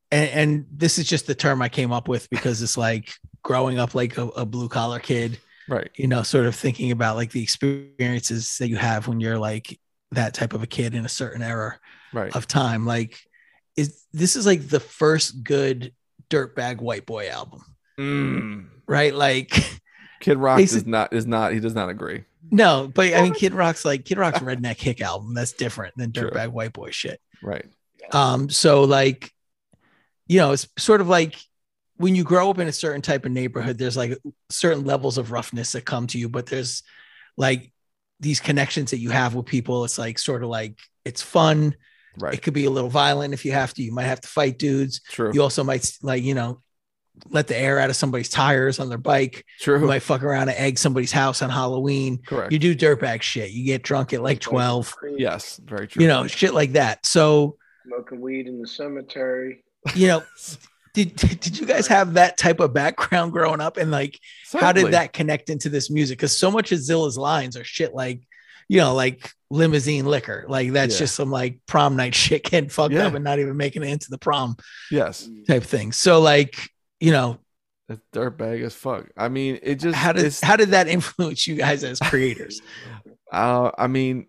and, 0.10 0.30
and 0.32 0.66
this 0.72 0.98
is 0.98 1.08
just 1.08 1.28
the 1.28 1.36
term 1.36 1.62
I 1.62 1.70
came 1.70 1.92
up 1.92 2.08
with 2.08 2.28
because 2.32 2.64
it's 2.64 2.78
like 2.80 3.14
growing 3.44 3.78
up 3.78 3.94
like 3.94 4.18
a, 4.18 4.24
a 4.30 4.46
blue 4.48 4.70
collar 4.70 4.98
kid, 5.00 5.38
Right. 5.70 5.92
you 5.96 6.08
know, 6.08 6.24
sort 6.24 6.48
of 6.48 6.56
thinking 6.56 6.90
about 6.90 7.16
like 7.16 7.30
the 7.30 7.44
experiences 7.44 8.58
that 8.58 8.70
you 8.70 8.78
have 8.78 9.08
when 9.08 9.20
you're 9.20 9.38
like 9.38 9.80
that 10.12 10.34
type 10.34 10.54
of 10.54 10.62
a 10.64 10.68
kid 10.68 10.94
in 10.94 11.06
a 11.06 11.10
certain 11.10 11.42
era 11.42 11.80
Right. 12.14 12.36
of 12.36 12.48
time. 12.48 12.86
Like, 12.86 13.20
is 13.78 14.04
this 14.12 14.36
is 14.36 14.46
like 14.46 14.68
the 14.68 14.80
first 14.80 15.44
good 15.44 15.94
dirtbag 16.30 16.82
white 16.82 17.06
boy 17.06 17.30
album, 17.30 17.64
Mm. 18.00 18.68
right? 18.88 19.14
Like, 19.14 19.50
Kid 20.20 20.38
Rock 20.38 20.58
Basic- 20.58 20.80
does 20.84 20.88
not 20.88 21.14
is 21.14 21.26
not 21.26 21.54
he 21.54 21.60
does 21.60 21.74
not 21.74 21.90
agree. 21.90 22.26
no, 22.52 22.92
but 22.94 23.14
I 23.14 23.22
mean, 23.24 23.34
Kid 23.34 23.54
Rock's 23.54 23.86
like 23.86 24.06
Kid 24.06 24.18
Rock's 24.18 24.40
redneck 24.40 24.78
hick 24.80 25.02
album. 25.02 25.34
That's 25.34 25.54
different 25.54 25.96
than 25.98 26.12
True. 26.12 26.30
dirtbag 26.30 26.50
white 26.50 26.74
boy 26.74 26.92
shit. 26.92 27.20
Right. 27.42 27.66
Um, 28.12 28.50
so 28.50 28.84
like, 28.84 29.32
you 30.28 30.38
know, 30.40 30.52
it's 30.52 30.68
sort 30.78 31.02
of 31.02 31.08
like 31.08 31.38
when 31.98 32.14
you 32.16 32.24
grow 32.24 32.50
up 32.50 32.60
in 32.60 32.68
a 32.68 32.72
certain 32.74 33.02
type 33.02 33.26
of 33.26 33.32
neighborhood, 33.32 33.78
there's 33.78 33.96
like 33.98 34.18
certain 34.50 34.84
levels 34.86 35.18
of 35.18 35.32
roughness 35.32 35.72
that 35.72 35.86
come 35.86 36.08
to 36.08 36.18
you, 36.20 36.28
but 36.30 36.46
there's 36.48 36.84
like 37.38 37.71
these 38.22 38.40
connections 38.40 38.92
that 38.92 39.00
you 39.00 39.10
have 39.10 39.36
with 39.36 39.46
people. 39.46 39.84
It's 39.84 39.98
like 39.98 40.18
sort 40.18 40.44
of 40.44 40.50
like 40.50 40.78
it's 41.04 41.22
fun. 41.22 41.76
Right. 42.18 42.34
It 42.34 42.42
could 42.42 42.54
be 42.54 42.66
a 42.66 42.70
little 42.70 42.90
violent 42.90 43.34
if 43.34 43.44
you 43.46 43.52
have 43.52 43.74
to. 43.74 43.84
You 43.84 43.92
might 43.92 44.04
have 44.04 44.22
to 44.22 44.28
fight 44.28 44.58
dudes. 44.58 45.02
True. 45.10 45.32
You 45.34 45.42
also 45.42 45.64
might 45.64 45.92
like, 46.02 46.24
you 46.24 46.34
know, 46.34 46.62
let 47.30 47.48
the 47.48 47.58
air 47.58 47.78
out 47.80 47.90
of 47.90 47.96
somebody's 47.96 48.30
tires 48.30 48.80
on 48.80 48.90
their 48.90 48.98
bike. 48.98 49.38
You 49.60 49.64
True. 49.66 49.88
might 49.88 50.02
fuck 50.02 50.24
around 50.24 50.50
and 50.50 50.58
egg 50.58 50.78
somebody's 50.78 51.12
house 51.12 51.42
on 51.42 51.50
Halloween. 51.50 52.22
Correct. 52.26 52.52
You 52.52 52.60
do 52.60 52.76
dirtbag 52.76 53.22
shit. 53.22 53.52
You 53.52 53.66
get 53.66 53.84
drunk 53.84 54.14
at 54.14 54.22
like 54.24 54.40
12, 54.40 54.96
yes. 55.18 55.60
Very 55.64 55.88
true. 55.88 56.02
you 56.02 56.08
know, 56.08 56.28
shit 56.28 56.54
like 56.54 56.74
that. 56.74 57.06
So, 57.06 57.58
Smoking 57.86 58.22
weed 58.22 58.48
in 58.48 58.62
the 58.62 58.68
cemetery. 58.68 59.64
you 59.96 60.08
know, 60.08 60.24
did 60.94 61.16
did 61.16 61.58
you 61.60 61.66
guys 61.66 61.88
have 61.88 62.14
that 62.16 62.38
type 62.38 62.60
of 62.60 62.74
background 62.74 63.32
growing 63.34 63.62
up? 63.62 63.78
And 63.78 63.92
like, 63.92 64.20
how 64.52 64.72
did 64.72 64.94
that 64.94 65.14
connect 65.14 65.50
into 65.50 65.70
this 65.70 65.90
music? 65.90 66.18
Because 66.18 66.38
so 66.38 66.52
much 66.52 66.72
of 66.72 66.80
Zilla's 66.80 67.18
lines 67.18 67.56
are 67.58 67.64
shit 67.64 67.94
like, 67.94 68.22
you 68.68 68.78
know, 68.78 68.94
like 68.94 69.30
limousine 69.50 70.06
liquor. 70.06 70.46
Like 70.48 70.72
that's 70.72 70.96
Yeah. 70.96 71.00
just 71.00 71.16
some 71.16 71.32
like 71.32 71.60
prom 71.68 71.96
night 71.96 72.16
shit 72.24 72.44
getting 72.44 72.70
fucked 72.70 72.94
Yeah. 72.94 73.08
up 73.08 73.14
and 73.14 73.24
not 73.24 73.40
even 73.40 73.56
making 73.58 73.84
it 73.84 73.90
into 73.90 74.08
the 74.10 74.18
prom 74.18 74.56
Yes. 74.90 75.30
type 75.48 75.64
thing. 75.64 75.92
So 75.92 76.20
like, 76.22 76.56
you 77.00 77.12
know, 77.12 77.38
It's 77.90 78.02
dirtbag 78.14 78.64
as 78.64 78.74
fuck. 78.76 79.08
I 79.18 79.28
mean, 79.30 79.60
it 79.64 79.76
just 79.76 79.96
how 79.98 80.14
did 80.14 80.34
how 80.42 80.56
did 80.56 80.70
that 80.70 80.88
influence 80.88 81.48
you 81.48 81.56
guys 81.56 81.84
as 81.84 82.00
creators? 82.00 82.62
Uh, 83.32 83.72
I 83.78 83.88
mean, 83.88 84.28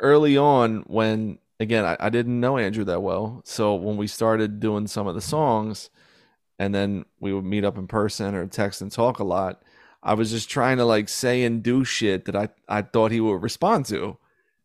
early 0.00 0.36
on 0.36 0.82
when 0.88 1.38
again 1.64 1.84
I, 1.84 1.96
I 2.00 2.10
didn't 2.10 2.40
know 2.40 2.58
Andrew 2.58 2.84
that 2.84 3.02
well, 3.02 3.42
so 3.44 3.74
when 3.74 3.96
we 3.96 4.06
started 4.06 4.60
doing 4.60 4.86
some 4.86 5.06
of 5.08 5.14
the 5.14 5.20
songs, 5.20 5.90
and 6.58 6.74
then 6.74 7.04
we 7.20 7.32
would 7.32 7.44
meet 7.44 7.64
up 7.64 7.78
in 7.78 7.86
person 7.88 8.34
or 8.34 8.46
text 8.46 8.82
and 8.82 8.92
talk 8.92 9.18
a 9.18 9.24
lot, 9.24 9.62
I 10.02 10.14
was 10.14 10.30
just 10.30 10.50
trying 10.50 10.78
to 10.78 10.84
like 10.84 11.08
say 11.08 11.44
and 11.44 11.62
do 11.62 11.84
shit 11.84 12.26
that 12.26 12.36
I 12.36 12.48
I 12.68 12.82
thought 12.82 13.12
he 13.12 13.20
would 13.20 13.42
respond 13.42 13.86
to. 13.86 14.18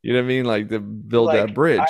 You 0.04 0.14
know 0.14 0.20
what 0.20 0.26
I 0.26 0.28
mean? 0.28 0.46
Like 0.46 0.70
to 0.70 0.80
build 0.80 1.28
Like, 1.28 1.48
that 1.48 1.54
bridge. 1.54 1.82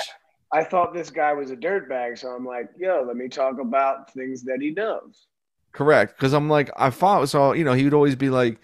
I 0.52 0.64
thought 0.64 0.94
this 0.94 1.10
guy 1.10 1.32
was 1.32 1.50
a 1.50 1.56
dirtbag, 1.56 2.18
so 2.18 2.28
I'm 2.30 2.44
like, 2.44 2.70
yo, 2.76 3.04
let 3.06 3.16
me 3.16 3.28
talk 3.28 3.60
about 3.60 4.12
things 4.12 4.42
that 4.44 4.60
he 4.60 4.70
knows. 4.72 5.26
Correct, 5.72 6.16
because 6.16 6.32
I'm 6.32 6.48
like 6.48 6.70
I 6.76 6.90
follow. 6.90 7.24
So 7.26 7.52
you 7.52 7.64
know, 7.64 7.74
he 7.74 7.84
would 7.84 7.94
always 7.94 8.16
be 8.16 8.30
like, 8.30 8.60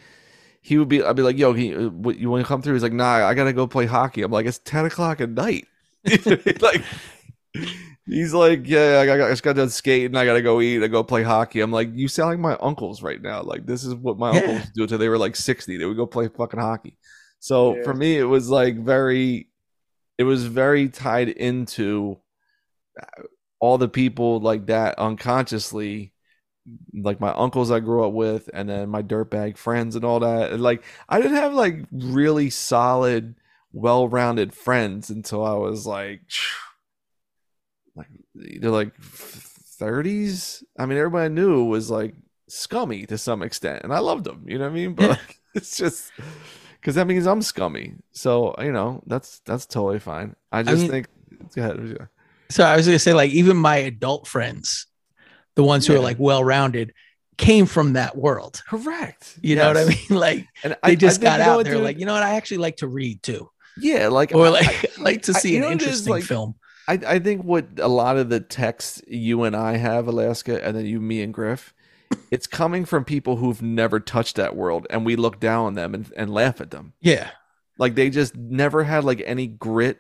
he 0.63 0.79
would 0.79 0.89
be. 0.89 1.03
I'd 1.03 1.17
be 1.17 1.23
like, 1.23 1.39
"Yo, 1.39 1.53
he, 1.53 1.75
uh, 1.75 1.89
what, 1.91 2.19
you 2.19 2.31
want 2.31 2.43
to 2.45 2.49
come 2.49 2.63
through?" 2.63 2.75
He's 2.75 2.83
like, 2.83 2.93
"Nah, 2.93 3.27
I 3.27 3.35
gotta 3.35 3.53
go 3.53 3.67
play 3.69 3.87
hockey." 3.87 4.23
I'm 4.23 4.33
like, 4.33 4.47
"It's 4.47 4.59
ten 4.59 4.85
o'clock 4.87 5.21
at 5.21 5.31
night." 5.31 5.69
like, 6.61 6.83
he's 8.07 8.33
like, 8.35 8.63
"Yeah, 8.67 9.01
I, 9.01 9.07
got, 9.07 9.21
I 9.21 9.31
just 9.31 9.43
got 9.43 9.57
done 9.57 9.71
skating. 9.71 10.17
I 10.17 10.25
gotta 10.25 10.43
go 10.43 10.61
eat. 10.61 10.83
I 10.83 10.89
go 10.89 11.03
play 11.05 11.23
hockey." 11.23 11.61
I'm 11.61 11.73
like, 11.73 11.91
"You 11.95 12.09
sound 12.09 12.31
like 12.31 12.39
my 12.39 12.57
uncles 12.61 13.03
right 13.03 13.21
now. 13.21 13.43
Like, 13.43 13.67
this 13.67 13.85
is 13.85 13.95
what 13.95 14.19
my 14.19 14.33
Yeah. 14.33 14.41
uncles 14.41 14.71
do 14.75 14.83
until 14.83 14.99
they 14.99 15.09
were 15.09 15.19
like 15.19 15.37
sixty. 15.37 15.77
They 15.77 15.85
would 15.85 15.97
go 15.97 16.07
play 16.07 16.29
fucking 16.29 16.61
hockey." 16.61 16.97
So 17.41 17.77
Yeah. 17.77 17.83
for 17.85 17.95
me, 17.95 18.19
it 18.19 18.25
was 18.25 18.49
like 18.49 18.77
very, 18.79 19.49
it 20.19 20.25
was 20.25 20.45
very 20.47 20.89
tied 20.89 21.29
into 21.29 22.19
uh, 23.01 23.23
all 23.61 23.79
the 23.79 23.89
people 23.89 24.41
like 24.41 24.67
that 24.67 24.99
unconsciously 24.99 26.13
like 26.95 27.21
my 27.21 27.31
uncles 27.31 27.71
I 27.71 27.79
grew 27.81 28.05
up 28.05 28.13
with, 28.13 28.51
and 28.53 28.69
then 28.69 28.89
my 28.89 29.03
dirtbag 29.03 29.57
friends 29.57 29.95
and 29.97 30.05
all 30.05 30.21
that. 30.21 30.53
And 30.53 30.63
like 30.63 30.83
I 31.09 31.21
didn't 31.21 31.37
have 31.37 31.55
like 31.55 31.87
really 31.93 32.51
solid, 32.51 33.37
well-rounded 33.77 34.55
friends 34.55 35.11
until 35.11 35.45
I 35.45 35.53
was 35.53 35.87
like, 35.87 36.23
like 37.95 38.09
they're 38.35 38.71
like 38.71 38.95
thirties. 39.01 40.65
I 40.79 40.87
mean, 40.87 40.99
everybody 40.99 41.27
I 41.27 41.29
knew 41.29 41.65
was 41.65 41.91
like 41.91 42.15
scummy 42.49 43.07
to 43.07 43.19
some 43.19 43.43
extent, 43.43 43.83
and 43.85 43.93
I 43.93 43.99
loved 43.99 44.25
them. 44.25 44.45
You 44.49 44.59
know 44.59 44.65
what 44.65 44.71
I 44.73 44.75
mean? 44.75 44.95
But 44.97 45.11
like, 45.11 45.41
it's 45.55 45.77
just 45.77 46.11
because 46.81 46.95
that 46.97 47.07
means 47.07 47.27
I'm 47.27 47.43
scummy. 47.43 47.95
So 48.13 48.55
you 48.59 48.73
know 48.73 49.03
that's 49.07 49.41
that's 49.45 49.67
totally 49.67 49.99
fine. 49.99 50.35
I 50.51 50.63
just 50.63 50.83
mean- 50.83 50.91
think. 50.91 51.09
Go 51.55 51.63
ahead. 51.63 52.09
So 52.49 52.65
I 52.65 52.77
was 52.77 52.87
gonna 52.87 52.99
say, 52.99 53.13
like, 53.13 53.31
even 53.33 53.57
my 53.57 53.77
adult 53.77 54.27
friends, 54.27 54.87
the 55.55 55.63
ones 55.65 55.87
who 55.87 55.95
are 55.97 56.01
like 56.01 56.19
well 56.19 56.43
rounded, 56.43 56.95
came 57.37 57.67
from 57.67 57.93
that 57.95 58.17
world. 58.17 58.63
Correct. 58.69 59.37
You 59.43 59.57
know 59.57 59.67
what 59.69 59.77
I 59.77 59.85
mean? 59.85 59.99
Like 60.11 60.47
And 60.65 60.73
they 60.73 60.79
I- 60.83 60.91
I 60.93 60.95
just 60.95 61.21
think, 61.21 61.25
got 61.31 61.41
out 61.41 61.65
there, 61.65 61.79
like, 61.79 61.99
you 61.99 62.07
know 62.07 62.15
what? 62.15 62.23
I 62.23 62.37
actually 62.37 62.59
like 62.59 62.77
to 62.79 62.87
read 62.89 63.23
too, 63.23 63.51
Yeah, 63.79 64.09
like 64.09 64.35
or 64.35 64.51
like 64.51 64.67
I- 64.99 65.03
like 65.03 65.23
to 65.23 65.35
see 65.35 65.51
you 65.53 65.57
an 65.57 65.63
know 65.63 65.69
what 65.69 65.75
it 65.77 65.83
is, 65.83 65.87
interesting 65.89 66.13
like, 66.13 66.23
film. 66.25 66.55
I, 66.89 67.01
I 67.07 67.19
think 67.19 67.43
what 67.43 67.67
a 67.79 67.89
lot 67.89 68.17
of 68.17 68.29
the 68.29 68.39
texts 68.41 69.03
you 69.09 69.43
and 69.43 69.57
I 69.57 69.77
have, 69.77 70.07
Alaska, 70.07 70.65
and 70.65 70.77
then 70.77 70.87
you, 70.87 71.01
me, 71.01 71.21
and 71.21 71.35
Griff, 71.35 71.75
it's 72.31 72.47
coming 72.47 72.85
from 72.85 73.05
people 73.05 73.37
who've 73.37 73.61
never 73.61 73.99
touched 73.99 74.37
that 74.37 74.55
world, 74.55 74.87
and 74.89 75.05
we 75.05 75.17
look 75.17 75.41
down 75.41 75.67
on 75.67 75.75
them 75.75 75.95
and, 75.95 76.13
and 76.17 76.33
laugh 76.33 76.61
at 76.61 76.71
them. 76.71 76.93
Yeah, 77.01 77.31
Like 77.77 77.97
they 77.97 78.09
just 78.09 78.37
never 78.37 78.85
had 78.85 79.03
like 79.05 79.21
any 79.27 79.49
grit 79.49 79.99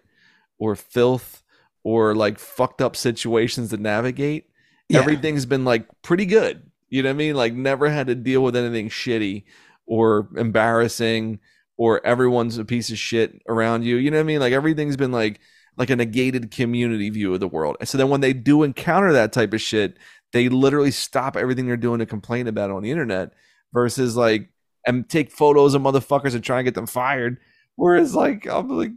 or 0.59 0.77
filth 0.77 1.43
or 1.83 2.14
like 2.14 2.39
fucked 2.39 2.81
up 2.81 2.95
situations 2.95 3.70
to 3.70 3.77
navigate. 3.77 4.49
yeah. 4.89 5.01
Everything's 5.01 5.45
been 5.47 5.64
like 5.64 5.87
pretty 6.03 6.24
good. 6.27 6.70
You 6.89 7.03
know 7.03 7.09
what 7.09 7.14
I 7.14 7.18
mean? 7.18 7.35
Like 7.35 7.53
never 7.53 7.89
had 7.91 8.07
to 8.07 8.14
deal 8.14 8.43
with 8.45 8.55
anything 8.55 8.89
shitty 8.91 9.43
or 9.87 10.29
embarrassing 10.37 11.41
or 11.77 12.05
everyone's 12.07 12.59
a 12.59 12.64
piece 12.64 12.91
of 12.91 12.99
shit 12.99 13.41
around 13.49 13.85
you. 13.85 13.97
You 13.97 14.11
know 14.11 14.16
what 14.18 14.22
I 14.22 14.27
mean? 14.27 14.41
Like 14.41 14.53
everything's 14.53 14.97
been 14.97 15.12
like 15.12 15.41
like 15.77 15.91
a 15.91 15.97
negated 15.97 16.51
community 16.51 17.11
view 17.11 17.35
of 17.35 17.41
the 17.41 17.49
world. 17.49 17.77
And 17.81 17.89
so 17.89 17.99
then 17.99 18.09
when 18.09 18.22
they 18.22 18.33
do 18.33 18.62
encounter 18.62 19.12
that 19.12 19.33
type 19.33 19.53
of 19.53 19.61
shit, 19.61 19.99
they 20.33 20.49
literally 20.49 20.91
stop 20.91 21.37
everything 21.37 21.66
they're 21.66 21.77
doing 21.77 21.99
to 21.99 22.07
complain 22.07 22.47
about 22.47 22.70
it 22.70 22.77
on 22.77 22.83
the 22.83 22.91
internet 22.91 23.33
versus 23.74 24.16
like 24.16 24.49
and 24.87 25.09
take 25.09 25.31
photos 25.31 25.74
of 25.74 25.83
motherfuckers 25.83 26.35
and 26.35 26.43
try 26.43 26.59
and 26.61 26.64
get 26.64 26.74
them 26.74 26.87
fired. 26.87 27.39
Whereas 27.74 28.14
like 28.14 28.47
I'm 28.47 28.68
like 28.70 28.93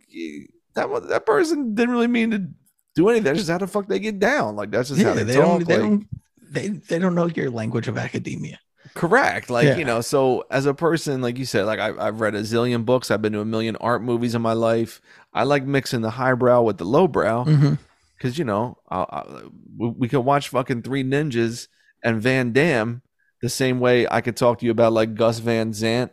that 0.76 0.88
that 1.10 1.26
person 1.26 1.76
didn't 1.76 1.94
really 1.94 2.08
mean 2.08 2.32
to 2.32 2.48
do 2.96 3.10
anything. 3.10 3.26
That's 3.26 3.40
just 3.40 3.50
how 3.50 3.58
the 3.58 3.68
fuck 3.68 3.88
they 3.88 4.00
get 4.00 4.20
down. 4.20 4.56
Like 4.56 4.72
that's 4.72 4.90
just 4.90 5.02
how 5.02 5.14
they, 5.14 5.24
They 5.24 5.36
talk. 5.36 5.44
don't, 5.46 5.68
they 5.68 5.78
like- 5.78 5.90
don't, 5.90 6.08
they 6.52 6.68
they 6.70 6.98
don't 7.00 7.14
know 7.16 7.28
your 7.28 7.50
language 7.52 7.88
of 7.90 7.98
academia. 7.98 8.60
Correct. 8.94 9.50
Like, 9.50 9.66
Yeah. 9.66 9.78
you 9.78 9.86
know, 9.86 10.02
so 10.02 10.46
as 10.52 10.66
a 10.66 10.74
person, 10.74 11.22
like 11.22 11.38
you 11.38 11.46
said, 11.46 11.66
like 11.66 11.80
I, 11.80 12.08
I've 12.08 12.22
read 12.22 12.36
a 12.36 12.42
zillion 12.42 12.86
books. 12.86 13.12
I've 13.12 13.22
been 13.22 13.34
to 13.34 13.42
a 13.42 13.46
million 13.46 13.76
art 13.78 14.02
movies 14.02 14.36
in 14.36 14.42
my 14.42 14.54
life. 14.54 15.02
I 15.34 15.44
like 15.44 15.64
mixing 15.66 16.02
the 16.02 16.12
highbrow 16.12 16.62
with 16.62 16.78
the 16.78 16.86
lowbrow 16.86 17.46
mm-hmm. 17.46 17.74
because, 18.18 18.38
you 18.38 18.46
know, 18.46 18.78
I, 18.90 19.02
I, 19.02 19.42
we, 19.78 20.08
could 20.08 20.22
watch 20.22 20.50
fucking 20.50 20.82
Three 20.82 21.04
Ninjas 21.04 21.68
and 22.04 22.22
Van 22.22 22.52
Damme 22.52 23.02
the 23.42 23.50
same 23.50 23.80
way 23.80 24.08
I 24.10 24.22
could 24.22 24.36
talk 24.36 24.60
to 24.60 24.66
you 24.66 24.72
about 24.72 24.94
like 24.94 25.16
Gus 25.16 25.40
Van 25.40 25.74
Sant 25.74 26.12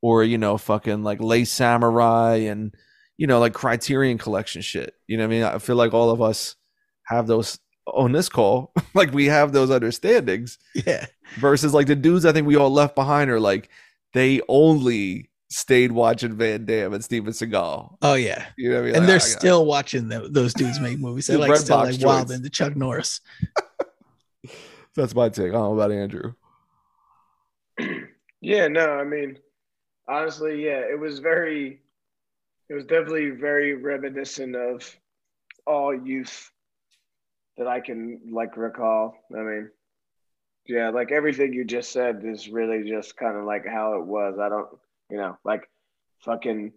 or 0.00 0.22
you 0.22 0.38
know 0.38 0.58
fucking 0.58 1.02
like 1.02 1.20
Le 1.20 1.38
Samouraï 1.38 2.50
and 2.50 2.74
you 3.16 3.26
know 3.26 3.40
like 3.40 3.54
Criterion 3.54 4.18
Collection 4.18 4.62
shit. 4.62 4.94
You 5.06 5.16
know 5.16 5.24
what 5.24 5.34
I 5.34 5.36
mean? 5.36 5.42
I 5.42 5.58
feel 5.58 5.76
like 5.76 5.94
all 5.94 6.10
of 6.10 6.22
us 6.22 6.56
have 7.04 7.26
those 7.26 7.58
on 7.94 8.12
this 8.12 8.28
call, 8.28 8.72
like 8.94 9.12
we 9.12 9.26
have 9.26 9.52
those 9.52 9.70
understandings 9.70 10.58
Yeah. 10.74 11.06
versus 11.38 11.74
like 11.74 11.86
the 11.86 11.96
dudes 11.96 12.24
I 12.26 12.32
think 12.32 12.46
we 12.46 12.56
all 12.56 12.70
left 12.70 12.94
behind 12.94 13.30
are 13.30 13.40
like 13.40 13.68
they 14.14 14.40
only 14.48 15.30
stayed 15.50 15.92
watching 15.92 16.34
Van 16.36 16.64
Damme 16.66 16.92
and 16.94 17.02
Steven 17.04 17.32
Seagal. 17.32 17.96
Oh 18.02 18.14
yeah. 18.14 18.46
You 18.56 18.70
know 18.70 18.76
what 18.76 18.80
I 18.82 18.86
mean? 18.86 18.94
And 18.96 19.00
Like, 19.04 19.06
they're 19.08 19.16
I- 19.16 19.18
still 19.18 19.64
watching 19.66 20.08
tho- 20.08 20.28
those 20.28 20.52
dudes 20.54 20.80
make 20.80 20.98
movies. 20.98 21.26
They're 21.26 21.38
like 21.38 21.50
Red 21.50 21.60
still 21.60 21.78
Box 21.78 21.96
like 21.96 22.06
wild 22.06 22.18
joints. 22.28 22.32
into 22.32 22.50
Chuck 22.50 22.76
Norris. 22.76 23.20
that's 24.94 25.14
my 25.14 25.28
take. 25.28 25.48
I 25.50 25.52
don't 25.52 25.62
know 25.62 25.74
about 25.74 25.92
Andrew. 25.92 26.34
Yeah, 28.40 28.68
no, 28.68 28.90
I 28.92 29.02
mean, 29.02 29.36
honestly, 30.08 30.64
yeah, 30.64 30.78
it 30.88 30.96
was 30.98 31.18
very, 31.18 31.80
it 32.68 32.74
was 32.74 32.84
definitely 32.84 33.30
very 33.30 33.74
reminiscent 33.74 34.54
of 34.54 34.94
all 35.66 35.92
youth 35.92 36.48
that 37.58 37.66
I 37.66 37.80
can 37.80 38.20
like 38.30 38.56
recall. 38.56 39.14
I 39.36 39.40
mean, 39.40 39.70
yeah, 40.66 40.90
like 40.90 41.12
everything 41.12 41.52
you 41.52 41.64
just 41.64 41.92
said 41.92 42.22
is 42.24 42.48
really 42.48 42.88
just 42.88 43.16
kind 43.16 43.36
of 43.36 43.44
like 43.44 43.66
how 43.66 43.94
it 44.00 44.06
was. 44.06 44.38
I 44.40 44.48
don't, 44.48 44.68
you 45.10 45.16
know, 45.16 45.36
like 45.44 45.68
fucking 46.24 46.72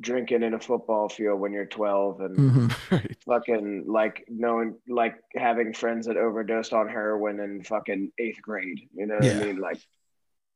drinking 0.00 0.42
in 0.42 0.54
a 0.54 0.58
football 0.60 1.08
field 1.08 1.38
when 1.40 1.52
you're 1.52 1.66
12 1.66 2.20
and 2.20 2.36
Mhm. 2.36 2.76
Right. 2.90 3.16
fucking 3.24 3.84
like 3.86 4.24
knowing 4.28 4.76
like 4.88 5.16
having 5.36 5.72
friends 5.72 6.06
that 6.06 6.16
overdosed 6.16 6.72
on 6.72 6.88
heroin 6.88 7.38
in 7.40 7.62
fucking 7.62 8.10
eighth 8.18 8.42
grade. 8.42 8.88
You 8.94 9.06
know 9.06 9.14
what 9.16 9.24
Yeah. 9.24 9.40
I 9.40 9.44
mean? 9.44 9.58
Like, 9.60 9.78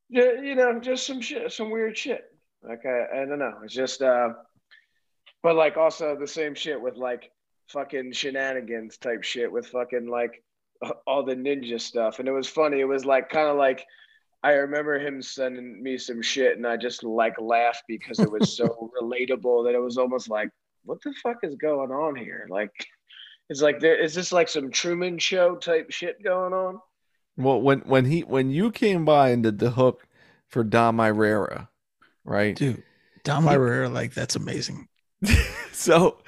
yeah, 0.08 0.32
you 0.40 0.54
know, 0.56 0.80
just 0.80 1.06
some 1.06 1.20
shit, 1.20 1.52
some 1.52 1.70
weird 1.70 1.96
shit. 1.96 2.24
Like 2.62 2.84
I, 2.84 3.22
I 3.22 3.24
don't 3.26 3.38
know. 3.38 3.58
It's 3.62 3.72
just, 3.74 4.02
uh, 4.02 4.30
but 5.42 5.54
like 5.54 5.76
also 5.76 6.16
the 6.16 6.26
same 6.26 6.54
shit 6.56 6.80
with 6.80 6.96
like 6.96 7.30
fucking 7.68 8.12
shenanigans 8.12 8.96
type 8.98 9.22
shit 9.22 9.50
with 9.50 9.66
fucking 9.68 10.08
like 10.08 10.42
all 11.06 11.24
the 11.24 11.34
ninja 11.34 11.80
stuff. 11.80 12.18
And 12.18 12.28
it 12.28 12.32
was 12.32 12.48
funny. 12.48 12.80
It 12.80 12.88
was 12.88 13.04
like 13.04 13.28
kind 13.28 13.48
of 13.48 13.56
like 13.56 13.84
I 14.42 14.52
remember 14.52 14.98
him 14.98 15.20
sending 15.20 15.82
me 15.82 15.98
some 15.98 16.22
shit, 16.22 16.56
and 16.56 16.66
I 16.66 16.76
just 16.76 17.02
like 17.02 17.40
laughed 17.40 17.82
because 17.88 18.20
it 18.20 18.30
was 18.30 18.56
so 18.56 18.90
relatable 19.02 19.64
that 19.64 19.74
it 19.74 19.82
was 19.82 19.98
almost 19.98 20.28
like, 20.28 20.50
what 20.84 20.98
the 21.02 21.12
fuck 21.22 21.38
is 21.42 21.56
going 21.56 21.90
on 21.90 22.14
here? 22.14 22.46
Like, 22.48 22.70
it's 23.50 23.60
like 23.60 23.80
there 23.80 24.00
is 24.00 24.14
this 24.14 24.30
like 24.30 24.48
some 24.48 24.70
Truman 24.70 25.18
Show 25.18 25.56
type 25.56 25.90
shit 25.90 26.22
going 26.22 26.52
on. 26.52 26.78
Well, 27.36 27.60
when 27.60 27.80
when 27.80 28.04
he 28.04 28.20
when 28.20 28.50
you 28.50 28.70
came 28.70 29.04
by 29.04 29.30
and 29.30 29.42
did 29.42 29.58
the 29.58 29.70
hook 29.70 30.06
for 30.46 30.62
Don 30.62 30.98
Herrera, 30.98 31.68
right? 32.24 32.54
Dude, 32.54 32.84
Don 33.24 33.42
Herrera, 33.42 33.88
like 33.88 34.14
that's 34.14 34.36
amazing. 34.36 34.88
so 35.72 36.18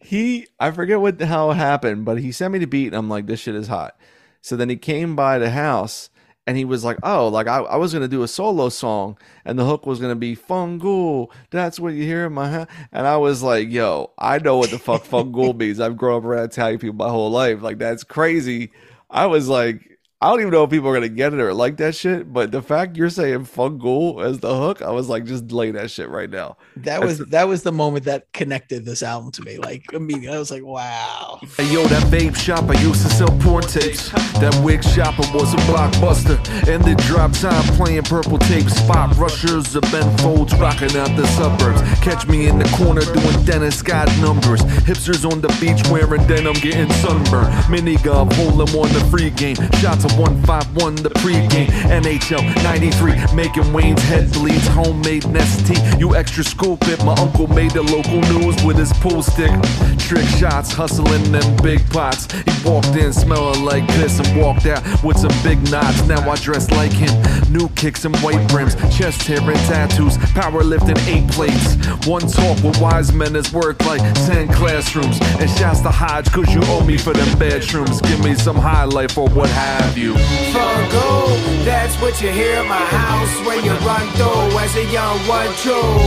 he 0.00 0.46
I 0.58 0.70
forget 0.70 1.00
what 1.00 1.18
the 1.18 1.26
hell 1.26 1.52
happened, 1.52 2.04
but 2.04 2.18
he 2.18 2.32
sent 2.32 2.52
me 2.52 2.58
the 2.58 2.66
beat 2.66 2.88
and 2.88 2.96
I'm 2.96 3.08
like, 3.08 3.26
this 3.26 3.40
shit 3.40 3.54
is 3.54 3.68
hot. 3.68 3.96
So 4.40 4.56
then 4.56 4.68
he 4.68 4.76
came 4.76 5.16
by 5.16 5.38
the 5.38 5.50
house 5.50 6.10
and 6.46 6.56
he 6.56 6.64
was 6.64 6.84
like, 6.84 6.98
Oh, 7.02 7.28
like 7.28 7.46
I, 7.46 7.58
I 7.58 7.76
was 7.76 7.92
gonna 7.92 8.08
do 8.08 8.22
a 8.22 8.28
solo 8.28 8.68
song 8.68 9.18
and 9.44 9.58
the 9.58 9.64
hook 9.64 9.86
was 9.86 10.00
gonna 10.00 10.16
be 10.16 10.36
Fungool. 10.36 11.30
That's 11.50 11.78
what 11.80 11.94
you 11.94 12.04
hear 12.04 12.26
in 12.26 12.32
my 12.32 12.50
house. 12.50 12.68
And 12.92 13.06
I 13.06 13.16
was 13.16 13.42
like, 13.42 13.70
Yo, 13.70 14.12
I 14.18 14.38
know 14.38 14.56
what 14.56 14.70
the 14.70 14.78
fuck 14.78 15.04
Fungool 15.04 15.56
means. 15.56 15.80
I've 15.80 15.96
grown 15.96 16.18
up 16.18 16.24
around 16.24 16.44
Italian 16.44 16.78
people 16.78 16.96
my 16.96 17.10
whole 17.10 17.30
life. 17.30 17.62
Like 17.62 17.78
that's 17.78 18.04
crazy. 18.04 18.72
I 19.10 19.26
was 19.26 19.48
like 19.48 19.87
I 20.20 20.30
don't 20.30 20.40
even 20.40 20.50
know 20.50 20.64
if 20.64 20.70
people 20.70 20.88
are 20.88 20.94
gonna 20.94 21.08
get 21.08 21.32
it 21.32 21.38
or 21.38 21.54
like 21.54 21.76
that 21.76 21.94
shit, 21.94 22.32
but 22.32 22.50
the 22.50 22.60
fact 22.60 22.96
you're 22.96 23.08
saying 23.08 23.46
Fungool 23.46 24.20
as 24.24 24.40
the 24.40 24.52
hook, 24.52 24.82
I 24.82 24.90
was 24.90 25.08
like, 25.08 25.24
just 25.26 25.52
lay 25.52 25.70
that 25.70 25.92
shit 25.92 26.08
right 26.08 26.28
now. 26.28 26.56
That 26.78 27.04
was 27.04 27.18
that 27.26 27.46
was 27.46 27.62
the 27.62 27.70
moment 27.70 28.04
that 28.06 28.32
connected 28.32 28.84
this 28.84 29.04
album 29.04 29.30
to 29.32 29.42
me. 29.42 29.58
Like 29.58 29.84
immediately, 29.92 30.34
I 30.34 30.40
was 30.40 30.50
like, 30.50 30.64
wow. 30.64 31.38
Hey 31.56 31.72
yo, 31.72 31.84
that 31.84 32.02
vape 32.10 32.34
shop 32.34 32.64
I 32.68 32.80
used 32.82 33.02
to 33.02 33.10
sell 33.10 33.28
porn 33.42 33.62
tapes. 33.62 34.10
That 34.40 34.60
wig 34.64 34.82
shopper 34.82 35.22
was 35.32 35.54
a 35.54 35.58
blockbuster. 35.58 36.36
And 36.68 36.82
the 36.82 36.96
drop 37.06 37.30
time 37.34 37.62
playing 37.76 38.02
purple 38.02 38.38
tape. 38.38 38.68
Spot 38.68 39.16
rushers 39.16 39.76
of 39.76 39.82
Ben 39.82 40.18
Folds 40.18 40.52
rocking 40.56 40.96
out 40.96 41.14
the 41.16 41.28
suburbs. 41.28 41.80
Catch 42.00 42.26
me 42.26 42.48
in 42.48 42.58
the 42.58 42.68
corner 42.76 43.02
doing 43.02 43.44
Dennis 43.44 43.78
Scott 43.78 44.08
numbers. 44.18 44.62
Hipsters 44.82 45.24
on 45.30 45.40
the 45.40 45.48
beach 45.60 45.80
wearing 45.92 46.26
denim 46.26 46.54
getting 46.54 46.90
sunburned. 46.94 47.70
Mini 47.70 47.94
golf, 47.98 48.34
hole 48.34 48.60
in 48.60 48.76
one 48.76 48.92
the 48.92 49.06
free 49.12 49.30
game. 49.30 49.54
Shots 49.78 50.07
of 50.10 50.18
151 50.18 50.96
the 50.96 51.10
pregame. 51.10 51.66
NHL 51.88 52.42
93 52.62 53.34
making 53.34 53.72
Wayne's 53.72 54.02
head 54.02 54.32
bleeds. 54.32 54.66
Homemade 54.68 55.24
Nestea. 55.24 55.98
You 55.98 56.14
extra 56.14 56.44
scoop 56.44 56.86
it. 56.88 57.02
My 57.04 57.14
uncle 57.14 57.46
made 57.46 57.72
the 57.72 57.82
local 57.82 58.20
news 58.32 58.62
with 58.64 58.76
his 58.76 58.92
pool 58.94 59.22
stick. 59.22 59.50
Trick 59.98 60.26
shots, 60.38 60.72
hustling 60.72 61.30
them 61.32 61.56
big 61.62 61.80
pots. 61.90 62.30
He 62.32 62.68
walked 62.68 62.94
in 62.96 63.12
smelling 63.12 63.64
like 63.64 63.86
piss 63.88 64.18
and 64.18 64.40
walked 64.40 64.66
out 64.66 64.82
with 65.02 65.18
some 65.18 65.34
big 65.42 65.58
knots. 65.70 66.06
Now 66.06 66.28
I 66.30 66.36
dress 66.36 66.70
like 66.70 66.92
him. 66.92 67.12
New 67.52 67.68
kicks 67.70 68.04
and 68.04 68.16
white 68.18 68.46
brims, 68.48 68.74
chest 68.96 69.22
hair 69.22 69.40
and 69.40 69.60
tattoos. 69.66 70.16
Powerlifting 70.38 70.98
eight 71.08 71.28
plates. 71.30 71.76
One 72.06 72.22
talk 72.22 72.62
with 72.62 72.80
wise 72.80 73.12
men 73.12 73.36
is 73.36 73.52
worth 73.52 73.84
like 73.86 74.00
10 74.26 74.48
classrooms. 74.52 75.18
And 75.40 75.50
shouts 75.50 75.80
to 75.82 75.90
Hodge, 75.90 76.30
cause 76.32 76.52
you 76.54 76.60
owe 76.64 76.84
me 76.84 76.96
for 76.96 77.12
them 77.12 77.38
bedrooms. 77.38 78.00
Give 78.02 78.22
me 78.24 78.34
some 78.34 78.56
high 78.56 78.84
life 78.84 79.18
or 79.18 79.28
what 79.30 79.50
have 79.50 79.97
you. 79.97 79.97
Fungo, 80.06 81.64
that's 81.64 82.00
what 82.00 82.20
you 82.22 82.30
hear 82.30 82.60
in 82.60 82.68
my 82.68 82.76
house 82.76 83.46
when 83.46 83.64
you 83.64 83.72
run 83.82 84.06
through 84.14 84.58
as 84.58 84.76
a 84.76 84.84
young 84.92 85.18
one 85.26 85.52
true. 85.56 85.98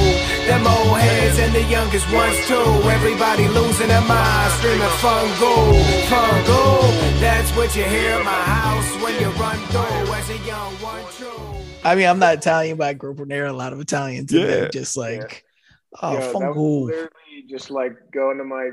Them 0.47 0.65
old 0.65 0.97
heads 0.97 1.39
and 1.39 1.53
the 1.53 1.63
youngest 1.63 2.11
ones 2.13 2.37
too. 2.47 2.55
Everybody 2.89 3.47
losing 3.49 3.89
their 3.89 4.01
minds, 4.01 4.53
screaming 4.55 4.87
Fungo, 5.03 5.81
Fungo. 6.07 7.19
That's 7.19 7.51
what 7.55 7.75
you 7.75 7.83
hear 7.83 8.17
in 8.17 8.23
my 8.25 8.31
house 8.31 9.03
when 9.03 9.19
you 9.19 9.29
run 9.31 9.57
through 9.67 10.13
as 10.13 10.29
a 10.29 10.37
young 10.47 10.73
one 10.75 11.03
true. 11.11 11.57
I 11.83 11.95
mean, 11.95 12.07
I'm 12.07 12.19
not 12.19 12.35
Italian, 12.35 12.77
but 12.77 12.87
I 12.87 12.93
grew 12.93 13.11
up 13.11 13.19
near 13.27 13.45
a 13.45 13.53
lot 13.53 13.73
of 13.73 13.79
Italians. 13.79 14.31
And 14.31 14.41
Yeah. 14.41 14.47
they're 14.47 14.69
just 14.69 14.95
like, 14.95 15.43
oh, 16.01 16.13
Yo, 16.13 16.19
that 16.19 16.55
was 16.55 16.57
literally 16.87 17.09
just 17.49 17.69
like 17.71 17.93
going 18.11 18.37
to 18.37 18.43
my 18.45 18.69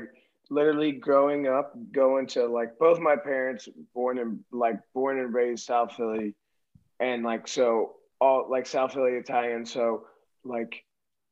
literally 0.49 0.91
growing 0.91 1.47
up, 1.47 1.73
going 1.91 2.27
to 2.27 2.47
like 2.47 2.77
both 2.79 2.99
my 2.99 3.15
parents 3.15 3.67
born 3.93 4.19
and 4.19 4.39
like 4.51 4.79
born 4.93 5.19
and 5.19 5.33
raised 5.33 5.65
South 5.65 5.93
Philly, 5.95 6.35
and 6.99 7.23
like 7.23 7.47
so 7.47 7.95
all 8.19 8.47
like 8.49 8.65
South 8.65 8.93
Philly 8.93 9.13
Italian. 9.13 9.65
So 9.65 10.05
like 10.43 10.83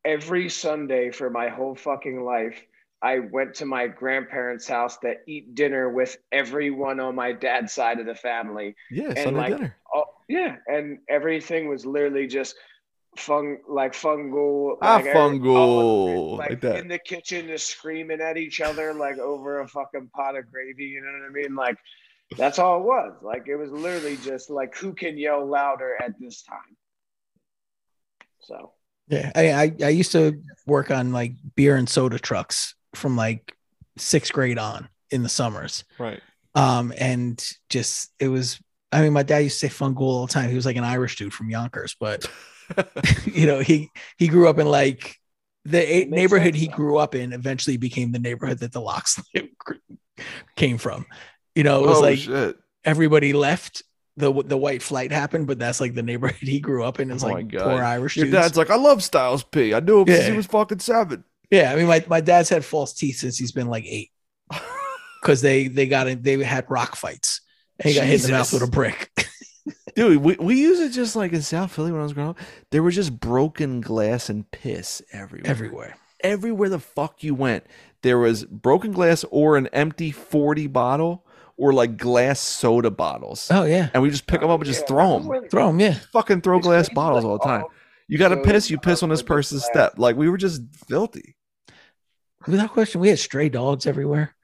every 0.05 0.49
Sunday 0.49 1.11
for 1.11 1.29
my 1.29 1.49
whole 1.49 1.75
fucking 1.75 2.23
life, 2.23 2.61
I 3.01 3.19
went 3.19 3.55
to 3.55 3.65
my 3.65 3.87
grandparents' 3.87 4.67
house 4.67 4.97
to 4.99 5.15
eat 5.27 5.53
dinner 5.55 5.89
with 5.89 6.17
everyone 6.31 6.99
on 6.99 7.15
my 7.15 7.31
dad's 7.31 7.73
side 7.73 7.99
of 7.99 8.05
the 8.05 8.15
family. 8.15 8.75
Yeah, 8.89 9.09
And, 9.09 9.17
Sunday 9.17 9.39
like, 9.39 9.57
dinner. 9.57 9.75
Oh 9.93 10.05
yeah, 10.27 10.55
and 10.67 10.99
everything 11.09 11.67
was 11.67 11.85
literally 11.85 12.27
just 12.27 12.55
fung 13.19 13.57
like 13.67 13.93
fungal. 13.93 14.77
Ah, 14.81 14.95
like, 14.95 15.05
fungal, 15.05 16.37
like, 16.37 16.49
like 16.49 16.61
that. 16.61 16.77
in 16.77 16.87
the 16.87 16.99
kitchen, 16.99 17.47
just 17.47 17.67
screaming 17.67 18.21
at 18.21 18.37
each 18.37 18.61
other 18.61 18.93
like 18.93 19.17
over 19.17 19.61
a 19.61 19.67
fucking 19.67 20.09
pot 20.13 20.35
of 20.37 20.49
gravy. 20.51 20.85
You 20.85 21.01
know 21.01 21.11
what 21.11 21.29
I 21.29 21.33
mean? 21.33 21.55
Like 21.55 21.77
that's 22.37 22.59
all 22.59 22.79
it 22.79 22.83
was. 22.83 23.13
Like 23.21 23.47
it 23.47 23.55
was 23.55 23.71
literally 23.71 24.17
just 24.17 24.49
like 24.49 24.75
who 24.75 24.93
can 24.93 25.17
yell 25.17 25.45
louder 25.45 25.95
at 26.01 26.19
this 26.19 26.43
time. 26.43 26.77
So 28.39 28.73
Yeah, 29.07 29.31
I, 29.35 29.51
I 29.51 29.75
I 29.83 29.89
used 29.89 30.11
to 30.13 30.41
work 30.65 30.91
on 30.91 31.11
like 31.11 31.33
beer 31.55 31.75
and 31.75 31.87
soda 31.87 32.19
trucks 32.19 32.75
from 32.95 33.15
like 33.15 33.55
sixth 33.97 34.33
grade 34.33 34.59
on 34.59 34.89
in 35.11 35.23
the 35.23 35.29
summers. 35.29 35.83
Right. 35.97 36.21
Um, 36.55 36.93
and 36.97 37.43
just 37.69 38.11
it 38.19 38.29
was. 38.29 38.59
I 38.89 39.01
mean, 39.01 39.11
my 39.11 39.23
dad 39.23 39.39
used 39.39 39.59
to 39.59 39.69
say 39.69 39.73
fungal 39.73 40.01
all 40.01 40.25
the 40.25 40.33
time. 40.33 40.49
He 40.49 40.55
was 40.55 40.65
like 40.65 40.77
an 40.77 40.85
Irish 40.85 41.17
dude 41.17 41.33
from 41.33 41.49
Yonkers, 41.49 41.95
but 41.99 42.25
you 43.25 43.45
know, 43.45 43.59
he 43.59 43.89
he 44.17 44.27
grew 44.27 44.47
up 44.47 44.59
in 44.59 44.67
like 44.67 45.15
the 45.65 45.79
a- 45.79 46.05
neighborhood 46.05 46.53
sense, 46.53 46.61
he 46.61 46.67
though. 46.67 46.75
grew 46.75 46.97
up 46.97 47.15
in. 47.15 47.33
Eventually, 47.33 47.77
became 47.77 48.11
the 48.11 48.19
neighborhood 48.19 48.59
that 48.59 48.71
the 48.71 48.81
LOX 48.81 49.21
came 50.55 50.77
from. 50.77 51.05
You 51.55 51.63
know, 51.63 51.83
it 51.83 51.87
was 51.87 51.97
oh 51.97 52.01
like 52.01 52.19
shit. 52.19 52.57
everybody 52.85 53.33
left. 53.33 53.83
The, 54.19 54.33
the 54.33 54.57
white 54.57 54.81
flight 54.81 55.11
happened, 55.11 55.45
but 55.45 55.59
that's 55.59 55.79
like 55.79 55.93
the 55.93 56.01
neighborhood 56.01 56.37
he 56.39 56.59
grew 56.59 56.83
up 56.83 56.99
in. 56.99 57.11
It's 57.11 57.23
Oh 57.23 57.27
like 57.27 57.49
God. 57.49 57.63
poor 57.63 57.83
Irish 57.83 58.17
Your 58.17 58.25
dudes. 58.25 58.35
dad's 58.37 58.57
like, 58.57 58.71
I 58.71 58.75
love 58.75 59.03
Styles 59.03 59.43
P. 59.43 59.75
I 59.75 59.79
knew 59.79 60.01
him 60.01 60.07
since 60.07 60.25
he 60.25 60.31
was 60.35 60.47
fucking 60.47 60.79
seven. 60.79 61.23
Yeah, 61.51 61.71
I 61.71 61.75
mean, 61.75 61.85
my, 61.85 62.03
my 62.07 62.19
dad's 62.19 62.49
had 62.49 62.65
false 62.65 62.93
teeth 62.93 63.17
since 63.17 63.37
he's 63.37 63.51
been 63.51 63.67
like 63.67 63.85
eight, 63.85 64.09
because 65.21 65.41
they 65.41 65.67
they 65.67 65.85
got 65.87 66.07
it. 66.07 66.23
They 66.23 66.43
had 66.43 66.65
rock 66.69 66.95
fights, 66.95 67.41
and 67.79 67.89
he 67.89 67.95
got 67.95 68.05
hit 68.07 68.21
in 68.21 68.31
the 68.31 68.37
mouth 68.37 68.51
with 68.51 68.63
a 68.63 68.67
brick. 68.67 69.11
Dude, 69.97 70.21
we, 70.21 70.35
we 70.39 70.55
use 70.61 70.79
it 70.79 70.91
just 70.91 71.15
like 71.15 71.33
in 71.33 71.41
South 71.41 71.71
Philly 71.71 71.91
when 71.91 71.99
I 71.99 72.03
was 72.03 72.13
growing 72.13 72.29
up. 72.29 72.37
There 72.69 72.83
was 72.83 72.93
just 72.93 73.19
broken 73.19 73.81
glass 73.81 74.29
and 74.29 74.49
piss 74.51 75.01
everywhere. 75.11 75.49
Everywhere. 75.49 75.97
Everywhere 76.23 76.69
the 76.69 76.77
fuck 76.79 77.23
you 77.23 77.33
went, 77.33 77.65
there 78.03 78.19
was 78.19 78.45
broken 78.45 78.91
glass 78.91 79.25
or 79.31 79.57
an 79.57 79.65
empty 79.73 80.11
40 80.11 80.67
bottle 80.67 81.25
or 81.57 81.73
like 81.73 81.97
glass 81.97 82.39
soda 82.39 82.91
bottles, 82.91 83.49
Oh 83.51 83.63
yeah, 83.63 83.89
and 83.95 84.03
we 84.03 84.11
just 84.11 84.27
pick 84.27 84.41
them 84.41 84.51
up 84.51 84.59
and 84.59 84.67
just 84.67 84.81
Yeah, 84.81 84.87
throw 84.87 85.17
them. 85.17 85.27
was 85.27 85.43
throw 85.49 85.67
them. 85.67 85.79
Yeah, 85.79 85.95
Fucking 86.13 86.41
throw 86.41 86.59
glass 86.59 86.87
bottles 86.89 87.25
all 87.25 87.39
the 87.39 87.43
time. 87.43 87.63
You 88.07 88.19
got 88.19 88.29
to 88.29 88.37
piss, 88.37 88.69
you 88.69 88.77
piss 88.77 89.01
on 89.01 89.09
this 89.09 89.23
person's 89.23 89.65
step. 89.65 89.97
Like 89.97 90.15
we 90.15 90.29
were 90.29 90.37
just 90.37 90.61
filthy. 90.87 91.35
without 92.47 92.71
question, 92.71 93.01
we 93.01 93.09
had 93.09 93.17
stray 93.17 93.49
dogs 93.49 93.87
everywhere. 93.87 94.35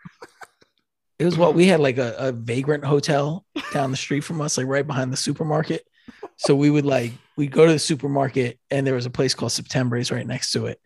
It 1.23 1.25
was 1.25 1.37
what 1.37 1.55
we 1.55 1.67
had 1.67 1.79
like 1.79 1.97
a, 1.99 2.13
a 2.17 2.31
vagrant 2.33 2.83
hotel 2.83 3.45
down 3.71 3.91
the 3.91 3.97
street 3.97 4.25
from 4.25 4.41
us, 4.41 4.57
like 4.57 4.67
right 4.67 4.85
behind 4.85 5.13
the 5.13 5.15
supermarket. 5.15 5.87
So 6.35 6.53
we 6.53 6.69
would 6.69 6.85
like 6.85 7.13
we'd 7.37 7.49
go 7.49 7.65
to 7.65 7.71
the 7.71 7.79
supermarket 7.79 8.59
and 8.69 8.85
there 8.85 8.93
was 8.93 9.05
a 9.05 9.09
place 9.09 9.33
called 9.33 9.53
September's 9.53 10.11
right 10.11 10.27
next 10.27 10.51
to 10.51 10.65
it 10.65 10.81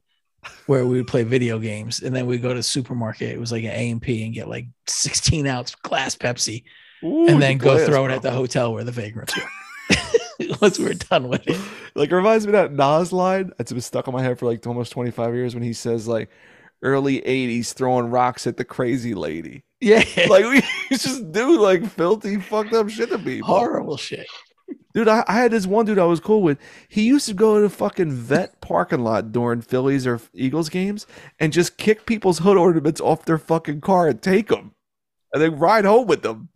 where 0.68 0.86
we 0.86 0.98
would 0.98 1.08
play 1.08 1.24
video 1.24 1.58
games. 1.58 2.04
And 2.04 2.16
then 2.16 2.28
we'd 2.28 2.44
go 2.44 2.50
to 2.50 2.54
the 2.54 2.62
supermarket. 2.62 3.32
It 3.32 3.40
was 3.40 3.52
like 3.52 3.64
an 3.64 3.72
A 3.72 3.90
and 3.90 4.00
P 4.00 4.24
and 4.26 4.32
get 4.32 4.48
like 4.48 4.68
16 4.86 5.48
ounce 5.48 5.74
glass 5.74 6.16
Pepsi 6.16 6.66
Ooh, 7.04 7.26
and 7.28 7.42
then 7.42 7.58
go 7.58 7.84
throw 7.84 8.06
it 8.06 8.12
at 8.12 8.22
the 8.22 8.30
hotel 8.30 8.72
where 8.72 8.84
the 8.84 8.92
vagrants 8.92 9.36
were. 9.36 10.54
Once 10.62 10.78
we 10.78 10.86
were 10.86 10.94
done 10.94 11.30
with 11.30 11.48
it. 11.48 11.60
Like 11.96 12.12
it 12.12 12.16
reminds 12.16 12.46
me 12.46 12.54
of 12.54 12.54
that 12.54 12.74
Nas 12.74 13.12
line 13.12 13.54
that's 13.58 13.72
been 13.72 13.82
stuck 13.82 14.08
in 14.08 14.14
my 14.14 14.22
head 14.22 14.38
for 14.38 14.46
like 14.46 14.68
almost 14.68 14.92
25 14.92 15.34
years 15.34 15.56
when 15.56 15.64
he 15.64 15.74
says 15.74 16.08
like 16.08 16.30
early 16.84 17.22
80s 17.22 17.74
throwing 17.74 18.12
rocks 18.12 18.46
at 18.46 18.58
the 18.58 18.66
crazy 18.66 19.16
lady. 19.16 19.64
Yeah. 19.80 20.04
Like 20.30 20.46
we 20.46 20.62
just 20.98 21.32
do 21.32 21.60
like 21.60 21.86
filthy, 21.86 22.38
fucked 22.40 22.74
up 22.74 22.90
shit 22.90 23.10
to 23.10 23.20
people. 23.20 23.48
horrible 23.48 23.98
shit. 23.98 24.28
Dude, 24.94 25.08
I, 25.08 25.24
I 25.28 25.34
had 25.36 25.52
this 25.52 25.68
one 25.68 25.86
dude 25.86 26.00
I 26.00 26.06
was 26.06 26.20
cool 26.20 26.42
with. 26.42 26.58
He 26.90 27.04
used 27.04 27.28
to 27.28 27.34
go 27.34 27.56
to 27.56 27.62
the 27.62 27.70
fucking 27.70 28.12
vet 28.12 28.60
parking 28.62 29.02
lot 29.04 29.32
during 29.32 29.62
Phillies 29.62 30.08
or 30.08 30.20
Eagles 30.34 30.70
games 30.70 31.06
and 31.40 31.54
just 31.54 31.78
kick 31.78 32.06
people's 32.06 32.40
hood 32.40 32.58
ornaments 32.58 33.00
off 33.00 33.26
their 33.26 33.38
fucking 33.38 33.82
car 33.82 34.08
and 34.08 34.22
take 34.22 34.48
them 34.48 34.74
and 35.32 35.42
then 35.42 35.60
ride 35.60 35.86
home 35.86 36.08
with 36.08 36.24
them. 36.24 36.50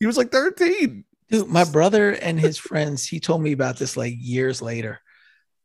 He 0.00 0.06
was 0.06 0.16
like 0.16 0.32
13. 0.32 1.04
Dude, 1.28 1.48
my 1.48 1.64
brother 1.64 2.10
and 2.12 2.40
his 2.40 2.56
friends, 2.58 3.06
he 3.06 3.20
told 3.20 3.42
me 3.42 3.52
about 3.52 3.76
this 3.76 3.96
like 3.96 4.14
years 4.18 4.62
later 4.62 5.00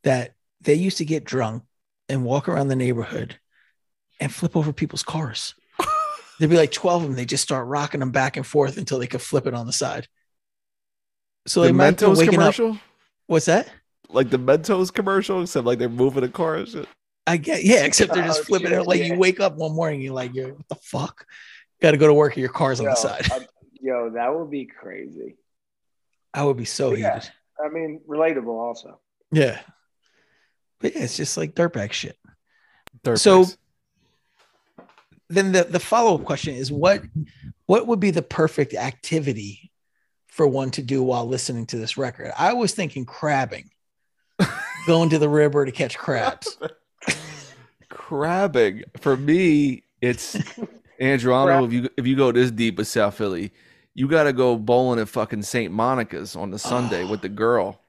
that 0.04 0.34
they 0.62 0.74
used 0.76 0.98
to 0.98 1.06
get 1.06 1.24
drunk 1.24 1.64
and 2.10 2.26
walk 2.26 2.50
around 2.50 2.68
the 2.68 2.76
neighborhood 2.76 3.40
and 4.20 4.34
flip 4.34 4.58
over 4.58 4.74
people's 4.74 5.04
cars. 5.04 5.56
There'd 6.40 6.50
be 6.50 6.58
like 6.58 6.72
12 6.72 7.02
of 7.04 7.08
them. 7.10 7.16
They 7.18 7.26
just 7.26 7.44
start 7.44 7.68
rocking 7.68 8.00
them 8.00 8.12
back 8.12 8.38
and 8.38 8.46
forth 8.48 8.78
until 8.78 8.98
they 9.00 9.08
could 9.08 9.22
flip 9.22 9.46
it 9.46 9.54
on 9.54 9.66
the 9.68 9.74
side. 9.74 10.08
So 11.48 11.62
the 11.62 11.68
they 11.68 11.72
might 11.74 11.98
be 12.00 12.06
Mentos 12.06 12.18
waking 12.18 12.28
up. 12.36 12.54
commercial? 12.56 12.78
What's 13.28 13.46
that? 13.46 13.70
Like 14.10 14.30
the 14.30 14.40
Mentos 14.40 14.94
commercial, 14.94 15.42
except 15.42 15.66
like 15.66 15.80
they're 15.80 15.90
moving 15.90 16.24
a 16.24 16.30
car 16.30 16.56
and 16.56 16.68
shit. 16.68 16.88
I 17.28 17.38
get, 17.38 17.64
yeah, 17.64 17.84
except 17.84 18.14
they're 18.14 18.26
just 18.26 18.42
Oh, 18.42 18.44
flipping 18.46 18.70
shit, 18.70 18.80
it. 18.80 18.84
Like 18.88 19.00
yeah. 19.00 19.06
you 19.14 19.20
wake 19.20 19.40
up 19.40 19.56
one 19.56 19.74
morning, 19.76 20.02
you're 20.02 20.14
like, 20.14 20.34
you're, 20.34 20.54
what 20.54 20.68
the 20.68 20.76
fuck? 20.76 21.26
Got 21.82 21.92
to 21.92 21.98
go 21.98 22.08
to 22.08 22.14
work 22.14 22.34
and 22.34 22.42
your 22.42 22.52
car's 22.52 22.80
on 22.80 22.86
the 22.88 22.96
side. 22.96 23.28
I- 23.32 23.46
yo, 23.80 24.10
that 24.12 24.34
would 24.34 24.50
be 24.50 24.66
crazy. 24.66 25.38
I 26.34 26.44
would 26.44 26.58
be 26.58 26.66
so 26.66 26.94
Yeah. 26.94 27.16
heated. 27.16 27.32
I 27.64 27.70
mean, 27.70 28.02
relatable 28.08 28.48
also. 28.48 29.00
Yeah. 29.32 29.60
But 30.80 30.96
yeah, 30.96 31.04
it's 31.04 31.18
just 31.18 31.38
like 31.38 31.54
dirtbag 31.56 31.92
shit. 31.92 32.18
Third 33.04 33.20
So- 33.20 33.44
place. 33.44 33.58
Then 35.30 35.52
the, 35.52 35.64
the 35.64 35.80
follow-up 35.80 36.26
question 36.26 36.56
is 36.56 36.72
what 36.72 37.04
what 37.66 37.88
would 37.88 38.00
be 38.00 38.12
the 38.12 38.22
perfect 38.22 38.74
activity 38.74 39.72
for 40.28 40.48
one 40.48 40.72
to 40.72 40.82
do 40.82 41.04
while 41.04 41.28
listening 41.28 41.66
to 41.68 41.78
this 41.78 41.98
record? 41.98 42.32
I 42.38 42.54
was 42.54 42.74
thinking 42.74 43.06
crabbing 43.06 43.70
going 44.88 45.10
to 45.10 45.20
the 45.20 45.30
river 45.30 45.66
to 45.66 45.72
catch 45.72 45.98
crabs. 45.98 46.58
Crabbing. 47.90 48.84
For 49.00 49.16
me 49.16 49.84
it's 50.02 50.38
andrew 51.00 51.34
i 51.34 51.46
don't 51.46 51.60
know 51.60 51.66
if 51.66 51.74
you 51.74 51.90
if 51.98 52.08
you 52.08 52.16
go 52.16 52.32
this 52.32 52.52
deep 52.52 52.78
with 52.78 52.88
south 52.88 53.16
philly 53.16 53.52
you 53.94 54.08
gotta 54.08 54.34
go 54.34 54.56
bowling 54.56 55.00
at 55.00 55.10
fucking 55.10 55.42
st 55.42 55.72
monica's 55.72 56.36
on 56.36 56.52
the 56.52 56.60
sunday 56.60 57.04
with 57.04 57.22
the 57.22 57.30
girl 57.30 57.82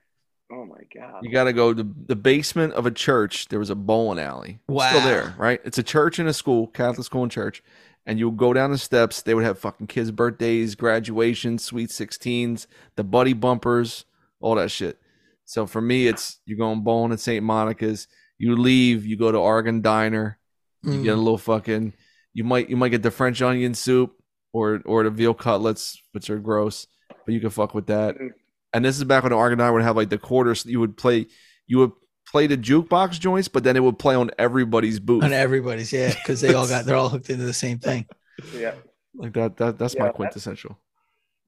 Oh 0.52 0.64
my 0.64 0.80
god. 0.94 1.20
you 1.22 1.30
gotta 1.30 1.52
go 1.52 1.72
to 1.72 1.86
the 2.06 2.16
basement 2.16 2.72
of 2.74 2.84
a 2.86 2.90
church 2.90 3.48
there 3.48 3.58
was 3.58 3.70
a 3.70 3.74
bowling 3.74 4.18
alley 4.18 4.58
still 4.64 4.74
Wow. 4.76 5.04
there 5.04 5.34
right 5.38 5.60
it's 5.64 5.78
a 5.78 5.82
church 5.82 6.18
and 6.18 6.28
a 6.28 6.32
school 6.32 6.66
catholic 6.68 7.04
school 7.06 7.22
and 7.22 7.30
church 7.32 7.62
and 8.06 8.18
you 8.18 8.28
would 8.30 8.38
go 8.38 8.52
down 8.52 8.70
the 8.72 8.78
steps 8.78 9.22
they 9.22 9.34
would 9.34 9.44
have 9.44 9.58
fucking 9.58 9.86
kids 9.86 10.10
birthdays 10.10 10.74
graduations 10.74 11.64
sweet 11.64 11.90
16s 11.90 12.66
the 12.96 13.04
buddy 13.04 13.32
bumpers 13.32 14.04
all 14.40 14.56
that 14.56 14.70
shit 14.70 14.98
so 15.44 15.66
for 15.66 15.80
me 15.80 16.06
it's 16.08 16.40
you're 16.46 16.58
going 16.58 16.82
bowling 16.82 17.12
at 17.12 17.20
st 17.20 17.44
monica's 17.44 18.08
you 18.38 18.56
leave 18.56 19.06
you 19.06 19.16
go 19.16 19.30
to 19.30 19.38
oregon 19.38 19.80
diner 19.82 20.38
you 20.82 20.92
Mm. 20.92 21.04
get 21.04 21.14
a 21.14 21.16
little 21.16 21.38
fucking 21.38 21.92
you 22.32 22.42
might 22.42 22.70
you 22.70 22.76
might 22.76 22.88
get 22.88 23.02
the 23.02 23.10
french 23.10 23.40
onion 23.42 23.74
soup 23.74 24.14
or 24.52 24.80
or 24.86 25.04
the 25.04 25.10
veal 25.10 25.34
cutlets 25.34 26.02
which 26.12 26.30
are 26.30 26.38
gross 26.38 26.86
but 27.26 27.34
you 27.34 27.40
can 27.40 27.50
fuck 27.50 27.74
with 27.74 27.86
that 27.86 28.16
Mm. 28.16 28.30
And 28.72 28.84
this 28.84 28.96
is 28.96 29.04
back 29.04 29.22
when 29.22 29.30
the 29.30 29.36
oregon 29.36 29.58
diner 29.58 29.72
would 29.72 29.82
have 29.82 29.96
like 29.96 30.10
the 30.10 30.18
quarters 30.18 30.64
you 30.66 30.80
would 30.80 30.96
play 30.96 31.26
you 31.66 31.78
would 31.78 31.92
play 32.30 32.46
the 32.46 32.56
jukebox 32.56 33.18
joints 33.18 33.48
but 33.48 33.64
then 33.64 33.76
it 33.76 33.82
would 33.82 33.98
play 33.98 34.14
on 34.14 34.30
everybody's 34.38 35.00
booth 35.00 35.24
on 35.24 35.32
everybody's 35.32 35.92
yeah 35.92 36.12
because 36.14 36.40
they 36.40 36.54
all 36.54 36.68
got 36.68 36.84
they're 36.84 36.96
all 36.96 37.08
hooked 37.08 37.30
into 37.30 37.44
the 37.44 37.52
same 37.52 37.78
thing 37.78 38.06
Yeah. 38.54 38.74
like 39.14 39.32
that, 39.34 39.56
that 39.56 39.78
that's 39.78 39.94
Yeah, 39.94 40.02
my 40.02 40.06
that- 40.08 40.14
quintessential 40.14 40.78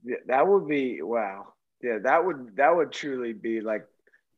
yeah. 0.05 0.17
That 0.27 0.49
would 0.49 0.67
be 0.67 1.01
wow. 1.01 1.53
Yeah, 1.81 1.99
that 2.03 2.25
would 2.25 2.57
that 2.57 2.75
would 2.75 2.91
truly 2.91 3.33
be 3.33 3.61
like 3.61 3.87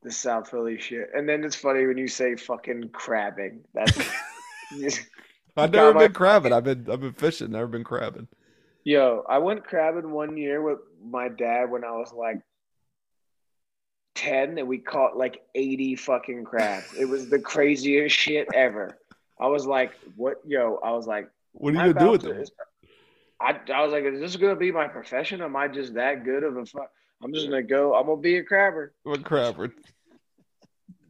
the 0.02 0.12
South 0.12 0.50
Philly 0.50 0.78
shit. 0.78 1.08
And 1.14 1.26
then 1.26 1.42
it's 1.42 1.56
funny 1.56 1.86
when 1.86 1.96
you 1.96 2.06
say 2.06 2.36
fucking 2.36 2.90
crabbing. 2.92 3.64
That's 3.72 3.96
i've 5.56 5.70
Got 5.70 5.72
never 5.72 5.94
my- 5.94 6.00
been 6.04 6.12
crabbing 6.12 6.52
i've 6.52 6.64
been 6.64 6.86
i've 6.90 7.00
been 7.00 7.12
fishing 7.14 7.50
never 7.52 7.66
been 7.66 7.84
crabbing 7.84 8.28
Yo, 8.86 9.24
I 9.26 9.38
went 9.38 9.64
crabbing 9.64 10.10
one 10.10 10.36
year 10.36 10.60
with 10.60 10.80
my 11.02 11.28
dad 11.30 11.70
when 11.70 11.84
I 11.84 11.92
was 11.92 12.12
like 12.12 12.36
10 14.14 14.58
and 14.58 14.68
we 14.68 14.78
caught 14.78 15.16
like 15.16 15.42
80 15.54 15.96
fucking 15.96 16.44
crabs. 16.44 16.92
It 16.98 17.04
was 17.06 17.28
the 17.28 17.38
craziest 17.38 18.14
shit 18.16 18.48
ever. 18.54 18.96
I 19.40 19.46
was 19.48 19.66
like, 19.66 19.92
what? 20.16 20.40
Yo, 20.46 20.78
I 20.84 20.92
was 20.92 21.06
like, 21.06 21.28
what 21.52 21.70
are 21.70 21.76
you 21.76 21.80
I 21.82 21.92
gonna 21.92 22.06
do 22.06 22.10
with 22.12 22.24
about 22.24 22.32
to- 22.34 22.38
them 22.40 22.44
I, 23.40 23.60
I 23.74 23.82
was 23.82 23.92
like, 23.92 24.04
is 24.04 24.20
this 24.20 24.36
going 24.36 24.54
to 24.54 24.58
be 24.58 24.70
my 24.70 24.86
profession? 24.86 25.42
Am 25.42 25.56
I 25.56 25.66
just 25.68 25.94
that 25.94 26.24
good 26.24 26.44
of 26.44 26.56
a 26.56 26.64
fuck? 26.64 26.88
I'm 27.22 27.34
just 27.34 27.48
going 27.50 27.60
to 27.62 27.68
go, 27.68 27.94
I'm 27.94 28.06
going 28.06 28.18
to 28.18 28.22
be 28.22 28.36
a 28.38 28.44
crabber. 28.44 28.92
i'm 29.04 29.12
a 29.12 29.18
crabber 29.18 29.74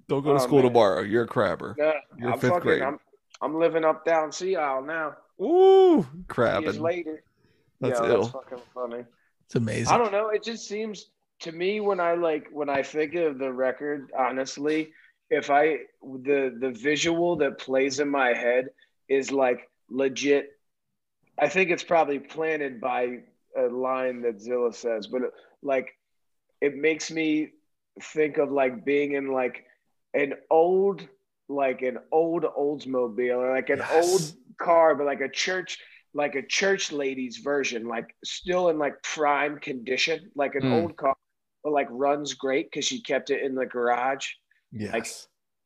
don't 0.09 0.23
go 0.23 0.31
to 0.31 0.41
Oh, 0.41 0.47
school 0.47 0.59
man. 0.63 0.69
tomorrow 0.73 1.01
you're 1.03 1.25
a 1.25 1.29
crabber 1.29 1.75
No, 1.79 1.93
You're 2.19 2.33
I'm 2.33 2.39
fifth 2.39 2.51
fucking, 2.51 2.63
grade. 2.63 2.83
I'm, 2.83 2.99
I'm 3.43 3.59
living 3.59 3.85
up 3.85 4.05
down 4.05 4.33
Sea 4.33 4.57
Isle 4.57 4.83
now. 4.83 5.17
Ooh, 5.41 5.97
Years 5.97 6.07
crabbing 6.29 6.81
later. 6.81 7.23
That's 7.81 8.01
Yo, 8.01 8.07
ill. 8.07 8.21
That's 8.23 8.33
fucking 8.33 8.59
funny. 8.75 9.05
it's 9.47 9.55
amazing 9.55 9.93
I 9.93 9.99
don't 9.99 10.13
know. 10.13 10.29
It 10.31 10.43
just 10.43 10.67
seems 10.67 11.11
to 11.41 11.53
me 11.53 11.81
when 11.81 12.01
I 12.01 12.15
like 12.15 12.49
when 12.53 12.69
I 12.69 12.83
think 12.83 13.15
of 13.15 13.39
the 13.39 13.53
record, 13.53 14.11
honestly, 14.19 14.93
if 15.31 15.51
I 15.51 15.79
the 16.03 16.57
the 16.59 16.71
visual 16.71 17.37
that 17.37 17.59
plays 17.59 18.01
in 18.01 18.09
my 18.09 18.33
head 18.33 18.69
is 19.09 19.31
like 19.31 19.69
legit. 19.89 20.51
I 21.39 21.49
think 21.49 21.71
it's 21.71 21.85
probably 21.85 22.19
planted 22.21 22.81
by 22.81 23.19
a 23.57 23.63
line 23.63 24.23
that 24.23 24.41
Zilla 24.41 24.73
says, 24.73 25.07
but 25.09 25.23
like 25.63 25.89
it 26.61 26.77
makes 26.77 27.11
me 27.11 27.51
think 28.01 28.39
of 28.39 28.51
like 28.51 28.85
being 28.85 29.13
in 29.13 29.33
like 29.33 29.65
an 30.15 30.35
old 30.51 31.07
like 31.49 31.83
an 31.83 31.99
old 32.11 32.45
Oldsmobile 32.45 33.37
or 33.37 33.51
like 33.55 33.69
an 33.71 33.79
Yes. 33.79 33.91
old 33.93 34.23
car, 34.59 34.95
but 34.95 35.07
like 35.07 35.21
a 35.21 35.29
church 35.29 35.79
like 36.15 36.37
a 36.37 36.43
church 36.47 36.93
lady's 36.93 37.39
version, 37.39 37.87
like 37.87 38.15
still 38.25 38.69
in 38.69 38.79
like 38.79 39.03
prime 39.03 39.59
condition, 39.59 40.31
like 40.37 40.55
an 40.55 40.63
Mm. 40.63 40.73
old 40.73 40.97
car, 40.97 41.17
like 41.73 41.89
runs 41.91 42.35
great 42.35 42.71
because 42.71 42.85
she 42.85 43.01
kept 43.01 43.31
it 43.31 43.43
in 43.43 43.55
the 43.55 43.67
garage, 43.67 44.27
yes. 44.73 44.93
Like 44.93 45.07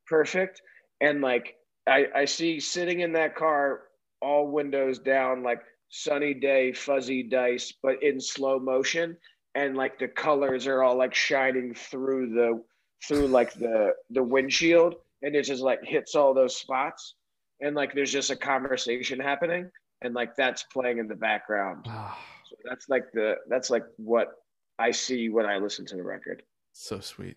perfect. 0.07 0.61
And 1.01 1.21
like 1.21 1.55
I, 1.87 2.07
I 2.15 2.25
see 2.25 2.59
sitting 2.59 3.01
in 3.01 3.13
that 3.13 3.35
car, 3.35 3.81
all 4.21 4.47
windows 4.47 4.99
down, 4.99 5.43
like 5.43 5.61
sunny 5.89 6.33
day, 6.33 6.71
fuzzy 6.71 7.23
dice, 7.23 7.73
but 7.81 8.01
in 8.03 8.19
slow 8.19 8.59
motion, 8.59 9.17
and 9.55 9.75
like 9.75 9.99
the 9.99 10.07
colors 10.07 10.67
are 10.67 10.83
all 10.83 10.97
like 10.97 11.13
shining 11.13 11.73
through 11.73 12.29
the 12.29 12.63
through 13.07 13.27
like 13.27 13.53
the 13.53 13.93
the 14.09 14.23
windshield, 14.23 14.95
and 15.21 15.35
it 15.35 15.43
just 15.43 15.61
like 15.61 15.79
hits 15.83 16.15
all 16.15 16.33
those 16.33 16.55
spots, 16.55 17.15
and 17.61 17.75
like 17.75 17.93
there's 17.93 18.11
just 18.11 18.29
a 18.29 18.35
conversation 18.35 19.19
happening, 19.19 19.69
and 20.01 20.13
like 20.13 20.35
that's 20.35 20.63
playing 20.63 20.99
in 20.99 21.07
the 21.07 21.15
background. 21.15 21.85
Ah. 21.87 22.17
So 22.45 22.55
that's 22.65 22.89
like 22.89 23.11
the 23.13 23.35
that's 23.47 23.69
like 23.69 23.85
what 23.97 24.29
I 24.79 24.91
see 24.91 25.29
when 25.29 25.45
I 25.45 25.57
listen 25.57 25.85
to 25.87 25.95
the 25.97 26.03
record. 26.03 26.41
so 26.73 26.99
sweet 27.01 27.35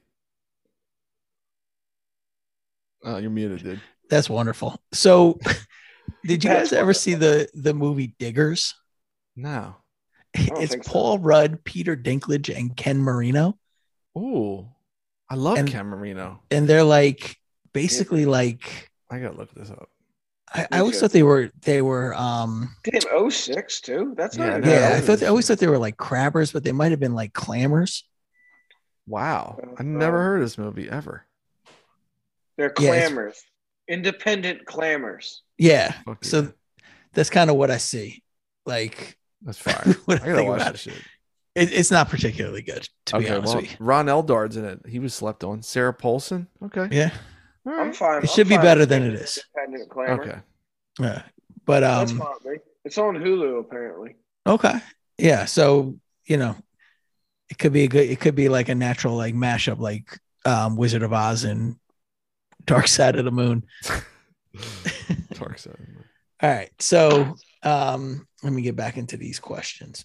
oh 3.05 3.17
you're 3.19 3.31
muted 3.31 3.63
dude 3.63 3.81
that's 4.09 4.31
wonderful 4.31 4.81
so 4.93 5.39
did 6.25 6.45
you 6.45 6.51
That's 6.51 6.71
guys 6.71 6.73
ever 6.73 6.81
wonderful. 6.87 7.01
see 7.01 7.15
the 7.15 7.49
the 7.55 7.75
movie 7.75 8.15
diggers 8.19 8.75
no 9.37 9.75
it's 10.35 10.73
think 10.73 10.85
so. 10.85 10.91
paul 10.93 11.19
rudd 11.19 11.65
peter 11.65 11.97
dinklage 11.97 12.55
and 12.57 12.77
ken 12.77 12.99
marino 12.99 13.59
Ooh, 14.17 14.69
I 15.31 15.37
love 15.37 15.57
And- 15.57 15.69
Ken 15.69 15.87
Marino. 15.87 16.41
and 16.51 16.69
they're 16.69 16.85
like 16.85 17.39
basically 17.73 18.27
like 18.27 18.91
I 19.11 19.19
gotta 19.21 19.37
look 19.37 19.55
this 19.55 19.71
up. 19.71 19.89
I, 20.55 20.67
I 20.73 20.79
always 20.81 21.01
thought 21.01 21.11
they 21.13 21.23
were 21.23 21.51
they 21.63 21.81
were 21.83 22.15
um 22.15 22.75
Damn, 22.85 23.31
06 23.31 23.81
too. 23.81 24.15
That's 24.17 24.37
Yeah, 24.37 24.51
not 24.51 24.61
no, 24.63 24.71
yeah, 24.71 24.93
I 24.97 25.01
thought 25.01 25.13
was- 25.13 25.23
I 25.23 25.27
always 25.29 25.49
thought 25.49 25.59
they 25.59 25.67
were 25.67 25.79
like 25.79 25.97
crabbers, 25.97 26.53
but 26.53 26.63
they 26.65 26.73
might 26.73 26.91
have 26.91 27.01
been 27.01 27.15
like 27.15 27.33
clammers. 27.33 28.03
Wow. 29.07 29.59
Uh, 29.63 29.75
I 29.79 29.83
never 29.83 30.23
heard 30.23 30.37
of 30.37 30.43
this 30.43 30.59
movie 30.59 30.89
ever. 30.89 31.27
They're 32.57 32.73
Yeah, 32.79 33.31
independent 33.89 34.67
clamors. 34.67 35.43
Yeah. 35.59 35.93
Fuck 36.05 36.25
So 36.25 36.53
that's 37.13 37.31
kind 37.31 37.51
of 37.51 37.57
what 37.57 37.71
I 37.71 37.79
see. 37.79 38.23
Like 38.67 39.17
That's 39.43 39.59
fire. 39.59 39.95
what 40.05 40.21
I 40.23 40.25
I 40.25 40.29
gotta 40.29 40.45
watch 40.45 40.73
this 40.73 40.87
it. 40.87 40.93
shit. 40.93 41.03
it. 41.55 41.73
It's 41.73 41.91
not 41.91 42.09
particularly 42.11 42.63
good, 42.63 42.89
to 43.07 43.19
be 43.19 43.29
honest 43.31 43.55
well, 43.55 43.63
with 43.63 43.71
you. 43.73 43.77
Ron 43.81 44.09
Eldard's 44.09 44.57
in 44.57 44.65
it. 44.65 44.81
He 44.87 44.99
was 44.99 45.15
slept 45.15 45.43
on. 45.45 45.63
Sarah 45.63 45.95
Paulson. 45.95 46.47
Okay. 46.65 46.89
Yeah. 46.93 47.11
All 47.67 47.73
I'm 47.81 47.93
fine. 47.93 48.17
It 48.17 48.21
I'm 48.23 48.27
should 48.27 48.49
be 48.49 48.57
better 48.57 48.87
than 48.87 49.03
it 49.03 49.15
is. 49.15 49.39
Okay. 49.97 50.39
Yeah. 50.99 51.23
But 51.65 51.81
That's 51.81 52.13
um 52.13 52.19
fine. 52.19 52.57
It's 52.85 52.99
on 52.99 53.15
Hulu 53.17 53.61
apparently. 53.61 54.17
okay. 54.47 54.81
Yeah. 55.19 55.45
So, 55.45 55.97
you 56.25 56.37
know, 56.37 56.57
it 57.49 57.59
could 57.59 57.73
be 57.73 57.85
a 57.85 57.89
good 57.89 58.09
it 58.11 58.19
could 58.21 58.35
be 58.35 58.49
like 58.49 58.69
a 58.69 58.75
natural 58.75 59.17
like 59.17 59.35
mashup 59.35 59.79
like 59.79 60.19
um 60.45 60.77
Wizard 60.77 61.03
of 61.03 61.13
Oz 61.13 61.45
and 61.45 61.77
Dark 62.65 62.89
Side 62.89 63.17
of 63.17 63.25
the 63.25 63.31
Moon. 63.31 63.65
Dark 65.35 65.59
Side. 65.59 65.77
All 66.43 66.51
right. 66.51 66.71
So 66.81 67.35
um 67.63 68.27
let 68.43 68.53
me 68.53 68.63
get 68.63 68.75
back 68.75 68.97
into 68.97 69.17
these 69.17 69.39
questions. 69.39 70.05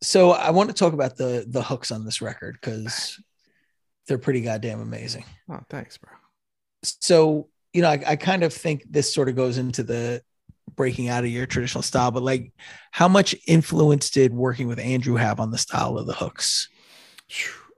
So 0.00 0.30
I 0.30 0.50
want 0.50 0.70
to 0.70 0.74
talk 0.74 0.94
about 0.94 1.16
the 1.16 1.44
the 1.46 1.62
hooks 1.62 1.90
on 1.90 2.04
this 2.04 2.22
record 2.22 2.56
because 2.60 3.20
they're 4.08 4.18
pretty 4.18 4.40
goddamn 4.40 4.80
amazing. 4.80 5.24
Oh, 5.50 5.60
thanks, 5.70 5.96
bro. 5.98 6.10
so 6.82 7.48
you 7.72 7.82
know 7.82 7.90
I, 7.90 8.02
I 8.06 8.16
kind 8.16 8.42
of 8.42 8.52
think 8.52 8.84
this 8.90 9.12
sort 9.12 9.28
of 9.28 9.36
goes 9.36 9.58
into 9.58 9.82
the 9.84 10.22
breaking 10.74 11.08
out 11.08 11.24
of 11.24 11.30
your 11.30 11.46
traditional 11.46 11.82
style 11.82 12.10
but 12.10 12.22
like 12.22 12.52
how 12.92 13.08
much 13.08 13.34
influence 13.46 14.10
did 14.10 14.32
working 14.32 14.68
with 14.68 14.78
andrew 14.78 15.16
have 15.16 15.40
on 15.40 15.50
the 15.50 15.58
style 15.58 15.96
of 15.98 16.06
the 16.06 16.12
hooks 16.14 16.68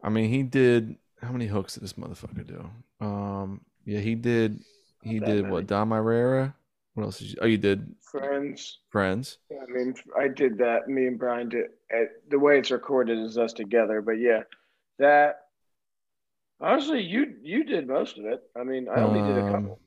I 0.03 0.09
mean, 0.09 0.31
he 0.31 0.43
did. 0.43 0.97
How 1.23 1.33
many 1.33 1.47
hooks 1.47 1.75
did 1.75 1.83
this 1.83 1.95
motherfucker 1.95 2.47
do? 2.47 2.71
Um, 3.05 3.61
yeah, 3.85 4.01
he 4.01 4.15
did. 4.15 4.61
He 5.03 5.19
did 5.19 5.43
many. 5.43 5.53
what? 5.53 5.67
Don 5.67 5.91
Herrera. 5.91 6.55
What 6.95 7.05
else 7.05 7.19
did 7.19 7.29
you? 7.33 7.37
Oh, 7.43 7.47
you 7.47 7.59
did 7.59 7.95
Friends. 8.01 8.79
Friends. 8.91 9.39
Yeah, 9.51 9.59
I 9.69 9.71
mean, 9.73 9.95
I 10.19 10.29
did 10.29 10.59
that. 10.59 10.89
Me 10.89 11.07
and 11.07 11.19
Brian 11.19 11.49
did. 11.49 11.67
uh 11.95 12.05
the 12.29 12.39
way 12.39 12.59
it's 12.59 12.71
recorded 12.71 13.19
is 13.19 13.37
us 13.39 13.53
together. 13.53 14.01
But 14.03 14.19
yeah, 14.21 14.43
that. 14.99 15.47
Honestly, 16.61 17.03
you 17.03 17.35
you 17.43 17.65
did 17.65 17.87
most 17.87 18.19
of 18.19 18.25
it. 18.27 18.43
I 18.59 18.65
mean, 18.65 18.89
I 18.89 19.01
only 19.03 19.21
did 19.23 19.39
a 19.39 19.47
Um, 19.47 19.53
couple. 19.53 19.81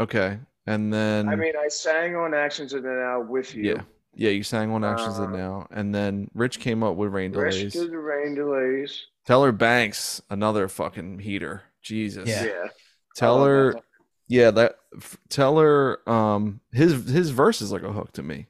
Okay, 0.00 0.38
and 0.66 0.92
then 0.92 1.28
I 1.28 1.36
mean, 1.36 1.54
I 1.58 1.68
sang 1.68 2.14
on 2.16 2.34
Actions 2.34 2.72
of 2.72 2.82
the 2.82 2.90
Now 2.90 3.20
with 3.20 3.54
you. 3.54 3.64
yeah, 3.74 3.82
yeah, 4.14 4.30
you 4.30 4.42
sang 4.42 4.70
on 4.70 4.84
Actions 4.84 5.18
of 5.18 5.32
Uh, 5.32 5.36
Now, 5.36 5.66
and 5.70 5.94
then 5.94 6.30
Rich 6.34 6.60
came 6.60 6.82
up 6.82 6.96
with 6.96 7.12
Rain 7.12 7.32
Rest 7.32 7.58
Delays. 7.58 7.76
of 7.76 7.90
the 7.90 7.98
rain 7.98 8.34
delays. 8.34 9.06
Teller 9.26 9.50
Banks, 9.52 10.22
another 10.30 10.68
fucking 10.68 11.18
heater. 11.20 11.62
Jesus. 11.82 12.28
Yeah. 12.28 12.44
Yeah. 12.44 12.68
Teller, 13.16 13.72
that. 13.72 13.82
yeah, 14.28 14.50
that 14.52 14.76
f- 14.96 15.16
Teller, 15.28 16.08
um, 16.08 16.60
his 16.72 17.08
his 17.10 17.30
verse 17.30 17.60
is 17.62 17.72
like 17.72 17.82
a 17.82 17.92
hook 17.92 18.12
to 18.12 18.22
me. 18.22 18.46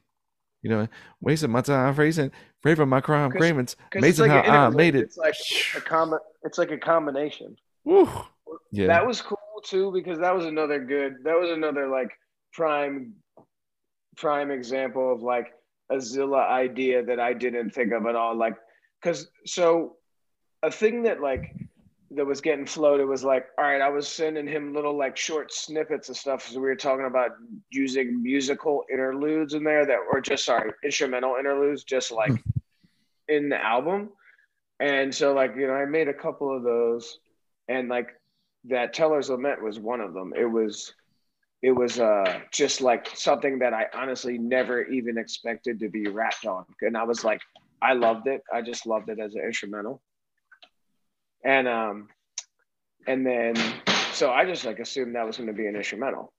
You 0.61 0.69
know, 0.71 0.87
wasting 1.21 1.51
my 1.51 1.61
time 1.61 1.93
phrasing, 1.95 2.31
braving 2.61 2.89
my 2.89 2.99
crime, 2.99 3.31
'Cause- 3.31 3.39
cravings, 3.39 3.75
'Cause 3.75 4.03
it's 4.03 4.19
amazing 4.19 4.27
like 4.29 4.45
how 4.45 4.67
I 4.67 4.69
made 4.69 4.95
it. 4.95 5.03
It's 5.03 5.17
like 5.17 5.35
a 5.75 5.81
com- 5.81 6.19
It's 6.47 6.57
like 6.57 6.71
a 6.71 6.77
combination. 6.77 7.57
Woo. 7.83 8.09
Yeah, 8.71 8.87
That 8.87 9.05
was 9.05 9.21
cool 9.21 9.37
too 9.65 9.91
because 9.91 10.19
that 10.19 10.33
was 10.33 10.45
another 10.45 10.79
good. 10.83 11.17
That 11.23 11.37
was 11.39 11.51
another 11.51 11.87
like 11.89 12.09
prime, 12.53 13.13
prime 14.15 14.49
example 14.49 15.13
of 15.13 15.21
like 15.21 15.53
a 15.91 15.99
Zilla 15.99 16.47
idea 16.47 17.03
that 17.03 17.19
I 17.19 17.33
didn't 17.33 17.71
think 17.71 17.91
of 17.91 18.05
at 18.05 18.15
all. 18.15 18.35
Like, 18.35 18.55
because 19.01 19.27
so 19.45 19.97
a 20.63 20.71
thing 20.71 21.03
that 21.03 21.21
like 21.21 21.53
that 22.11 22.25
was 22.25 22.39
getting 22.39 22.65
floated 22.65 23.05
was 23.05 23.25
like, 23.25 23.47
all 23.57 23.65
right, 23.65 23.81
I 23.81 23.89
was 23.89 24.07
sending 24.07 24.47
him 24.47 24.73
little 24.73 24.97
like 24.97 25.17
short 25.17 25.53
snippets 25.53 26.07
of 26.07 26.15
stuff. 26.15 26.47
So 26.47 26.55
we 26.55 26.67
were 26.67 26.75
talking 26.75 27.05
about 27.05 27.31
using 27.69 28.23
musical 28.23 28.85
interludes 28.91 29.53
in 29.53 29.65
there 29.65 29.85
that 29.85 29.99
were 30.11 30.21
just 30.21 30.45
sorry 30.45 30.71
instrumental 30.83 31.35
interludes, 31.37 31.83
just 31.83 32.11
like 32.11 32.31
hmm. 32.31 32.49
in 33.27 33.49
the 33.49 33.61
album. 33.61 34.11
And 34.79 35.13
so 35.13 35.33
like 35.33 35.55
you 35.55 35.67
know, 35.67 35.73
I 35.73 35.85
made 35.85 36.07
a 36.07 36.13
couple 36.13 36.55
of 36.55 36.63
those, 36.63 37.19
and 37.67 37.89
like 37.89 38.09
that 38.65 38.93
Teller's 38.93 39.29
Lament 39.29 39.61
was 39.61 39.79
one 39.79 40.01
of 40.01 40.13
them. 40.13 40.33
It 40.35 40.45
was 40.45 40.93
it 41.61 41.71
was 41.71 41.99
uh 41.99 42.39
just 42.51 42.81
like 42.81 43.09
something 43.15 43.59
that 43.59 43.73
I 43.73 43.87
honestly 43.93 44.37
never 44.37 44.83
even 44.83 45.17
expected 45.17 45.79
to 45.79 45.89
be 45.89 46.07
rapped 46.07 46.45
on. 46.45 46.65
And 46.81 46.95
I 46.95 47.03
was 47.03 47.23
like, 47.23 47.41
I 47.81 47.93
loved 47.93 48.27
it. 48.27 48.43
I 48.53 48.61
just 48.61 48.85
loved 48.85 49.09
it 49.09 49.19
as 49.19 49.35
an 49.35 49.41
instrumental. 49.41 50.01
And 51.43 51.67
um 51.67 52.09
and 53.07 53.25
then 53.25 53.55
so 54.13 54.31
I 54.31 54.45
just 54.45 54.65
like 54.65 54.79
assumed 54.79 55.15
that 55.15 55.25
was 55.25 55.37
gonna 55.37 55.53
be 55.53 55.67
an 55.67 55.75
instrumental. 55.75 56.33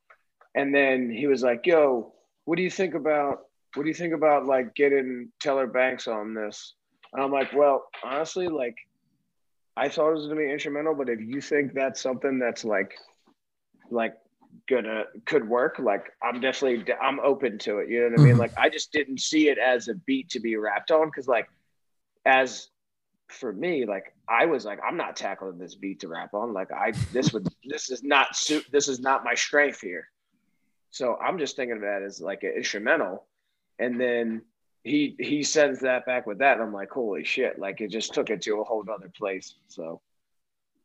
And 0.55 0.74
then 0.74 1.10
he 1.10 1.27
was 1.27 1.43
like, 1.43 1.66
yo, 1.66 2.12
what 2.44 2.56
do 2.56 2.62
you 2.62 2.70
think 2.70 2.94
about 2.94 3.40
what 3.74 3.82
do 3.82 3.89
you 3.89 3.94
think 3.94 4.15
about 4.15 4.47
like 4.47 4.74
getting 4.74 5.31
Teller 5.40 5.66
Banks 5.66 6.06
on 6.06 6.35
this? 6.35 6.74
And 7.12 7.22
I'm 7.22 7.32
like, 7.32 7.52
well, 7.52 7.86
honestly, 8.05 8.48
like 8.48 8.76
I 9.76 9.89
thought 9.89 10.10
it 10.10 10.14
was 10.14 10.26
gonna 10.26 10.40
be 10.40 10.51
instrumental, 10.51 10.94
but 10.94 11.09
if 11.09 11.20
you 11.20 11.40
think 11.40 11.72
that's 11.72 12.01
something 12.01 12.39
that's 12.39 12.64
like, 12.64 12.94
like 13.90 14.14
gonna 14.68 15.05
could 15.24 15.48
work, 15.48 15.78
like 15.78 16.12
I'm 16.22 16.40
definitely 16.40 16.93
I'm 17.01 17.20
open 17.20 17.59
to 17.59 17.78
it. 17.78 17.89
You 17.89 18.01
know 18.01 18.10
what 18.10 18.20
I 18.20 18.24
mean? 18.24 18.35
Mhm. 18.35 18.39
Like 18.39 18.59
I 18.59 18.68
just 18.68 18.93
didn't 18.93 19.20
see 19.20 19.48
it 19.48 19.59
as 19.59 19.89
a 19.89 19.94
beat 19.94 20.30
to 20.30 20.40
be 20.40 20.56
rapped 20.56 20.90
on 20.90 21.06
because 21.06 21.28
like 21.28 21.48
as 22.26 22.68
for 23.28 23.52
me, 23.52 23.85
like 23.86 24.14
I 24.28 24.47
was 24.47 24.64
like 24.64 24.80
I'm 24.86 24.97
not 24.97 25.16
tackling 25.16 25.59
this 25.59 25.74
beat 25.74 26.01
to 26.01 26.09
rap 26.09 26.35
on. 26.35 26.52
Like 26.52 26.72
I 26.72 26.93
this 27.12 27.32
would 27.32 27.48
this 27.64 27.90
is 27.90 28.02
not 28.02 28.36
suit 28.36 28.66
this 28.70 28.89
is 28.89 29.01
not 29.01 29.24
my 29.24 29.35
strength 29.35 29.80
here. 29.80 30.09
So 30.90 31.16
I'm 31.16 31.39
just 31.39 31.56
thinking 31.56 31.76
of 31.76 31.82
that 31.82 32.02
as 32.02 32.20
like 32.20 32.43
an 32.43 32.55
instrumental, 32.56 33.26
and 33.78 34.01
then 34.01 34.43
he 34.89 35.15
he 35.19 35.43
sends 35.43 35.81
that 35.81 36.06
back 36.06 36.27
with 36.27 36.39
that, 36.39 36.55
and 36.55 36.62
I'm 36.62 36.73
like, 36.73 36.90
holy 36.90 37.24
shit! 37.24 37.59
Like 37.59 37.81
it 37.81 37.90
just 37.90 38.15
took 38.15 38.31
it 38.31 38.43
to 38.43 38.60
a 38.60 38.65
whole 38.65 38.85
other 38.90 39.10
place. 39.16 39.55
So 39.69 40.01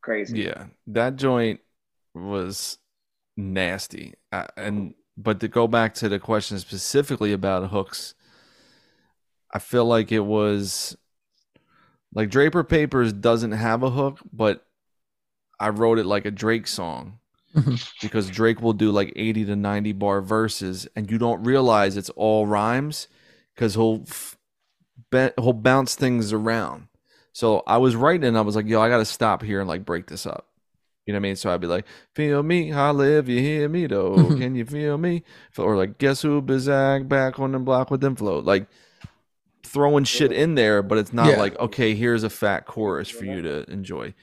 crazy. 0.01 0.41
yeah, 0.41 0.65
that 0.87 1.15
joint 1.15 1.59
was 2.13 2.77
nasty. 3.37 4.13
Uh, 4.31 4.47
and 4.57 4.93
but 5.17 5.39
to 5.39 5.47
go 5.47 5.67
back 5.67 5.93
to 5.95 6.09
the 6.09 6.19
question 6.19 6.59
specifically 6.59 7.33
about 7.33 7.69
hooks, 7.69 8.13
I 9.51 9.59
feel 9.59 9.85
like 9.85 10.11
it 10.11 10.19
was 10.21 10.97
like 12.13 12.29
Draper 12.29 12.63
Papers 12.63 13.13
doesn't 13.13 13.51
have 13.51 13.83
a 13.83 13.89
hook, 13.89 14.19
but 14.31 14.65
I 15.59 15.69
wrote 15.69 15.99
it 15.99 16.05
like 16.05 16.25
a 16.25 16.31
Drake 16.31 16.67
song 16.67 17.19
Mhm. 17.55 17.79
because 18.01 18.29
Drake 18.29 18.61
will 18.61 18.73
do 18.73 18.91
like 18.91 19.13
80 19.15 19.45
to 19.45 19.55
90 19.55 19.91
bar 19.93 20.21
verses 20.21 20.87
and 20.95 21.09
you 21.09 21.17
don't 21.19 21.43
realize 21.43 21.95
it's 21.95 22.09
all 22.11 22.47
rhymes 22.47 23.07
because 23.55 23.75
he'll 23.75 24.05
he'll 25.11 25.53
bounce 25.53 25.95
things 25.95 26.33
around. 26.33 26.87
So 27.33 27.63
I 27.65 27.77
was 27.77 27.95
writing 27.95 28.27
and 28.27 28.37
I 28.37 28.41
was 28.41 28.55
like, 28.55 28.67
yo, 28.67 28.81
I 28.81 28.89
got 28.89 28.97
to 28.97 29.05
stop 29.05 29.41
here 29.41 29.59
and 29.59 29.67
like 29.67 29.85
break 29.85 30.07
this 30.07 30.25
up. 30.25 30.47
You 31.05 31.13
know 31.13 31.17
what 31.17 31.21
I 31.25 31.29
mean? 31.29 31.35
So 31.35 31.51
I'd 31.53 31.61
be 31.61 31.67
like, 31.67 31.85
feel 32.13 32.43
me, 32.43 32.69
holla 32.69 32.97
live, 32.97 33.29
you 33.29 33.39
hear 33.39 33.67
me 33.69 33.87
though. 33.87 34.31
Can 34.37 34.55
you 34.55 34.65
feel 34.65 34.97
me? 34.97 35.23
Or 35.57 35.75
like, 35.75 35.97
guess 35.97 36.21
who 36.21 36.41
Bizag 36.41 37.07
back 37.09 37.39
on 37.39 37.51
the 37.51 37.59
block 37.59 37.91
with 37.91 38.01
them 38.01 38.15
flow. 38.15 38.39
Like 38.39 38.67
throwing 39.63 40.03
shit 40.03 40.31
in 40.31 40.55
there, 40.55 40.81
but 40.83 40.97
it's 40.97 41.13
not 41.13 41.27
Yeah. 41.31 41.37
like, 41.37 41.57
okay, 41.59 41.95
here's 41.95 42.23
a 42.23 42.29
fat 42.29 42.65
chorus 42.65 43.09
for 43.09 43.25
you 43.25 43.41
to 43.41 43.69
enjoy. 43.71 44.13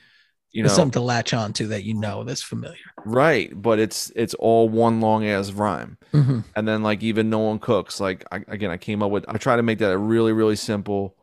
You 0.52 0.64
know, 0.64 0.68
something 0.68 0.92
to 0.92 1.00
latch 1.00 1.32
on 1.32 1.52
to 1.54 1.68
that 1.68 1.84
you 1.84 1.94
know 1.94 2.24
that's 2.24 2.42
familiar 2.42 2.76
right? 3.04 3.50
But 3.54 3.78
it's 3.78 4.10
it's 4.16 4.34
all 4.34 4.68
one 4.68 5.00
long 5.00 5.26
ass 5.26 5.52
rhyme. 5.52 5.96
Mhm. 6.12 6.44
And 6.56 6.66
then 6.66 6.82
like 6.82 7.02
even 7.02 7.30
no 7.30 7.38
one 7.38 7.58
cooks. 7.58 8.00
Like 8.00 8.24
I, 8.32 8.42
again, 8.48 8.70
I 8.70 8.76
came 8.76 9.02
up 9.02 9.10
with 9.10 9.24
I 9.28 9.38
try 9.38 9.56
to 9.56 9.62
make 9.62 9.78
that 9.78 9.96
really 9.98 10.32
really 10.32 10.56
simple. 10.56 11.16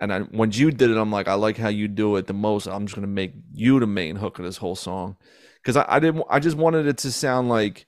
And 0.00 0.12
I, 0.12 0.20
when 0.20 0.50
you 0.50 0.72
did 0.72 0.90
it, 0.90 0.96
I'm 0.96 1.12
like, 1.12 1.28
I 1.28 1.34
like 1.34 1.56
how 1.56 1.68
you 1.68 1.86
do 1.86 2.16
it 2.16 2.26
the 2.26 2.34
most. 2.34 2.66
I'm 2.66 2.84
just 2.86 2.96
gonna 2.96 3.06
make 3.06 3.32
you 3.52 3.78
the 3.78 3.86
main 3.86 4.16
hook 4.16 4.38
of 4.38 4.44
this 4.44 4.56
whole 4.56 4.74
song, 4.74 5.16
because 5.62 5.76
I, 5.76 5.84
I 5.88 6.00
didn't. 6.00 6.24
I 6.28 6.40
just 6.40 6.56
wanted 6.56 6.86
it 6.86 6.98
to 6.98 7.12
sound 7.12 7.48
like, 7.48 7.86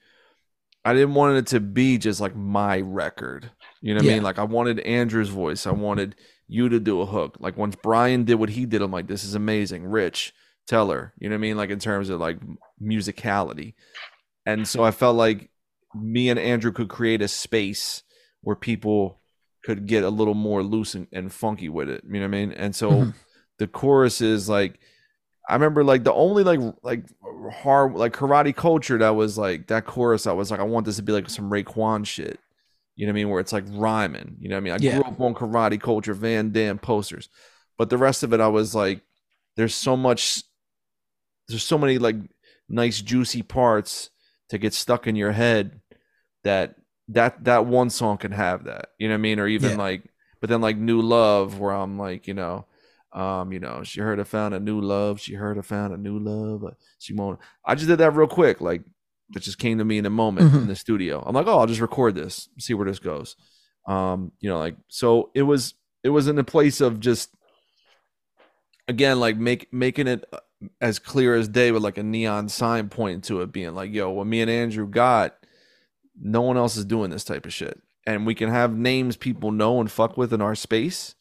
I 0.85 0.95
didn't 0.95 1.15
want 1.15 1.37
it 1.37 1.47
to 1.49 1.61
be 1.61 1.99
just 1.99 2.21
like 2.21 2.37
my 2.37 2.81
record. 2.81 3.51
You 3.83 3.95
know 3.95 3.99
what 3.99 4.11
I 4.11 4.15
mean? 4.15 4.23
Like 4.23 4.39
I 4.39 4.45
wanted 4.45 4.79
Andrew's 4.81 5.29
voice. 5.31 5.67
I 5.67 5.73
wanted 5.73 6.15
you 6.49 6.69
to 6.69 6.79
do 6.79 7.01
a 7.01 7.07
hook. 7.07 7.37
Like 7.41 7.57
once 7.57 7.77
Brian 7.83 8.25
did 8.25 8.37
what 8.37 8.51
he 8.51 8.67
did, 8.67 8.83
I'm 8.83 8.93
like, 8.93 9.09
this 9.09 9.25
is 9.25 9.35
amazing. 9.35 9.85
Rich 9.85 10.33
Teller. 10.67 11.13
You 11.19 11.29
know 11.29 11.35
what 11.35 11.39
I 11.39 11.43
mean? 11.43 11.57
Like 11.57 11.71
in 11.71 11.79
terms 11.79 12.09
of 12.11 12.21
like 12.21 12.39
musicality. 12.83 13.75
And 14.45 14.67
so 14.67 14.83
I 14.85 14.91
felt 14.91 15.17
like 15.17 15.51
me 15.95 16.29
and 16.29 16.39
Andrew 16.39 16.73
could 16.73 16.89
create 16.89 17.23
a 17.23 17.29
space 17.29 18.03
where 18.43 18.57
people 18.57 19.21
could 19.65 19.87
get 19.87 20.05
a 20.05 20.11
little 20.11 20.35
more 20.35 20.63
loose 20.63 20.95
and, 20.95 21.09
and 21.13 21.33
funky 21.33 21.69
with 21.69 21.89
it. 21.89 22.05
You 22.07 22.15
know 22.15 22.21
what 22.21 22.25
I 22.27 22.29
mean? 22.29 22.53
And 22.53 22.75
so 22.75 22.91
Mhm. 22.93 23.15
the 23.59 23.67
chorus 23.67 24.21
is 24.21 24.49
like 24.49 24.79
I 25.49 25.55
remember 25.55 25.85
like 25.85 26.03
the 26.05 26.13
only 26.13 26.43
like 26.43 26.61
like 26.83 27.05
hard 27.63 27.95
like 27.95 28.13
karate 28.13 28.55
culture 28.55 28.99
that 28.99 29.11
was 29.11 29.39
like 29.39 29.69
that 29.69 29.87
chorus. 29.87 30.27
I 30.27 30.33
was 30.33 30.51
like, 30.51 30.61
I 30.61 30.65
want 30.65 30.87
this 30.87 30.97
to 30.97 31.03
be 31.03 31.13
like 31.13 31.31
some 31.31 31.51
Raekwon 31.51 32.05
shit. 32.07 32.39
You 32.97 33.07
know 33.07 33.11
what 33.11 33.15
I 33.15 33.21
mean? 33.21 33.29
Where 33.31 33.41
it's 33.41 33.53
like 33.53 33.65
rhyming. 33.71 34.37
You 34.41 34.49
know 34.49 34.57
what 34.57 34.61
I 34.61 34.65
mean? 34.65 34.73
I 34.73 34.79
Yeah. 34.81 34.95
grew 34.97 35.05
up 35.05 35.21
on 35.21 35.35
karate 35.35 35.81
culture, 35.81 36.15
Van 36.15 36.51
Damme 36.51 36.79
posters, 36.79 37.29
but 37.79 37.91
the 37.91 37.99
rest 37.99 38.23
of 38.23 38.33
it, 38.33 38.41
I 38.41 38.49
was 38.49 38.75
like, 38.75 39.03
there's 39.57 39.75
so 39.75 39.97
much, 39.97 40.43
there's 41.49 41.65
so 41.65 41.79
many 41.79 41.99
like 41.99 42.17
nice 42.69 43.01
juicy 43.01 43.43
parts 43.43 44.11
to 44.51 44.59
get 44.59 44.75
stuck 44.75 45.07
in 45.07 45.17
your 45.17 45.33
head 45.33 45.81
that 46.45 46.77
that 47.09 47.45
that 47.45 47.67
one 47.67 47.91
song 47.91 48.19
can 48.19 48.33
have 48.33 48.65
that. 48.65 48.89
You 48.99 49.09
know 49.09 49.15
what 49.15 49.19
I 49.19 49.23
mean? 49.23 49.39
Or 49.41 49.47
even 49.47 49.73
Yeah. 49.73 49.79
like, 49.85 50.03
but 50.41 50.51
then 50.51 50.61
like 50.61 50.77
New 50.77 51.01
Love, 51.03 51.59
where 51.61 51.73
I'm 51.73 51.99
like, 51.99 52.27
you 52.27 52.35
know, 52.35 52.67
um, 53.13 53.53
you 53.53 53.61
know, 53.61 53.83
she 53.85 54.01
heard 54.01 54.21
I 54.21 54.25
found 54.25 54.55
a 54.55 54.61
new 54.61 54.81
love. 54.81 55.21
She 55.21 55.35
heard 55.35 55.59
I 55.59 55.63
found 55.63 55.95
a 55.95 55.97
new 55.97 56.19
love. 56.19 56.65
uh, 56.65 56.71
She 56.99 57.15
won't. 57.15 57.39
I 57.65 57.75
just 57.75 57.87
did 57.89 57.99
that 57.99 58.11
real 58.15 58.27
quick, 58.27 58.61
like 58.61 58.83
that 59.31 59.43
just 59.43 59.59
came 59.59 59.79
to 59.79 59.85
me 59.85 59.99
in 59.99 60.07
a 60.07 60.11
moment 60.11 60.51
Mhm. 60.53 60.63
in 60.63 60.67
the 60.69 60.77
studio. 60.77 61.23
I'm 61.27 61.35
like, 61.35 61.47
oh, 61.47 61.59
I'll 61.59 61.67
just 61.67 61.81
record 61.81 62.15
this, 62.15 62.49
see 62.59 62.75
where 62.75 62.87
this 62.87 62.99
goes. 62.99 63.37
Um, 63.87 64.33
you 64.41 64.51
know, 64.51 64.59
like 64.59 64.77
so 64.89 65.31
it 65.35 65.43
was 65.43 65.75
it 66.03 66.11
was 66.11 66.29
in 66.29 66.39
a 66.39 66.45
place 66.45 66.81
of 66.81 67.01
just 67.01 67.31
again 68.89 69.19
like 69.21 69.37
make 69.37 69.73
making 69.73 70.07
it 70.09 70.25
uh, 70.33 70.39
as 70.81 70.99
clear 70.99 71.35
as 71.35 71.49
day 71.49 71.71
with 71.71 71.83
like 71.83 71.99
a 71.99 72.03
neon 72.03 72.49
sign 72.49 72.89
pointing 72.89 73.21
to 73.23 73.43
it 73.43 73.53
being 73.53 73.75
like, 73.75 73.93
yo, 73.93 74.11
what 74.11 74.27
me 74.27 74.41
and 74.41 74.51
Andrew 74.51 74.89
got, 74.89 75.37
no 76.21 76.41
one 76.41 76.57
else 76.57 76.77
is 76.77 76.85
doing 76.85 77.11
this 77.11 77.25
type 77.25 77.47
of 77.47 77.53
shit. 77.53 77.81
And 78.07 78.27
we 78.27 78.35
can 78.35 78.49
have 78.49 78.77
names 78.77 79.17
people 79.17 79.51
know 79.51 79.81
and 79.81 79.91
fuck 79.91 80.17
with 80.17 80.33
in 80.33 80.41
our 80.41 80.55
space, 80.55 81.15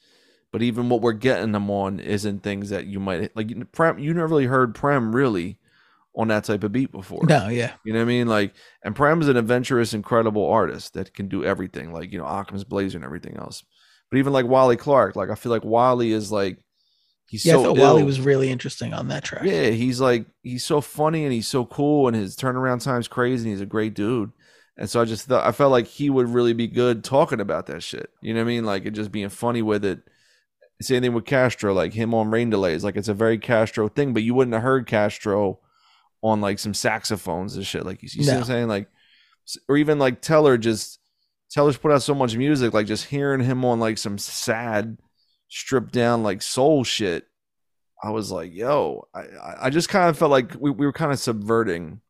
but 0.51 0.61
even 0.61 0.87
what 0.87 1.01
we're 1.01 1.13
getting 1.13 1.51
them 1.51 1.69
on 1.69 1.99
isn't 1.99 2.43
things 2.43 2.69
that 2.69 2.85
you 2.85 2.99
might 2.99 3.35
like. 3.35 3.71
Prem, 3.71 3.99
you 3.99 4.13
never 4.13 4.27
really 4.27 4.45
heard 4.45 4.75
Prem 4.75 5.15
really 5.15 5.57
on 6.15 6.29
that 6.29 6.43
type 6.43 6.63
of 6.63 6.71
beat 6.71 6.91
before. 6.91 7.25
No, 7.25 7.49
yeah. 7.49 7.73
You 7.83 7.93
know 7.93 7.99
what 7.99 8.05
I 8.05 8.07
mean? 8.07 8.27
Like, 8.27 8.53
and 8.83 8.95
Prem's 8.95 9.27
an 9.27 9.35
adventurous, 9.35 9.93
incredible 9.93 10.47
artist 10.47 10.93
that 10.93 11.13
can 11.13 11.27
do 11.27 11.43
everything, 11.43 11.91
like 11.91 12.11
you 12.11 12.19
know, 12.19 12.25
Occam's 12.25 12.63
Blazer 12.63 12.97
and 12.97 13.05
everything 13.05 13.35
else. 13.37 13.63
But 14.09 14.19
even 14.19 14.31
like 14.31 14.45
Wally 14.45 14.77
Clark, 14.77 15.15
like 15.15 15.29
I 15.29 15.35
feel 15.35 15.51
like 15.51 15.65
Wally 15.65 16.11
is 16.11 16.31
like 16.31 16.59
he's 17.27 17.45
Yeah, 17.45 17.53
so 17.53 17.61
I 17.61 17.63
thought 17.65 17.77
Wally 17.77 18.03
was 18.03 18.19
really 18.19 18.49
interesting 18.49 18.93
on 18.93 19.07
that 19.09 19.23
track. 19.23 19.43
Yeah, 19.43 19.69
he's 19.69 19.99
like 19.99 20.25
he's 20.43 20.63
so 20.63 20.81
funny 20.81 21.23
and 21.23 21.33
he's 21.33 21.47
so 21.47 21.65
cool 21.65 22.07
and 22.07 22.15
his 22.15 22.35
turnaround 22.35 22.83
time's 22.83 23.07
crazy 23.07 23.43
and 23.49 23.53
he's 23.53 23.61
a 23.61 23.65
great 23.65 23.93
dude. 23.93 24.31
And 24.77 24.89
so 24.89 25.01
I 25.01 25.05
just 25.05 25.27
thought 25.27 25.45
I 25.45 25.51
felt 25.51 25.71
like 25.71 25.87
he 25.87 26.09
would 26.09 26.29
really 26.29 26.53
be 26.53 26.67
good 26.67 27.03
talking 27.03 27.39
about 27.39 27.67
that 27.67 27.83
shit. 27.83 28.09
You 28.21 28.33
know 28.33 28.41
what 28.41 28.47
I 28.47 28.53
mean? 28.53 28.65
Like 28.65 28.85
it 28.85 28.91
just 28.91 29.11
being 29.11 29.29
funny 29.29 29.61
with 29.61 29.85
it. 29.85 29.99
Same 30.81 31.01
thing 31.01 31.13
with 31.13 31.25
Castro, 31.25 31.73
like 31.73 31.93
him 31.93 32.13
on 32.13 32.31
Rain 32.31 32.49
Delays. 32.49 32.83
Like 32.83 32.97
it's 32.97 33.07
a 33.07 33.13
very 33.13 33.37
Castro 33.37 33.87
thing, 33.87 34.13
but 34.13 34.23
you 34.23 34.33
wouldn't 34.33 34.53
have 34.53 34.63
heard 34.63 34.87
Castro 34.87 35.59
on 36.21 36.41
like 36.41 36.59
some 36.59 36.73
saxophones 36.73 37.55
and 37.55 37.65
shit. 37.65 37.85
Like 37.85 38.03
you, 38.03 38.09
you 38.11 38.23
see 38.23 38.31
what 38.31 38.39
I'm 38.39 38.43
saying? 38.43 38.67
Like 38.67 38.89
or 39.69 39.77
even 39.77 39.99
like 39.99 40.21
Teller 40.21 40.57
just 40.57 40.99
Teller's 41.51 41.77
put 41.77 41.91
out 41.91 42.01
so 42.01 42.15
much 42.15 42.35
music, 42.35 42.73
like 42.73 42.87
just 42.87 43.05
hearing 43.05 43.41
him 43.41 43.63
on 43.63 43.79
like 43.79 43.97
some 43.97 44.17
sad, 44.17 44.97
stripped 45.49 45.91
down 45.93 46.23
like 46.23 46.41
soul 46.41 46.83
shit. 46.83 47.25
I 48.03 48.11
was 48.11 48.31
like, 48.31 48.53
yo, 48.53 49.07
I, 49.13 49.19
I- 49.21 49.57
I 49.65 49.69
just 49.69 49.89
kind 49.89 50.09
of 50.09 50.17
felt 50.17 50.31
like 50.31 50.53
we, 50.59 50.69
we 50.71 50.85
were 50.85 50.93
kind 50.93 51.11
of 51.11 51.19
subverting 51.19 52.01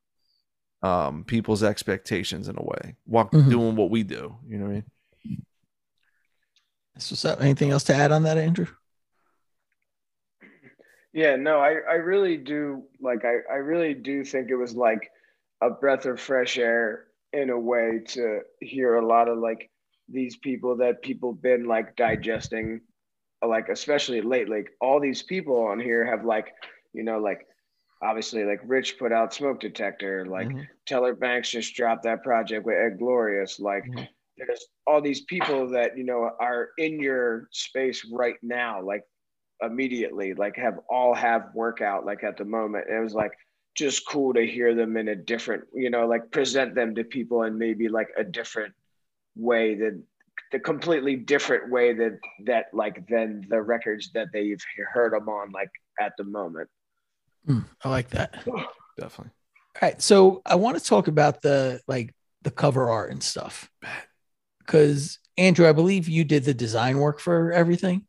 um 0.81 1.23
people's 1.23 1.63
expectations 1.63 2.47
in 2.49 2.57
a 2.57 2.63
way 2.63 2.95
while 3.05 3.29
Mhm. 3.29 3.49
doing 3.49 3.75
what 3.75 3.89
we 3.89 4.03
do. 4.03 4.35
You 4.47 4.57
know 4.57 4.65
what 4.65 4.71
I 4.71 4.73
mean? 4.73 5.45
So, 6.97 7.13
what's 7.13 7.25
up? 7.25 7.41
Anything 7.41 7.71
else 7.71 7.83
to 7.85 7.95
add 7.95 8.11
on 8.11 8.23
that, 8.23 8.37
Andrew? 8.37 8.67
Yeah, 11.13 11.37
no, 11.37 11.59
I, 11.59 11.75
I 11.89 11.93
really 11.95 12.37
do 12.37 12.83
like 12.99 13.23
I, 13.23 13.35
I 13.51 13.57
really 13.57 13.93
do 13.93 14.23
think 14.25 14.49
it 14.49 14.55
was 14.55 14.75
like 14.75 15.09
a 15.61 15.69
breath 15.69 16.05
of 16.05 16.19
fresh 16.19 16.57
air 16.57 17.05
in 17.31 17.49
a 17.49 17.59
way 17.59 18.01
to 18.07 18.41
hear 18.59 18.95
a 18.95 19.05
lot 19.05 19.29
of 19.29 19.37
like 19.37 19.69
these 20.09 20.35
people 20.37 20.77
that 20.77 21.01
people 21.01 21.33
been 21.33 21.65
like 21.65 21.95
digesting 21.95 22.81
like 23.43 23.69
especially 23.69 24.21
lately 24.21 24.57
like 24.57 24.71
all 24.81 24.99
these 24.99 25.21
people 25.21 25.65
on 25.65 25.79
here 25.79 26.05
have 26.05 26.25
like 26.25 26.53
you 26.93 27.03
know 27.03 27.19
like 27.19 27.45
obviously 28.01 28.43
like 28.43 28.59
Rich 28.65 28.97
put 28.97 29.11
out 29.11 29.33
smoke 29.33 29.59
detector 29.59 30.25
like 30.25 30.47
Mhm. 30.47 30.67
Teller 30.85 31.15
Banks 31.15 31.49
just 31.49 31.75
dropped 31.75 32.03
that 32.03 32.23
project 32.23 32.65
with 32.65 32.75
Ed 32.75 32.97
Glorious 32.99 33.59
like 33.59 33.83
Mhm. 33.85 34.07
there's 34.37 34.67
all 34.87 35.01
these 35.01 35.21
people 35.21 35.67
that 35.69 35.97
you 35.97 36.03
know 36.03 36.31
are 36.39 36.69
in 36.77 36.99
your 36.99 37.47
space 37.51 38.05
right 38.11 38.35
now 38.41 38.81
like 38.81 39.03
immediately 39.61 40.33
like 40.33 40.55
have 40.57 40.79
all 40.89 41.13
have 41.13 41.49
workout 41.53 42.05
like 42.05 42.23
at 42.23 42.37
the 42.37 42.45
moment 42.45 42.85
and 42.87 42.97
it 42.97 43.03
was 43.03 43.13
like 43.13 43.31
just 43.75 44.07
cool 44.07 44.33
to 44.33 44.45
hear 44.45 44.73
them 44.75 44.97
in 44.97 45.09
a 45.09 45.15
different 45.15 45.63
you 45.73 45.89
know 45.89 46.07
like 46.07 46.31
present 46.31 46.75
them 46.75 46.95
to 46.95 47.03
people 47.03 47.43
in 47.43 47.57
maybe 47.57 47.87
like 47.87 48.09
a 48.17 48.23
different 48.23 48.73
way 49.35 49.75
that 49.75 50.01
the 50.55 50.59
completely 50.59 51.17
different 51.17 51.69
way 51.69 51.93
that 51.93 52.17
that 52.45 52.65
like 52.73 53.05
than 53.09 53.45
the 53.49 53.61
records 53.61 54.11
that 54.13 54.27
they've 54.31 54.63
heard 54.93 55.11
them 55.11 55.27
on 55.27 55.51
like 55.51 55.69
at 55.99 56.13
the 56.17 56.23
moment 56.23 56.69
Hmm, 57.45 57.59
I 57.83 57.89
like 57.89 58.09
that. 58.09 58.33
Definitely. 58.97 59.31
All 59.81 59.89
right, 59.89 60.01
So 60.01 60.41
I 60.45 60.55
want 60.55 60.77
to 60.77 60.83
talk 60.83 61.07
about 61.07 61.41
the 61.41 61.81
like 61.87 62.13
the 62.41 62.51
cover 62.51 62.89
art 62.89 63.11
and 63.11 63.21
stuff. 63.21 63.69
Because 64.59 65.19
Andrew, 65.37 65.67
I 65.67 65.73
believe 65.73 66.07
you 66.07 66.23
did 66.23 66.43
the 66.45 66.53
design 66.53 66.97
work 66.97 67.19
for 67.19 67.51
everything. 67.51 68.05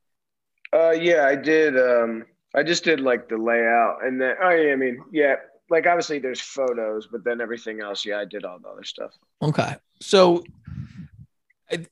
Uh, 0.72 0.92
yeah, 0.92 1.26
I 1.26 1.34
did. 1.34 1.78
Um, 1.78 2.24
I 2.54 2.62
just 2.62 2.84
did 2.84 3.00
like 3.00 3.28
the 3.28 3.36
layout, 3.36 4.04
and 4.04 4.20
then 4.20 4.36
oh 4.42 4.50
yeah, 4.50 4.72
I 4.72 4.76
mean, 4.76 5.02
yeah, 5.12 5.36
like 5.68 5.86
obviously 5.86 6.18
there's 6.18 6.40
photos, 6.40 7.08
but 7.08 7.24
then 7.24 7.40
everything 7.40 7.80
else, 7.80 8.04
yeah, 8.04 8.20
I 8.20 8.24
did 8.24 8.44
all 8.44 8.58
the 8.58 8.68
other 8.68 8.84
stuff. 8.84 9.12
Okay. 9.42 9.74
So 10.00 10.38
I- 10.38 10.42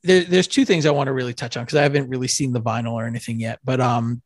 there, 0.03 0.25
there's 0.25 0.47
two 0.47 0.65
things 0.65 0.87
I 0.87 0.91
want 0.91 1.09
to 1.09 1.13
really 1.13 1.35
touch 1.35 1.57
on 1.57 1.65
because 1.65 1.79
I 1.79 1.83
haven't 1.83 2.09
really 2.09 2.29
seen 2.29 2.53
the 2.53 2.61
vinyl 2.61 2.93
or 2.93 3.05
anything 3.05 3.41
yet. 3.41 3.59
But 3.65 3.81
um, 3.81 4.23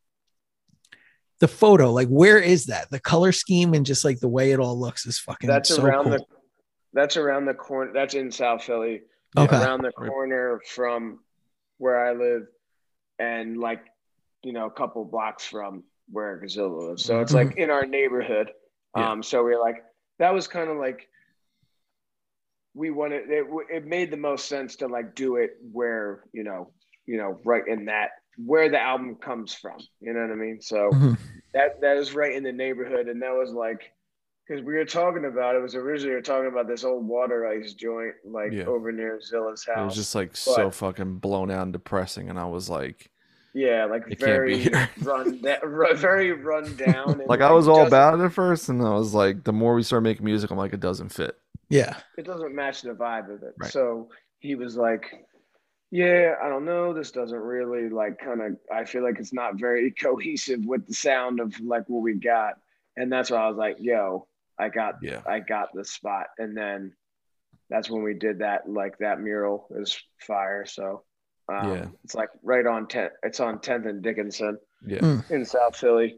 the 1.39 1.47
photo, 1.47 1.91
like, 1.91 2.07
where 2.07 2.39
is 2.39 2.65
that? 2.65 2.89
The 2.91 2.99
color 2.99 3.31
scheme 3.31 3.73
and 3.73 3.85
just 3.85 4.05
like 4.05 4.19
the 4.19 4.27
way 4.27 4.51
it 4.51 4.59
all 4.59 4.79
looks 4.79 5.05
is 5.05 5.19
fucking. 5.19 5.47
That's 5.47 5.69
so 5.69 5.83
around 5.83 6.03
cool. 6.05 6.13
the. 6.13 6.25
That's 6.93 7.17
around 7.17 7.45
the 7.45 7.53
corner. 7.53 7.93
That's 7.93 8.15
in 8.15 8.31
South 8.31 8.63
Philly. 8.63 9.01
Okay. 9.37 9.55
Around 9.55 9.83
the 9.83 9.91
corner 9.91 10.59
from 10.65 11.19
where 11.77 12.03
I 12.03 12.13
live, 12.13 12.47
and 13.19 13.57
like, 13.57 13.81
you 14.43 14.53
know, 14.53 14.65
a 14.65 14.71
couple 14.71 15.05
blocks 15.05 15.45
from 15.45 15.83
where 16.09 16.41
Gazilla 16.43 16.89
lives. 16.89 17.05
So 17.05 17.19
it's 17.19 17.31
like 17.31 17.57
in 17.57 17.69
our 17.69 17.85
neighborhood. 17.85 18.51
Yeah. 18.97 19.11
Um, 19.11 19.21
so 19.21 19.43
we 19.43 19.53
are 19.53 19.59
like, 19.59 19.83
that 20.17 20.33
was 20.33 20.47
kind 20.47 20.69
of 20.69 20.77
like 20.77 21.07
we 22.79 22.89
wanted 22.91 23.29
it, 23.29 23.45
it 23.69 23.85
made 23.85 24.11
the 24.11 24.17
most 24.17 24.47
sense 24.47 24.77
to 24.77 24.87
like 24.87 25.15
do 25.15 25.35
it 25.37 25.51
where 25.71 26.23
you 26.33 26.43
know 26.43 26.71
you 27.05 27.17
know 27.17 27.39
right 27.45 27.67
in 27.67 27.85
that 27.85 28.09
where 28.37 28.69
the 28.69 28.79
album 28.79 29.15
comes 29.15 29.53
from 29.53 29.79
you 29.99 30.13
know 30.13 30.21
what 30.21 30.31
i 30.31 30.35
mean 30.35 30.61
so 30.61 30.91
Mhm. 30.93 31.17
that 31.53 31.81
that 31.81 31.97
is 31.97 32.13
right 32.13 32.33
in 32.35 32.43
the 32.43 32.51
neighborhood 32.51 33.07
and 33.07 33.21
that 33.21 33.33
was 33.33 33.51
like 33.51 33.81
because 34.47 34.63
we 34.63 34.73
were 34.73 34.85
talking 34.85 35.25
about 35.25 35.55
it 35.55 35.61
was 35.61 35.75
originally 35.75 36.11
we 36.11 36.15
were 36.15 36.21
talking 36.21 36.49
about 36.51 36.67
this 36.67 36.83
old 36.83 37.05
water 37.05 37.47
ice 37.47 37.73
joint 37.73 38.15
like 38.25 38.53
Yeah. 38.53 38.63
over 38.67 38.91
near 38.91 39.19
zilla's 39.21 39.65
house 39.65 39.81
It 39.81 39.85
was 39.85 39.95
just 39.95 40.15
like 40.15 40.35
so 40.37 40.71
fucking 40.71 41.19
blown 41.19 41.51
out 41.51 41.63
and 41.63 41.73
depressing, 41.73 42.29
and 42.29 42.39
I 42.39 42.45
was 42.45 42.69
like, 42.69 43.09
yeah 43.53 43.85
like 43.85 44.03
It 44.07 44.19
very 44.19 44.69
run 45.01 45.41
down 45.41 45.59
very 45.97 46.31
run 46.33 46.75
down 46.75 47.21
and, 47.21 47.29
like 47.29 47.41
I 47.41 47.51
was 47.51 47.67
all 47.67 47.83
about 47.83 48.19
it 48.19 48.23
at 48.23 48.33
first, 48.33 48.69
and 48.69 48.81
I 48.81 48.93
was 48.93 49.13
like, 49.13 49.43
the 49.43 49.53
more 49.53 49.75
we 49.75 49.83
start 49.83 50.03
making 50.03 50.25
music, 50.25 50.51
I'm 50.51 50.57
like, 50.57 50.73
it 50.73 50.79
doesn't 50.79 51.09
fit. 51.09 51.37
Yeah. 51.69 51.97
it 52.17 52.25
doesn't 52.25 52.55
match 52.55 52.81
the 52.81 52.91
vibe 52.91 53.33
of 53.33 53.43
it. 53.43 53.53
Right. 53.57 53.71
So 53.71 54.09
he 54.39 54.55
was 54.55 54.75
like, 54.75 55.05
Yeah, 55.91 56.35
I 56.43 56.49
don't 56.49 56.65
know. 56.65 56.93
This 56.93 57.11
doesn't 57.11 57.37
really 57.39 57.89
like 57.89 58.19
kind 58.19 58.41
of 58.41 58.57
I 58.73 58.85
feel 58.85 59.03
like 59.03 59.19
it's 59.19 59.33
not 59.33 59.59
very 59.59 59.91
cohesive 59.91 60.65
with 60.65 60.87
the 60.87 60.93
sound 60.93 61.39
of 61.39 61.59
like 61.59 61.87
what 61.87 62.01
we 62.03 62.13
got. 62.15 62.55
And 62.97 63.11
that's 63.11 63.31
why 63.31 63.37
I 63.37 63.47
was 63.47 63.57
like, 63.57 63.77
yo, 63.79 64.27
I 64.57 64.69
got 64.69 64.95
Yeah. 65.01 65.21
I 65.25 65.39
got 65.39 65.69
the 65.73 65.85
spot. 65.85 66.27
And 66.37 66.55
then 66.55 66.93
that's 67.69 67.89
when 67.89 68.01
we 68.03 68.13
did 68.15 68.39
that 68.39 68.67
like 68.69 68.97
that 68.99 69.19
mural 69.21 69.67
is 69.75 69.99
fire. 70.19 70.65
So 70.65 71.03
um, 71.47 71.69
Yeah. 71.71 71.87
it's 72.03 72.15
like 72.15 72.29
right 72.43 72.65
on 72.65 72.87
10th 72.87 73.11
it's 73.23 73.39
on 73.39 73.59
10th 73.59 73.87
and 73.87 74.01
Dickinson 74.03 74.57
Yeah, 74.85 75.21
in 75.29 75.45
South 75.45 75.75
Philly. 75.75 76.17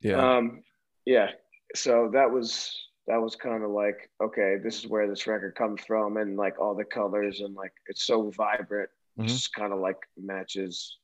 yeah, 0.00 0.36
Um, 0.36 0.62
yeah. 1.04 1.30
So 1.74 2.10
that 2.12 2.30
was 2.30 2.76
that 3.08 3.20
was 3.20 3.34
kind 3.36 3.64
of 3.64 3.70
like 3.70 4.10
okay, 4.22 4.56
this 4.62 4.78
is 4.78 4.86
where 4.86 5.08
this 5.08 5.26
record 5.26 5.54
comes 5.54 5.82
from, 5.86 6.16
and 6.16 6.36
like 6.36 6.58
all 6.60 6.74
the 6.74 6.84
colors 6.84 7.40
and 7.40 7.54
like 7.54 7.72
it's 7.86 8.04
so 8.04 8.30
vibrant, 8.30 8.88
Mhm. 9.18 9.26
just 9.28 9.52
kind 9.54 9.72
of 9.72 9.78
like 9.80 9.98
matches 10.16 10.98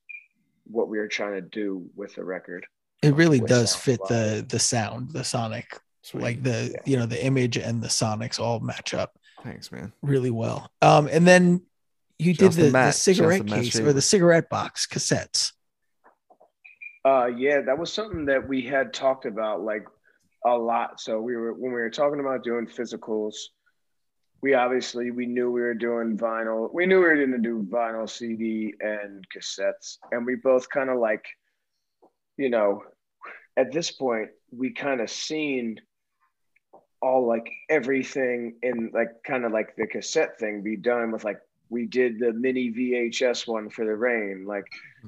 what 0.65 0.89
we 0.89 0.99
were 0.99 1.09
trying 1.09 1.35
to 1.35 1.41
do 1.43 1.89
with 1.97 2.15
the 2.15 2.25
record. 2.25 2.67
It 3.03 3.15
really 3.15 3.41
With 3.41 3.49
does 3.49 3.75
fit 3.77 4.01
a 4.07 4.09
the 4.09 4.47
the 4.49 4.59
sound, 4.59 5.11
the 5.13 5.25
sonic, 5.25 5.79
Sweet. 6.03 6.23
like 6.23 6.43
the 6.43 6.75
you 6.85 6.97
know 6.97 7.07
the 7.07 7.23
image 7.25 7.57
and 7.57 7.83
the 7.83 7.89
sonics 7.89 8.39
all 8.41 8.61
match 8.61 8.95
up 8.95 9.19
Thanks, 9.45 9.71
man. 9.71 9.93
really 10.03 10.31
well. 10.31 10.71
Um, 10.83 11.09
and 11.11 11.27
then 11.27 11.63
you 12.19 12.35
Shouts 12.35 12.57
did 12.57 12.63
to 12.63 12.67
the, 12.67 12.73
Matt. 12.73 12.95
the 12.95 12.99
cigarette 12.99 13.45
Matt 13.45 13.63
case 13.63 13.73
Shaver. 13.75 13.91
or 13.91 13.93
the 13.93 14.03
cigarette 14.03 14.49
box 14.51 14.87
cassettes. 14.87 15.53
Uh, 17.05 17.27
yeah, 17.37 17.61
that 17.61 17.79
was 17.79 17.93
something 17.93 18.25
that 18.27 18.47
we 18.49 18.63
had 18.63 18.93
talked 18.93 19.25
about. 19.25 19.63
Like 19.63 19.87
a 20.45 20.57
lot. 20.57 21.01
So 21.01 21.21
we 21.21 21.37
were 21.37 21.53
when 21.53 21.73
we 21.73 21.81
were 21.81 21.91
talking 21.91 22.21
about 22.21 22.45
doing 22.45 22.67
physicals, 22.67 23.35
we 24.43 24.55
obviously 24.55 25.11
we 25.11 25.27
knew 25.27 25.51
we 25.51 25.61
were 25.61 25.75
doing 25.75 26.17
vinyl. 26.17 26.73
We 26.73 26.87
knew 26.87 27.01
we 27.01 27.07
were 27.07 27.17
going 27.17 27.33
to 27.33 27.39
do 27.39 27.67
vinyl, 27.71 28.09
CD, 28.09 28.75
and 28.81 29.25
cassettes, 29.35 29.99
and 30.13 30.25
we 30.25 30.37
both 30.37 30.69
kind 30.71 30.91
of 30.91 30.99
like, 30.99 31.25
you 32.37 32.51
know, 32.51 32.83
at 33.57 33.73
this 33.73 33.91
point 33.91 34.31
we 34.51 34.73
kind 34.73 35.01
of 35.01 35.11
seen 35.11 35.81
all 37.01 37.27
like 37.27 37.49
everything 37.69 38.57
in 38.63 38.91
like 38.93 39.09
kind 39.25 39.45
of 39.45 39.53
like 39.53 39.77
the 39.77 39.87
cassette 39.87 40.39
thing 40.39 40.63
be 40.63 40.77
done 40.77 41.13
with 41.13 41.25
like 41.25 41.39
we 41.71 41.87
did 41.87 42.19
the 42.19 42.33
mini 42.33 42.73
VHS 42.73 43.47
one 43.47 43.71
for 43.71 43.85
the 43.85 43.95
rain. 43.95 44.45
Like, 44.47 44.67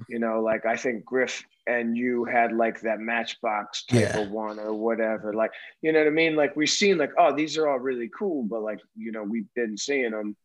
you 0.09 0.19
know, 0.19 0.41
like 0.41 0.66
I 0.66 0.77
think 0.77 1.05
Griff 1.05 1.45
and 1.66 1.97
you 1.97 2.24
had 2.24 2.53
like 2.53 2.81
that 2.81 3.01
matchbox 3.01 3.85
type 3.85 4.01
Yeah. 4.01 4.19
of 4.20 4.31
one 4.31 4.59
or 4.59 4.73
whatever. 4.74 5.32
Like, 5.35 5.53
you 5.82 5.93
know 5.93 6.01
what 6.01 6.09
I 6.09 6.11
mean? 6.11 6.37
Like 6.37 6.57
we've 6.57 6.69
seen 6.69 6.99
like, 6.99 7.12
oh, 7.19 7.35
these 7.35 7.57
are 7.59 7.69
all 7.69 7.78
really 7.78 8.11
cool, 8.16 8.43
but 8.43 8.62
like, 8.62 8.81
you 8.97 9.12
know, 9.12 9.23
we've 9.23 9.53
been 9.55 9.77
seeing 9.77 10.11
them. 10.11 10.37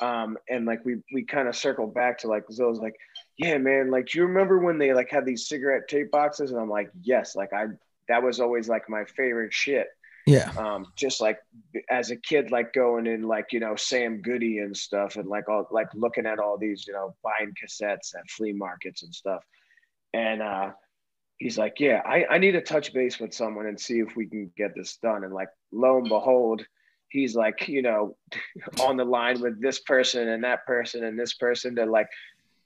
Um, 0.00 0.38
and 0.48 0.64
like 0.64 0.84
we 0.84 0.96
we 1.12 1.24
kind 1.24 1.48
of 1.48 1.56
circled 1.56 1.92
back 1.92 2.18
to 2.18 2.28
like 2.28 2.44
those 2.48 2.78
like, 2.78 2.94
yeah, 3.36 3.58
man, 3.58 3.90
like 3.90 4.06
do 4.06 4.18
you 4.18 4.26
remember 4.26 4.58
when 4.58 4.78
they 4.78 4.92
like 4.94 5.10
had 5.10 5.24
these 5.26 5.48
cigarette 5.48 5.88
tape 5.88 6.10
boxes? 6.12 6.52
And 6.52 6.60
I'm 6.60 6.70
like, 6.70 6.90
yes, 7.02 7.34
like 7.34 7.52
I 7.52 7.66
that 8.08 8.22
was 8.22 8.38
always 8.40 8.68
like 8.68 8.88
my 8.88 9.04
favorite 9.04 9.52
shit 9.52 9.88
Yeah. 10.28 10.52
um, 10.58 10.86
just 10.96 11.20
like 11.20 11.38
as 11.90 12.10
a 12.10 12.16
kid, 12.16 12.50
like 12.50 12.72
going 12.72 13.06
in 13.06 13.22
like 13.22 13.46
you 13.52 13.60
know 13.60 13.76
Sam 13.76 14.20
Goody 14.20 14.58
and 14.58 14.76
stuff, 14.76 15.16
and 15.16 15.28
like 15.28 15.48
all 15.48 15.66
like 15.70 15.88
looking 15.94 16.26
at 16.26 16.38
all 16.38 16.58
these 16.58 16.86
you 16.86 16.92
know 16.92 17.14
buying 17.22 17.54
cassettes 17.54 18.14
at 18.14 18.28
flea 18.28 18.52
markets 18.52 19.02
and 19.02 19.14
stuff. 19.14 19.42
And 20.14 20.42
uh, 20.42 20.70
he's 21.38 21.58
like, 21.58 21.74
"Yeah, 21.78 22.02
I, 22.04 22.26
I 22.30 22.38
need 22.38 22.52
to 22.52 22.60
touch 22.60 22.92
base 22.92 23.18
with 23.18 23.32
someone 23.32 23.66
and 23.66 23.80
see 23.80 24.00
if 24.00 24.16
we 24.16 24.26
can 24.26 24.50
get 24.56 24.74
this 24.74 24.96
done." 24.96 25.24
And 25.24 25.32
like 25.32 25.48
lo 25.72 25.98
and 25.98 26.08
behold, 26.08 26.62
he's 27.08 27.34
like 27.34 27.68
you 27.68 27.82
know 27.82 28.16
on 28.82 28.96
the 28.96 29.04
line 29.04 29.40
with 29.40 29.60
this 29.60 29.80
person 29.80 30.28
and 30.28 30.44
that 30.44 30.66
person 30.66 31.04
and 31.04 31.18
this 31.18 31.34
person 31.34 31.74
to 31.76 31.86
like 31.86 32.08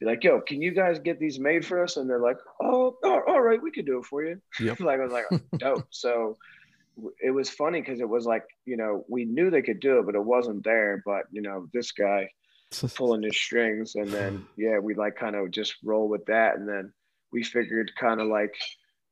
be 0.01 0.07
like, 0.07 0.25
"Yo, 0.25 0.41
can 0.41 0.61
you 0.61 0.73
guys 0.73 0.99
get 0.99 1.21
these 1.21 1.39
made 1.39 1.65
for 1.65 1.83
us?" 1.83 1.97
And 1.97 2.11
they're 2.11 2.19
like, 2.19 2.39
"Oh, 2.61 2.97
all 3.05 3.41
right, 3.41 3.63
we 3.63 3.71
can 3.71 3.85
do 3.85 3.99
it 3.99 4.07
for 4.07 4.25
you." 4.25 4.41
Yep. 4.61 4.81
like 4.81 5.01
I 5.01 5.05
was 5.05 5.13
like, 5.13 5.43
"Dope." 5.59 5.87
So 5.91 6.39
it 7.23 7.31
was 7.31 7.49
funny 7.49 7.81
because 7.81 8.01
it 8.01 8.09
was 8.09 8.27
like 8.27 8.45
you 8.65 8.77
know 8.77 9.05
we 9.09 9.25
knew 9.25 9.51
they 9.51 9.63
could 9.63 9.81
do 9.81 9.99
it 9.99 10.07
but 10.07 10.15
it 10.15 10.25
wasn't 10.25 10.63
there 10.65 11.03
but 11.05 11.23
you 11.31 11.43
know 11.43 11.67
this 11.73 11.93
guy 11.93 12.29
pulling 12.95 13.23
his 13.23 13.37
strings 13.37 13.95
and 13.97 14.09
then 14.09 14.47
yeah 14.57 14.79
we 14.79 14.95
like 14.95 15.17
kind 15.17 15.37
of 15.37 15.51
just 15.51 15.75
roll 15.83 16.09
with 16.09 16.25
that 16.27 16.57
and 16.57 16.69
then 16.69 16.93
we 17.33 17.43
figured 17.43 17.91
kind 17.99 18.21
of 18.21 18.29
like 18.29 18.55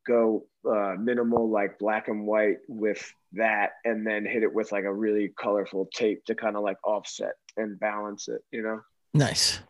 go 0.06 0.46
uh 0.70 0.94
minimal 0.98 1.50
like 1.50 1.78
black 1.78 2.08
and 2.08 2.26
white 2.26 2.58
with 2.68 3.12
that 3.32 3.72
and 3.84 4.06
then 4.06 4.24
hit 4.24 4.42
it 4.42 4.52
with 4.52 4.72
like 4.72 4.84
a 4.84 4.92
really 4.92 5.32
colorful 5.38 5.88
tape 5.94 6.24
to 6.24 6.34
kind 6.34 6.56
of 6.56 6.62
like 6.62 6.78
offset 6.84 7.34
and 7.56 7.78
balance 7.80 8.28
it 8.28 8.42
you 8.50 8.62
know 8.62 8.80
Nice. 9.14 9.60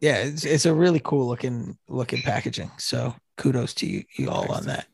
Yeah, 0.00 0.16
it's, 0.18 0.44
it's 0.44 0.66
a 0.66 0.74
really 0.74 1.00
cool 1.02 1.26
looking 1.26 1.78
looking 1.88 2.22
packaging. 2.22 2.70
So 2.78 3.14
kudos 3.36 3.74
to 3.74 3.86
you, 3.86 4.04
you 4.16 4.28
all 4.28 4.50
on 4.52 4.66
that. 4.66 4.86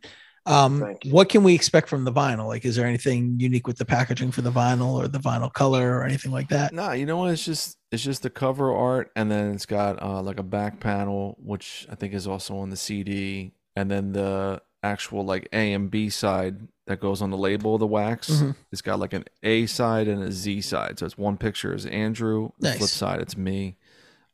Um, 0.44 0.96
what 1.06 1.28
can 1.28 1.44
we 1.44 1.54
expect 1.54 1.88
from 1.88 2.04
the 2.04 2.12
vinyl? 2.12 2.48
Like, 2.48 2.64
is 2.64 2.74
there 2.74 2.86
anything 2.86 3.36
unique 3.38 3.66
with 3.66 3.78
the 3.78 3.84
packaging 3.84 4.32
for 4.32 4.42
the 4.42 4.50
vinyl 4.50 4.94
or 4.94 5.06
the 5.06 5.18
vinyl 5.18 5.52
color 5.52 5.96
or 5.98 6.04
anything 6.04 6.32
like 6.32 6.48
that? 6.48 6.72
Nah, 6.72 6.92
you 6.92 7.06
know 7.06 7.16
what? 7.18 7.30
It's 7.30 7.44
just 7.44 7.76
it's 7.92 8.02
just 8.02 8.22
the 8.22 8.30
cover 8.30 8.74
art, 8.74 9.12
and 9.14 9.30
then 9.30 9.52
it's 9.54 9.66
got 9.66 10.02
uh, 10.02 10.20
like 10.20 10.40
a 10.40 10.42
back 10.42 10.80
panel, 10.80 11.36
which 11.40 11.86
I 11.90 11.94
think 11.94 12.12
is 12.14 12.26
also 12.26 12.56
on 12.58 12.70
the 12.70 12.76
CD, 12.76 13.52
and 13.76 13.90
then 13.90 14.12
the 14.12 14.60
actual 14.82 15.24
like 15.24 15.48
A 15.52 15.72
and 15.74 15.90
B 15.90 16.10
side 16.10 16.66
that 16.88 16.98
goes 16.98 17.22
on 17.22 17.30
the 17.30 17.36
label 17.36 17.74
of 17.74 17.80
the 17.80 17.86
wax. 17.86 18.28
Mhm. 18.28 18.56
It's 18.72 18.82
got 18.82 18.98
like 18.98 19.12
an 19.12 19.24
A 19.44 19.66
side 19.66 20.08
and 20.08 20.20
a 20.24 20.32
Z 20.32 20.62
side. 20.62 20.98
So 20.98 21.06
it's 21.06 21.16
one 21.16 21.36
picture 21.36 21.72
is 21.72 21.86
Andrew, 21.86 22.50
the 22.58 22.72
flip 22.72 22.90
side 22.90 23.20
it's 23.20 23.36
me. 23.36 23.76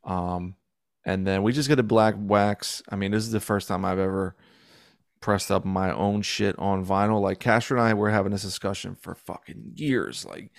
Um, 0.03 0.55
and 1.05 1.27
then 1.27 1.43
we 1.43 1.53
just 1.53 1.69
get 1.69 1.77
a 1.77 1.83
black 1.83 2.15
wax. 2.17 2.81
I 2.89 2.95
mean, 2.95 3.11
this 3.11 3.23
is 3.23 3.31
the 3.31 3.39
first 3.39 3.67
time 3.67 3.85
I've 3.85 3.99
ever 3.99 4.35
pressed 5.21 5.51
up 5.51 5.65
my 5.65 5.91
own 5.91 6.21
shit 6.21 6.57
on 6.57 6.85
vinyl. 6.85 7.21
Like 7.21 7.39
Castro 7.39 7.77
and 7.79 7.87
I 7.87 7.93
were 7.93 8.09
having 8.09 8.31
this 8.31 8.43
discussion 8.43 8.95
for 8.95 9.15
fucking 9.15 9.73
years. 9.75 10.25
Like, 10.25 10.51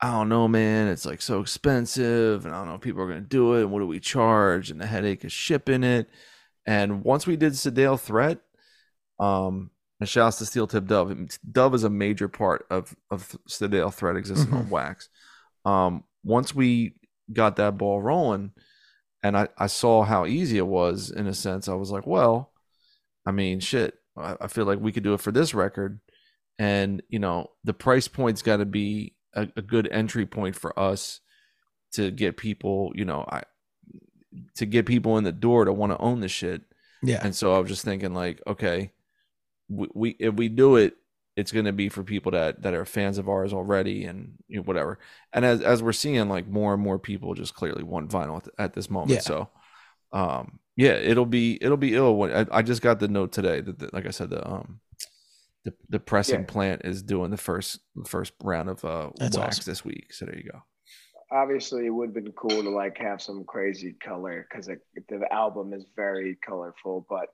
I 0.00 0.12
don't 0.12 0.28
know, 0.28 0.46
man. 0.48 0.88
It's 0.88 1.06
like 1.06 1.20
so 1.20 1.40
expensive, 1.40 2.46
and 2.46 2.54
I 2.54 2.58
don't 2.58 2.68
know 2.68 2.74
if 2.74 2.80
people 2.80 3.02
are 3.02 3.08
gonna 3.08 3.20
do 3.20 3.54
it. 3.54 3.62
And 3.62 3.72
what 3.72 3.80
do 3.80 3.86
we 3.86 4.00
charge? 4.00 4.70
And 4.70 4.80
the 4.80 4.86
headache 4.86 5.24
of 5.24 5.32
shipping 5.32 5.82
it. 5.84 6.08
And 6.66 7.02
once 7.02 7.26
we 7.26 7.36
did 7.36 7.54
Sedale 7.54 7.98
Threat, 7.98 8.38
um, 9.18 9.70
and 10.00 10.08
shouts 10.08 10.38
to 10.38 10.46
Steel 10.46 10.66
Tipped 10.66 10.86
Dove. 10.86 11.16
Dove 11.50 11.74
is 11.74 11.84
a 11.84 11.90
major 11.90 12.28
part 12.28 12.66
of 12.70 12.94
of 13.10 13.36
Sedale 13.48 13.92
Threat 13.92 14.16
existing 14.16 14.52
on 14.52 14.70
wax. 14.70 15.08
Um, 15.64 16.04
once 16.24 16.54
we 16.54 16.94
got 17.32 17.56
that 17.56 17.76
ball 17.76 18.00
rolling, 18.00 18.52
and 19.22 19.36
I 19.36 19.48
I 19.58 19.66
saw 19.66 20.02
how 20.02 20.26
easy 20.26 20.58
it 20.58 20.66
was 20.66 21.10
in 21.10 21.26
a 21.26 21.34
sense, 21.34 21.68
I 21.68 21.74
was 21.74 21.90
like, 21.90 22.06
well, 22.06 22.52
I 23.28 23.30
mean, 23.30 23.60
shit. 23.60 23.94
I, 24.16 24.36
I 24.40 24.46
feel 24.46 24.64
like 24.64 24.80
we 24.80 24.90
could 24.90 25.02
do 25.02 25.12
it 25.12 25.20
for 25.20 25.30
this 25.30 25.52
record, 25.52 26.00
and 26.58 27.02
you 27.10 27.18
know, 27.18 27.50
the 27.62 27.74
price 27.74 28.08
point's 28.08 28.40
got 28.40 28.56
to 28.56 28.64
be 28.64 29.16
a, 29.34 29.48
a 29.54 29.60
good 29.60 29.86
entry 29.92 30.24
point 30.24 30.56
for 30.56 30.76
us 30.78 31.20
to 31.92 32.10
get 32.10 32.38
people, 32.38 32.90
you 32.94 33.04
know, 33.04 33.26
I 33.28 33.42
to 34.56 34.64
get 34.64 34.86
people 34.86 35.18
in 35.18 35.24
the 35.24 35.32
door 35.32 35.66
to 35.66 35.72
want 35.74 35.92
to 35.92 35.98
own 35.98 36.20
the 36.20 36.28
shit. 36.28 36.62
Yeah. 37.02 37.20
And 37.22 37.36
so 37.36 37.54
I 37.54 37.58
was 37.58 37.68
just 37.68 37.84
thinking, 37.84 38.14
like, 38.14 38.40
okay, 38.46 38.92
we, 39.68 39.88
we 39.94 40.10
if 40.18 40.34
we 40.34 40.48
do 40.48 40.76
it, 40.76 40.96
it's 41.36 41.52
going 41.52 41.66
to 41.66 41.72
be 41.72 41.90
for 41.90 42.02
people 42.02 42.32
that 42.32 42.62
that 42.62 42.72
are 42.72 42.86
fans 42.86 43.18
of 43.18 43.28
ours 43.28 43.52
already, 43.52 44.04
and 44.06 44.38
you 44.48 44.56
know, 44.56 44.62
whatever. 44.62 44.98
And 45.34 45.44
as 45.44 45.60
as 45.60 45.82
we're 45.82 45.92
seeing, 45.92 46.30
like 46.30 46.48
more 46.48 46.72
and 46.72 46.82
more 46.82 46.98
people 46.98 47.34
just 47.34 47.54
clearly 47.54 47.82
want 47.82 48.08
vinyl 48.10 48.38
at, 48.38 48.48
at 48.58 48.72
this 48.72 48.88
moment. 48.88 49.10
Yeah. 49.10 49.20
So, 49.20 49.50
um, 50.12 50.60
yeah, 50.78 50.92
it'll 51.10 51.26
be 51.26 51.58
it'll 51.60 51.76
be 51.76 51.94
ill. 51.94 52.16
When 52.16 52.32
I, 52.32 52.46
I 52.58 52.62
just 52.62 52.80
got 52.80 52.98
the 53.00 53.08
note 53.08 53.32
today 53.32 53.60
that, 53.60 53.78
that 53.80 53.92
like 53.92 54.06
I 54.06 54.10
said, 54.10 54.30
the 54.30 54.40
um. 54.48 54.80
The, 55.64 55.74
the 55.90 55.98
pressing 56.00 56.40
Yeah. 56.42 56.46
plant 56.46 56.82
is 56.84 57.02
doing 57.02 57.30
the 57.30 57.36
first 57.36 57.80
the 57.96 58.08
first 58.08 58.32
round 58.42 58.70
of 58.70 58.82
uh 58.84 59.10
That's 59.18 59.36
wax 59.36 59.58
awesome. 59.58 59.70
this 59.70 59.84
week. 59.84 60.14
So 60.14 60.24
there 60.24 60.36
you 60.36 60.48
go. 60.52 60.62
obviously 61.32 61.84
it 61.84 61.90
would 61.90 62.10
have 62.10 62.14
been 62.14 62.32
cool 62.32 62.62
to 62.62 62.70
like 62.70 62.96
have 62.98 63.20
some 63.20 63.44
crazy 63.44 63.92
color 64.02 64.46
because 64.48 64.66
the 64.68 65.32
album 65.32 65.74
is 65.74 65.84
very 65.96 66.38
colorful 66.46 67.04
but 67.10 67.26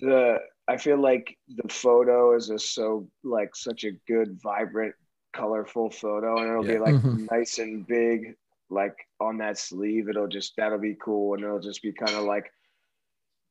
the 0.00 0.38
i 0.66 0.76
feel 0.76 1.00
like 1.00 1.36
the 1.48 1.68
photo 1.68 2.34
is 2.34 2.48
just 2.48 2.74
so 2.74 3.06
like 3.22 3.54
such 3.54 3.84
a 3.84 3.92
good 4.08 4.40
vibrant 4.42 4.94
colorful 5.32 5.90
photo 5.90 6.38
and 6.40 6.50
it'll 6.50 6.64
Yeah. 6.66 6.72
be 6.78 6.78
like 6.80 6.94
Mhm. 6.96 7.28
nice 7.30 7.58
and 7.58 7.86
big 7.86 8.34
like 8.70 8.96
on 9.20 9.36
that 9.38 9.58
sleeve 9.58 10.08
it'll 10.08 10.26
just 10.38 10.54
that'll 10.56 10.78
be 10.78 10.96
cool 11.00 11.34
and 11.34 11.44
it'll 11.44 11.60
just 11.60 11.82
be 11.82 11.92
kind 11.92 12.16
of 12.16 12.24
like 12.24 12.50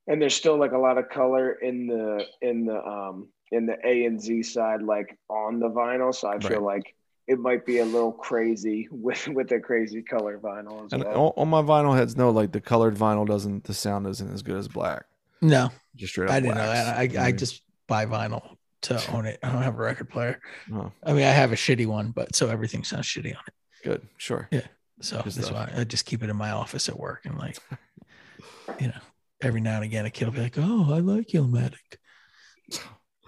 and 0.09 0.21
there's 0.21 0.35
still 0.35 0.57
like 0.59 0.73
a 0.73 0.77
lot 0.77 0.97
of 0.97 1.07
color 1.09 1.53
in 1.53 1.87
the 1.87 2.25
in 2.41 2.65
the 2.65 2.83
um 2.85 3.27
in 3.51 3.65
the 3.65 3.77
a 3.85 4.05
and 4.05 4.21
z 4.21 4.43
side 4.43 4.81
like 4.81 5.17
on 5.29 5.59
the 5.59 5.69
vinyl 5.69 6.13
so 6.13 6.27
i 6.27 6.37
feel 6.39 6.61
like 6.61 6.93
it 7.27 7.39
might 7.39 7.65
be 7.65 7.77
a 7.79 7.85
little 7.85 8.11
crazy 8.11 8.87
with 8.91 9.27
with 9.29 9.47
the 9.47 9.59
crazy 9.59 10.01
color 10.01 10.37
vinyl 10.39 10.85
as 10.85 10.91
And 10.93 11.03
well. 11.05 11.15
all, 11.15 11.27
all 11.37 11.45
my 11.45 11.61
vinyl 11.61 11.95
heads 11.95 12.17
know 12.17 12.29
like 12.31 12.51
the 12.51 12.59
colored 12.61 12.95
vinyl 12.95 13.25
doesn't 13.25 13.63
the 13.63 13.73
sound 13.73 14.05
isn't 14.07 14.33
as 14.33 14.41
good 14.41 14.57
as 14.57 14.67
black. 14.67 15.05
No, 15.41 15.69
Just 15.95 16.11
straight 16.13 16.27
up. 16.27 16.33
I 16.35 16.39
didn't 16.41 16.57
know 16.57 16.67
that. 16.67 16.87
I, 16.97 17.01
I 17.03 17.31
Mhm. 17.31 17.37
just 17.37 17.63
buy 17.87 18.05
vinyl 18.05 18.57
to 18.81 19.01
own 19.13 19.25
it. 19.25 19.39
I 19.41 19.51
don't 19.53 19.61
have 19.61 19.75
a 19.79 19.81
record 19.81 20.09
player. 20.09 20.41
Oh, 20.73 20.91
I 21.03 21.13
mean, 21.13 21.23
I 21.23 21.31
have 21.31 21.53
a 21.53 21.55
shitty 21.55 21.85
one, 21.87 22.11
but 22.11 22.35
so 22.35 22.49
everything 22.49 22.83
sounds 22.83 23.05
shitty 23.05 23.33
on 23.35 23.41
it. 23.47 23.53
good, 23.83 24.05
sure. 24.17 24.49
Yeah. 24.51 24.67
So 25.01 25.21
Good 25.23 25.33
that's 25.33 25.51
why 25.51 25.71
I 25.77 25.83
just 25.85 26.05
keep 26.05 26.23
it 26.23 26.29
in 26.29 26.35
my 26.35 26.51
office 26.51 26.89
at 26.89 26.99
work 26.99 27.21
and 27.25 27.37
like, 27.37 27.57
you 28.79 28.87
know, 28.87 29.01
every 29.41 29.61
now 29.61 29.75
and 29.75 29.83
again 29.83 30.05
a 30.05 30.09
kid 30.09 30.25
will 30.25 30.33
be 30.33 30.41
like, 30.41 30.57
"Oh, 30.57 30.93
I 30.93 30.99
like 30.99 31.27
Illmatic." 31.29 31.97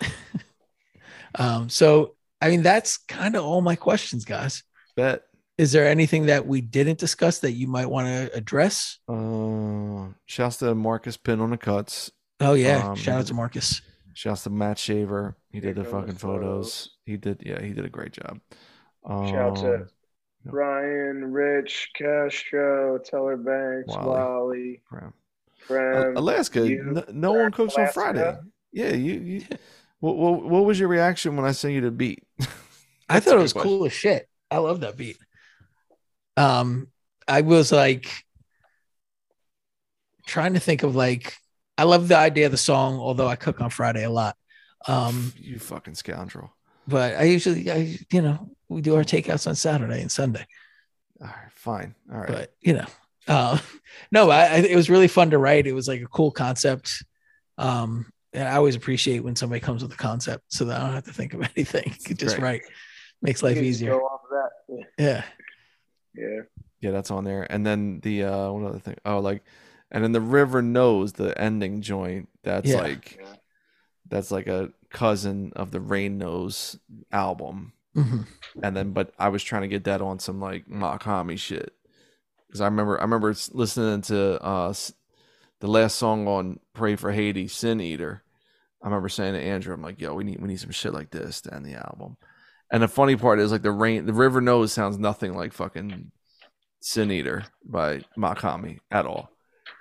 um, 1.35 1.69
so 1.69 2.15
I 2.41 2.49
mean, 2.49 2.63
that's 2.63 2.97
kind 2.97 3.35
of 3.35 3.43
all 3.43 3.61
my 3.61 3.75
questions, 3.75 4.25
guys. 4.25 4.63
Bet. 4.95 5.23
Is 5.57 5.71
there 5.71 5.87
anything 5.87 6.25
that 6.25 6.47
we 6.47 6.61
didn't 6.61 6.97
discuss 6.97 7.39
that 7.39 7.51
you 7.51 7.67
might 7.67 7.85
want 7.85 8.07
to 8.07 8.35
address? 8.35 8.97
Uh, 9.07 10.07
shouts 10.25 10.57
to 10.57 10.73
Marcus 10.73 11.17
Pin 11.17 11.39
on 11.39 11.51
the 11.51 11.57
cuts. 11.57 12.09
Oh 12.39 12.53
yeah, 12.53 12.89
Um, 12.89 12.95
shout 12.95 13.19
out 13.19 13.27
to 13.27 13.35
Marcus. 13.35 13.81
Shouts 14.13 14.43
to 14.43 14.49
Matt 14.49 14.79
Shaver. 14.79 15.37
He 15.51 15.59
did 15.59 15.75
the 15.75 15.83
fucking 15.83 16.15
photos. 16.15 16.19
photos. 16.19 16.89
He 17.05 17.17
did. 17.17 17.43
Yeah, 17.45 17.61
he 17.61 17.73
did 17.73 17.85
a 17.85 17.89
great 17.89 18.13
job. 18.13 18.39
Um, 19.05 19.27
Shout 19.27 19.51
out 19.51 19.55
to 19.57 19.87
Ryan, 20.45 21.31
Rich, 21.31 21.91
Castro, 21.95 22.97
Teller 22.97 23.37
Banks, 23.37 23.95
Wally. 23.95 24.07
Wally, 24.07 24.81
Prem. 25.71 26.03
Prem. 26.03 26.17
Alaska. 26.17 26.67
you, 26.67 26.83
no, 26.83 27.03
no 27.11 27.31
one 27.33 27.51
cooks 27.51 27.75
on 27.75 27.87
Friday. 27.89 28.37
Yeah, 28.71 28.91
you. 28.93 29.13
you 29.13 29.43
what, 29.99 30.17
what, 30.17 30.43
what 30.43 30.65
was 30.65 30.79
your 30.79 30.89
reaction 30.89 31.35
when 31.35 31.45
I 31.45 31.51
sent 31.51 31.73
you 31.73 31.81
the 31.81 31.91
beat? 31.91 32.23
I 33.09 33.19
thought 33.19 33.35
it 33.35 33.41
was 33.41 33.53
question. 33.53 33.69
cool 33.69 33.85
as 33.85 33.93
shit. 33.93 34.27
I 34.49 34.57
love 34.57 34.81
that 34.81 34.97
beat. 34.97 35.17
Um, 36.37 36.87
I 37.27 37.41
was 37.41 37.71
like 37.71 38.09
trying 40.25 40.53
to 40.53 40.59
think 40.59 40.83
of 40.83 40.95
like 40.95 41.35
I 41.77 41.83
love 41.83 42.07
the 42.07 42.17
idea 42.17 42.45
of 42.45 42.51
the 42.51 42.57
song, 42.57 42.99
although 42.99 43.27
I 43.27 43.35
cook 43.35 43.61
on 43.61 43.69
Friday 43.69 44.03
a 44.03 44.09
lot. 44.09 44.35
Um, 44.87 45.33
You 45.37 45.59
fucking 45.59 45.95
scoundrel. 45.95 46.51
but 46.87 47.15
I 47.15 47.23
usually, 47.23 47.69
I 47.71 47.97
you 48.11 48.21
know, 48.21 48.49
we 48.69 48.81
do 48.81 48.95
our 48.95 49.03
takeouts 49.03 49.47
on 49.47 49.55
Saturday 49.55 50.01
and 50.01 50.11
Sunday. 50.11 50.45
All 51.21 51.27
right, 51.27 51.51
fine. 51.51 51.95
All 52.11 52.19
right. 52.19 52.27
But 52.27 52.53
you 52.61 52.73
know, 52.73 52.85
uh, 53.27 53.57
no, 54.11 54.29
I, 54.29 54.41
I, 54.45 54.55
it 54.57 54.75
was 54.75 54.89
really 54.89 55.07
fun 55.07 55.31
to 55.31 55.37
write. 55.37 55.67
It 55.67 55.73
was 55.73 55.87
like 55.87 56.01
a 56.01 56.07
cool 56.07 56.31
concept. 56.31 57.03
Um, 57.57 58.11
and 58.33 58.47
I 58.47 58.55
always 58.55 58.75
appreciate 58.75 59.19
when 59.23 59.35
somebody 59.35 59.59
comes 59.59 59.83
with 59.83 59.91
a 59.93 59.97
concept 59.97 60.45
so 60.53 60.65
that 60.65 60.79
I 60.79 60.85
don't 60.85 60.93
have 60.93 61.03
to 61.05 61.13
think 61.13 61.33
of 61.33 61.41
anything. 61.55 61.93
You 62.07 62.15
just 62.15 62.37
Great. 62.37 62.43
write 62.43 62.61
makes 63.21 63.43
life 63.43 63.55
You 63.55 63.61
can 63.61 63.69
just 63.71 63.81
easier. 63.81 63.91
Go 63.91 63.99
off 64.05 64.21
of 64.23 64.29
that. 64.31 64.85
Yeah. 64.97 65.23
Yeah. 66.15 66.41
Yeah, 66.79 66.91
that's 66.91 67.11
on 67.11 67.23
there. 67.23 67.45
And 67.51 67.65
then 67.65 67.99
the 68.01 68.23
uh 68.23 68.51
one 68.51 68.65
other 68.65 68.79
thing. 68.79 68.95
Oh, 69.05 69.19
like 69.19 69.43
and 69.91 70.03
then 70.03 70.13
the 70.13 70.21
River 70.21 70.61
Knows, 70.61 71.13
the 71.13 71.39
ending 71.39 71.81
joint, 71.81 72.29
that's 72.43 72.69
Yeah. 72.69 72.77
like 72.81 73.17
Yeah. 73.21 73.33
that's 74.09 74.31
like 74.31 74.47
a 74.47 74.71
cousin 74.89 75.51
of 75.55 75.71
the 75.71 75.79
Rain 75.81 76.17
Knows 76.17 76.79
album. 77.11 77.73
Mhm. 77.95 78.25
And 78.63 78.75
then 78.75 78.91
but 78.93 79.13
I 79.19 79.29
was 79.29 79.43
trying 79.43 79.61
to 79.63 79.67
get 79.67 79.83
that 79.83 80.01
on 80.01 80.17
some 80.19 80.39
like 80.39 80.65
Makami 80.67 81.37
shit. 81.37 81.73
Cuz 82.51 82.61
I 82.61 82.65
remember 82.65 82.99
I 82.99 83.03
remember 83.03 83.33
listening 83.53 84.01
to 84.03 84.41
uh 84.43 84.73
the 85.61 85.67
last 85.67 85.97
song 85.97 86.27
on 86.27 86.59
Pray 86.73 86.95
for 86.95 87.11
Haiti, 87.11 87.47
Sin 87.47 87.79
Eater. 87.79 88.23
I 88.81 88.87
remember 88.87 89.09
saying 89.09 89.33
to 89.33 89.39
Andrew, 89.39 89.73
I'm 89.73 89.81
like, 89.81 90.01
yo, 90.01 90.15
we 90.15 90.23
need 90.23 90.41
we 90.41 90.47
need 90.47 90.59
some 90.59 90.71
shit 90.71 90.93
like 90.93 91.11
this 91.11 91.41
to 91.41 91.53
end 91.53 91.65
the 91.65 91.75
album. 91.75 92.17
And 92.71 92.81
the 92.81 92.87
funny 92.87 93.15
part 93.15 93.39
is 93.39 93.51
like 93.51 93.61
the 93.61 93.71
rain 93.71 94.05
the 94.05 94.13
river 94.13 94.41
knows 94.41 94.73
sounds 94.73 94.97
nothing 94.97 95.35
like 95.35 95.53
fucking 95.53 96.11
Sin 96.79 97.11
Eater 97.11 97.45
by 97.63 98.01
Mach-Hommy 98.17 98.79
at 98.89 99.05
all. 99.05 99.29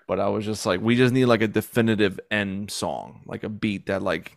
But 0.06 0.20
I 0.20 0.28
was 0.28 0.44
just 0.44 0.66
like, 0.66 0.80
we 0.80 0.96
just 0.96 1.14
need 1.14 1.26
like 1.26 1.40
a 1.40 1.48
definitive 1.48 2.20
end 2.30 2.70
song, 2.70 3.22
like 3.26 3.44
a 3.44 3.48
beat 3.48 3.86
that 3.86 4.02
like 4.02 4.36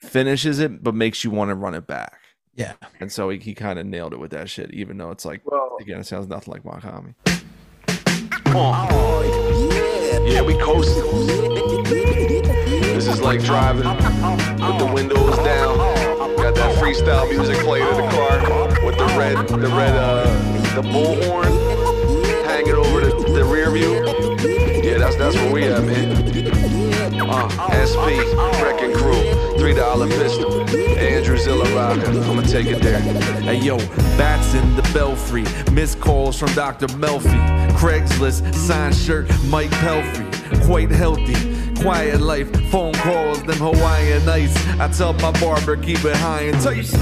finishes 0.00 0.58
it 0.58 0.82
but 0.82 0.94
makes 0.94 1.22
you 1.24 1.30
want 1.30 1.50
to 1.50 1.54
run 1.54 1.74
it 1.74 1.86
back. 1.86 2.19
Yeah. 2.54 2.74
And 2.98 3.10
so 3.10 3.30
he, 3.30 3.38
he 3.38 3.54
kind 3.54 3.78
of 3.78 3.86
nailed 3.86 4.12
it 4.12 4.18
with 4.18 4.32
that 4.32 4.50
shit, 4.50 4.72
even 4.72 4.98
though 4.98 5.10
it's 5.10 5.24
like 5.24 5.40
Well, 5.44 5.76
again, 5.80 6.00
it 6.00 6.04
sounds 6.04 6.28
nothing 6.28 6.52
like 6.52 6.64
Mach-Hommy. 6.64 7.14
Yeah, 10.26 10.42
we 10.42 10.54
coasting. 10.58 11.04
This 12.94 13.06
is 13.06 13.20
like 13.20 13.42
driving 13.42 13.88
with 13.88 14.78
the 14.78 14.90
windows 14.92 15.36
down. 15.38 15.78
Got 16.36 16.54
that 16.54 16.76
freestyle 16.78 17.28
music 17.28 17.58
playing 17.58 17.86
in 17.86 17.96
the 17.96 18.08
car 18.10 18.84
with 18.84 18.96
the 18.98 19.06
red, 19.18 19.48
the 19.48 19.68
red, 19.68 19.94
uh, 19.96 20.24
the 20.74 20.82
bullhorn 20.82 21.50
hanging 22.44 22.74
over 22.74 23.00
the, 23.00 23.32
the 23.32 23.44
rear 23.44 23.70
view. 23.70 24.04
Yeah, 24.82 24.98
that's 24.98 25.16
that's 25.16 25.36
where 25.36 25.52
we 25.52 25.64
at, 25.64 25.84
man. 25.84 26.29
Uh, 27.22 27.48
SP, 27.76 28.16
Wrecking 28.62 28.94
Crew, 28.94 29.58
three 29.58 29.74
dollar 29.74 30.08
pistol, 30.08 30.62
Andrew 30.98 31.36
Zilla 31.36 31.64
Rocca. 31.74 32.08
I'ma 32.08 32.40
take 32.42 32.66
it 32.66 32.82
there. 32.82 33.00
Hey 33.42 33.58
yo, 33.60 33.76
bats 34.16 34.54
in 34.54 34.74
the 34.74 34.82
belfry, 34.94 35.44
missed 35.72 36.00
calls 36.00 36.38
from 36.38 36.52
Dr. 36.54 36.86
Melfi, 36.86 37.68
Craigslist, 37.72 38.54
signed 38.54 38.94
shirt, 38.94 39.28
Mike 39.48 39.70
Pelfrey, 39.70 40.64
quite 40.64 40.90
healthy. 40.90 41.59
Quiet 41.80 42.20
life, 42.20 42.50
phone 42.70 42.92
calls, 42.92 43.42
them 43.42 43.56
Hawaiian 43.56 44.26
nights. 44.26 44.54
I 44.78 44.88
tell 44.88 45.14
my 45.14 45.32
barber, 45.40 45.78
keep 45.78 46.04
it 46.04 46.14
high 46.14 46.42
and 46.42 46.60
tight. 46.60 46.92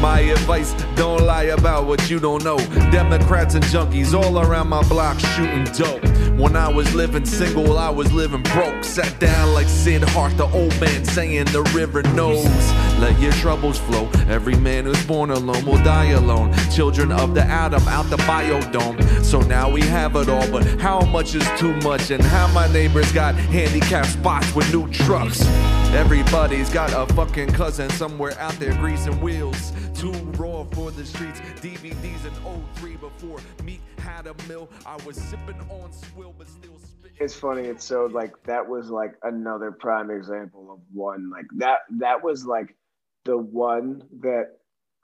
My 0.00 0.20
advice, 0.20 0.74
don't 0.94 1.24
lie 1.24 1.44
about 1.44 1.86
what 1.86 2.10
you 2.10 2.20
don't 2.20 2.44
know. 2.44 2.58
Democrats 2.90 3.54
and 3.54 3.64
junkies 3.64 4.12
all 4.12 4.38
around 4.38 4.68
my 4.68 4.86
block 4.88 5.18
shooting 5.18 5.64
dope. 5.72 6.04
When 6.38 6.54
I 6.54 6.68
was 6.68 6.94
living 6.94 7.24
single, 7.24 7.78
I 7.78 7.88
was 7.88 8.12
living 8.12 8.42
broke. 8.42 8.84
Sat 8.84 9.18
down 9.18 9.54
like 9.54 9.68
Sid 9.68 10.02
Hart, 10.02 10.36
the 10.36 10.44
old 10.44 10.78
man 10.82 11.02
saying 11.06 11.46
the 11.46 11.62
river 11.74 12.02
knows. 12.02 12.44
Let 12.98 13.18
your 13.20 13.32
troubles 13.32 13.78
flow. 13.78 14.08
Every 14.28 14.54
man 14.54 14.86
who's 14.86 15.04
born 15.04 15.30
alone 15.30 15.66
will 15.66 15.82
die 15.84 16.12
alone. 16.12 16.54
Children 16.74 17.12
of 17.12 17.34
the 17.34 17.42
atom 17.42 17.86
out 17.88 18.08
the 18.08 18.16
biodome. 18.18 18.96
So 19.22 19.40
now 19.40 19.70
we 19.70 19.82
have 19.82 20.16
it 20.16 20.30
all, 20.30 20.50
but 20.50 20.64
how 20.80 21.00
much 21.00 21.34
is 21.34 21.46
too 21.58 21.74
much? 21.76 22.10
And 22.10 22.22
how 22.22 22.46
my 22.54 22.72
neighbors 22.72 23.12
got 23.12 23.34
handicapped 23.34 24.08
spots 24.08 24.54
with 24.54 24.72
new 24.72 24.90
trucks. 24.90 25.44
Everybody's 25.92 26.70
got 26.70 26.90
a 26.92 27.12
fucking 27.14 27.52
cousin 27.52 27.90
somewhere 27.90 28.32
out 28.38 28.54
there 28.54 28.72
greasing 28.74 29.20
wheels. 29.20 29.72
Too 29.94 30.12
raw 30.38 30.64
for 30.64 30.90
the 30.90 31.04
streets. 31.04 31.40
DVDs 31.60 32.24
in 32.24 32.64
03 32.76 32.96
before 32.96 33.40
Meek 33.62 33.82
had 33.98 34.26
a 34.26 34.34
mill. 34.48 34.70
I 34.86 34.96
was 35.04 35.16
sipping 35.16 35.60
on 35.70 35.92
swill, 35.92 36.34
but 36.36 36.48
still 36.48 36.76
it's 37.18 37.34
funny. 37.34 37.62
It's 37.62 37.84
so 37.84 38.06
like 38.06 38.32
that 38.44 38.68
was 38.68 38.90
like 38.90 39.14
another 39.22 39.72
prime 39.72 40.10
example 40.10 40.70
of 40.70 40.80
one 40.92 41.30
like 41.30 41.46
that. 41.56 41.78
That 41.98 42.22
was 42.22 42.44
like 42.44 42.74
the 43.26 43.36
one 43.36 44.02
that, 44.20 44.56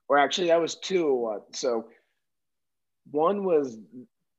or 0.09 0.16
actually 0.16 0.47
that 0.49 0.61
was 0.61 0.77
two 0.77 1.09
of 1.09 1.16
one. 1.16 1.40
So 1.53 1.89
one 3.11 3.44
was 3.44 3.77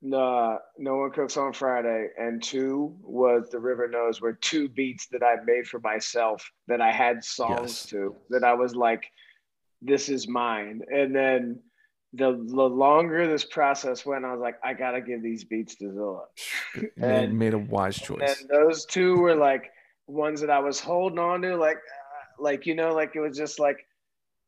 nah, 0.02 0.58
no 0.78 0.96
one 0.98 1.12
cooks 1.12 1.38
on 1.38 1.54
Friday, 1.54 2.08
and 2.18 2.42
two 2.42 2.96
was 3.02 3.50
the 3.52 3.60
River 3.60 3.88
Knows 3.88 4.20
were 4.22 4.34
two 4.34 4.68
beats 4.70 5.08
that 5.12 5.22
I 5.24 5.36
made 5.46 5.68
for 5.68 5.80
myself 5.80 6.52
that 6.68 6.82
I 6.82 6.92
had 6.92 7.24
songs 7.24 7.60
Yes. 7.72 7.86
to 7.92 8.16
that 8.30 8.44
I 8.44 8.54
was 8.54 8.76
like, 8.76 9.04
this 9.82 10.10
is 10.10 10.28
mine, 10.28 10.82
and 10.92 11.16
then. 11.16 11.60
The, 12.16 12.34
the 12.34 12.70
longer 12.70 13.26
this 13.26 13.44
process 13.44 14.06
went, 14.06 14.24
I 14.24 14.32
was 14.32 14.40
like, 14.40 14.60
I 14.64 14.76
gotta 14.76 15.02
give 15.02 15.24
these 15.24 15.44
beats 15.46 15.74
to 15.78 15.92
Zilla. 15.92 16.26
And- 17.02 17.40
made 17.40 17.56
a 17.56 17.58
wise 17.58 17.98
choice. 17.98 18.40
And 18.40 18.48
those 18.52 18.86
two 18.86 19.18
were 19.18 19.34
like 19.36 19.72
ones 20.06 20.40
that 20.42 20.52
I 20.52 20.60
was 20.60 20.80
holding 20.80 21.18
on 21.18 21.42
to, 21.42 21.58
like, 21.58 21.78
uh, 21.78 22.03
like 22.40 22.66
you 22.66 22.76
know, 22.76 22.94
like 22.94 23.16
it 23.16 23.20
was 23.20 23.38
just 23.38 23.60
like, 23.60 23.78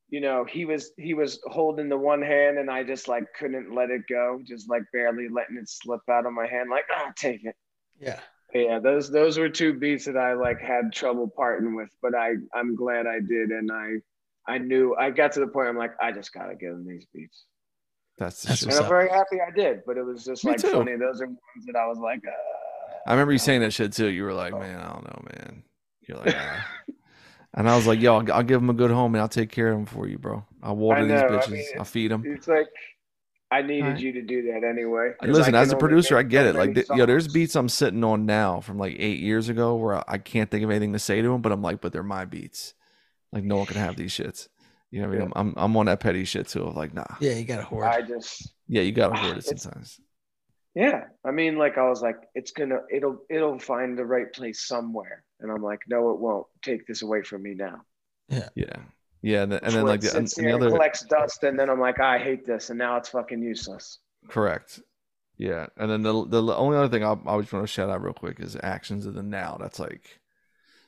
you 0.10 0.22
know, 0.22 0.46
he 0.46 0.66
was 0.66 0.92
he 0.98 1.14
was 1.14 1.40
holding 1.46 1.90
the 1.90 1.98
one 1.98 2.22
hand, 2.22 2.58
and 2.58 2.70
I 2.70 2.84
just 2.84 3.08
like 3.08 3.26
couldn't 3.38 3.74
let 3.74 3.90
it 3.90 4.02
go, 4.10 4.42
just 4.46 4.70
like 4.70 4.84
barely 4.94 5.28
letting 5.30 5.58
it 5.58 5.70
slip 5.70 6.02
out 6.10 6.26
of 6.26 6.34
my 6.34 6.48
hand, 6.48 6.70
like, 6.70 6.86
oh, 6.96 7.12
take 7.16 7.44
it. 7.46 7.56
Yeah. 8.00 8.20
Yeah, 8.54 8.80
those 8.80 9.10
those 9.12 9.38
were 9.38 9.50
two 9.50 9.74
beats 9.74 10.06
that 10.06 10.16
I 10.16 10.34
like 10.34 10.62
had 10.62 10.94
trouble 10.94 11.28
parting 11.28 11.76
with, 11.76 11.90
but 12.02 12.16
I 12.16 12.34
I'm 12.54 12.76
glad 12.76 13.06
I 13.08 13.20
did, 13.20 13.50
and 13.50 13.70
I 13.72 13.96
I 14.48 14.60
knew 14.60 14.96
I 14.98 15.10
got 15.10 15.34
to 15.34 15.40
the 15.42 15.48
point 15.48 15.68
I'm 15.68 15.78
like, 15.78 15.92
I 16.02 16.12
just 16.14 16.32
gotta 16.34 16.56
give 16.56 16.72
them 16.72 16.88
these 16.88 17.06
beats, 17.14 17.44
That's 18.18 18.42
the 18.44 18.48
That's 18.50 18.60
shit. 18.62 18.70
and 18.70 18.78
I'm 18.78 18.84
up. 18.84 18.90
very 18.90 19.10
happy 19.10 19.38
I 19.46 19.52
did. 19.52 19.82
But 19.86 19.98
it 19.98 20.04
was 20.06 20.24
just 20.24 20.46
Me 20.46 20.52
like 20.52 20.62
too. 20.62 20.72
funny. 20.72 20.96
Those 20.96 21.20
are 21.22 21.26
ones 21.28 21.66
that 21.66 21.76
I 21.76 21.86
was 21.88 21.98
like, 21.98 22.22
uh, 22.26 23.10
I 23.10 23.12
remember 23.12 23.34
you 23.34 23.40
saying 23.40 23.60
that 23.62 23.74
shit 23.74 23.92
too. 23.92 24.08
You 24.08 24.24
were 24.24 24.34
like, 24.34 24.54
man, 24.54 24.80
I 24.80 24.94
don't 24.94 25.04
know, 25.04 25.24
man. 25.34 25.64
You're 26.08 26.18
like, 26.20 26.36
ah. 26.38 26.68
and 27.56 27.68
I 27.70 27.76
was 27.76 27.88
like, 27.88 28.00
yo, 28.02 28.18
I'll, 28.20 28.34
I'll 28.34 28.44
give 28.44 28.62
him 28.62 28.70
a 28.70 28.74
good 28.74 28.92
home 28.92 29.16
and 29.16 29.22
I'll 29.22 29.28
take 29.30 29.50
care 29.52 29.70
of 29.72 29.80
him 29.80 29.86
for 29.86 30.08
you, 30.08 30.18
bro. 30.20 30.46
I'll 30.62 30.76
water 30.76 31.02
I 31.02 31.04
these 31.04 31.12
know, 31.12 31.28
I 31.28 31.30
bitches. 31.32 31.52
mean, 31.52 31.66
I'll 31.80 31.86
feed 31.86 32.12
them. 32.12 32.24
It's 32.26 32.48
like 32.48 32.68
I 33.52 33.62
needed 33.62 33.84
Alright. 33.86 34.00
you 34.02 34.12
to 34.14 34.22
do 34.22 34.42
that 34.52 34.64
anyway. 34.68 35.12
Listen, 35.24 35.56
as 35.56 35.72
a 35.72 35.78
producer, 35.78 36.18
I 36.18 36.24
get 36.24 36.46
it. 36.48 36.56
Like, 36.56 36.70
many 36.72 36.84
th- 36.86 36.98
yo, 36.98 37.06
there's 37.06 37.28
beats 37.28 37.56
I'm 37.56 37.70
sitting 37.70 38.04
on 38.04 38.26
now 38.26 38.60
from 38.60 38.78
like 38.78 38.96
eight 39.00 39.20
years 39.20 39.50
ago 39.50 39.76
where 39.76 40.04
I 40.10 40.18
can't 40.18 40.50
think 40.52 40.64
of 40.64 40.70
anything 40.70 40.94
to 40.94 41.00
say 41.00 41.22
to 41.22 41.28
them, 41.30 41.42
but 41.42 41.52
I'm 41.52 41.62
like, 41.62 41.80
but 41.82 41.94
they're 41.94 42.04
my 42.04 42.26
beats. 42.26 42.74
Like, 43.32 43.44
no 43.44 43.58
one 43.58 43.66
can 43.68 43.78
have 43.78 43.96
these 43.96 44.12
shits. 44.12 44.48
You 44.92 45.02
know 45.02 45.08
what 45.10 45.16
I 45.16 45.20
mean? 45.20 45.32
I'm, 45.36 45.48
I'm, 45.50 45.54
I'm 45.58 45.78
on 45.78 45.86
that 45.88 46.00
petty 46.00 46.24
shit 46.26 46.48
too. 46.48 46.64
Of 46.64 46.76
like, 46.76 46.94
nah, 46.94 47.04
Yeah. 47.20 47.34
You 47.34 47.44
got 47.46 47.58
to 47.58 47.64
hoard. 47.64 47.86
I 47.86 48.02
just 48.02 48.54
yeah, 48.68 48.82
you 48.82 48.92
gotta 48.94 49.16
hoard 49.16 49.38
it 49.38 49.46
It's- 49.46 49.62
sometimes. 49.62 50.00
yeah. 50.74 51.04
I 51.26 51.32
mean, 51.32 51.58
like 51.58 51.78
I 51.78 51.88
was 51.90 52.02
like, 52.02 52.18
it's 52.34 52.52
gonna 52.52 52.80
it'll 52.92 53.20
it'll 53.30 53.60
find 53.60 53.98
the 53.98 54.06
right 54.06 54.32
place 54.34 54.66
somewhere, 54.66 55.24
and 55.40 55.52
I'm 55.52 55.64
like, 55.64 55.82
no, 55.88 56.12
it 56.12 56.20
won't. 56.20 56.48
Take 56.62 56.88
this 56.88 57.02
away 57.02 57.24
from 57.24 57.44
me 57.44 57.54
now. 57.54 57.82
Yeah, 58.30 58.50
yeah, 59.22 59.44
and 59.44 59.52
then, 59.52 59.60
and 59.64 59.74
then 59.74 59.86
like 59.86 60.02
the, 60.02 60.16
and, 60.16 60.32
and 60.38 60.48
the 60.48 60.54
other 60.54 60.70
collects 60.70 61.04
dust, 61.06 61.44
and 61.44 61.58
then 61.60 61.70
I'm 61.70 61.80
like, 61.80 61.98
ah, 62.00 62.12
I 62.12 62.18
hate 62.18 62.46
this, 62.46 62.70
and 62.70 62.80
now 62.80 62.98
it's 62.98 63.10
fucking 63.10 63.42
useless. 63.42 64.00
Correct. 64.30 64.80
Yeah, 65.38 65.68
and 65.78 65.92
then 65.92 66.02
the 66.02 66.26
the 66.28 66.56
only 66.56 66.78
other 66.78 66.88
thing 66.88 67.04
I, 67.04 67.12
I 67.12 67.42
just 67.42 67.52
want 67.52 67.66
to 67.66 67.68
shout 67.68 67.90
out 67.90 68.02
real 68.02 68.14
quick 68.14 68.40
is 68.40 68.56
"Actions 68.64 69.06
of 69.06 69.14
the 69.16 69.24
Now." 69.24 69.58
That's 69.60 69.80
like, 69.80 70.22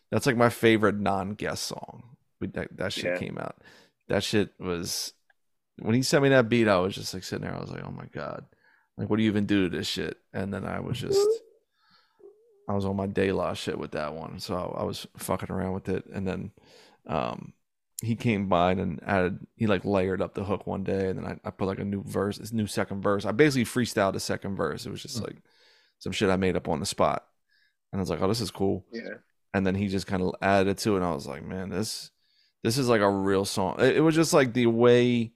that's 0.09 0.25
like 0.25 0.37
my 0.37 0.49
favorite 0.49 0.99
non-guest 0.99 1.63
song. 1.63 2.15
We, 2.39 2.47
that 2.47 2.77
that 2.77 2.93
shit 2.93 3.05
Yeah. 3.05 3.17
came 3.17 3.37
out. 3.37 3.57
That 4.07 4.23
shit 4.23 4.53
was 4.59 5.13
when 5.79 5.95
he 5.95 6.01
sent 6.01 6.23
me 6.23 6.29
that 6.29 6.47
beat. 6.47 6.67
I 6.67 6.77
was 6.77 6.95
just 6.95 7.13
like 7.13 7.23
sitting 7.23 7.43
there. 7.43 7.55
I 7.55 7.59
was 7.59 7.71
like, 7.71 7.83
oh 7.83 7.91
my 7.91 8.05
god, 8.05 8.45
like 8.97 9.09
what 9.09 9.17
do 9.17 9.23
you 9.23 9.29
even 9.29 9.45
do 9.45 9.69
to 9.69 9.77
this 9.77 9.87
shit? 9.87 10.17
And 10.33 10.53
then 10.53 10.63
I 10.63 10.79
was 10.79 10.97
just, 10.97 11.27
I 12.67 12.73
was 12.73 12.85
on 12.85 12.95
my 12.95 13.07
De 13.07 13.31
La 13.31 13.53
shit 13.53 13.77
with 13.77 13.91
that 13.91 14.13
one. 14.13 14.39
So 14.39 14.75
I, 14.77 14.83
was 14.83 15.07
fucking 15.17 15.49
around 15.49 15.73
with 15.73 15.87
it, 15.87 16.05
and 16.07 16.27
then, 16.27 16.51
um, 17.07 17.53
he 18.01 18.15
came 18.15 18.47
by 18.47 18.71
and 18.73 18.99
added 19.05 19.39
he 19.55 19.65
like 19.65 19.83
layered 19.83 20.21
up 20.21 20.35
the 20.35 20.43
hook 20.43 20.67
one 20.67 20.83
day 20.83 21.09
and 21.09 21.17
then 21.17 21.25
I, 21.25 21.47
I 21.47 21.51
put 21.51 21.65
like 21.65 21.79
a 21.79 21.85
new 21.85 22.03
verse 22.03 22.37
this 22.37 22.53
new 22.53 22.67
second 22.67 23.01
verse. 23.01 23.25
I 23.25 23.31
basically 23.31 23.65
freestyled 23.65 24.13
the 24.13 24.19
second 24.19 24.55
verse. 24.55 24.85
It 24.85 24.91
was 24.91 25.01
just 25.01 25.21
like 25.21 25.37
some 25.99 26.11
shit 26.11 26.29
i 26.29 26.35
made 26.35 26.55
up 26.55 26.67
on 26.67 26.79
the 26.79 26.85
spot. 26.85 27.25
And 27.91 27.99
i 27.99 28.01
was 28.01 28.09
like 28.09 28.21
oh 28.21 28.27
this 28.27 28.41
is 28.41 28.51
cool. 28.51 28.85
Yeah. 28.91 29.15
and 29.53 29.65
then 29.65 29.73
he 29.73 29.87
just 29.87 30.05
kind 30.05 30.21
of 30.21 30.35
added 30.41 30.69
it 30.69 30.77
to 30.79 30.93
it 30.93 30.97
and 30.97 31.05
i 31.05 31.11
was 31.11 31.25
like 31.25 31.43
man 31.43 31.69
this 31.69 32.11
this 32.63 32.77
is 32.77 32.89
like 32.89 33.01
a 33.01 33.09
real 33.09 33.45
song. 33.45 33.77
It, 33.79 33.97
it 33.97 34.01
was 34.01 34.15
just 34.15 34.33
like 34.33 34.53
the 34.53 34.67
way 34.67 35.31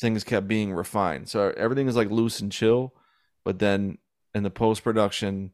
things 0.00 0.24
kept 0.24 0.48
being 0.48 0.72
refined. 0.72 1.28
So 1.28 1.52
everything 1.56 1.86
is 1.86 1.96
like 1.96 2.10
loose 2.10 2.40
and 2.40 2.50
chill 2.50 2.94
but 3.44 3.58
then 3.60 3.98
in 4.34 4.42
the 4.42 4.50
post-production 4.50 5.52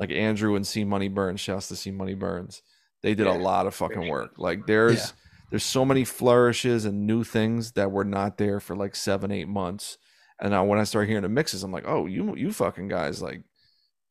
like 0.00 0.10
andrew 0.10 0.56
and 0.56 0.66
c 0.66 0.82
money 0.82 1.08
burns 1.08 1.38
shouts 1.38 1.68
to 1.68 1.76
c 1.76 1.92
money 1.92 2.14
burns 2.14 2.62
they 3.02 3.14
did 3.14 3.28
a 3.28 3.32
lot 3.32 3.66
of 3.66 3.74
fucking 3.74 4.08
work 4.08 4.32
like 4.36 4.66
there's 4.66 5.12
there's 5.50 5.64
so 5.64 5.84
many 5.84 6.04
flourishes 6.04 6.84
and 6.84 7.06
new 7.06 7.24
things 7.24 7.72
that 7.72 7.90
were 7.90 8.04
not 8.04 8.38
there 8.38 8.60
for 8.60 8.76
like 8.76 8.94
seven, 8.94 9.32
eight 9.32 9.48
months. 9.48 9.98
And 10.40 10.52
now 10.52 10.64
when 10.64 10.78
I 10.78 10.84
start 10.84 11.08
hearing 11.08 11.24
the 11.24 11.28
mixes, 11.28 11.62
I'm 11.62 11.72
like, 11.72 11.84
oh, 11.86 12.06
you 12.06 12.34
you 12.36 12.52
fucking 12.52 12.88
guys 12.88 13.20
like 13.20 13.42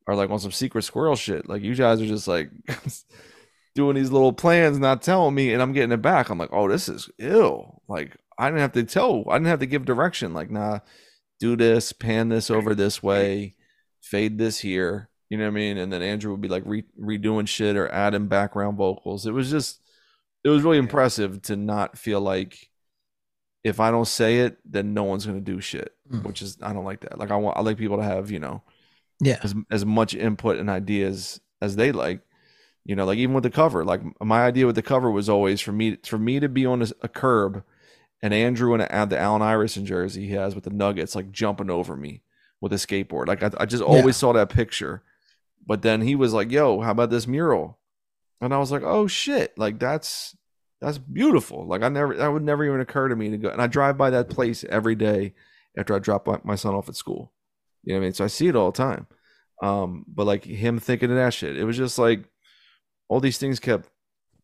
are 0.05 0.15
like 0.15 0.29
on 0.29 0.39
some 0.39 0.51
secret 0.51 0.83
squirrel 0.83 1.15
shit. 1.15 1.47
Like 1.49 1.63
you 1.63 1.73
guys 1.75 2.01
are 2.01 2.05
just 2.05 2.27
like 2.27 2.51
doing 3.75 3.95
these 3.95 4.11
little 4.11 4.33
plans, 4.33 4.77
not 4.79 5.01
telling 5.01 5.33
me, 5.33 5.53
and 5.53 5.61
I'm 5.61 5.73
getting 5.73 5.93
it 5.93 6.01
back. 6.01 6.29
I'm 6.29 6.37
like, 6.37 6.51
oh, 6.51 6.67
this 6.67 6.89
is 6.89 7.09
ill. 7.17 7.81
Like 7.87 8.15
I 8.37 8.47
didn't 8.47 8.61
have 8.61 8.73
to 8.73 8.83
tell, 8.83 9.23
I 9.29 9.35
didn't 9.35 9.47
have 9.47 9.59
to 9.59 9.65
give 9.65 9.85
direction. 9.85 10.33
Like, 10.33 10.51
nah, 10.51 10.79
do 11.39 11.55
this, 11.55 11.93
pan 11.93 12.29
this 12.29 12.51
over 12.51 12.75
this 12.75 13.01
way, 13.01 13.55
fade 14.01 14.37
this 14.37 14.59
here. 14.59 15.09
You 15.29 15.37
know 15.37 15.43
what 15.45 15.51
I 15.51 15.53
mean? 15.53 15.77
And 15.77 15.93
then 15.93 16.01
Andrew 16.01 16.31
would 16.31 16.41
be 16.41 16.47
like 16.47 16.63
re- 16.65 16.85
redoing 16.99 17.47
shit 17.47 17.75
or 17.77 17.87
adding 17.89 18.27
background 18.27 18.77
vocals. 18.77 19.25
It 19.27 19.31
was 19.31 19.49
just, 19.51 19.79
it 20.43 20.49
was 20.49 20.63
really 20.63 20.79
impressive 20.79 21.41
to 21.43 21.55
not 21.55 21.97
feel 21.97 22.19
like 22.19 22.69
if 23.63 23.79
I 23.79 23.91
don't 23.91 24.07
say 24.07 24.39
it, 24.39 24.57
then 24.65 24.93
no 24.93 25.03
one's 25.03 25.25
gonna 25.25 25.41
do 25.41 25.61
shit. 25.61 25.93
Mm. 26.11 26.23
Which 26.23 26.41
is 26.41 26.57
I 26.61 26.73
don't 26.73 26.85
like 26.85 27.01
that. 27.01 27.19
Like 27.19 27.29
I 27.31 27.35
want 27.35 27.57
I 27.57 27.61
like 27.61 27.77
people 27.77 27.97
to 27.97 28.03
have 28.03 28.31
you 28.31 28.39
know 28.39 28.63
Yeah. 29.19 29.39
as 29.43 29.53
as 29.69 29.85
much 29.85 30.15
input 30.15 30.57
and 30.57 30.69
ideas 30.69 31.39
as 31.61 31.75
they 31.75 31.91
like. 31.91 32.21
You 32.85 32.95
know, 32.95 33.05
like 33.05 33.19
even 33.19 33.35
with 33.35 33.43
the 33.43 33.51
cover, 33.51 33.85
like 33.85 34.01
my 34.21 34.43
idea 34.45 34.65
with 34.65 34.75
the 34.75 34.81
cover 34.81 35.11
was 35.11 35.29
always 35.29 35.61
for 35.61 35.71
me 35.73 35.97
for 36.05 36.17
me 36.17 36.39
to 36.39 36.49
be 36.49 36.65
on 36.65 36.81
a, 36.81 36.87
a 37.03 37.07
curb, 37.09 37.63
and 38.23 38.33
Andrew 38.33 38.73
and 38.73 38.81
add 38.81 39.11
the 39.11 39.19
Allen 39.19 39.43
Iverson 39.43 39.85
jersey 39.85 40.25
he 40.25 40.33
has 40.33 40.55
with 40.55 40.63
the 40.63 40.71
Nuggets 40.71 41.13
like 41.13 41.31
jumping 41.31 41.69
over 41.69 41.95
me 41.95 42.23
with 42.61 42.73
a 42.73 42.77
skateboard. 42.77 43.27
Like 43.27 43.43
I, 43.43 43.51
I 43.59 43.65
just 43.67 43.83
always 43.83 44.15
saw 44.17 44.31
that 44.33 44.49
picture. 44.49 45.03
But 45.69 45.83
then 45.83 46.01
he 46.01 46.15
was 46.15 46.33
like, 46.33 46.51
"Yo, 46.51 46.81
how 46.81 46.89
about 46.91 47.11
this 47.11 47.27
mural?" 47.27 47.77
And 48.41 48.53
I 48.53 48.57
was 48.57 48.71
like, 48.71 48.81
"Oh 48.83 49.05
shit! 49.05 49.55
Like 49.55 49.77
that's 49.79 50.35
that's 50.81 50.97
beautiful. 50.97 51.67
Like 51.67 51.83
I 51.83 51.89
never 51.89 52.15
that 52.15 52.27
would 52.33 52.41
never 52.43 52.65
even 52.65 52.81
occur 52.81 53.07
to 53.07 53.15
me 53.15 53.29
to 53.29 53.37
go." 53.37 53.49
And 53.49 53.61
I 53.61 53.67
drive 53.67 53.95
by 53.95 54.09
that 54.09 54.29
place 54.29 54.63
every 54.63 54.95
day 54.95 55.35
after 55.77 55.93
I 55.93 55.99
drop 55.99 56.25
my, 56.25 56.39
my 56.43 56.55
son 56.55 56.73
off 56.73 56.89
at 56.89 56.95
school. 56.95 57.31
You 57.83 57.93
know 57.93 57.99
what 57.99 58.03
I 58.03 58.07
mean? 58.07 58.13
So 58.15 58.23
I 58.25 58.27
see 58.27 58.47
it 58.47 58.55
all 58.55 58.71
the 58.71 58.77
time. 58.77 59.05
Um, 59.61 60.05
but 60.07 60.25
like 60.25 60.43
him 60.43 60.79
thinking 60.79 61.11
of 61.11 61.17
that 61.17 61.35
shit, 61.35 61.55
it 61.55 61.65
was 61.65 61.77
just 61.77 61.99
like 61.99 62.23
all 63.07 63.19
these 63.19 63.37
things 63.37 63.59
kept 63.59 63.89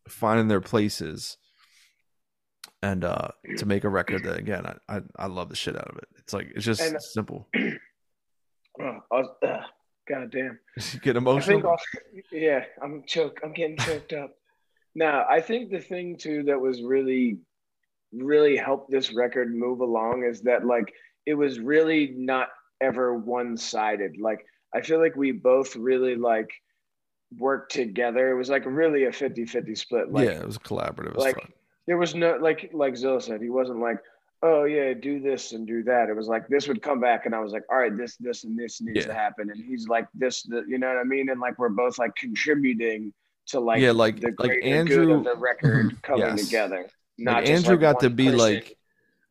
finding 0.08 0.48
their 0.48 0.62
places. 0.62 1.38
And 2.84 3.04
uh 3.04 3.30
to 3.58 3.66
make 3.66 3.84
a 3.84 3.90
record 3.90 4.24
that 4.26 4.38
again, 4.38 4.66
I 4.68 4.98
I, 4.98 5.02
I 5.18 5.26
love 5.26 5.50
the 5.50 5.56
shit 5.56 5.76
out 5.76 5.90
of 5.90 5.98
it. 5.98 6.08
It's 6.20 6.34
like 6.34 6.52
it's 6.56 6.66
just 6.66 6.82
And- 6.82 7.02
simple. 7.02 7.48
I 8.80 9.00
was, 9.12 9.30
uh, 9.44 9.58
God 10.08 10.32
damn. 10.32 10.60
Get 11.02 11.16
I 11.16 11.20
emotional. 11.20 11.58
think, 11.58 11.66
also, 11.66 11.84
yeah, 12.32 12.66
I'm 12.82 13.04
choked. 13.08 13.40
I'm 13.44 13.54
getting 13.54 13.78
choked 13.78 14.14
up. 14.14 14.32
Now, 14.94 15.26
I 15.30 15.42
think 15.42 15.72
the 15.72 15.80
thing 15.80 16.18
too 16.18 16.44
that 16.44 16.60
was 16.60 16.82
really, 16.82 17.40
really 18.14 18.56
helped 18.56 18.92
this 18.92 19.14
record 19.14 19.54
move 19.54 19.82
along 19.82 20.24
is 20.24 20.42
that 20.42 20.66
like 20.66 20.94
it 21.26 21.34
was 21.34 21.60
really 21.60 22.14
not 22.16 22.50
ever 22.82 23.18
one 23.18 23.58
sided. 23.58 24.18
Like 24.18 24.46
I 24.74 24.82
feel 24.82 25.00
like 25.00 25.16
we 25.16 25.32
both 25.32 25.76
really 25.76 26.16
like 26.16 26.52
worked 27.38 27.72
together. 27.72 28.30
It 28.30 28.36
was 28.36 28.50
like 28.50 28.64
really 28.66 29.06
a 29.06 29.12
50 29.12 29.46
50 29.46 29.76
split. 29.76 30.12
Like, 30.12 30.28
yeah, 30.28 30.40
it 30.40 30.46
was 30.46 30.58
collaborative. 30.58 31.08
It 31.08 31.16
was 31.16 31.24
like 31.24 31.42
fun. 31.42 31.52
there 31.88 31.98
was 31.98 32.16
no 32.16 32.38
like 32.42 32.70
like 32.74 32.96
Zilla 32.96 33.22
said, 33.22 33.42
he 33.42 33.50
wasn't 33.50 33.80
like, 33.80 33.98
oh 34.44 34.64
yeah, 34.66 34.94
do 34.94 35.20
this 35.20 35.52
and 35.54 35.66
do 35.68 35.84
that. 35.84 36.10
It 36.10 36.16
was 36.16 36.28
like 36.28 36.48
this 36.48 36.68
would 36.68 36.82
come 36.82 37.00
back, 37.00 37.26
and 37.26 37.34
I 37.36 37.40
was 37.40 37.52
like, 37.52 37.64
all 37.72 37.78
right, 37.78 37.96
this, 37.96 38.16
this, 38.18 38.44
and 38.44 38.58
this 38.58 38.82
needs 38.82 39.00
Yeah. 39.06 39.08
to 39.08 39.14
happen, 39.14 39.50
and 39.50 39.64
he's 39.64 39.88
like 39.88 40.08
this, 40.14 40.44
the, 40.44 40.64
you 40.68 40.78
know 40.78 40.88
what 40.88 40.98
I 40.98 41.04
mean? 41.04 41.30
And 41.30 41.40
like 41.40 41.58
we're 41.60 41.70
both 41.70 41.98
like 41.98 42.16
contributing 42.16 43.14
to 43.48 43.60
like 43.60 43.80
Yeah, 43.82 43.92
like- 43.92 44.20
the 44.20 44.34
like 44.40 44.60
Andrew- 44.64 45.14
of 45.14 45.24
the 45.24 45.36
record 45.36 46.00
coming 46.04 46.22
Yes. 46.22 46.46
together. 46.46 46.88
Not 47.18 47.44
Like 47.44 47.50
Andrew 47.50 47.72
like, 47.76 47.80
got 47.82 48.00
to 48.02 48.10
be 48.10 48.26
person. 48.26 48.40
like, 48.40 48.78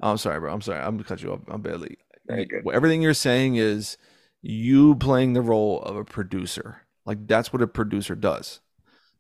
oh, 0.03 0.11
I'm 0.13 0.17
sorry, 0.19 0.41
bro. 0.41 0.53
I'm 0.53 0.63
sorry. 0.63 0.81
I'm 0.81 0.95
gonna 0.97 1.05
cut 1.05 1.23
you 1.23 1.33
off. 1.33 1.41
I'm 1.49 1.61
barely. 1.61 1.99
Very 2.27 2.47
good. 2.47 2.67
Everything 2.73 3.03
you're 3.03 3.13
saying 3.13 3.57
is 3.57 3.99
you 4.41 4.95
playing 4.95 5.35
the 5.35 5.43
role 5.43 5.83
of 5.83 5.97
a 5.97 6.05
producer. 6.05 6.83
Like 7.05 7.27
that's 7.27 7.53
what 7.53 7.61
a 7.61 7.67
producer 7.67 8.15
does. 8.15 8.61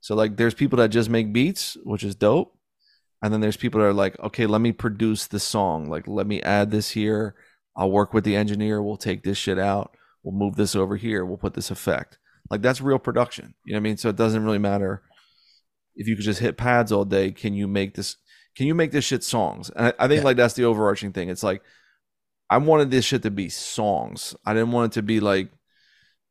So 0.01 0.15
like, 0.15 0.37
there's 0.37 0.55
people 0.55 0.79
that 0.79 0.89
just 0.89 1.11
make 1.11 1.33
beats, 1.33 1.77
which 1.85 2.03
is 2.05 2.15
dope, 2.15 2.57
and 3.25 3.33
then 3.33 3.41
there's 3.41 3.57
people 3.57 3.81
that 3.81 3.87
are 3.87 3.93
like, 3.95 4.21
okay, 4.21 4.45
let 4.45 4.61
me 4.61 4.71
produce 4.71 5.27
the 5.27 5.41
song. 5.41 5.89
Like, 5.89 6.07
let 6.07 6.27
me 6.27 6.43
add 6.43 6.71
this 6.71 6.91
here. 6.91 7.35
I'll 7.75 7.91
work 7.91 8.13
with 8.13 8.23
the 8.23 8.37
engineer. 8.37 8.83
We'll 8.83 8.99
take 8.99 9.23
this 9.23 9.39
shit 9.39 9.59
out. 9.59 9.97
We'll 10.23 10.35
move 10.35 10.57
this 10.57 10.77
over 10.77 10.97
here. 10.97 11.25
We'll 11.25 11.39
put 11.39 11.55
this 11.55 11.71
effect. 11.71 12.19
Like 12.51 12.61
that's 12.61 12.83
real 12.83 12.99
production. 12.99 13.55
You 13.65 13.73
know 13.73 13.79
what 13.79 13.81
I 13.81 13.85
mean? 13.85 13.97
So 13.97 14.11
it 14.11 14.17
doesn't 14.17 14.45
really 14.45 14.59
matter 14.59 15.03
if 15.97 16.07
you 16.07 16.17
could 16.17 16.25
just 16.27 16.41
hit 16.41 16.59
pads 16.59 16.93
all 16.93 17.07
day. 17.07 17.33
Can 17.33 17.55
you 17.55 17.67
make 17.67 17.95
this? 17.95 18.17
Can 18.55 18.67
you 18.67 18.75
make 18.75 18.93
this 18.93 19.07
shit 19.07 19.25
songs? 19.25 19.71
And 19.75 19.87
I, 19.87 19.93
I 20.05 20.07
think 20.09 20.19
Yeah. 20.19 20.25
like 20.25 20.37
that's 20.37 20.55
the 20.55 20.65
overarching 20.65 21.13
thing. 21.13 21.31
It's 21.31 21.43
like 21.43 21.63
I 22.51 22.59
wanted 22.59 22.91
this 22.91 23.07
shit 23.07 23.23
to 23.23 23.31
be 23.31 23.49
songs. 23.49 24.37
I 24.45 24.53
didn't 24.53 24.73
want 24.73 24.93
it 24.93 24.95
to 24.97 25.03
be 25.03 25.19
like 25.21 25.49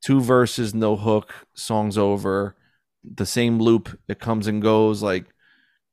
two 0.06 0.22
verses, 0.22 0.76
no 0.76 0.96
hook, 0.96 1.34
songs 1.56 1.98
over, 1.98 2.56
the 3.04 3.26
same 3.26 3.58
loop. 3.60 4.00
It 4.08 4.20
comes 4.20 4.46
and 4.46 4.62
goes. 4.62 5.02
Like 5.02 5.26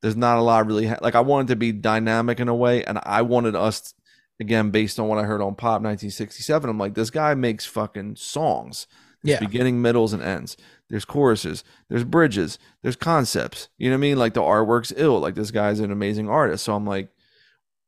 there's 0.02 0.16
not 0.16 0.38
a 0.38 0.42
lot 0.42 0.66
really. 0.66 0.86
Ha- 0.86 0.98
like 1.02 1.14
I 1.14 1.20
wanted 1.20 1.48
to 1.48 1.56
be 1.56 1.72
dynamic 1.72 2.40
in 2.40 2.48
a 2.48 2.54
way, 2.54 2.84
and 2.84 2.98
I 3.04 3.22
wanted 3.22 3.54
us 3.54 3.94
again 4.40 4.70
based 4.70 4.98
on 4.98 5.08
what 5.08 5.18
I 5.18 5.24
heard 5.24 5.42
on 5.42 5.54
Pop 5.54 5.82
1967. 5.82 6.68
I'm 6.70 6.78
like, 6.78 6.94
this 6.94 7.10
guy 7.10 7.34
makes 7.34 7.66
fucking 7.66 8.16
songs. 8.16 8.86
There's 9.22 9.40
Yeah. 9.40 9.46
beginning, 9.46 9.82
middles, 9.82 10.12
and 10.14 10.22
ends. 10.22 10.56
There's 10.88 11.04
choruses. 11.04 11.62
There's 11.90 12.04
bridges. 12.04 12.58
There's 12.82 12.96
concepts. 12.96 13.68
You 13.76 13.90
know 13.90 13.94
what 13.96 13.98
I 13.98 14.00
mean? 14.00 14.18
Like 14.18 14.32
the 14.34 14.40
artwork's 14.40 14.94
ill. 14.96 15.20
Like 15.20 15.34
this 15.34 15.50
guy's 15.50 15.78
an 15.80 15.92
amazing 15.92 16.28
artist. 16.30 16.64
So 16.64 16.74
I'm 16.74 16.86
like, 16.86 17.10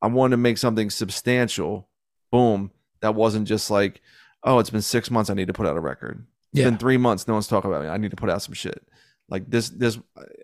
I 0.02 0.08
wanted 0.08 0.32
to 0.32 0.36
make 0.36 0.58
something 0.58 0.90
substantial. 0.90 1.88
Boom. 2.30 2.70
That 3.00 3.14
wasn't 3.14 3.48
just 3.48 3.70
like, 3.70 4.02
oh, 4.44 4.58
it's 4.58 4.70
been 4.70 4.82
six 4.82 5.10
months. 5.10 5.30
I 5.30 5.34
need 5.34 5.46
to 5.48 5.52
put 5.54 5.66
out 5.66 5.76
a 5.76 5.80
record. 5.80 6.26
It's 6.52 6.60
Yeah. 6.60 6.66
been 6.66 6.78
three 6.78 6.96
months. 6.98 7.26
No 7.26 7.34
one's 7.34 7.46
talking 7.48 7.70
about 7.70 7.82
me. 7.82 7.88
I 7.88 7.96
need 7.96 8.10
to 8.10 8.16
put 8.16 8.28
out 8.30 8.42
some 8.42 8.54
shit. 8.54 8.86
Like 9.32 9.50
this, 9.50 9.70
this, 9.70 9.98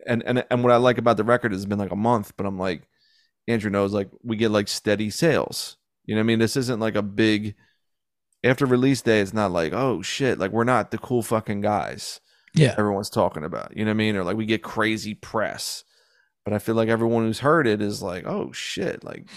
and 0.07 0.23
and 0.25 0.45
and 0.51 0.65
what 0.65 0.73
I 0.73 0.77
like 0.79 0.99
about 0.99 1.19
the 1.19 1.25
record 1.25 1.53
it's 1.53 1.67
been 1.67 1.79
like 1.79 1.93
a 1.93 1.97
month, 1.97 2.33
but 2.39 2.47
I'm 2.47 2.59
like, 2.59 2.89
Andrew 3.47 3.71
knows 3.71 3.93
like 3.93 4.09
we 4.25 4.37
get 4.37 4.51
like 4.51 4.69
steady 4.69 5.11
sales. 5.11 5.77
You 6.07 6.15
know 6.15 6.21
what 6.21 6.25
I 6.25 6.29
mean? 6.33 6.39
This 6.41 6.57
isn't 6.57 6.81
like 6.81 6.97
a 6.97 7.03
big 7.03 7.55
after 8.43 8.67
release 8.67 9.03
day. 9.03 9.21
It's 9.21 9.35
not 9.35 9.51
like 9.53 9.75
oh 9.75 10.03
shit, 10.03 10.39
like 10.39 10.53
we're 10.53 10.65
not 10.65 10.91
the 10.91 10.99
cool 10.99 11.23
fucking 11.23 11.61
guys 11.61 12.21
Yeah. 12.55 12.75
everyone's 12.79 13.11
talking 13.11 13.45
about. 13.45 13.77
You 13.77 13.85
know 13.85 13.91
what 13.91 13.97
I 13.97 14.05
mean? 14.05 14.17
Or 14.17 14.25
like 14.25 14.39
we 14.39 14.47
get 14.47 14.63
crazy 14.63 15.15
press. 15.15 15.85
But 16.45 16.55
I 16.55 16.61
feel 16.61 16.77
like 16.77 16.89
everyone 16.89 17.25
who's 17.25 17.41
heard 17.41 17.67
it 17.67 17.83
is 17.83 18.01
like, 18.03 18.25
oh 18.27 18.53
shit, 18.53 19.05
like 19.05 19.29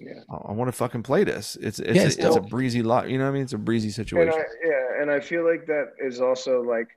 Yeah. 0.00 0.20
I, 0.30 0.52
want 0.52 0.68
to 0.68 0.72
fucking 0.72 1.02
play 1.02 1.24
this. 1.24 1.56
It's 1.60 1.78
it's 1.78 1.96
Yeah, 1.96 2.02
a, 2.02 2.06
it's 2.06 2.16
it's 2.16 2.36
a 2.36 2.40
breezy 2.42 2.82
lot. 2.82 3.08
You 3.08 3.16
know 3.16 3.24
what 3.24 3.30
I 3.30 3.34
mean? 3.34 3.44
It's 3.44 3.54
a 3.54 3.58
breezy 3.58 3.88
And 3.88 3.94
situation. 3.94 4.34
I, 4.34 4.68
yeah, 4.68 5.02
and 5.02 5.10
I 5.10 5.20
feel 5.20 5.48
like 5.50 5.66
that 5.66 5.94
is 5.98 6.20
also 6.20 6.60
like 6.62 6.88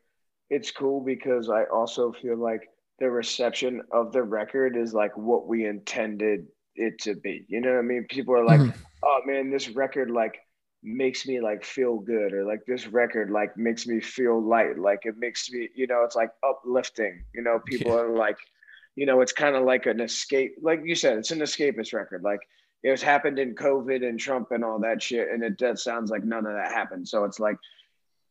it's 0.51 0.71
cool 0.71 1.01
because 1.01 1.49
I 1.49 1.65
also 1.65 2.13
feel 2.13 2.37
like 2.37 2.69
the 2.99 3.09
reception 3.11 3.83
of 3.91 4.13
the 4.13 4.23
record 4.23 4.77
is 4.77 4.93
like 4.93 5.17
what 5.17 5.47
we 5.47 5.65
intended 5.65 6.47
it 6.75 6.99
to 7.01 7.15
be. 7.15 7.45
You 7.49 7.61
know 7.61 7.71
what 7.73 7.79
I 7.79 7.83
mean? 7.83 8.07
People 8.09 8.35
are 8.35 8.45
like, 8.45 8.61
Mhm. 8.61 8.73
"Oh 9.03 9.21
man, 9.25 9.51
this 9.51 9.69
record 9.69 10.11
like 10.11 10.39
makes 10.83 11.27
me 11.27 11.41
like 11.41 11.65
feel 11.65 11.99
good," 11.99 12.33
or 12.33 12.45
like 12.45 12.65
this 12.67 12.87
record 12.87 13.31
like 13.31 13.57
makes 13.57 13.87
me 13.87 14.01
feel 14.01 14.41
light. 14.41 14.79
Like 14.79 15.01
it 15.05 15.17
makes 15.17 15.51
me, 15.51 15.69
you 15.75 15.87
know, 15.87 16.03
it's 16.05 16.17
like 16.17 16.31
uplifting. 16.43 17.25
You 17.33 17.43
know, 17.43 17.59
people 17.67 17.91
Yeah. 17.91 17.97
are 17.97 18.15
like, 18.15 18.39
you 18.95 19.05
know, 19.07 19.21
it's 19.21 19.33
kind 19.33 19.55
of 19.55 19.63
like 19.65 19.85
an 19.87 20.01
escape. 20.01 20.55
Like 20.61 20.81
you 20.85 20.95
said, 20.95 21.17
it's 21.19 21.31
an 21.31 21.39
escapist 21.39 21.93
record. 21.93 22.23
Like 22.23 22.41
it 22.83 22.91
was 22.91 23.01
happened 23.03 23.39
in 23.39 23.55
COVID 23.55 24.07
and 24.07 24.19
Trump 24.19 24.51
and 24.51 24.63
all 24.65 24.79
that 24.81 25.01
shit, 25.01 25.29
and 25.31 25.43
it 25.43 25.57
does 25.57 25.83
sounds 25.83 26.11
like 26.11 26.23
none 26.25 26.45
of 26.45 26.53
that 26.53 26.71
happened. 26.71 27.07
So 27.07 27.23
it's 27.25 27.39
like 27.39 27.57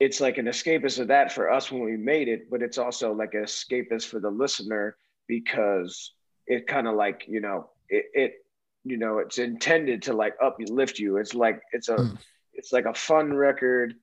it's 0.01 0.21
like 0.21 0.39
an 0.39 0.47
escapist 0.47 0.99
of 0.99 1.09
that 1.09 1.31
for 1.31 1.51
us 1.51 1.71
when 1.71 1.83
we 1.83 1.97
made 1.97 2.27
it, 2.29 2.51
but 2.51 2.63
it's 2.63 2.79
also 2.79 3.13
like 3.13 3.35
an 3.35 3.45
escapist 3.45 4.07
for 4.09 4.19
the 4.19 4.31
listener 4.31 4.97
because 5.29 6.13
it 6.47 6.67
kind 6.67 6.89
of 6.89 6.97
like 6.97 7.27
you 7.29 7.41
know 7.41 7.71
it, 7.89 8.07
it 8.15 8.33
you 8.85 8.97
know 8.97 9.19
it's 9.19 9.39
intended 9.39 10.03
to 10.03 10.15
like 10.15 10.35
uplift 10.43 10.99
you. 10.99 11.19
It's 11.19 11.35
like 11.35 11.61
it's 11.73 11.89
a 11.89 11.99
Mm. 11.99 12.19
it's 12.55 12.73
like 12.73 12.87
a 12.87 12.95
fun 12.95 13.33
record 13.33 13.95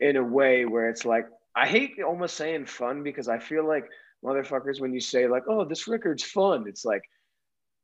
in 0.00 0.16
a 0.16 0.24
way 0.24 0.64
where 0.64 0.88
it's 0.88 1.04
like 1.04 1.26
I 1.54 1.66
hate 1.66 2.00
almost 2.04 2.36
saying 2.36 2.66
fun 2.66 3.02
because 3.02 3.28
I 3.28 3.38
feel 3.38 3.66
like 3.66 3.86
motherfuckers 4.24 4.80
when 4.80 4.92
you 4.94 5.00
say 5.00 5.28
like 5.28 5.44
oh 5.48 5.64
this 5.64 5.86
record's 5.86 6.24
fun 6.24 6.64
it's 6.66 6.84
like 6.84 7.02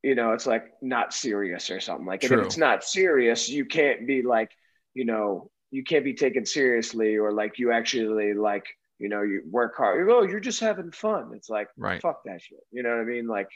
you 0.03 0.15
know 0.15 0.33
it's 0.33 0.47
like 0.47 0.73
not 0.83 1.13
serious 1.13 1.71
or 1.71 1.79
something 1.81 2.07
like 2.07 2.23
True. 2.23 2.41
if 2.41 2.47
it's 2.47 2.57
not 2.57 2.83
serious 2.85 3.49
you 3.49 3.65
can't 3.65 4.07
be 4.07 4.23
like 4.23 4.51
you 4.95 5.05
know 5.05 5.51
you 5.75 5.83
can't 5.91 6.05
be 6.05 6.15
taken 6.15 6.45
seriously 6.47 7.17
or 7.17 7.33
like 7.33 7.59
you 7.59 7.73
actually 7.73 8.33
like 8.35 8.67
you 8.99 9.09
know 9.09 9.23
you 9.23 9.43
work 9.59 9.77
hard. 9.77 9.99
You 9.99 10.07
go 10.07 10.21
oh, 10.21 10.23
you're 10.23 10.47
just 10.51 10.61
having 10.61 10.91
fun. 10.93 11.33
It's 11.35 11.51
like 11.51 11.69
Right. 11.77 12.01
fuck 12.01 12.23
that 12.25 12.41
shit. 12.41 12.61
You 12.71 12.83
know 12.85 12.91
what 12.91 13.01
i 13.01 13.05
mean? 13.15 13.27
Like 13.27 13.49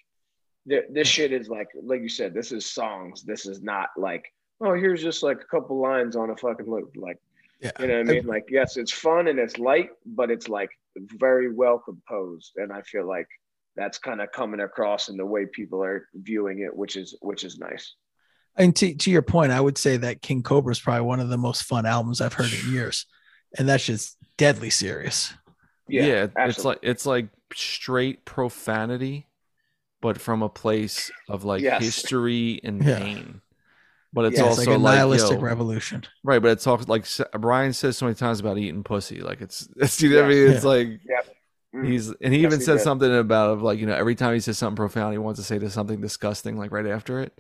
th- 0.69 0.89
this 0.91 1.09
shit 1.09 1.33
is 1.33 1.49
like 1.49 1.69
like 1.91 2.01
you 2.01 2.09
said 2.09 2.35
this 2.35 2.51
is 2.53 2.67
songs. 2.67 3.23
This 3.23 3.47
is 3.47 3.63
not 3.63 3.89
like 3.97 4.25
oh 4.61 4.75
here's 4.75 5.03
just 5.03 5.23
like 5.23 5.41
a 5.41 5.51
couple 5.55 5.81
lines 5.81 6.17
on 6.17 6.31
a 6.31 6.37
fucking 6.37 6.69
loop. 6.75 6.91
Like 6.97 7.19
Yeah. 7.61 7.71
you 7.81 7.87
know 7.89 7.99
what 8.01 8.11
i 8.11 8.13
mean? 8.15 8.27
Like 8.27 8.47
yes 8.51 8.77
it's 8.77 8.93
fun 8.93 9.29
and 9.29 9.39
it's 9.39 9.59
light 9.59 9.91
but 10.19 10.29
it's 10.31 10.49
like 10.49 10.71
very 10.97 11.49
well 11.63 11.79
composed. 11.79 12.53
And 12.57 12.73
i 12.73 12.83
feel 12.83 13.07
like 13.17 13.29
that's 13.77 13.99
kind 14.09 14.21
of 14.21 14.33
coming 14.33 14.61
across 14.69 15.09
in 15.09 15.17
the 15.17 15.25
way 15.35 15.47
people 15.47 15.81
are 15.85 16.09
viewing 16.15 16.59
it, 16.67 16.73
which 16.83 16.97
is 16.97 17.17
which 17.23 17.45
is 17.45 17.59
nice. 17.59 17.95
And 18.59 18.75
to, 18.77 18.95
to 18.95 19.11
your 19.11 19.23
point, 19.23 19.53
I 19.53 19.61
would 19.61 19.79
say 19.79 19.97
that 19.99 20.23
King 20.23 20.43
Cobra 20.43 20.73
is 20.73 20.81
probably 20.81 21.03
one 21.07 21.21
of 21.21 21.29
the 21.29 21.39
most 21.39 21.63
fun 21.65 21.87
albums 21.87 22.21
I've 22.21 22.33
heard 22.35 22.55
in 22.55 22.67
years. 22.67 23.07
And 23.57 23.69
that's 23.69 23.87
just 23.87 24.17
deadly 24.37 24.71
serious. 24.71 25.33
Yeah, 25.89 26.13
Yeah, 26.13 26.29
it's 26.45 26.65
absolutely. 26.65 26.65
like 26.65 26.79
it's 26.83 27.07
like 27.07 27.29
straight 27.55 28.25
profanity, 28.25 29.27
but 30.03 30.21
from 30.21 30.43
a 30.43 30.49
place 30.49 31.11
of 31.29 31.45
like 31.45 31.65
Yes. 31.65 31.69
history 31.69 32.61
and 32.65 32.87
Yeah. 32.87 32.87
pain. 32.87 33.43
But 34.13 34.27
it's 34.27 34.41
Yeah, 34.41 34.45
Yeah, 34.45 34.49
it's 34.49 34.59
it's 34.59 34.67
also 34.67 34.71
like 34.71 34.77
a 34.77 34.79
like, 34.79 34.79
nihilistic 34.79 35.11
yo, 35.11 35.43
revolution. 35.43 36.07
right. 36.25 36.41
But 36.43 36.53
it 36.53 36.61
talks 36.61 36.89
like 36.89 37.07
Brian 37.41 37.73
says 37.75 37.99
so 37.99 38.07
many 38.07 38.17
times 38.17 38.41
about 38.41 38.59
eating 38.59 38.85
pussy. 38.85 39.21
Like 39.21 39.41
it's, 39.43 39.69
it's 39.77 40.01
you 40.03 40.11
know 40.11 40.17
what 40.19 40.27
I 40.27 40.29
mean. 40.29 40.49
It's 40.49 40.65
like 40.65 41.01
Mm. 41.75 41.91
he's 41.91 42.11
and 42.23 42.35
he 42.35 42.43
Yes, 42.43 42.45
even 42.45 42.61
he 42.61 42.63
said 42.63 42.81
did. 42.81 42.83
something 42.83 43.15
about 43.15 43.51
of 43.53 43.63
like 43.63 43.79
you 43.81 43.87
know 43.87 43.95
every 43.97 44.15
time 44.17 44.35
he 44.35 44.41
says 44.41 44.59
something 44.59 44.77
profound, 44.77 45.13
he 45.15 45.19
wants 45.19 45.41
to 45.41 45.45
say 45.47 45.59
to 45.61 45.71
something 45.71 46.01
disgusting 46.01 46.59
like 46.59 46.73
right 46.73 46.87
after 46.87 47.21
it. 47.21 47.39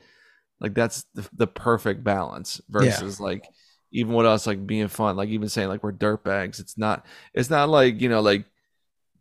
Like 0.60 0.74
that's 0.74 1.04
the, 1.14 1.28
the 1.32 1.46
perfect 1.46 2.02
balance 2.02 2.60
versus 2.68 3.20
like 3.20 3.44
even 3.92 4.12
with 4.14 4.26
us 4.26 4.46
like 4.46 4.66
being 4.66 4.88
fun, 4.88 5.16
like 5.16 5.28
even 5.28 5.48
saying 5.48 5.68
like 5.68 5.82
we're 5.82 5.92
dirt 5.92 6.24
bags. 6.24 6.60
It's 6.60 6.76
not. 6.76 7.06
It's 7.34 7.50
not 7.50 7.68
like 7.68 8.00
you 8.00 8.08
know 8.08 8.20
like 8.20 8.44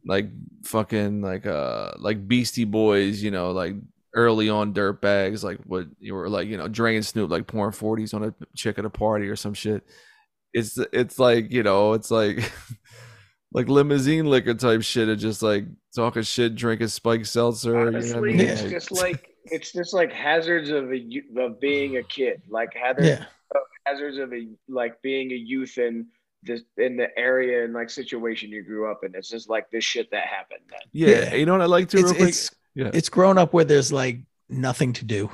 like 0.05 0.29
fucking 0.63 1.21
like 1.21 1.45
uh 1.45 1.91
like 1.99 2.27
Beastie 2.27 2.65
Boys, 2.65 3.21
you 3.21 3.31
know, 3.31 3.51
like 3.51 3.75
early 4.15 4.49
on 4.49 4.73
dirt 4.73 5.01
bags, 5.01 5.43
like 5.43 5.59
what 5.65 5.87
you 5.99 6.15
were 6.15 6.29
like, 6.29 6.47
you 6.47 6.57
know, 6.57 6.67
Dre 6.67 6.95
and 6.95 7.05
Snoop 7.05 7.29
like 7.29 7.47
pouring 7.47 7.71
forties 7.71 8.13
on 8.13 8.23
a 8.23 8.33
chick 8.55 8.79
at 8.79 8.85
a 8.85 8.89
party 8.89 9.27
or 9.27 9.35
some 9.35 9.53
shit. 9.53 9.85
It's 10.53 10.77
it's 10.91 11.19
like, 11.19 11.51
you 11.51 11.61
know, 11.63 11.93
it's 11.93 12.09
like 12.09 12.51
like 13.53 13.67
limousine 13.67 14.25
liquor 14.25 14.53
type 14.53 14.81
shit 14.81 15.09
of 15.09 15.19
just 15.19 15.43
like 15.43 15.65
talking 15.95 16.23
shit, 16.23 16.55
drinking 16.55 16.87
spiked 16.87 17.27
seltzer. 17.27 17.69
you 17.69 17.75
know 17.75 17.81
I 17.81 17.87
Honestly, 17.87 18.33
mean? 18.33 18.39
it's 18.39 18.63
just 18.63 18.91
like 18.91 19.29
it's 19.51 19.71
just 19.71 19.93
like 19.93 20.11
hazards 20.11 20.69
of 20.69 20.91
a 20.91 21.21
of 21.37 21.59
being 21.59 21.97
a 21.97 22.03
kid, 22.03 22.41
like 22.49 22.73
hazards 22.73 23.07
Yeah. 23.07 23.25
hazards 23.85 24.17
of 24.17 24.33
a 24.33 24.47
like 24.67 25.01
being 25.01 25.31
a 25.31 25.35
youth 25.35 25.77
in 25.77 26.07
this 26.43 26.61
in 26.77 26.97
the 26.97 27.07
area 27.17 27.65
and 27.65 27.73
like 27.73 27.89
situation 27.89 28.49
you 28.49 28.63
grew 28.63 28.89
up 28.91 29.01
in. 29.03 29.13
It's 29.15 29.29
just 29.29 29.49
like 29.49 29.69
this 29.71 29.83
shit 29.83 30.09
that 30.11 30.25
happened. 30.27 30.61
Then. 30.69 30.79
yeah, 30.93 31.07
Yeah. 31.07 31.35
you 31.35 31.45
know 31.45 31.53
what 31.53 31.61
I 31.61 31.65
like 31.65 31.89
to 31.89 31.97
It's, 31.97 32.05
real 32.05 32.13
quick? 32.15 32.29
it's, 32.29 32.51
Yeah. 32.75 32.91
it's 32.93 33.09
grown 33.09 33.37
up 33.37 33.53
where 33.53 33.65
there's 33.65 33.91
like 33.91 34.19
nothing 34.49 34.93
to 34.93 35.05
do 35.05 35.31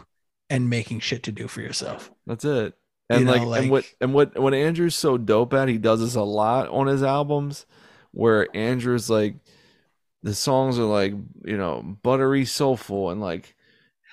and 0.50 0.70
making 0.70 1.00
shit 1.02 1.24
to 1.24 1.32
do 1.32 1.48
for 1.48 1.62
yourself. 1.62 2.12
That's 2.26 2.46
it. 2.46 2.74
You 3.10 3.18
And 3.18 3.26
know, 3.26 3.32
like, 3.34 3.42
like- 3.46 3.62
and 3.64 3.72
what 3.72 3.86
and 4.02 4.14
what 4.14 4.40
what 4.40 4.54
Andrew's 4.54 4.96
so 4.96 5.18
dope 5.18 5.54
at, 5.54 5.68
he 5.68 5.78
does 5.78 6.00
this 6.00 6.16
a 6.16 6.22
lot 6.24 6.70
on 6.70 6.88
his 6.88 7.04
albums, 7.04 7.66
where 8.12 8.48
Andrew's 8.56 9.10
like, 9.10 9.36
the 10.24 10.34
songs 10.34 10.80
are 10.80 10.84
like 10.86 11.14
you 11.44 11.58
know 11.58 11.82
buttery 12.02 12.46
soulful 12.46 13.12
and 13.12 13.20
like 13.20 13.56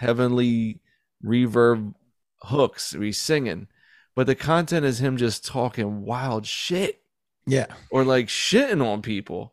heavenly 0.01 0.81
reverb 1.25 1.95
hooks. 2.43 2.93
He's 2.99 3.19
singing, 3.19 3.69
but 4.17 4.27
the 4.27 4.35
content 4.35 4.87
is 4.87 4.99
him 5.01 5.17
just 5.19 5.45
talking 5.47 6.03
wild 6.05 6.47
shit 6.47 7.03
Yeah. 7.47 7.67
or 7.91 8.03
like 8.05 8.29
shitting 8.29 8.85
on 8.85 9.03
people. 9.03 9.53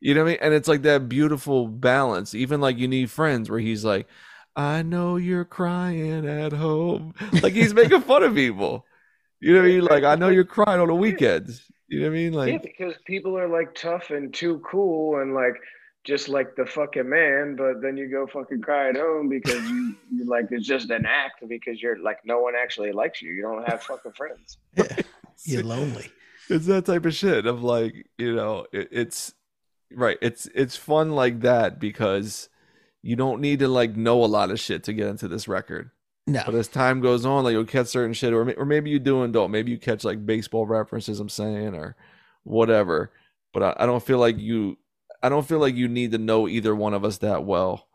You 0.00 0.14
know 0.14 0.22
what 0.22 0.28
I 0.28 0.32
mean? 0.32 0.38
And 0.42 0.54
it's 0.54 0.68
like 0.68 0.82
that 0.82 1.08
beautiful 1.08 1.66
balance. 1.66 2.34
Even 2.34 2.60
like 2.60 2.78
you 2.78 2.86
need 2.86 3.10
friends 3.10 3.50
where 3.50 3.58
he's 3.58 3.84
like, 3.84 4.06
I 4.54 4.82
know 4.82 5.16
you're 5.16 5.44
crying 5.44 6.26
at 6.28 6.52
home. 6.52 7.14
Like 7.42 7.54
he's 7.54 7.74
making 7.74 8.02
fun 8.02 8.22
of 8.22 8.34
people. 8.34 8.84
You 9.40 9.54
know 9.54 9.60
what 9.60 9.66
I 9.66 9.68
mean? 9.70 9.84
Like 9.84 10.04
I 10.04 10.14
know 10.16 10.28
you're 10.28 10.44
crying 10.44 10.80
on 10.80 10.88
the 10.88 10.94
weekends. 10.94 11.62
You 11.88 12.00
know 12.00 12.06
what 12.08 12.12
I 12.12 12.14
mean? 12.16 12.32
yeah, 12.34 12.38
Like 12.38 12.62
because 12.62 12.94
people 13.06 13.38
are 13.38 13.48
like 13.48 13.74
tough 13.74 14.10
and 14.10 14.32
too 14.34 14.60
cool 14.70 15.20
and 15.20 15.32
like 15.34 15.54
just 16.08 16.30
like 16.30 16.56
the 16.56 16.64
fucking 16.64 17.06
man, 17.06 17.54
but 17.54 17.82
then 17.82 17.98
you 17.98 18.10
go 18.10 18.26
fucking 18.26 18.62
cry 18.62 18.88
at 18.88 18.96
home 18.96 19.28
because 19.28 19.62
you 19.68 19.94
you 20.10 20.24
like 20.24 20.46
it's 20.50 20.66
just 20.66 20.88
an 20.88 21.04
act 21.04 21.46
because 21.46 21.82
you're 21.82 21.98
like 21.98 22.20
no 22.24 22.40
one 22.40 22.54
actually 22.56 22.92
likes 22.92 23.20
you. 23.20 23.30
You 23.30 23.42
don't 23.42 23.68
have 23.68 23.82
fucking 23.82 24.12
friends. 24.12 24.56
Yeah. 24.74 25.02
You're 25.44 25.62
lonely. 25.62 26.10
it's 26.48 26.66
that 26.66 26.86
type 26.86 27.04
of 27.04 27.14
shit 27.14 27.46
of 27.46 27.62
like, 27.62 28.08
you 28.16 28.34
know, 28.34 28.66
it, 28.72 28.88
it's 28.90 29.34
right. 29.92 30.18
It's 30.20 30.46
it's 30.46 30.76
fun 30.76 31.12
like 31.12 31.40
that 31.42 31.78
because 31.78 32.48
you 33.02 33.14
don't 33.14 33.40
need 33.40 33.60
to 33.60 33.68
like 33.68 33.94
know 33.94 34.24
a 34.24 34.26
lot 34.26 34.50
of 34.50 34.58
shit 34.58 34.82
to 34.84 34.92
get 34.92 35.06
into 35.06 35.28
this 35.28 35.46
record. 35.46 35.90
No. 36.26 36.42
But 36.44 36.54
as 36.54 36.68
time 36.68 37.00
goes 37.00 37.24
on, 37.24 37.44
like 37.44 37.52
you'll 37.52 37.66
catch 37.66 37.86
certain 37.88 38.14
shit, 38.14 38.32
or, 38.32 38.50
or 38.54 38.64
maybe 38.64 38.90
you 38.90 38.98
do 38.98 39.22
and 39.22 39.32
don't. 39.32 39.50
Maybe 39.50 39.70
you 39.70 39.78
catch 39.78 40.04
like 40.04 40.26
baseball 40.26 40.66
references, 40.66 41.20
I'm 41.20 41.28
saying, 41.28 41.74
or 41.74 41.96
whatever. 42.44 43.12
But 43.52 43.62
I, 43.62 43.76
I 43.84 43.86
don't 43.86 44.02
feel 44.02 44.18
like 44.18 44.38
you, 44.38 44.76
I 45.22 45.28
don't 45.28 45.46
feel 45.46 45.58
like 45.58 45.74
you 45.74 45.88
need 45.88 46.12
to 46.12 46.18
know 46.18 46.48
either 46.48 46.74
one 46.74 46.94
of 46.94 47.04
us 47.04 47.18
that 47.18 47.44
well 47.44 47.86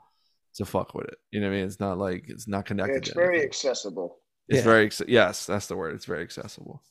to 0.55 0.65
fuck 0.65 0.93
with 0.93 1.07
it. 1.07 1.17
You 1.31 1.39
know 1.41 1.47
what 1.47 1.53
I 1.53 1.57
mean? 1.57 1.65
It's 1.65 1.79
not 1.79 1.97
like 1.97 2.25
it's 2.27 2.47
not 2.47 2.65
connected. 2.65 2.97
It's 2.97 3.09
to 3.09 3.15
very 3.15 3.35
anything. 3.35 3.47
accessible. 3.49 4.17
It's 4.49 4.57
Yeah. 4.57 4.63
very 4.63 4.89
acce- 4.89 5.05
yes, 5.07 5.45
that's 5.45 5.67
the 5.67 5.75
word. 5.77 5.95
It's 5.95 6.05
very 6.05 6.21
accessible. 6.21 6.81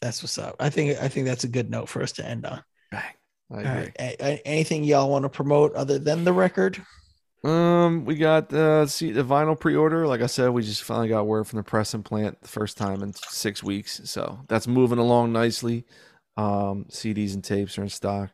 That's 0.00 0.22
what's 0.22 0.38
up. 0.38 0.56
I 0.60 0.68
think 0.70 0.98
I 1.00 1.08
think 1.08 1.26
that's 1.26 1.44
a 1.44 1.48
good 1.48 1.70
note 1.70 1.88
for 1.88 2.02
us 2.02 2.12
to 2.12 2.26
end 2.26 2.44
on. 2.46 2.62
Bang. 2.90 3.02
I 3.50 3.60
agree. 3.60 3.70
right. 3.70 3.92
A- 3.98 4.16
a- 4.24 4.42
anything 4.46 4.84
y'all 4.84 5.08
want 5.10 5.22
to 5.22 5.28
promote 5.28 5.74
other 5.74 5.98
than 5.98 6.24
the 6.24 6.32
record? 6.32 6.82
Um, 7.44 8.04
we 8.04 8.16
got 8.16 8.52
uh 8.52 8.86
see 8.86 9.12
the 9.12 9.22
vinyl 9.22 9.58
pre-order. 9.58 10.06
Like 10.06 10.20
I 10.20 10.26
said, 10.26 10.50
we 10.50 10.62
just 10.62 10.82
finally 10.82 11.08
got 11.08 11.26
word 11.26 11.46
from 11.46 11.58
the 11.58 11.62
press 11.62 11.94
and 11.94 12.04
plant 12.04 12.40
the 12.42 12.48
first 12.48 12.76
time 12.76 13.02
in 13.02 13.14
six 13.14 13.62
weeks. 13.62 14.00
So 14.04 14.40
that's 14.48 14.66
moving 14.66 14.98
along 14.98 15.32
nicely. 15.32 15.84
Um, 16.36 16.86
CDs 16.90 17.32
and 17.34 17.42
tapes 17.44 17.78
are 17.78 17.82
in 17.82 17.88
stock, 17.88 18.30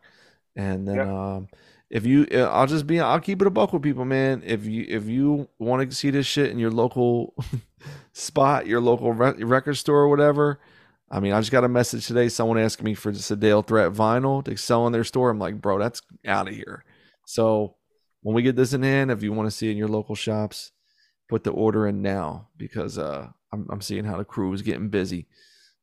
and 0.57 0.87
then 0.87 0.97
Yep. 0.97 1.07
um, 1.09 1.49
if 1.91 2.07
you, 2.07 2.27
uh, 2.33 2.45
I'll 2.45 2.67
just 2.67 2.87
be, 2.87 3.01
I'll 3.01 3.21
keep 3.21 3.41
it 3.43 3.47
a 3.47 3.51
buck 3.51 3.73
with 3.73 3.83
people, 3.83 4.05
man. 4.05 4.43
If 4.45 4.65
you 4.65 4.87
if 4.89 5.07
you 5.07 5.49
want 5.59 5.89
to 5.89 5.95
see 5.95 6.11
this 6.11 6.27
shit 6.27 6.51
in 6.51 6.59
your 6.59 6.71
local 6.71 7.35
spot, 8.13 8.67
your 8.67 8.81
local 8.81 9.13
re- 9.13 9.43
record 9.45 9.75
store 9.77 10.01
or 10.01 10.09
whatever. 10.09 10.59
I 11.11 11.21
mean, 11.21 11.35
I 11.35 11.41
just 11.41 11.53
got 11.53 11.65
a 11.65 11.69
message 11.69 12.07
today. 12.07 12.31
Someone 12.31 12.57
asking 12.59 12.87
me 12.87 12.95
for 12.95 13.13
just 13.13 13.31
a 13.31 13.37
Dale 13.37 13.61
Threat 13.63 13.93
vinyl 13.93 14.43
to 14.47 14.57
sell 14.57 14.87
in 14.87 14.95
their 14.95 15.05
store. 15.05 15.29
I'm 15.29 15.39
like, 15.39 15.61
bro, 15.61 15.79
that's 15.79 16.01
out 16.27 16.49
of 16.49 16.55
here. 16.55 16.85
So 17.27 17.77
when 18.23 18.35
we 18.35 18.41
get 18.43 18.57
this 18.57 18.73
in 18.73 18.83
hand, 18.83 19.11
if 19.11 19.23
you 19.23 19.31
want 19.33 19.47
to 19.47 19.55
see 19.55 19.69
it 19.69 19.73
in 19.73 19.77
your 19.77 19.89
local 19.89 20.15
shops, 20.15 20.73
put 21.29 21.45
the 21.45 21.51
order 21.51 21.87
in 21.87 22.01
now 22.01 22.49
because 22.57 22.97
uh, 22.97 23.29
I'm, 23.53 23.67
I'm 23.71 23.83
seeing 23.83 24.05
how 24.05 24.17
the 24.17 24.25
crew 24.25 24.53
is 24.55 24.63
getting 24.63 24.89
busy. 24.89 25.27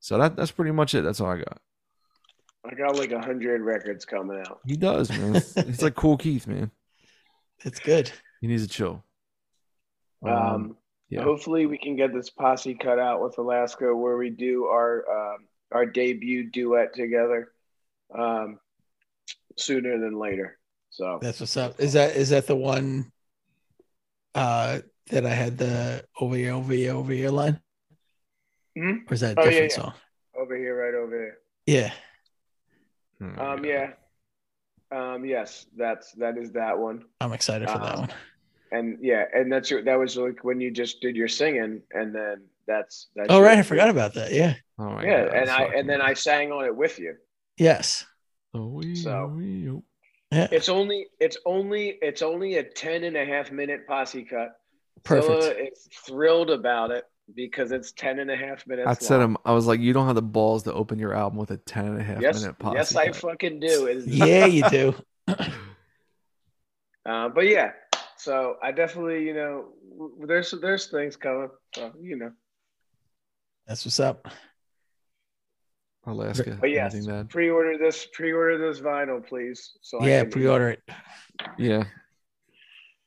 So 0.00 0.18
that 0.18 0.34
that's 0.34 0.50
pretty 0.50 0.72
much 0.72 0.94
it. 0.96 1.02
That's 1.02 1.20
all 1.20 1.30
I 1.30 1.38
got. 1.38 1.60
I 2.64 2.74
got 2.74 2.96
like 2.96 3.12
a 3.12 3.20
hundred 3.20 3.62
records 3.62 4.04
coming 4.04 4.38
out. 4.46 4.60
He 4.66 4.76
does, 4.76 5.10
man. 5.10 5.36
It's 5.36 5.82
like 5.82 5.94
Kool 5.94 6.16
Keith, 6.16 6.46
man. 6.46 6.70
It's 7.64 7.80
good. 7.80 8.10
He 8.40 8.46
needs 8.46 8.62
a 8.62 8.68
chill. 8.68 9.04
Um, 10.26 10.76
yeah. 11.08 11.22
Hopefully, 11.22 11.66
we 11.66 11.78
can 11.78 11.96
get 11.96 12.12
this 12.12 12.30
posse 12.30 12.74
cut 12.74 12.98
out 12.98 13.22
with 13.22 13.38
Alaska, 13.38 13.94
where 13.94 14.16
we 14.16 14.30
do 14.30 14.66
our 14.66 15.04
um, 15.34 15.38
our 15.72 15.86
debut 15.86 16.50
duet 16.50 16.94
together 16.94 17.52
um, 18.16 18.58
sooner 19.56 19.98
than 19.98 20.18
later. 20.18 20.58
So 20.90 21.18
That's 21.22 21.40
what's 21.40 21.56
up. 21.56 21.80
Is 21.80 21.94
that 21.94 22.16
is 22.16 22.30
that 22.30 22.46
the 22.46 22.56
one 22.56 23.10
uh 24.34 24.80
that 25.10 25.24
I 25.26 25.30
had 25.30 25.56
the 25.58 26.04
over 26.20 26.36
here, 26.36 26.52
over 26.52 26.72
here, 26.72 26.92
over 26.94 27.12
here 27.12 27.30
line? 27.30 27.60
Mhm. 28.76 29.10
Or 29.10 29.14
is 29.14 29.20
that 29.20 29.38
a 29.38 29.40
Oh, 29.40 29.44
yeah, 29.44 29.50
different 29.50 29.72
yeah. 29.72 29.76
song? 29.76 29.92
over 30.38 30.56
here, 30.56 30.76
right 30.76 30.94
over 30.94 31.16
here. 31.16 31.38
Yeah. 31.66 31.92
Hmm. 33.20 33.38
Um, 33.38 33.64
yeah. 33.64 33.90
Um, 34.92 35.24
yes, 35.24 35.66
that's 35.76 36.12
that 36.12 36.36
is 36.36 36.50
that 36.52 36.76
one. 36.78 37.04
I'm 37.20 37.32
excited 37.32 37.68
for 37.70 37.78
that 37.78 37.94
Um, 37.94 38.00
one. 38.00 38.10
And 38.72 38.98
yeah, 39.00 39.24
and 39.34 39.52
that's 39.52 39.70
your 39.70 39.82
that 39.84 39.98
was 39.98 40.16
like 40.16 40.42
when 40.42 40.60
you 40.60 40.70
just 40.70 41.00
did 41.00 41.14
your 41.16 41.28
singing, 41.28 41.82
and 41.92 42.14
then 42.14 42.44
that's 42.66 43.08
that's 43.14 43.28
Oh 43.30 43.36
your- 43.36 43.44
right, 43.44 43.58
I 43.58 43.62
forgot 43.62 43.88
about 43.88 44.14
that. 44.14 44.32
Yeah. 44.32 44.54
Oh 44.78 44.90
my 44.90 45.04
Yeah, 45.04 45.24
God, 45.26 45.34
and 45.34 45.50
I 45.50 45.62
and 45.64 45.88
then. 45.88 46.00
I 46.00 46.14
sang 46.14 46.50
on 46.52 46.64
it 46.64 46.74
with 46.74 46.98
you. 46.98 47.14
Yes. 47.56 48.04
Oh, 48.54 48.80
so-. 48.94 49.82
Yeah. 50.32 50.48
It's 50.52 50.68
only 50.68 51.06
it's 51.20 51.36
only 51.44 51.98
it's 52.00 52.22
only 52.22 52.56
a 52.56 52.62
10 52.64 53.04
and 53.04 53.16
a 53.16 53.24
half 53.26 53.50
minute 53.52 53.86
posse 53.86 54.24
cut. 54.24 54.52
Perfect. 55.02 55.42
Zilla 55.42 55.54
is 55.54 55.88
thrilled 56.06 56.50
about 56.50 56.90
it 56.90 57.04
because 57.34 57.72
it's 57.72 57.92
10 57.92 58.18
and 58.18 58.30
a 58.30 58.36
half 58.36 58.66
minutes. 58.66 58.86
I 58.88 58.94
said 58.94 59.16
long. 59.20 59.30
him. 59.30 59.36
I 59.44 59.52
was 59.52 59.66
like, 59.66 59.80
you 59.80 59.92
don't 59.92 60.06
have 60.06 60.14
the 60.14 60.22
balls 60.22 60.62
to 60.64 60.72
open 60.72 60.98
your 60.98 61.14
album 61.14 61.38
with 61.38 61.50
a 61.50 61.56
10 61.58 61.86
and 61.86 62.00
a 62.00 62.02
half 62.02 62.20
Yes, 62.20 62.40
minute 62.40 62.58
posse. 62.58 62.76
yes, 62.76 62.96
I 62.96 63.06
cut. 63.06 63.16
fucking 63.22 63.60
do. 63.60 63.86
It's- 63.88 64.06
Yeah, 64.06 64.46
you 64.46 64.68
do. 64.70 64.94
Uh, 67.06 67.30
but 67.30 67.46
yeah, 67.48 67.70
so 68.18 68.56
I 68.62 68.72
definitely, 68.72 69.24
you 69.24 69.32
know, 69.32 69.68
there's 70.26 70.50
there's 70.60 70.86
things 70.88 71.16
coming. 71.16 71.48
So 71.74 71.92
you 72.00 72.16
know, 72.16 72.30
That's 73.66 73.86
what's 73.86 73.98
up. 73.98 74.28
Alaska. 76.06 76.58
but 76.60 76.70
yes, 76.70 76.92
anything 76.94 77.10
to 77.10 77.16
add? 77.20 77.30
pre-order 77.30 77.78
this, 77.78 78.06
pre-order 78.12 78.58
this 78.58 78.80
vinyl, 78.82 79.26
please. 79.26 79.72
So 79.80 80.04
Yeah, 80.04 80.24
pre-order 80.24 80.70
it. 80.70 80.82
Yeah. 81.58 81.84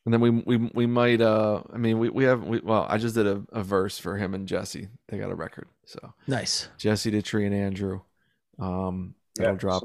And 0.06 0.14
then 0.14 0.20
we 0.22 0.30
we 0.32 0.58
we 0.74 0.86
might 0.86 1.22
uh 1.22 1.62
I 1.74 1.78
mean 1.78 1.98
we 2.00 2.10
we 2.10 2.24
have 2.26 2.44
we, 2.44 2.60
well 2.60 2.86
I 2.90 2.98
just 2.98 3.16
did 3.16 3.26
a, 3.28 3.42
a 3.54 3.64
verse 3.64 3.98
for 3.98 4.18
him 4.18 4.34
and 4.34 4.48
Jesse. 4.48 4.90
They 5.08 5.18
got 5.18 5.32
a 5.32 5.36
record. 5.36 5.68
So 5.86 6.14
Nice. 6.28 6.68
Jesse 6.78 7.12
Dittree 7.12 7.46
and 7.46 7.56
Andrew. 7.56 8.02
Um 8.60 9.16
that'll 9.36 9.56
drop. 9.56 9.84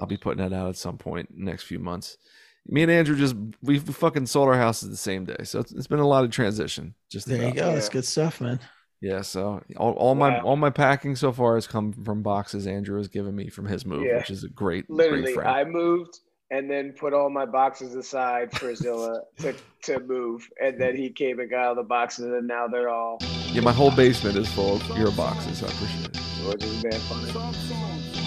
I'll 0.00 0.06
be 0.06 0.16
putting 0.16 0.42
that 0.42 0.54
out 0.54 0.68
at 0.68 0.76
some 0.76 0.98
point 0.98 1.30
in 1.30 1.44
the 1.44 1.50
next 1.50 1.64
few 1.64 1.78
months. 1.78 2.18
Me 2.66 2.82
and 2.82 2.90
Andrew 2.92 3.16
just 3.16 3.34
we 3.62 3.78
fucking 3.78 4.26
sold 4.26 4.48
our 4.48 4.56
houses 4.56 4.90
the 4.90 4.96
same 4.96 5.24
day, 5.24 5.42
so 5.44 5.58
it's, 5.60 5.72
it's 5.72 5.86
been 5.88 5.98
a 5.98 6.06
lot 6.06 6.24
of 6.24 6.30
transition. 6.30 6.94
Just 7.10 7.26
There 7.26 7.38
you 7.38 7.44
about. 7.48 7.56
go. 7.56 7.72
That's 7.74 7.88
good 7.88 8.04
stuff, 8.04 8.40
man. 8.40 8.60
Yeah, 9.00 9.22
so 9.22 9.60
all, 9.76 9.94
all 9.94 10.14
my 10.14 10.38
all 10.40 10.54
my 10.54 10.70
packing 10.70 11.16
so 11.16 11.32
far 11.32 11.56
has 11.56 11.66
come 11.66 11.92
from 11.92 12.22
boxes 12.22 12.68
Andrew 12.68 12.98
has 12.98 13.08
given 13.08 13.34
me 13.34 13.48
from 13.48 13.66
his 13.66 13.84
move, 13.84 14.04
Yeah. 14.04 14.18
which 14.18 14.30
is 14.30 14.44
a 14.44 14.48
great, 14.48 14.88
Literally, 14.88 15.22
great 15.24 15.34
friend. 15.34 15.50
I 15.50 15.64
moved 15.64 16.20
and 16.52 16.70
then 16.70 16.92
put 16.92 17.14
all 17.14 17.30
my 17.30 17.46
boxes 17.46 17.94
aside 17.94 18.52
for 18.58 18.74
Zilla 18.74 19.22
to, 19.38 19.54
to 19.84 19.98
move, 20.00 20.46
and 20.62 20.78
then 20.78 20.94
he 20.94 21.08
came 21.08 21.40
and 21.40 21.48
got 21.50 21.66
all 21.68 21.74
the 21.74 21.82
boxes, 21.82 22.26
and 22.26 22.46
now 22.46 22.68
they're 22.68 22.90
all, 22.90 23.16
yeah, 23.46 23.62
my 23.62 23.72
whole 23.72 23.90
basement 23.90 24.36
is 24.36 24.52
full 24.52 24.76
of 24.76 24.98
your 24.98 25.10
boxes. 25.12 25.62
I 25.62 25.68
appreciate 25.68 26.04
it. 26.14 26.16
which 26.46 26.62
is 26.62 26.82
bad 26.82 26.94
funny. 27.08 27.32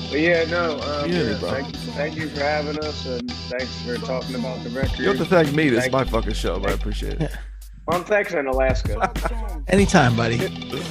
But 0.10 0.20
yeah, 0.20 0.44
no, 0.50 0.80
um, 0.82 1.12
Yeah, 1.12 1.22
yeah, 1.22 1.40
bro. 1.40 1.50
thank, 1.52 1.76
thank 1.76 2.16
you 2.16 2.28
for 2.30 2.40
having 2.40 2.80
us, 2.84 3.06
and 3.06 3.32
thanks 3.32 3.80
for 3.84 3.96
talking 3.98 4.36
about 4.36 4.64
the 4.64 4.72
record. 4.72 4.98
You 4.98 5.06
don't 5.06 5.18
have 5.18 5.28
to 5.30 5.36
thank 5.36 5.54
me. 5.56 5.70
This 5.70 5.86
is 5.86 5.92
my 5.92 6.04
fucking 6.04 6.34
show, 6.34 6.60
but 6.60 6.72
I 6.72 6.74
appreciate 6.74 7.22
it. 7.22 7.32
Well, 7.88 8.00
I'm 8.00 8.04
thanking 8.04 8.48
Alaska 8.48 9.14
Anytime, 9.68 10.16
buddy. 10.18 10.40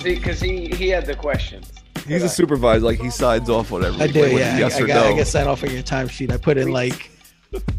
because 0.04 0.40
he 0.40 0.68
he 0.68 0.88
had 0.90 1.06
the 1.06 1.16
questions. 1.16 1.72
He's 2.06 2.22
a 2.22 2.28
supervisor. 2.28 2.84
Like 2.84 3.00
he 3.00 3.10
signs 3.10 3.50
off 3.50 3.72
on 3.72 3.84
everything. 3.84 4.10
I 4.10 4.12
do, 4.12 4.22
like, 4.22 4.32
yeah. 4.38 4.58
Yes 4.58 4.76
I, 4.76 4.78
I, 4.78 4.82
or 4.82 4.86
got, 4.86 5.06
I 5.06 5.10
no. 5.10 5.16
get 5.16 5.26
sign 5.26 5.48
off 5.48 5.64
on 5.64 5.70
your 5.72 5.82
timesheet. 5.82 6.30
I 6.30 6.36
put 6.36 6.56
in 6.56 6.70
like 6.70 7.10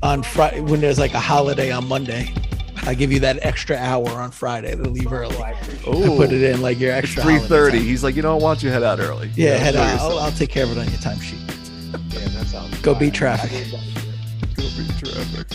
on 0.02 0.23
Friday 0.23 0.61
when 0.61 0.81
there's 0.81 0.99
like 0.99 1.14
a 1.14 1.19
holiday 1.19 1.72
on 1.72 1.88
Monday. 1.88 2.34
I 2.88 2.93
give 2.93 3.11
you 3.11 3.19
that 3.22 3.39
extra 3.43 3.77
hour 3.77 4.10
on 4.10 4.30
Friday 4.31 4.76
to 4.76 4.81
leave 4.84 5.07
oh, 5.07 5.15
early. 5.15 5.38
I 5.38 5.53
put 5.84 6.31
it 6.31 6.43
in 6.43 6.61
like 6.61 6.80
your 6.80 6.91
extra 6.91 7.23
three 7.23 7.34
holiday 7.34 7.47
thirty. 7.49 7.77
time. 7.80 7.88
He's 7.88 8.03
like, 8.03 8.15
you 8.15 8.22
know, 8.22 8.35
what? 8.35 8.43
why 8.43 8.53
don't 8.53 8.64
you 8.64 8.69
head 8.69 8.84
out 8.84 8.99
early? 8.99 9.31
Yeah, 9.35 9.53
You 9.53 9.57
know, 9.57 9.64
head 9.64 9.76
out. 9.76 9.99
I'll, 9.99 10.19
I'll 10.19 10.31
take 10.31 10.49
care 10.52 10.65
of 10.65 10.72
it 10.72 10.77
on 10.77 10.85
your 10.85 10.97
timesheet. 10.99 11.41
Yeah, 12.14 12.27
that 12.27 12.47
sounds. 12.47 12.81
Go 12.81 12.93
fine. 12.93 12.99
beat 12.99 13.14
traffic. 13.15 13.52
Go 13.72 14.64
beat 14.77 14.97
traffic. 14.99 15.47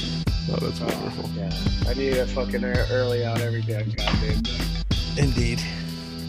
Oh, 0.52 0.56
that's 0.60 0.80
Oh, 0.80 0.86
wonderful. 0.86 1.30
yeah. 1.36 1.52
I 1.88 1.94
need 1.94 2.16
a 2.16 2.26
fucking 2.26 2.64
early 2.64 3.24
out 3.24 3.40
every 3.40 3.62
day. 3.62 3.84
Goddamn 3.96 4.42
day. 4.42 4.56
Indeed. 5.16 5.60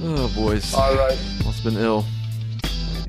Oh, 0.03 0.31
boys. 0.35 0.73
All 0.75 0.93
right. 0.95 1.17
Well, 1.39 1.49
it's 1.49 1.61
been 1.61 1.77
ill. 1.77 2.05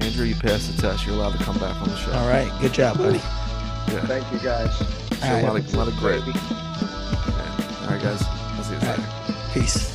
Andrew, 0.00 0.24
you 0.24 0.34
passed 0.34 0.74
the 0.74 0.80
test. 0.80 1.04
You're 1.06 1.14
allowed 1.16 1.36
to 1.38 1.44
come 1.44 1.59
back 1.59 1.76
on 1.82 1.88
the 1.88 1.96
show. 1.96 2.12
All 2.12 2.28
right. 2.28 2.50
Good 2.60 2.72
job, 2.72 2.96
buddy. 2.98 3.20
Yeah. 3.88 4.06
Thank 4.06 4.32
you 4.32 4.38
guys. 4.38 4.76
Show 5.20 5.40
a 5.40 5.42
lot 5.46 5.56
of, 5.56 5.74
lot 5.74 5.88
of 5.88 5.96
grit. 5.96 6.24
Baby. 6.24 6.38
Yeah. 6.38 7.80
All 7.82 7.88
right, 7.88 8.02
guys. 8.02 8.22
I'll 8.24 8.62
see 8.64 8.74
you 8.74 8.80
later. 8.80 9.02
right. 9.02 9.52
Peace. 9.52 9.91